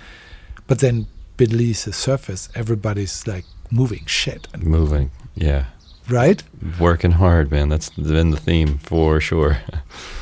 but 0.66 0.80
then 0.80 1.06
beneath 1.36 1.84
the 1.84 1.92
surface, 1.92 2.48
everybody's 2.54 3.26
like 3.26 3.44
moving 3.70 4.04
shit, 4.06 4.48
and, 4.52 4.64
Moving. 4.64 5.10
Yeah. 5.34 5.66
right? 6.08 6.42
Working 6.80 7.12
hard, 7.12 7.50
man. 7.50 7.68
That's 7.68 7.90
been 7.90 8.30
the 8.30 8.36
theme 8.36 8.78
for 8.78 9.20
sure. 9.20 9.58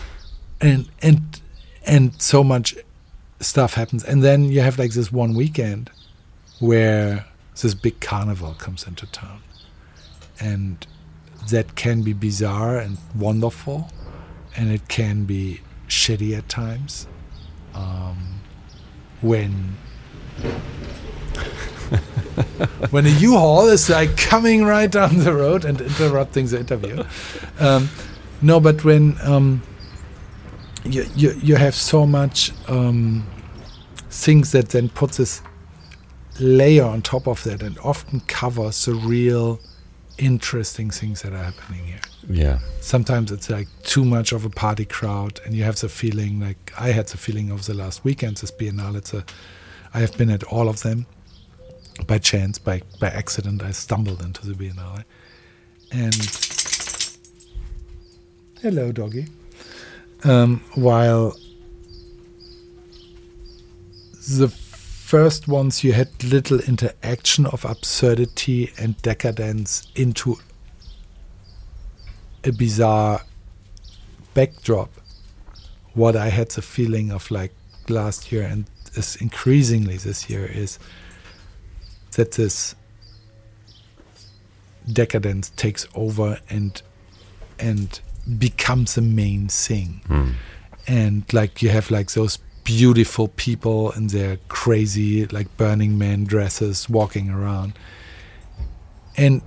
and 0.61 0.89
and 1.01 1.41
and 1.87 2.21
so 2.21 2.45
much 2.45 2.77
stuff 3.41 3.75
happens. 3.75 4.05
And 4.05 4.23
then 4.23 4.45
you 4.45 4.61
have 4.61 4.79
like 4.79 4.93
this 4.93 5.13
one 5.13 5.35
weekend 5.35 5.91
where 6.59 7.27
this 7.61 7.75
big 7.75 8.01
carnival 8.01 8.55
comes 8.55 8.87
into 8.87 9.07
town. 9.07 9.43
And 10.41 10.87
that 11.51 11.77
can 11.77 12.03
be 12.03 12.13
bizarre 12.13 12.79
and 12.79 12.99
wonderful. 13.15 13.91
And 14.57 14.71
it 14.71 14.89
can 14.89 15.25
be 15.25 15.61
shitty 15.89 16.37
at 16.37 16.49
times 16.49 17.07
um, 17.75 18.41
when 19.21 19.77
when 22.91 23.07
a 23.07 23.11
U-Haul 23.11 23.69
is 23.69 23.89
like 23.89 24.17
coming 24.17 24.65
right 24.65 24.91
down 24.91 25.19
the 25.19 25.33
road 25.33 25.65
and 25.65 25.81
interrupting 25.81 26.47
the 26.47 26.59
interview. 26.61 27.05
Um, 27.61 27.89
no, 28.43 28.61
but 28.61 28.85
when 28.85 29.17
um, 29.23 29.63
you, 30.91 31.07
you 31.15 31.33
you 31.43 31.57
have 31.57 31.75
so 31.75 32.07
much 32.07 32.53
um, 32.69 33.27
things 34.11 34.53
that 34.53 34.69
then 34.71 34.89
put 34.89 35.13
this 35.13 35.43
layer 36.39 36.85
on 36.85 37.03
top 37.03 37.27
of 37.27 37.43
that 37.45 37.63
and 37.63 37.79
often 37.79 38.21
covers 38.21 38.85
the 38.85 38.95
real 38.95 39.59
interesting 40.19 40.91
things 40.91 41.23
that 41.23 41.33
are 41.33 41.43
happening 41.43 41.85
here. 41.85 42.01
yeah. 42.29 42.59
Sometimes 42.81 43.31
it's 43.33 43.51
like 43.51 43.69
too 43.83 44.05
much 44.05 44.33
of 44.33 44.45
a 44.45 44.51
party 44.51 44.85
crowd, 44.85 45.41
and 45.45 45.55
you 45.55 45.65
have 45.65 45.77
the 45.81 45.89
feeling 45.89 46.41
like 46.41 46.73
I 46.79 46.89
had 46.91 47.09
the 47.09 47.19
feeling 47.19 47.51
of 47.51 47.67
the 47.67 47.75
last 47.75 48.05
weekends 48.05 48.41
this 48.41 48.51
Biennale. 48.51 48.97
It's 48.97 49.13
a, 49.15 49.25
I 49.93 50.01
have 50.01 50.17
been 50.17 50.31
at 50.31 50.43
all 50.45 50.69
of 50.69 50.83
them 50.83 51.07
by 52.07 52.19
chance, 52.19 52.59
by 52.59 52.83
by 53.01 53.09
accident. 53.09 53.63
I 53.63 53.73
stumbled 53.73 54.23
into 54.23 54.47
the 54.47 54.55
Biennale, 54.55 55.05
and 55.93 56.15
hello, 58.63 58.93
doggy. 58.93 59.27
Um, 60.25 60.63
while 60.75 61.37
the 64.29 64.49
first 64.49 65.47
ones 65.47 65.85
you 65.85 65.93
had 65.93 66.09
little 66.25 66.59
interaction 66.61 67.47
of 67.47 67.65
absurdity 67.65 68.73
and 68.77 69.01
decadence 69.03 69.87
into 69.95 70.37
a 72.43 72.51
bizarre 72.51 73.23
backdrop. 74.35 74.91
What 75.95 76.17
I 76.17 76.29
had 76.29 76.51
the 76.51 76.63
feeling 76.63 77.11
of 77.11 77.31
like 77.31 77.53
last 77.89 78.33
year 78.33 78.43
and 78.43 78.67
is 78.95 79.17
increasingly 79.17 79.97
this 79.97 80.29
year 80.29 80.45
is 80.47 80.79
that 82.17 82.33
this 82.33 82.75
decadence 84.93 85.51
takes 85.51 85.87
over 85.95 86.39
and 86.51 86.83
and 87.59 88.01
becomes 88.39 88.95
the 88.95 89.03
main 89.03 89.49
thing 89.49 90.01
Mm. 90.09 90.35
and 90.89 91.33
like 91.33 91.63
you 91.63 91.69
have 91.71 91.91
like 91.91 92.13
those 92.13 92.39
beautiful 92.65 93.29
people 93.29 93.93
in 93.93 94.09
their 94.09 94.39
crazy 94.49 95.27
like 95.27 95.49
burning 95.57 95.97
man 95.97 96.25
dresses 96.25 96.89
walking 96.91 97.31
around 97.31 97.73
and 99.17 99.41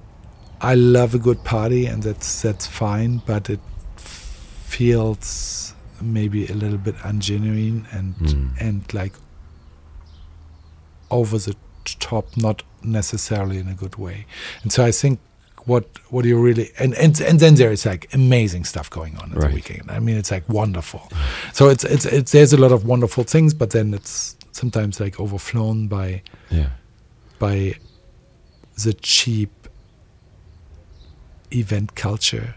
i 0.61 0.73
love 0.75 1.13
a 1.13 1.19
good 1.19 1.43
party 1.43 1.85
and 1.85 2.03
that's 2.03 2.41
that's 2.41 2.65
fine 2.65 3.21
but 3.25 3.49
it 3.49 3.59
feels 3.97 5.73
maybe 6.01 6.45
a 6.47 6.53
little 6.53 6.77
bit 6.77 6.95
ungenuine 6.97 7.83
and 7.91 8.15
Mm. 8.15 8.61
and 8.61 8.93
like 8.93 9.13
over 11.11 11.37
the 11.37 11.55
top 11.99 12.37
not 12.37 12.63
necessarily 12.83 13.57
in 13.57 13.67
a 13.67 13.73
good 13.73 13.95
way 13.95 14.25
and 14.63 14.71
so 14.71 14.85
i 14.85 14.91
think 14.91 15.19
what 15.67 15.85
what 16.09 16.25
you 16.25 16.39
really 16.39 16.71
and 16.79 16.93
and, 16.95 17.19
and 17.21 17.39
then 17.39 17.55
there 17.55 17.71
is 17.71 17.85
like 17.85 18.07
amazing 18.13 18.65
stuff 18.65 18.89
going 18.89 19.15
on 19.17 19.31
at 19.31 19.37
Right. 19.37 19.49
the 19.49 19.55
weekend 19.55 19.91
i 19.91 19.99
mean 19.99 20.17
it's 20.17 20.31
like 20.31 20.47
wonderful 20.49 21.09
so 21.53 21.69
it's, 21.69 21.83
it's 21.83 22.05
it's 22.05 22.31
there's 22.31 22.53
a 22.53 22.57
lot 22.57 22.71
of 22.71 22.85
wonderful 22.85 23.23
things 23.23 23.53
but 23.53 23.69
then 23.71 23.93
it's 23.93 24.35
sometimes 24.51 24.99
like 24.99 25.19
overflown 25.19 25.87
by 25.87 26.21
Yeah. 26.49 26.69
by 27.39 27.75
the 28.83 28.93
cheap 28.93 29.51
event 31.51 31.95
culture 31.95 32.55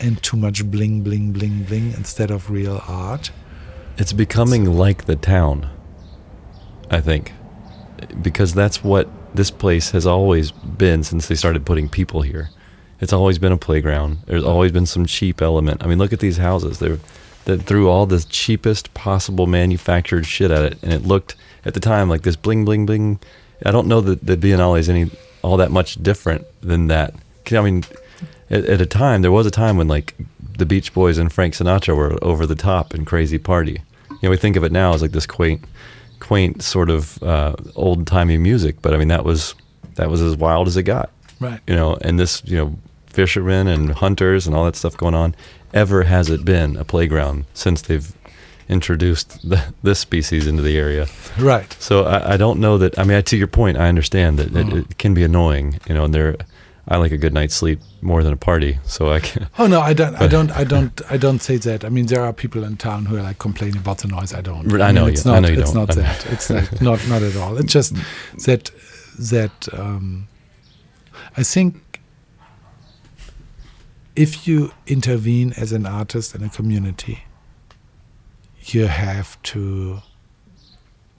and 0.00 0.22
too 0.22 0.36
much 0.36 0.64
bling 0.70 1.02
bling 1.02 1.32
bling 1.32 1.64
bling 1.64 1.92
instead 1.92 2.30
of 2.30 2.50
real 2.50 2.80
art 2.88 3.30
It's 3.96 4.12
becoming 4.12 4.64
like 4.78 5.04
the 5.06 5.14
town, 5.16 5.68
I 6.90 7.00
think, 7.00 7.32
because 8.22 8.52
that's 8.54 8.82
what 8.82 9.06
this 9.34 9.50
place 9.50 9.90
has 9.90 10.06
always 10.06 10.52
been 10.52 11.02
since 11.02 11.28
they 11.28 11.34
started 11.34 11.66
putting 11.66 11.88
people 11.88 12.22
here. 12.22 12.50
It's 13.00 13.12
always 13.12 13.38
been 13.38 13.52
a 13.52 13.58
playground. 13.58 14.18
There's 14.26 14.44
always 14.44 14.72
been 14.72 14.86
some 14.86 15.06
cheap 15.06 15.42
element. 15.42 15.82
I 15.82 15.86
mean, 15.86 15.98
look 15.98 16.12
at 16.12 16.20
these 16.20 16.38
houses. 16.38 16.78
They're 16.78 16.98
that 17.44 17.62
threw 17.62 17.88
all 17.88 18.06
the 18.06 18.24
cheapest 18.28 18.94
possible 18.94 19.46
manufactured 19.46 20.24
shit 20.26 20.50
at 20.50 20.64
it, 20.64 20.82
and 20.82 20.92
it 20.92 21.02
looked 21.02 21.36
at 21.64 21.74
the 21.74 21.80
time 21.80 22.08
like 22.08 22.22
this 22.22 22.36
bling 22.36 22.64
bling 22.64 22.86
bling. 22.86 23.18
I 23.64 23.70
don't 23.70 23.86
know 23.86 24.00
that 24.00 24.24
the 24.24 24.36
Biennale 24.36 24.78
is 24.78 24.88
any 24.88 25.10
all 25.42 25.56
that 25.58 25.70
much 25.70 26.02
different 26.02 26.46
than 26.62 26.86
that. 26.88 27.14
I 27.52 27.60
mean, 27.60 27.84
at, 28.50 28.64
at 28.64 28.80
a 28.80 28.86
time 28.86 29.22
there 29.22 29.32
was 29.32 29.46
a 29.46 29.50
time 29.50 29.76
when 29.76 29.88
like 29.88 30.14
the 30.56 30.66
Beach 30.66 30.94
Boys 30.94 31.18
and 31.18 31.32
Frank 31.32 31.54
Sinatra 31.54 31.96
were 31.96 32.18
over 32.22 32.46
the 32.46 32.54
top 32.54 32.94
and 32.94 33.06
crazy 33.06 33.38
party. 33.38 33.82
You 34.10 34.18
know, 34.22 34.30
we 34.30 34.36
think 34.36 34.56
of 34.56 34.64
it 34.64 34.72
now 34.72 34.94
as 34.94 35.02
like 35.02 35.12
this 35.12 35.26
quaint, 35.26 35.64
quaint 36.26 36.62
sort 36.62 36.90
of 36.90 37.22
uh, 37.22 37.54
old 37.74 38.06
timey 38.06 38.38
music, 38.38 38.76
but 38.82 38.94
I 38.94 38.96
mean 38.96 39.08
that 39.08 39.24
was 39.24 39.54
that 39.96 40.08
was 40.10 40.20
as 40.22 40.36
wild 40.36 40.66
as 40.68 40.76
it 40.76 40.84
got. 40.84 41.10
right 41.40 41.60
You 41.66 41.74
know, 41.76 41.96
and 42.00 42.18
this 42.18 42.42
you 42.44 42.56
know 42.58 42.68
fishermen 43.06 43.66
and 43.68 43.90
hunters 43.92 44.46
and 44.46 44.56
all 44.56 44.64
that 44.64 44.76
stuff 44.76 44.96
going 44.96 45.14
on. 45.14 45.34
Ever 45.72 46.02
has 46.04 46.30
it 46.30 46.44
been 46.44 46.76
a 46.76 46.84
playground 46.84 47.44
since 47.54 47.82
they've 47.82 48.12
introduced 48.68 49.48
the, 49.48 49.62
this 49.82 49.98
species 49.98 50.46
into 50.46 50.62
the 50.62 50.76
area? 50.78 51.06
right 51.38 51.70
So 51.80 52.04
I, 52.04 52.34
I 52.34 52.36
don't 52.36 52.60
know 52.60 52.78
that. 52.78 52.98
I 52.98 53.04
mean, 53.04 53.22
to 53.22 53.36
your 53.36 53.46
point, 53.48 53.76
I 53.76 53.88
understand 53.88 54.38
that 54.38 54.46
it, 54.48 54.66
Mm. 54.66 54.90
it 54.90 54.98
can 54.98 55.14
be 55.14 55.22
annoying. 55.24 55.78
You 55.88 55.94
know, 55.94 56.04
and 56.04 56.14
there, 56.14 56.36
I 56.86 56.96
like 56.98 57.12
a 57.12 57.16
good 57.16 57.32
night's 57.32 57.54
sleep 57.54 57.80
more 58.02 58.22
than 58.22 58.32
a 58.34 58.36
party. 58.36 58.78
So 58.84 59.10
I 59.10 59.20
can. 59.20 59.48
Oh 59.58 59.66
no, 59.66 59.80
I 59.80 59.94
don't. 59.94 60.14
I 60.16 60.26
don't. 60.28 60.50
I 60.50 60.64
don't. 60.64 61.00
I 61.10 61.16
don't 61.16 61.40
say 61.40 61.56
that. 61.58 61.84
I 61.84 61.88
mean, 61.88 62.06
there 62.06 62.22
are 62.22 62.32
people 62.32 62.62
in 62.64 62.76
town 62.76 63.06
who 63.06 63.16
are 63.16 63.22
like 63.22 63.38
complaining 63.38 63.78
about 63.78 63.98
the 63.98 64.08
noise. 64.08 64.34
I 64.34 64.42
don't. 64.42 64.70
I 64.80 64.92
know 64.92 65.02
mean, 65.02 65.04
you- 65.06 65.12
It's 65.12 65.26
I 65.26 65.32
not. 65.32 65.42
know 65.42 65.48
you 65.48 65.60
it's 65.60 65.72
don't. 65.72 65.88
not 65.88 65.96
I 65.98 66.02
that. 66.02 66.26
It's 66.32 66.50
like 66.50 66.80
not 66.88 67.08
not 67.08 67.22
at 67.22 67.36
all. 67.36 67.56
It's 67.56 67.72
just 67.72 67.94
that 68.46 68.70
that 69.18 69.68
um, 69.72 70.28
I 71.36 71.42
think 71.42 72.00
if 74.16 74.46
you 74.46 74.72
intervene 74.86 75.52
as 75.56 75.72
an 75.72 75.86
artist 75.86 76.34
in 76.34 76.42
a 76.44 76.48
community, 76.48 77.24
you 78.66 78.86
have 78.86 79.40
to 79.42 80.00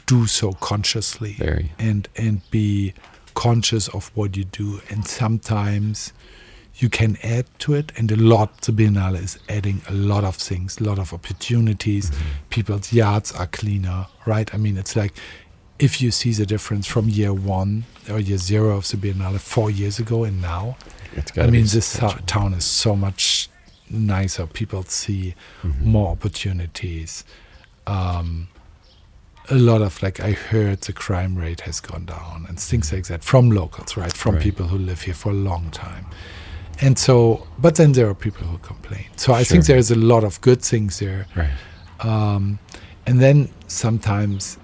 do 0.06 0.28
so 0.28 0.54
consciously 0.54 1.34
Very. 1.34 1.72
and 1.80 2.08
and 2.16 2.42
be 2.52 2.94
conscious 3.36 3.88
of 3.90 4.10
what 4.16 4.36
you 4.36 4.46
do 4.46 4.82
and 4.90 5.06
sometimes 5.08 6.14
you 6.78 6.90
can 6.90 7.18
add 7.24 7.46
to 7.60 7.74
it 7.74 7.92
and 7.98 8.12
a 8.12 8.16
lot 8.16 8.62
the 8.62 8.72
biennale 8.72 9.16
is 9.22 9.38
adding 9.48 9.82
a 9.88 9.94
lot 9.94 10.24
of 10.24 10.36
things 10.36 10.80
a 10.80 10.84
lot 10.84 10.98
of 11.00 11.14
opportunities. 11.14 12.12
People's 12.50 12.92
yards 12.92 13.32
are 13.34 13.48
cleaner 13.48 14.08
right? 14.26 14.54
I 14.54 14.58
mean 14.58 14.78
it's 14.78 14.96
like 14.96 15.14
if 15.80 16.02
you 16.02 16.12
see 16.12 16.32
the 16.34 16.46
difference 16.46 16.88
from 16.88 17.08
year 17.10 17.34
one 17.34 17.84
or 18.10 18.20
year 18.20 18.38
zero 18.38 18.78
of 18.78 18.90
the 18.90 18.98
biennale 18.98 19.40
four 19.40 19.70
years 19.70 20.00
ago 20.00 20.24
and 20.24 20.42
now 20.42 20.76
It's 21.16 21.38
i 21.38 21.48
mean 21.48 21.64
this 21.68 21.86
substantial. 21.86 22.26
town 22.26 22.54
is 22.54 22.66
so 22.66 22.96
much 22.96 23.50
nicer. 23.90 24.48
People 24.48 24.84
see 24.84 25.36
Mhm. 25.64 25.82
more 25.82 26.10
opportunities. 26.12 27.24
Um, 27.88 28.48
a 29.50 29.56
lot 29.56 29.82
of 29.82 30.02
like 30.02 30.20
I 30.20 30.32
heard 30.32 30.82
the 30.82 30.94
crime 30.94 31.36
rate 31.36 31.62
has 31.62 31.80
gone 31.80 32.06
down 32.06 32.46
and 32.50 32.60
things 32.60 32.92
like 32.92 33.06
that 33.08 33.24
from 33.24 33.52
locals, 33.52 33.96
right? 33.98 34.12
From 34.14 34.36
Right. 34.36 34.44
people 34.44 34.68
who 34.68 34.78
live 34.78 35.02
here 35.02 35.14
for 35.14 35.30
a 35.32 35.36
long 35.36 35.70
time. 35.72 36.06
And 36.82 36.98
so, 37.00 37.48
but 37.58 37.76
then 37.76 37.94
there 37.94 38.08
are 38.10 38.16
people 38.16 38.46
who 38.48 38.58
complain. 38.58 39.06
So 39.16 39.34
I 39.34 39.44
think 39.44 39.66
there's 39.66 39.92
a 39.92 39.96
lot 39.96 40.24
of 40.24 40.42
good 40.42 40.62
things 40.62 41.00
there. 41.00 41.26
Right. 41.36 41.54
Um, 42.02 42.60
and 43.08 43.20
then 43.22 43.50
sometimes 43.68 44.58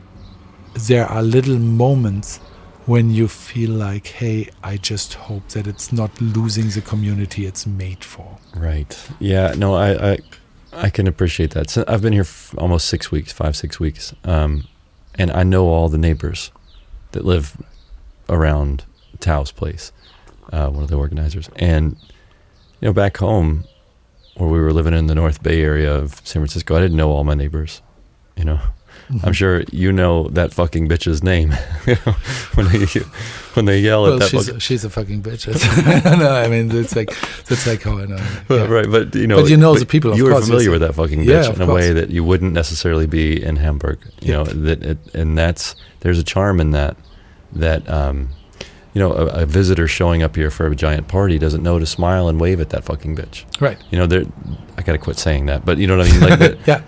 there 0.88 1.06
are 1.06 1.22
little 1.24 1.58
moments 1.60 2.40
when 2.86 3.12
you 3.12 3.28
feel 3.28 3.72
like, 3.72 4.08
hey, 4.08 4.49
I 4.64 4.76
just 4.78 5.14
hope 5.14 5.48
that 5.49 5.68
it's 5.68 5.94
not 5.94 6.10
losing 6.20 6.70
the 6.70 6.82
community 6.82 7.45
it's 7.45 7.66
made 7.66 8.03
for. 8.03 8.38
Right. 8.56 8.98
Yeah. 9.20 9.53
No. 9.58 9.76
I. 9.76 10.14
I 10.14 10.18
I 10.73 10.89
can 10.89 11.07
appreciate 11.07 11.52
that. 11.52 11.69
So 11.69 11.84
I've 11.88 12.02
been 12.02 12.14
here 12.14 12.26
almost 12.57 12.88
six 12.88 13.11
weeks, 13.11 13.31
five 13.31 13.56
six 13.56 13.80
weeks, 13.80 14.14
um, 14.23 14.68
and 15.15 15.31
I 15.31 15.43
know 15.43 15.68
all 15.68 15.89
the 15.89 15.98
neighbors 15.98 16.52
that 17.11 17.26
live 17.26 17.57
around 18.30 18.85
Tao's 19.19 19.52
place, 19.52 19.91
uh, 20.52 20.69
one 20.69 20.84
of 20.84 20.89
the 20.89 20.98
organizers. 20.98 21.49
And 21.57 21.98
you 22.80 22.88
know, 22.88 22.93
back 22.93 23.18
home 23.18 23.65
where 24.35 24.49
we 24.49 24.60
were 24.60 24.72
living 24.72 24.93
in 24.93 25.07
the 25.07 25.15
North 25.15 25.43
Bay 25.43 25.61
area 25.61 25.93
of 25.93 26.15
San 26.23 26.41
Francisco, 26.41 26.76
I 26.76 26.80
didn't 26.80 26.98
know 26.98 27.11
all 27.11 27.23
my 27.23 27.35
neighbors. 27.35 27.81
You 28.38 28.45
know. 28.45 28.60
I'm 29.24 29.34
sure 29.34 29.64
you 29.72 29.92
know 29.92 30.28
that 30.30 30.54
fucking 30.54 30.88
bitch's 30.88 31.24
name 31.24 31.52
when 32.56 32.68
they 32.72 32.86
when 33.54 33.66
they 33.66 33.80
yell 33.80 34.04
Well, 34.04 34.14
at 34.14 34.20
that. 34.20 34.30
she's 34.30 34.46
fucking- 34.46 34.58
a, 34.58 34.60
she's 34.60 34.86
a 34.86 34.90
fucking 34.90 35.22
bitch. 35.24 35.48
no, 36.20 36.32
I 36.32 36.48
mean 36.48 36.68
that's 36.70 36.96
like 36.96 37.10
that's 37.46 37.68
like 37.68 37.84
how 37.84 37.98
I 37.98 38.06
know. 38.06 38.18
Yeah. 38.50 38.68
Right, 38.68 38.90
but 38.90 39.14
you 39.16 39.28
know, 39.28 39.42
But 39.42 39.50
you 39.50 39.58
know 39.58 39.76
the 39.78 39.86
people, 39.86 40.12
of 40.12 40.18
You 40.18 40.26
were 40.26 40.32
course, 40.32 40.46
familiar 40.48 40.72
with 40.72 40.82
that 40.82 40.96
fucking 40.96 41.24
bitch 41.26 41.50
of 41.50 41.60
in 41.62 41.70
a 41.70 41.74
way 41.74 41.92
that 41.94 42.10
you 42.10 42.24
wouldn't 42.24 42.54
necessarily 42.54 43.08
be 43.08 43.42
in 43.44 43.58
Hamburg. 43.58 44.00
You 44.22 44.32
Yeah. 44.32 44.38
know 44.38 44.44
that, 44.46 44.84
it, 44.84 44.98
and 45.16 45.38
that's 45.38 45.76
there's 46.02 46.20
a 46.20 46.24
charm 46.24 46.60
in 46.60 46.72
that. 46.72 46.96
That 47.54 47.90
um, 47.90 48.30
you 48.94 49.00
know, 49.00 49.12
a, 49.14 49.44
a 49.44 49.46
visitor 49.46 49.88
showing 49.88 50.22
up 50.24 50.36
here 50.36 50.50
for 50.52 50.68
a 50.68 50.76
giant 50.76 51.08
party 51.08 51.38
doesn't 51.38 51.64
know 51.64 51.80
to 51.80 51.86
smile 51.86 52.28
and 52.28 52.40
wave 52.40 52.60
at 52.62 52.70
that 52.72 52.84
fucking 52.86 53.16
bitch. 53.16 53.44
Right. 53.62 53.78
You 53.90 53.98
know. 54.06 54.26
I 54.78 54.84
gotta 54.84 54.98
quit 54.98 55.18
saying 55.18 55.46
that, 55.48 55.64
but 55.66 55.78
you 55.78 55.88
know 55.88 55.98
what 55.98 56.08
I 56.08 56.12
mean. 56.12 56.22
Like 56.30 56.40
that, 56.40 56.58
Yeah. 56.68 56.82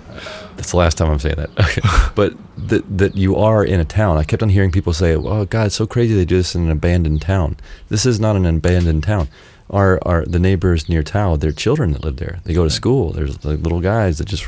That's 0.55 0.71
the 0.71 0.77
last 0.77 0.97
time 0.97 1.09
I'm 1.11 1.19
saying 1.19 1.35
that. 1.37 1.49
Okay. 1.59 1.81
but 2.15 2.33
that 2.69 2.97
that 2.97 3.17
you 3.17 3.35
are 3.35 3.63
in 3.65 3.79
a 3.79 3.85
town. 3.85 4.17
I 4.17 4.23
kept 4.23 4.43
on 4.43 4.49
hearing 4.49 4.71
people 4.71 4.93
say, 4.93 5.15
"Oh 5.15 5.45
God, 5.45 5.67
it's 5.67 5.75
so 5.75 5.85
crazy 5.87 6.13
they 6.15 6.25
do 6.25 6.37
this 6.37 6.55
in 6.55 6.63
an 6.65 6.71
abandoned 6.71 7.21
town." 7.21 7.57
This 7.89 8.05
is 8.05 8.19
not 8.19 8.35
an 8.35 8.45
abandoned 8.45 9.03
town. 9.03 9.27
Our 9.69 9.99
our 10.07 10.25
the 10.25 10.39
neighbors 10.39 10.87
near 10.89 11.03
Tao, 11.03 11.35
they're 11.35 11.51
children 11.51 11.93
that 11.93 12.03
live 12.03 12.17
there. 12.17 12.39
They 12.43 12.53
go 12.53 12.63
to 12.63 12.69
school. 12.69 13.11
There's 13.11 13.43
like 13.43 13.59
little 13.59 13.81
guys 13.81 14.17
that 14.19 14.27
just 14.27 14.45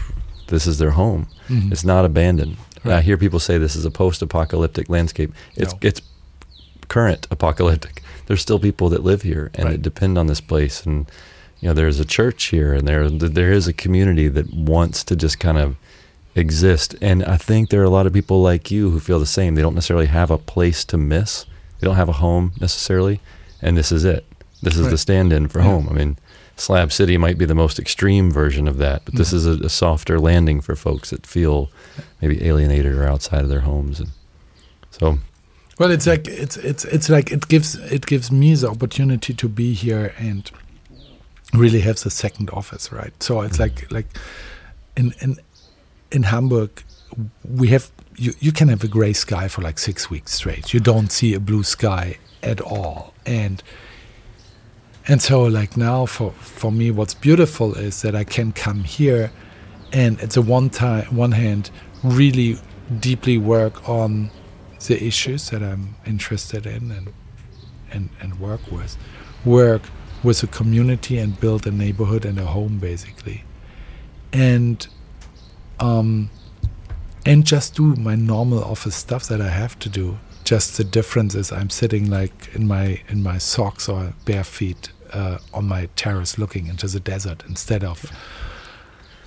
this 0.48 0.68
is 0.68 0.78
their 0.78 0.92
home. 0.92 1.28
Mhm. 1.50 1.72
It's 1.72 1.84
not 1.84 2.06
abandoned. 2.06 2.58
I 2.84 3.02
hear 3.02 3.18
people 3.18 3.40
say 3.40 3.58
this 3.58 3.76
is 3.76 3.84
a 3.86 3.90
post-apocalyptic 3.90 4.90
landscape. 4.90 5.34
It's 5.56 5.74
No. 5.74 5.80
it's 5.82 6.02
current 6.88 7.28
apocalyptic. 7.32 8.04
There's 8.28 8.42
still 8.42 8.60
people 8.60 8.90
that 8.90 9.04
live 9.04 9.24
here 9.24 9.50
and 9.56 9.66
Right. 9.66 9.72
that 9.74 9.82
depend 9.82 10.18
on 10.18 10.28
this 10.28 10.42
place 10.42 10.86
and 10.86 11.08
you 11.62 11.70
know 11.70 11.74
there's 11.74 12.00
a 12.00 12.06
church 12.06 12.44
here 12.46 12.74
and 12.74 12.88
there 12.88 13.10
there 13.10 13.52
is 13.52 13.68
a 13.68 13.74
community 13.74 14.28
that 14.28 14.54
wants 14.54 15.04
to 15.06 15.16
just 15.16 15.40
kind 15.40 15.58
of 15.58 15.76
exist 16.36 16.96
and 17.02 17.24
I 17.24 17.38
think 17.38 17.70
there 17.70 17.82
are 17.82 17.86
a 17.86 17.90
lot 17.90 18.06
of 18.06 18.14
people 18.14 18.42
like 18.42 18.70
you 18.70 18.90
who 18.90 19.00
feel 19.00 19.20
the 19.20 19.26
same. 19.26 19.56
They 19.56 19.62
don't 19.62 19.76
necessarily 19.76 20.08
have 20.08 20.30
a 20.32 20.38
place 20.38 20.84
to 20.86 20.98
miss. 20.98 21.46
They 21.80 21.86
don't 21.88 21.96
have 21.96 22.10
a 22.10 22.14
home 22.14 22.52
necessarily 22.60 23.22
and 23.62 23.78
this 23.78 23.92
is 23.92 24.04
it. 24.04 24.26
This 24.62 24.76
is 24.78 24.90
the 24.90 24.98
stand-in 24.98 25.48
for 25.48 25.60
Yeah. 25.60 25.66
home. 25.66 25.88
I 25.90 25.94
mean 25.94 26.18
Slab 26.58 26.92
City 26.92 27.18
might 27.18 27.38
be 27.38 27.46
the 27.46 27.56
most 27.56 27.80
extreme 27.80 28.32
version 28.32 28.68
of 28.68 28.78
that, 28.78 29.04
but 29.06 29.16
this 29.16 29.32
Mhm. 29.32 29.34
is 29.38 29.46
a, 29.46 29.52
a 29.66 29.70
softer 29.70 30.20
landing 30.20 30.62
for 30.62 30.76
folks 30.76 31.10
that 31.10 31.26
feel 31.28 31.70
maybe 32.22 32.44
alienated 32.46 32.94
or 32.96 33.06
outside 33.06 33.42
of 33.42 33.50
their 33.50 33.62
homes 33.62 34.00
and 34.00 34.10
so 34.92 35.20
Well, 35.80 35.92
it's 35.92 36.08
like 36.08 36.28
it's 36.28 36.58
it's 36.58 36.86
it's 36.86 37.10
like 37.10 37.32
it 37.32 37.48
gives 37.48 37.76
it 37.76 38.06
gives 38.06 38.30
me 38.32 38.56
the 38.56 38.70
opportunity 38.70 39.34
to 39.34 39.48
be 39.50 39.74
here 39.74 40.14
and 40.18 40.50
really 41.54 41.82
have 41.82 42.00
the 42.02 42.10
second 42.10 42.50
office, 42.50 42.92
right? 42.92 43.14
So 43.24 43.42
it's 43.42 43.60
like 43.60 43.90
like 43.92 44.08
in 44.98 45.14
in 45.22 45.38
in 46.12 46.24
Hamburg 46.24 46.84
we 47.44 47.70
have 47.70 47.92
you 48.18 48.34
you 48.40 48.52
can 48.52 48.68
have 48.70 48.84
a 48.84 48.88
gray 48.88 49.14
sky 49.14 49.48
for 49.48 49.62
like 49.62 49.80
six 49.80 50.10
weeks 50.10 50.34
straight. 50.34 50.74
You 50.74 50.80
don't 50.80 51.12
see 51.12 51.34
a 51.34 51.40
blue 51.40 51.64
sky 51.64 52.18
at 52.44 52.62
all, 52.62 53.14
and 53.26 53.62
and 55.08 55.22
so 55.22 55.44
like 55.44 55.78
now 55.78 56.06
for 56.06 56.32
for 56.32 56.72
me, 56.72 56.92
what's 56.92 57.14
beautiful 57.14 57.76
is 57.76 58.02
that 58.02 58.16
I 58.16 58.24
can 58.24 58.52
come 58.52 58.84
here 58.84 59.32
and 59.94 60.20
at 60.22 60.32
the 60.32 60.42
one 60.42 60.70
time 60.70 61.16
one 61.16 61.32
hand 61.32 61.72
really 62.04 62.58
deeply 63.00 63.38
work 63.38 63.88
on 63.88 64.30
the 64.88 65.04
issues 65.04 65.50
that 65.50 65.64
I'm 65.64 65.96
interested 66.06 66.66
in 66.66 66.92
and 66.92 67.14
and 67.92 68.10
and 68.22 68.40
work 68.40 68.72
with, 68.72 68.98
work 69.44 69.84
with 70.24 70.42
a 70.44 70.48
community 70.48 71.18
and 71.18 71.40
build 71.40 71.68
a 71.68 71.72
neighborhood 71.72 72.26
and 72.26 72.40
a 72.40 72.46
home 72.46 72.78
basically, 72.80 73.44
and 74.32 74.88
um, 75.80 76.30
and 77.26 77.46
just 77.46 77.76
do 77.76 77.96
my 77.96 78.16
normal 78.16 78.64
office 78.64 78.96
stuff 78.96 79.28
that 79.28 79.42
I 79.42 79.50
have 79.50 79.78
to 79.80 79.90
do. 79.90 80.18
Just 80.44 80.78
the 80.78 80.84
difference 80.84 81.34
is 81.34 81.52
I'm 81.52 81.70
sitting 81.70 82.10
like 82.10 82.50
in 82.54 82.68
my 82.68 83.02
in 83.08 83.24
my 83.24 83.40
socks 83.40 83.90
or 83.90 84.14
bare 84.26 84.44
feet 84.44 84.90
uh, 85.12 85.40
on 85.54 85.68
my 85.68 85.88
terrace 85.96 86.38
looking 86.38 86.68
into 86.68 86.88
the 86.88 87.00
desert 87.00 87.44
instead 87.48 87.84
of 87.84 88.12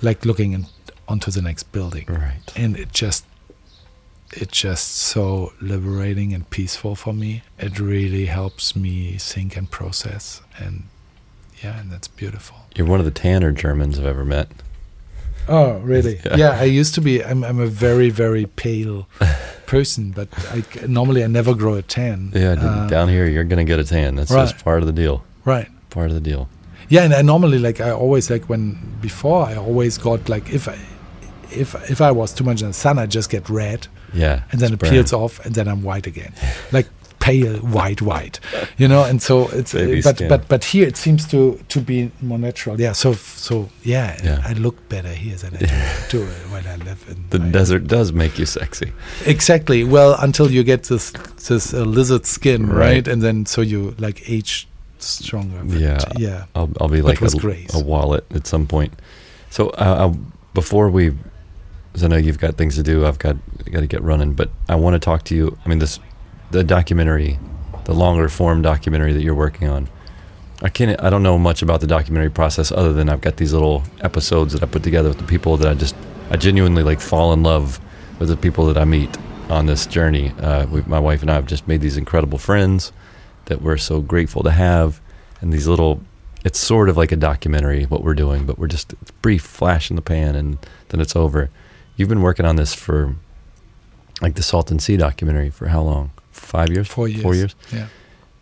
like 0.01 0.25
looking 0.25 0.53
in, 0.53 0.65
onto 1.07 1.31
the 1.31 1.41
next 1.41 1.63
building 1.71 2.05
right. 2.07 2.53
and 2.55 2.77
it 2.77 2.91
just 2.91 3.25
it's 4.31 4.61
just 4.61 4.95
so 4.95 5.51
liberating 5.59 6.33
and 6.33 6.49
peaceful 6.51 6.95
for 6.95 7.13
me 7.13 7.41
it 7.57 7.79
really 7.79 8.27
helps 8.27 8.75
me 8.75 9.13
think 9.17 9.57
and 9.57 9.71
process 9.71 10.41
and 10.57 10.83
yeah 11.63 11.79
and 11.79 11.91
that's 11.91 12.07
beautiful 12.07 12.57
You're 12.75 12.87
one 12.87 12.99
of 12.99 13.05
the 13.05 13.11
tanner 13.11 13.51
Germans 13.51 13.97
I've 13.99 14.05
ever 14.05 14.23
met. 14.23 14.47
Oh 15.49 15.79
really 15.79 16.15
Yeah. 16.25 16.37
yeah, 16.37 16.61
i 16.61 16.79
used 16.79 16.93
to 16.95 17.01
be 17.01 17.23
I'm, 17.23 17.43
I'm 17.43 17.59
a 17.59 17.67
very 17.67 18.09
very 18.09 18.45
pale 18.45 19.07
person 19.65 20.11
but 20.11 20.27
I, 20.55 20.63
normally 20.87 21.23
i 21.23 21.27
never 21.27 21.53
grow 21.55 21.73
a 21.75 21.81
tan 21.81 22.31
Yeah, 22.33 22.55
Uh, 22.59 22.87
down 22.87 23.07
here 23.09 23.27
you're 23.27 23.43
gonna 23.51 23.65
get 23.65 23.79
a 23.79 23.83
tan. 23.83 24.15
That's 24.15 24.31
right. 24.31 24.47
just 24.49 24.63
part 24.63 24.81
of 24.83 24.87
the 24.87 24.93
deal. 25.03 25.23
right 25.45 25.69
Part 25.89 26.09
of 26.11 26.15
the 26.23 26.29
deal. 26.31 26.47
Yeah, 26.89 27.03
and 27.05 27.13
I 27.13 27.21
normally 27.23 27.59
like 27.59 27.81
I 27.81 27.91
always 27.91 28.29
like 28.29 28.45
when 28.49 28.77
before 29.01 29.41
I 29.51 29.55
always 29.57 29.97
got 29.97 30.29
like 30.29 30.53
if 30.53 30.67
I 30.67 30.77
if 31.51 31.75
if 31.89 31.99
I 32.01 32.11
was 32.11 32.33
too 32.33 32.43
much 32.43 32.61
in 32.61 32.67
the 32.67 32.73
sun 32.73 32.97
I 32.99 33.05
just 33.07 33.29
get 33.31 33.49
red 33.49 33.87
Yeah. 34.13 34.41
and 34.51 34.61
then 34.61 34.73
it 34.73 34.79
peels 34.81 35.13
off 35.13 35.39
and 35.45 35.53
then 35.55 35.67
I'm 35.67 35.81
white 35.83 36.07
again, 36.07 36.33
like 36.71 36.87
pale 37.29 37.57
white 37.59 38.01
white, 38.01 38.39
you 38.77 38.87
know. 38.87 39.03
And 39.03 39.21
so 39.21 39.47
it's 39.59 39.73
Baby 39.73 40.01
but 40.01 40.15
skin. 40.15 40.29
but 40.29 40.47
but 40.47 40.63
here 40.63 40.87
it 40.87 40.97
seems 40.97 41.25
to 41.27 41.57
to 41.69 41.79
be 41.81 42.09
more 42.21 42.39
natural. 42.39 42.79
Yeah. 42.81 42.93
So 42.93 43.13
so 43.13 43.69
yeah, 43.83 44.17
Yeah. 44.23 44.49
I 44.49 44.53
look 44.53 44.75
better 44.89 45.13
here 45.13 45.35
than 45.37 45.53
I 45.55 45.59
do, 45.59 46.19
do 46.19 46.25
when 46.51 46.65
I 46.67 46.75
live 46.85 47.05
in 47.09 47.23
The 47.29 47.39
my- 47.39 47.51
desert 47.51 47.87
does 47.87 48.11
make 48.11 48.39
you 48.39 48.45
sexy. 48.45 48.91
Exactly. 49.25 49.83
Well, 49.83 50.15
until 50.19 50.49
you 50.51 50.63
get 50.63 50.83
this 50.83 51.11
this 51.47 51.73
uh, 51.73 51.83
lizard 51.95 52.25
skin, 52.25 52.67
right. 52.67 52.89
Right. 52.89 53.07
And 53.07 53.21
then 53.21 53.45
so 53.45 53.61
you 53.61 53.93
like 53.99 54.29
age 54.29 54.67
stronger. 54.99 55.61
Yeah. 55.77 55.99
Yeah. 56.17 56.45
I'll, 56.55 56.69
I'll 56.81 56.89
be 56.89 57.01
like 57.01 57.21
a, 57.21 57.29
a 57.73 57.83
wallet 57.83 58.23
at 58.35 58.47
some 58.47 58.65
point. 58.67 58.93
So 59.49 59.69
uh, 59.77 60.07
uh, 60.09 60.13
before 60.53 60.89
we, 60.89 61.11
because 61.91 62.03
I 62.03 62.07
know 62.07 62.17
you've 62.17 62.39
got 62.39 62.55
things 62.57 62.75
to 62.75 62.83
do, 62.83 63.05
I've 63.05 63.19
got 63.19 63.35
got 63.71 63.81
to 63.81 63.87
get 63.87 64.01
running. 64.03 64.33
But 64.35 64.49
I 64.67 64.75
want 64.75 64.93
to 64.95 64.99
talk 64.99 65.23
to 65.25 65.35
you. 65.35 65.57
I 65.65 65.69
mean, 65.69 65.79
this 65.79 65.99
the 66.51 66.63
documentary, 66.63 67.39
the 67.85 67.93
longer 67.93 68.29
form 68.29 68.61
documentary 68.61 69.13
that 69.13 69.21
you're 69.21 69.35
working 69.35 69.67
on. 69.67 69.89
I 70.61 70.69
can't. 70.69 71.01
I 71.01 71.09
don't 71.09 71.23
know 71.23 71.37
much 71.37 71.61
about 71.61 71.79
the 71.79 71.87
documentary 71.87 72.29
process 72.29 72.71
other 72.71 72.91
than 72.91 73.09
I've 73.09 73.21
got 73.21 73.37
these 73.37 73.53
little 73.53 73.83
episodes 74.01 74.53
that 74.53 74.61
I 74.61 74.65
put 74.65 74.83
together 74.83 75.09
with 75.09 75.17
the 75.17 75.23
people 75.25 75.55
that 75.57 75.67
I 75.69 75.73
just 75.73 75.95
I 76.29 76.37
genuinely 76.37 76.83
like 76.83 76.99
fall 76.99 77.31
in 77.33 77.43
love 77.43 77.79
with 78.19 78.27
the 78.27 78.37
people 78.37 78.65
that 78.65 78.77
I 78.77 78.83
meet 78.83 79.17
on 79.49 79.65
this 79.65 79.87
journey. 79.87 80.33
Uh, 80.39 80.65
we, 80.67 80.81
my 80.81 80.99
wife 80.99 81.21
and 81.21 81.31
I 81.31 81.35
have 81.35 81.47
just 81.47 81.67
made 81.67 81.81
these 81.81 81.97
incredible 81.97 82.37
friends 82.37 82.91
that 83.45 83.61
we're 83.61 83.77
so 83.77 84.01
grateful 84.01 84.43
to 84.43 84.51
have, 84.51 84.99
and 85.41 85.53
these 85.53 85.67
little. 85.67 86.01
It's 86.45 86.59
sort 86.59 86.87
of 86.87 86.95
like 86.95 87.11
a 87.11 87.17
documentary 87.17 87.83
what 87.83 88.01
we're 88.01 88.13
doing, 88.13 88.45
but 88.45 88.57
we're 88.57 88.67
just 88.67 88.93
brief 89.21 89.41
flash 89.43 89.89
in 89.89 89.97
the 89.97 90.01
pan, 90.01 90.35
and 90.35 90.57
then 90.87 91.01
it's 91.01 91.15
over. 91.15 91.49
You've 91.97 92.07
been 92.07 92.21
working 92.21 92.45
on 92.45 92.55
this 92.55 92.73
for, 92.73 93.15
like 94.21 94.35
the 94.35 94.43
Salton 94.43 94.79
Sea 94.79 94.95
documentary 94.95 95.49
for 95.49 95.67
how 95.67 95.81
long? 95.81 96.11
Five 96.39 96.69
years? 96.69 96.87
Four 96.87 97.07
years. 97.07 97.21
Four 97.21 97.35
years. 97.35 97.55
Yeah. 97.71 97.87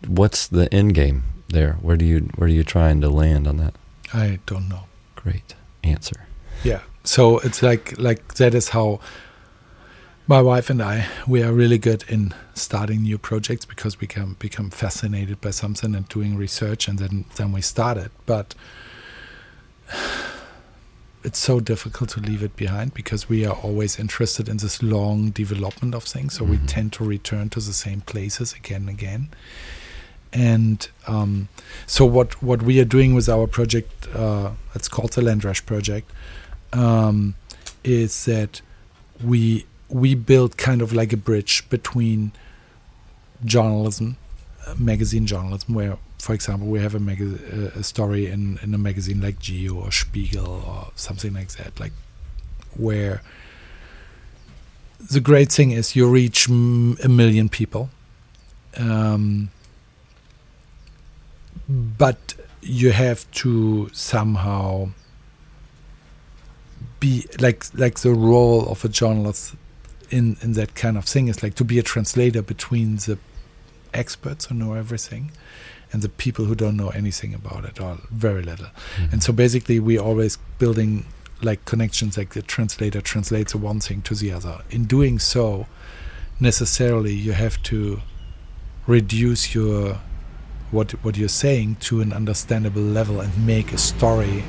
What's 0.06 0.46
the 0.46 0.72
end 0.72 0.94
game 0.94 1.24
there? 1.48 1.74
Where 1.82 1.96
do 1.96 2.04
you 2.04 2.30
where 2.36 2.46
are 2.46 2.52
you 2.52 2.64
trying 2.64 3.00
to 3.02 3.08
land 3.10 3.46
on 3.46 3.56
that? 3.58 3.74
I 4.12 4.38
don't 4.46 4.68
know. 4.68 4.84
Great 5.16 5.54
answer. 5.82 6.26
Yeah. 6.62 6.80
So 7.04 7.38
it's 7.40 7.62
like 7.62 7.98
like 7.98 8.34
that 8.34 8.54
is 8.54 8.70
how 8.70 9.00
my 10.26 10.40
wife 10.40 10.70
and 10.70 10.82
I 10.82 11.06
we 11.26 11.42
are 11.42 11.52
really 11.52 11.78
good 11.78 12.04
in 12.08 12.34
starting 12.54 13.02
new 13.02 13.18
projects 13.18 13.64
because 13.64 14.00
we 14.00 14.06
can 14.06 14.36
become 14.38 14.70
fascinated 14.70 15.40
by 15.40 15.50
something 15.50 15.94
and 15.94 16.08
doing 16.08 16.36
research 16.36 16.88
and 16.88 16.98
then 16.98 17.24
then 17.36 17.52
we 17.52 17.60
start 17.60 17.98
it. 17.98 18.12
But 18.26 18.54
it's 21.28 21.38
so 21.38 21.60
difficult 21.60 22.08
to 22.08 22.20
leave 22.20 22.42
it 22.42 22.56
behind 22.56 22.94
because 22.94 23.28
we 23.28 23.44
are 23.44 23.54
always 23.66 23.98
interested 23.98 24.48
in 24.48 24.56
this 24.56 24.82
long 24.82 25.28
development 25.28 25.94
of 25.94 26.04
things. 26.04 26.30
So 26.36 26.42
we 26.52 26.56
Mhm. 26.56 26.66
tend 26.66 26.88
to 26.94 27.04
return 27.04 27.50
to 27.50 27.60
the 27.60 27.74
same 27.74 28.00
places 28.12 28.54
again 28.54 28.82
and 28.88 28.98
again. 28.98 29.28
And 30.32 30.78
um, 31.06 31.48
so 31.86 32.02
what 32.16 32.42
what 32.42 32.60
we 32.62 32.74
are 32.80 32.90
doing 32.96 33.10
with 33.14 33.28
our 33.28 33.46
project, 33.46 34.08
uh, 34.14 34.52
it's 34.74 34.88
called 34.88 35.12
the 35.12 35.22
Land 35.28 35.44
Rush 35.44 35.62
project, 35.72 36.06
um, 36.72 37.34
is 37.84 38.24
that 38.24 38.62
we 39.30 39.66
we 40.02 40.14
build 40.14 40.50
kind 40.56 40.80
of 40.82 40.92
like 41.00 41.12
a 41.18 41.20
bridge 41.28 41.54
between 41.68 42.32
journalism, 43.44 44.16
uh, 44.66 44.74
magazine 44.78 45.26
journalism, 45.26 45.74
where 45.74 45.96
for 46.18 46.34
example, 46.34 46.66
we 46.66 46.80
have 46.80 46.94
a, 46.94 47.00
maga- 47.00 47.72
a 47.76 47.82
story 47.82 48.26
in, 48.26 48.58
in 48.62 48.74
a 48.74 48.78
magazine 48.78 49.20
like 49.20 49.38
Geo 49.38 49.74
or 49.74 49.92
Spiegel 49.92 50.62
or 50.66 50.88
something 50.94 51.32
like 51.34 51.50
that, 51.52 51.78
like 51.78 51.92
where 52.76 53.22
the 54.98 55.20
great 55.20 55.50
thing 55.50 55.70
is 55.70 55.94
you 55.94 56.08
reach 56.08 56.48
m- 56.48 56.98
a 57.02 57.08
million 57.08 57.48
people, 57.48 57.90
um, 58.76 59.50
but 61.68 62.34
you 62.62 62.90
have 62.90 63.30
to 63.30 63.88
somehow 63.92 64.88
be 67.00 67.26
like 67.38 67.64
like 67.74 68.00
the 68.00 68.12
role 68.12 68.68
of 68.68 68.84
a 68.84 68.88
journalist 68.88 69.54
in 70.10 70.36
in 70.42 70.52
that 70.54 70.74
kind 70.74 70.96
of 70.98 71.04
thing 71.04 71.28
is 71.28 71.42
like 71.42 71.54
to 71.54 71.64
be 71.64 71.78
a 71.78 71.82
translator 71.82 72.42
between 72.42 72.96
the 72.96 73.18
experts 73.94 74.46
who 74.46 74.54
know 74.54 74.74
everything 74.74 75.30
and 75.92 76.02
the 76.02 76.08
people 76.08 76.44
who 76.44 76.54
don't 76.54 76.76
know 76.76 76.90
anything 76.90 77.34
about 77.34 77.64
it 77.64 77.80
or 77.80 77.98
very 78.10 78.42
little. 78.42 78.66
Mm-hmm. 78.66 79.12
And 79.12 79.22
so 79.22 79.32
basically, 79.32 79.80
we 79.80 79.98
always 79.98 80.38
building 80.58 81.06
like 81.42 81.64
connections, 81.64 82.18
like 82.18 82.34
the 82.34 82.42
translator 82.42 83.00
translates 83.00 83.54
one 83.54 83.80
thing 83.80 84.02
to 84.02 84.14
the 84.14 84.32
other. 84.32 84.62
In 84.70 84.84
doing 84.84 85.18
so, 85.18 85.66
necessarily 86.40 87.12
you 87.14 87.32
have 87.32 87.62
to 87.64 88.00
reduce 88.86 89.54
your 89.54 90.00
what 90.70 90.92
what 91.04 91.16
you're 91.16 91.28
saying 91.28 91.76
to 91.76 92.00
an 92.00 92.12
understandable 92.12 92.82
level 92.82 93.20
and 93.20 93.46
make 93.46 93.72
a 93.72 93.78
story 93.78 94.44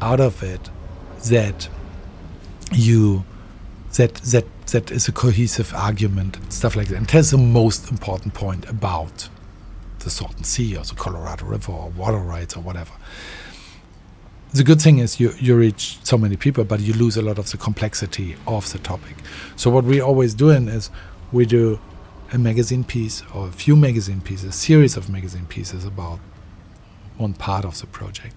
out 0.00 0.20
of 0.20 0.42
it 0.42 0.70
that 1.26 1.68
you 2.72 3.24
that 3.94 4.14
that 4.16 4.44
that 4.66 4.90
is 4.90 5.08
a 5.08 5.12
cohesive 5.12 5.72
argument 5.74 6.36
and 6.36 6.52
stuff 6.52 6.76
like 6.76 6.88
that 6.88 6.96
and 6.96 7.08
tells 7.08 7.30
the 7.30 7.38
most 7.38 7.90
important 7.90 8.34
point 8.34 8.68
about 8.68 9.28
the 10.08 10.14
Salton 10.14 10.44
Sea 10.44 10.74
or 10.74 10.84
the 10.84 10.94
Colorado 10.94 11.44
River 11.44 11.72
or 11.72 11.90
water 11.90 12.18
rights 12.18 12.56
or 12.56 12.60
whatever. 12.60 12.92
The 14.52 14.64
good 14.64 14.80
thing 14.80 14.98
is 14.98 15.20
you, 15.20 15.34
you 15.38 15.54
reach 15.54 15.98
so 16.02 16.16
many 16.16 16.36
people, 16.36 16.64
but 16.64 16.80
you 16.80 16.94
lose 16.94 17.18
a 17.18 17.22
lot 17.22 17.38
of 17.38 17.50
the 17.50 17.58
complexity 17.58 18.36
of 18.46 18.72
the 18.72 18.78
topic. 18.78 19.16
So 19.56 19.70
what 19.70 19.84
we 19.84 20.00
always 20.00 20.32
doing 20.32 20.68
is 20.68 20.90
we 21.30 21.44
do 21.44 21.78
a 22.32 22.38
magazine 22.38 22.84
piece 22.84 23.22
or 23.34 23.48
a 23.48 23.52
few 23.52 23.76
magazine 23.76 24.22
pieces, 24.22 24.48
a 24.48 24.52
series 24.52 24.96
of 24.96 25.10
magazine 25.10 25.44
pieces 25.46 25.84
about 25.84 26.20
one 27.18 27.34
part 27.34 27.66
of 27.66 27.78
the 27.78 27.86
project. 27.86 28.34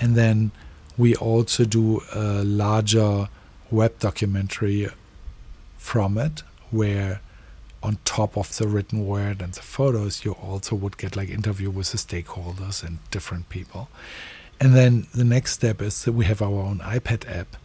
And 0.00 0.14
then 0.14 0.52
we 0.96 1.14
also 1.14 1.66
do 1.66 2.00
a 2.14 2.42
larger 2.42 3.28
web 3.70 3.98
documentary 3.98 4.88
from 5.76 6.16
it 6.16 6.42
where 6.70 7.20
on 7.84 7.98
top 8.06 8.36
of 8.36 8.56
the 8.56 8.66
written 8.66 9.06
word 9.06 9.42
and 9.42 9.52
the 9.52 9.60
photos, 9.60 10.24
you 10.24 10.32
also 10.32 10.74
would 10.74 10.96
get 10.96 11.16
like 11.16 11.28
interview 11.28 11.70
with 11.70 11.92
the 11.92 11.98
stakeholders 11.98 12.82
and 12.82 12.98
different 13.10 13.50
people. 13.50 13.88
And 14.58 14.74
then 14.74 15.06
the 15.14 15.24
next 15.24 15.52
step 15.52 15.82
is 15.82 16.04
that 16.04 16.12
we 16.12 16.24
have 16.24 16.40
our 16.40 16.62
own 16.62 16.78
iPad 16.78 17.30
app 17.30 17.56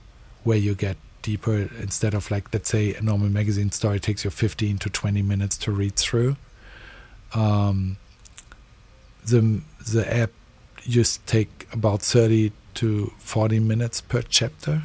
where 0.43 0.57
you 0.57 0.75
get 0.75 0.97
deeper 1.21 1.69
instead 1.79 2.13
of 2.13 2.29
like 2.31 2.53
let's 2.53 2.69
say 2.69 2.93
a 2.93 3.01
normal 3.01 3.29
magazine 3.29 3.71
story 3.71 3.99
takes 3.99 4.23
you 4.23 4.29
15 4.29 4.77
to 4.79 4.89
20 4.89 5.21
minutes 5.21 5.57
to 5.57 5.71
read 5.71 5.95
through. 5.95 6.35
Um, 7.33 7.97
the 9.25 9.61
the 9.87 10.13
app 10.13 10.31
just 10.79 11.25
take 11.27 11.67
about 11.71 12.01
30 12.01 12.51
to 12.75 13.13
40 13.19 13.59
minutes 13.59 14.01
per 14.01 14.21
chapter. 14.21 14.83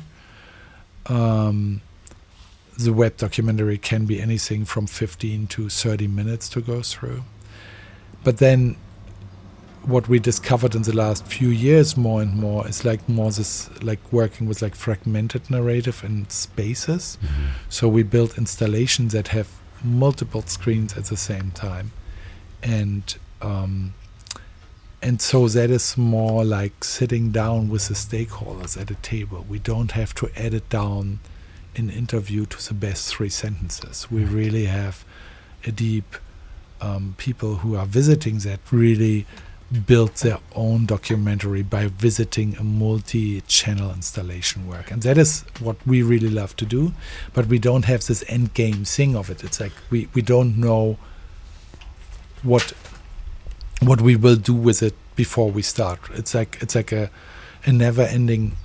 Um, 1.06 1.80
the 2.78 2.92
web 2.92 3.16
documentary 3.16 3.78
can 3.78 4.04
be 4.04 4.20
anything 4.20 4.64
from 4.64 4.86
15 4.86 5.46
to 5.48 5.68
30 5.68 6.08
minutes 6.08 6.48
to 6.50 6.60
go 6.60 6.82
through. 6.82 7.24
But 8.22 8.38
then 8.38 8.76
what 9.82 10.08
we 10.08 10.18
discovered 10.18 10.74
in 10.74 10.82
the 10.82 10.96
last 10.96 11.26
few 11.26 11.48
years 11.48 11.96
more 11.96 12.22
and 12.22 12.34
more 12.34 12.66
is 12.66 12.84
like 12.84 13.06
more 13.08 13.30
this 13.30 13.70
like 13.82 14.00
working 14.10 14.48
with 14.48 14.62
like 14.62 14.74
fragmented 14.74 15.50
narrative 15.50 16.02
and 16.02 16.30
spaces. 16.32 17.18
Mm-hmm. 17.22 17.44
So 17.68 17.88
we 17.88 18.02
built 18.02 18.38
installations 18.38 19.12
that 19.12 19.28
have 19.28 19.48
multiple 19.82 20.42
screens 20.42 20.96
at 20.96 21.04
the 21.04 21.16
same 21.16 21.50
time. 21.50 21.92
And 22.62 23.14
um, 23.42 23.94
and 25.02 25.20
so 25.20 25.48
that 25.48 25.70
is 25.70 25.98
more 25.98 26.44
like 26.46 26.82
sitting 26.82 27.30
down 27.30 27.68
with 27.68 27.88
the 27.88 27.94
stakeholders 27.94 28.80
at 28.80 28.90
a 28.90 28.94
table. 28.96 29.44
We 29.46 29.58
don't 29.58 29.92
have 29.92 30.14
to 30.14 30.30
edit 30.34 30.70
down 30.70 31.20
an 31.76 31.90
interview 31.90 32.46
to 32.46 32.68
the 32.68 32.74
best 32.74 33.14
three 33.14 33.28
sentences. 33.28 34.10
We 34.10 34.24
really 34.24 34.66
have 34.66 35.04
a 35.64 35.72
deep 35.72 36.16
um, 36.80 37.14
people 37.18 37.56
who 37.56 37.76
are 37.76 37.86
visiting 37.86 38.38
that 38.38 38.60
really 38.70 39.26
build 39.86 40.14
their 40.16 40.38
own 40.54 40.86
documentary 40.86 41.62
by 41.62 41.86
visiting 41.86 42.56
a 42.56 42.62
multi-channel 42.62 43.90
installation 43.90 44.68
work. 44.68 44.90
And 44.90 45.02
that 45.02 45.18
is 45.18 45.44
what 45.58 45.76
we 45.86 46.02
really 46.02 46.28
love 46.28 46.54
to 46.56 46.66
do 46.66 46.92
but 47.32 47.46
we 47.46 47.58
don't 47.58 47.84
have 47.86 48.06
this 48.06 48.24
end 48.28 48.54
game 48.54 48.84
thing 48.84 49.16
of 49.16 49.30
it. 49.30 49.42
It's 49.42 49.60
like 49.60 49.72
we, 49.90 50.08
we 50.14 50.22
don't 50.22 50.56
know 50.58 50.98
what 52.42 52.72
what 53.80 54.00
we 54.00 54.16
will 54.16 54.36
do 54.36 54.54
with 54.54 54.82
it 54.82 54.94
before 55.16 55.50
we 55.50 55.62
start. 55.62 55.98
It's 56.12 56.34
like 56.34 56.58
it's 56.60 56.74
like 56.74 56.92
a, 56.92 57.10
a 57.66 57.72
never 57.72 58.02
ending 58.02 58.56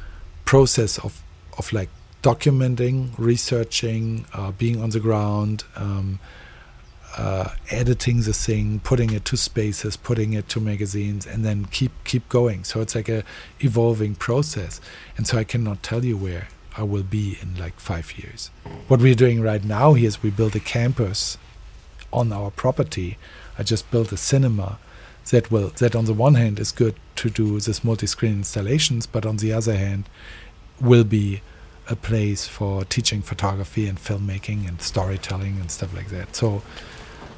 process 0.45 0.97
of 0.99 1.21
of 1.57 1.71
like 1.73 1.89
documenting 2.21 3.11
researching 3.17 4.25
uh, 4.33 4.51
being 4.51 4.81
on 4.81 4.89
the 4.89 4.99
ground 4.99 5.63
um, 5.75 6.19
uh, 7.17 7.49
editing 7.69 8.21
the 8.21 8.33
thing, 8.33 8.79
putting 8.79 9.11
it 9.11 9.25
to 9.25 9.35
spaces, 9.35 9.97
putting 9.97 10.33
it 10.33 10.47
to 10.49 10.59
magazines, 10.59 11.25
and 11.25 11.43
then 11.43 11.65
keep 11.65 11.91
keep 12.03 12.27
going. 12.29 12.63
So 12.63 12.81
it's 12.81 12.95
like 12.95 13.09
a 13.09 13.23
evolving 13.59 14.15
process. 14.15 14.79
And 15.17 15.27
so 15.27 15.37
I 15.37 15.43
cannot 15.43 15.83
tell 15.83 16.05
you 16.05 16.15
where 16.15 16.47
I 16.77 16.83
will 16.83 17.03
be 17.03 17.37
in 17.41 17.57
like 17.57 17.79
five 17.79 18.17
years. 18.17 18.51
What 18.87 19.01
we're 19.01 19.15
doing 19.15 19.41
right 19.41 19.63
now 19.63 19.93
here 19.93 20.07
is 20.07 20.23
we 20.23 20.29
build 20.29 20.55
a 20.55 20.59
campus 20.59 21.37
on 22.13 22.31
our 22.31 22.51
property. 22.51 23.17
I 23.57 23.63
just 23.63 23.89
built 23.91 24.11
a 24.11 24.17
cinema 24.17 24.79
that 25.31 25.51
will 25.51 25.69
that 25.69 25.95
on 25.95 26.05
the 26.05 26.13
one 26.13 26.35
hand 26.35 26.59
is 26.59 26.71
good 26.71 26.95
to 27.17 27.29
do 27.29 27.59
this 27.59 27.83
multi-screen 27.83 28.33
installations, 28.33 29.07
but 29.07 29.25
on 29.25 29.37
the 29.37 29.51
other 29.51 29.75
hand 29.75 30.07
will 30.79 31.03
be 31.03 31.41
a 31.89 31.95
place 31.95 32.47
for 32.47 32.85
teaching 32.85 33.21
photography 33.21 33.87
and 33.87 33.97
filmmaking 33.97 34.67
and 34.67 34.81
storytelling 34.81 35.59
and 35.59 35.71
stuff 35.71 35.93
like 35.95 36.09
that. 36.09 36.35
So 36.35 36.61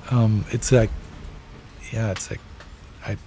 um, 0.10 0.46
it's 0.52 0.72
like, 0.72 0.90
yeah, 1.94 2.12
it's 2.12 2.30
like, 2.30 2.40
I, 3.06 3.18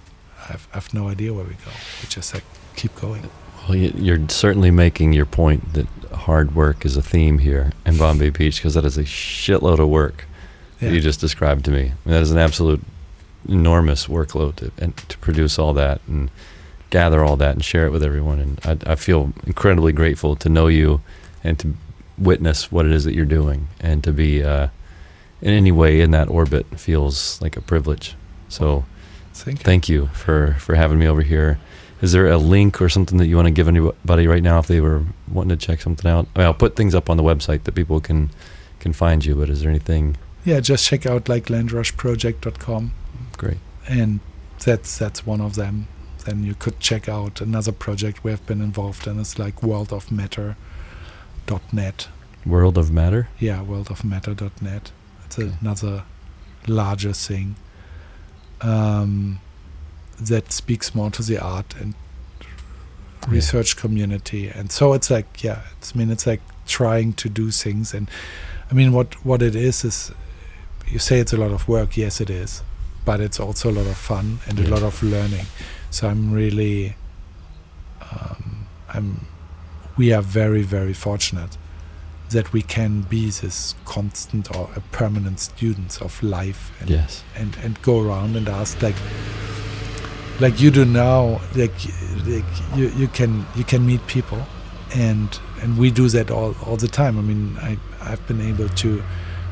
I've, 0.49 0.67
I've 0.73 0.93
no 0.93 1.07
idea 1.07 1.33
where 1.33 1.43
we 1.45 1.53
go. 1.53 1.71
We 2.01 2.07
just 2.09 2.33
like 2.33 2.43
keep 2.75 2.93
going. 2.95 3.29
Well, 3.67 3.75
you- 3.77 3.93
you're 3.95 4.29
certainly 4.29 4.71
making 4.71 5.13
your 5.13 5.25
point 5.25 5.73
that 5.73 5.87
hard 6.13 6.53
work 6.55 6.85
is 6.85 6.95
a 6.95 7.01
theme 7.01 7.39
here 7.39 7.71
in 7.85 7.97
Bombay 7.97 8.29
Beach 8.29 8.57
because 8.57 8.75
that 8.75 8.85
is 8.85 8.97
a 8.97 9.03
shitload 9.03 9.79
of 9.79 9.89
work 9.89 10.25
Yeah. 10.79 10.89
that 10.89 10.95
you 10.95 11.01
just 11.01 11.19
described 11.19 11.65
to 11.65 11.71
me. 11.71 11.79
I 11.79 11.83
mean, 11.83 12.13
that 12.13 12.21
is 12.21 12.31
an 12.31 12.37
absolute 12.37 12.81
enormous 13.49 14.07
workload 14.07 14.55
to, 14.57 14.71
and 14.77 14.95
to 14.97 15.17
produce 15.19 15.57
all 15.59 15.73
that 15.73 16.01
and 16.07 16.29
gather 16.99 17.21
all 17.25 17.35
that 17.37 17.53
and 17.55 17.63
share 17.71 17.85
it 17.87 17.91
with 17.91 18.03
everyone. 18.03 18.39
And 18.39 18.53
I, 18.71 18.93
I 18.93 18.95
feel 18.95 19.21
incredibly 19.45 19.93
grateful 20.01 20.35
to 20.43 20.47
know 20.49 20.67
you 20.67 21.01
and 21.43 21.59
to 21.59 21.67
witness 22.17 22.71
what 22.71 22.85
it 22.85 22.91
is 22.97 23.03
that 23.03 23.13
you're 23.13 23.33
doing 23.39 23.67
and 23.81 24.01
to 24.03 24.11
be 24.13 24.31
uh, 24.53 24.67
in 25.41 25.51
any 25.53 25.71
way 25.71 25.99
in 25.99 26.11
that 26.11 26.29
orbit 26.29 26.65
feels 26.79 27.41
like 27.41 27.57
a 27.57 27.61
privilege. 27.61 28.15
So 28.47 28.85
Thank 29.33 29.59
you. 29.59 29.63
thank 29.69 29.89
you 29.89 30.01
for 30.23 30.55
for 30.65 30.75
having 30.75 30.97
me 30.97 31.07
over 31.13 31.21
here. 31.21 31.57
Is 32.01 32.11
there 32.13 32.27
a 32.29 32.37
link 32.37 32.81
or 32.81 32.89
something 32.89 33.17
that 33.19 33.27
you 33.27 33.35
want 33.35 33.47
to 33.47 33.57
give 33.59 33.67
anybody 33.67 34.27
right 34.27 34.43
now 34.43 34.59
if 34.59 34.67
they 34.67 34.79
were 34.79 35.01
wanting 35.37 35.57
to 35.57 35.65
check 35.67 35.81
something 35.81 36.09
out? 36.09 36.25
I 36.33 36.39
mean, 36.39 36.45
I'll 36.47 36.53
put 36.65 36.75
things 36.75 36.95
up 36.95 37.09
on 37.09 37.17
the 37.17 37.23
website 37.31 37.63
that 37.63 37.75
people 37.75 37.99
can 37.99 38.29
can 38.79 38.93
find 38.93 39.25
you. 39.25 39.35
But 39.35 39.49
is 39.49 39.59
there 39.59 39.69
anything 39.69 40.15
yeah, 40.45 40.61
just 40.61 40.87
check 40.87 41.05
out 41.05 41.27
like 41.27 41.45
landrushproject.com 41.47 42.91
great? 43.37 43.57
and 43.89 44.19
that's 44.63 44.97
that's 44.97 45.25
one 45.25 45.41
of 45.41 45.55
them. 45.55 45.87
Then 46.25 46.43
you 46.43 46.55
could 46.55 46.79
check 46.79 47.07
out 47.07 47.39
another 47.41 47.71
project 47.71 48.23
we 48.23 48.31
have 48.31 48.45
been 48.45 48.61
involved 48.61 49.07
in. 49.07 49.19
It's 49.19 49.37
like 49.39 49.61
worldofmatter.net. 49.61 52.07
World 52.45 52.77
of 52.77 52.91
Matter. 52.91 53.27
Yeah, 53.39 53.63
worldofmatter.net. 53.63 54.91
It's 55.25 55.39
Okay. 55.39 55.53
another 55.61 56.03
larger 56.67 57.13
thing 57.13 57.55
um, 58.61 59.39
that 60.19 60.51
speaks 60.51 60.95
more 60.95 61.11
to 61.11 61.21
the 61.21 61.37
art 61.37 61.75
and 61.79 61.93
Yeah. 62.41 62.47
research 63.27 63.75
community. 63.75 64.47
And 64.49 64.71
so 64.71 64.93
it's 64.93 65.09
like, 65.11 65.43
yeah, 65.43 65.61
it's, 65.77 65.91
I 65.93 65.97
mean, 65.97 66.09
it's 66.11 66.25
like 66.25 66.41
trying 66.65 67.13
to 67.13 67.29
do 67.29 67.51
things. 67.51 67.93
And 67.93 68.09
I 68.71 68.73
mean, 68.73 68.93
what, 68.93 69.13
what 69.25 69.41
it 69.41 69.55
is 69.55 69.83
is 69.83 70.11
you 70.87 70.99
say 70.99 71.19
it's 71.19 71.33
a 71.33 71.37
lot 71.37 71.51
of 71.51 71.67
work. 71.67 71.97
Yes, 71.97 72.21
it 72.21 72.29
is. 72.29 72.63
But 73.03 73.19
it's 73.19 73.39
also 73.39 73.69
a 73.69 73.73
lot 73.73 73.85
of 73.87 73.97
fun 73.97 74.39
and 74.47 74.59
a 74.59 74.67
lot 74.67 74.81
of 74.83 75.03
learning. 75.03 75.45
So 75.95 76.09
I'm 76.09 76.33
really, 76.33 76.93
um, 78.01 78.67
I'm, 78.89 79.27
we 79.95 80.11
are 80.11 80.21
very, 80.21 80.61
very 80.61 80.91
fortunate 80.91 81.57
that 82.31 82.51
we 82.51 82.61
can 82.61 83.03
be 83.03 83.29
this 83.29 83.75
constant 83.85 84.53
or 84.53 84.69
a 84.75 84.81
permanent 84.91 85.39
students 85.39 86.01
of 86.01 86.21
life 86.21 86.69
and 86.81 86.89
Yes. 86.89 87.23
and 87.37 87.55
and 87.63 87.81
go 87.81 88.01
around 88.01 88.35
and 88.35 88.49
ask 88.49 88.81
like 88.81 88.97
like 90.41 90.59
you 90.59 90.69
do 90.69 90.83
now, 90.83 91.39
like 91.55 91.71
like 92.25 92.51
you, 92.75 92.89
you 92.97 93.07
can 93.07 93.45
you 93.55 93.63
can 93.63 93.85
meet 93.85 94.05
people, 94.05 94.41
and 94.93 95.39
and 95.61 95.77
we 95.77 95.91
do 95.91 96.09
that 96.09 96.29
all 96.29 96.55
all 96.65 96.75
the 96.75 96.89
time. 96.89 97.17
I 97.17 97.21
mean, 97.21 97.55
I 97.61 97.77
I've 98.01 98.27
been 98.27 98.41
able 98.41 98.67
to 98.67 99.01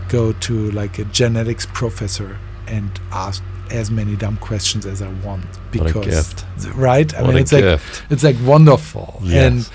go 0.09 0.33
to 0.33 0.71
like 0.71 0.99
a 0.99 1.05
genetics 1.05 1.65
professor 1.67 2.37
and 2.67 2.91
ask 3.13 3.41
as 3.71 3.89
many 3.89 4.15
dumb 4.15 4.37
questions 4.37 4.85
as 4.85 5.01
I 5.01 5.07
want 5.25 5.45
because 5.71 6.05
gift. 6.05 6.45
right. 6.75 7.13
I 7.15 7.21
What 7.21 7.29
mean, 7.33 7.39
it's 7.39 7.51
like 7.53 7.79
it's 8.09 8.23
like 8.23 8.35
wonderful 8.43 9.19
Yes. 9.23 9.43
and 9.45 9.69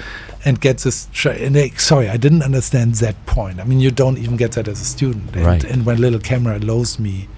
and 0.44 0.60
get 0.60 0.78
this. 0.78 1.08
And 1.24 1.54
they, 1.56 1.70
sorry, 1.70 2.08
I 2.08 2.16
didn't 2.16 2.42
understand 2.42 2.94
that 2.96 3.16
point. 3.26 3.58
I 3.60 3.64
mean, 3.64 3.80
you 3.80 3.90
don't 3.90 4.18
even 4.18 4.36
get 4.36 4.52
that 4.52 4.68
as 4.68 4.80
a 4.80 4.84
student. 4.84 5.34
And, 5.34 5.44
Right. 5.44 5.64
and 5.64 5.84
when 5.84 6.00
little 6.00 6.20
camera 6.20 6.58
allows 6.58 6.98
me 6.98 7.28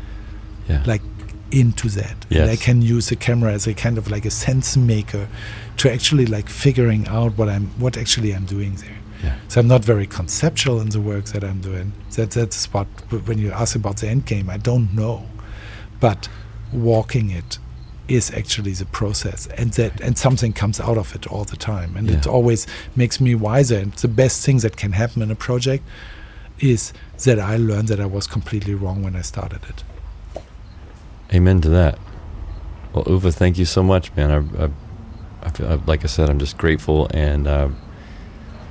Yeah. 0.69 0.83
like 0.87 1.03
into 1.51 1.89
that, 1.89 2.27
and 2.31 2.51
I 2.51 2.57
can 2.57 2.83
use 2.83 3.09
the 3.09 3.17
camera 3.17 3.53
as 3.53 3.67
a 3.67 3.75
kind 3.75 3.99
of 3.99 4.09
like 4.11 4.25
a 4.25 4.31
sense 4.31 4.77
maker 4.77 5.27
to 5.79 5.91
actually 5.93 6.27
like 6.27 6.49
figuring 6.49 7.09
out 7.09 7.37
what 7.39 7.49
I'm 7.49 7.69
what 7.79 7.97
actually 7.97 8.33
I'm 8.35 8.45
doing 8.45 8.75
there. 8.77 8.99
Yeah. 9.25 9.35
So 9.49 9.61
I'm 9.61 9.67
not 9.69 9.85
very 9.85 10.07
conceptual 10.07 10.81
in 10.81 10.91
the 10.91 11.01
work 11.01 11.25
that 11.27 11.43
I'm 11.43 11.61
doing. 11.61 11.93
That 12.17 12.31
that's 12.31 12.67
what 12.73 12.87
when 13.27 13.39
you 13.39 13.51
ask 13.51 13.75
about 13.77 13.97
the 13.97 14.09
end 14.09 14.27
game, 14.27 14.49
I 14.51 14.59
don't 14.59 14.93
know, 14.95 15.25
but 16.01 16.29
walking 16.73 17.31
it 17.31 17.59
is 18.09 18.33
actually 18.33 18.73
the 18.73 18.87
process, 18.87 19.47
and 19.57 19.73
that 19.75 20.01
and 20.01 20.19
something 20.19 20.53
comes 20.53 20.81
out 20.81 20.99
of 20.99 21.15
it 21.15 21.27
all 21.29 21.45
the 21.45 21.57
time, 21.57 21.97
and 21.97 22.11
it 22.11 22.27
always 22.27 22.67
makes 22.97 23.21
me 23.21 23.37
wiser. 23.37 23.79
And 23.79 23.93
the 23.93 24.09
best 24.09 24.45
thing 24.45 24.59
that 24.59 24.77
can 24.77 24.93
happen 24.93 25.23
in 25.23 25.31
a 25.31 25.37
project 25.37 25.85
is 26.59 26.93
that 27.25 27.39
I 27.39 27.57
learned 27.57 27.89
that 27.89 28.01
I 28.01 28.07
was 28.07 28.27
completely 28.27 28.75
wrong 28.75 29.05
when 29.05 29.15
I 29.15 29.23
started 29.23 29.63
it. 29.69 29.85
Amen 31.33 31.61
to 31.61 31.69
that. 31.69 31.99
Well, 32.93 33.05
Uwe 33.05 33.33
thank 33.33 33.57
you 33.59 33.65
so 33.65 33.83
much, 33.85 34.13
man. 34.17 34.31
I, 34.31 34.65
I, 34.65 34.71
I 35.43 35.51
feel, 35.51 35.69
I, 35.69 35.75
like 35.87 36.03
I 36.03 36.09
said, 36.09 36.29
I'm 36.29 36.41
just 36.41 36.59
grateful, 36.59 37.09
and 37.15 37.47
uh, 37.47 37.69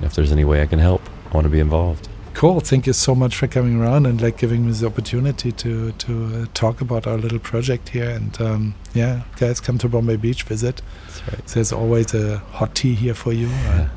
if 0.02 0.14
there's 0.14 0.32
any 0.32 0.44
way 0.44 0.60
I 0.60 0.66
can 0.66 0.78
help, 0.78 1.00
I 1.30 1.34
want 1.34 1.46
to 1.46 1.50
be 1.50 1.60
involved. 1.60 2.09
Cool. 2.34 2.60
Thank 2.60 2.86
you 2.86 2.92
so 2.94 3.14
much 3.14 3.36
for 3.36 3.46
coming 3.46 3.80
around 3.80 4.06
and 4.06 4.20
like 4.22 4.38
giving 4.38 4.64
me 4.64 4.72
the 4.72 4.86
opportunity 4.86 5.52
to 5.52 5.92
to 5.92 6.12
uh, 6.42 6.46
talk 6.54 6.80
about 6.80 7.06
our 7.06 7.18
little 7.18 7.38
project 7.38 7.90
here. 7.90 8.08
And 8.08 8.40
um, 8.40 8.74
yeah, 8.94 9.22
guys, 9.36 9.60
come 9.60 9.78
to 9.78 9.88
Bombay 9.88 10.16
Beach, 10.16 10.44
visit. 10.44 10.80
That's 11.06 11.28
right. 11.28 11.46
There's 11.48 11.72
always 11.72 12.14
a 12.14 12.38
hot 12.52 12.74
tea 12.74 12.94
here 12.94 13.14
for 13.14 13.32
you, 13.32 13.48
Yeah. 13.48 13.88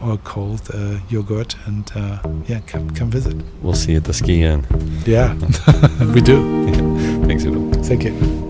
uh, 0.00 0.06
or 0.10 0.18
cold 0.18 0.70
uh, 0.72 0.98
yogurt, 1.10 1.56
and 1.66 1.90
uh, 1.94 2.18
yeah, 2.48 2.60
come 2.60 2.90
come 2.90 3.10
visit. 3.10 3.36
We'll 3.62 3.74
see 3.74 3.92
you 3.92 3.98
at 3.98 4.04
the 4.04 4.12
Ski 4.14 4.42
Inn. 4.42 4.64
Yeah, 5.06 5.34
we 6.14 6.20
do. 6.20 6.40
Thanks, 7.26 7.44
Uwe. 7.44 7.84
Thank 7.86 8.04
you. 8.04 8.43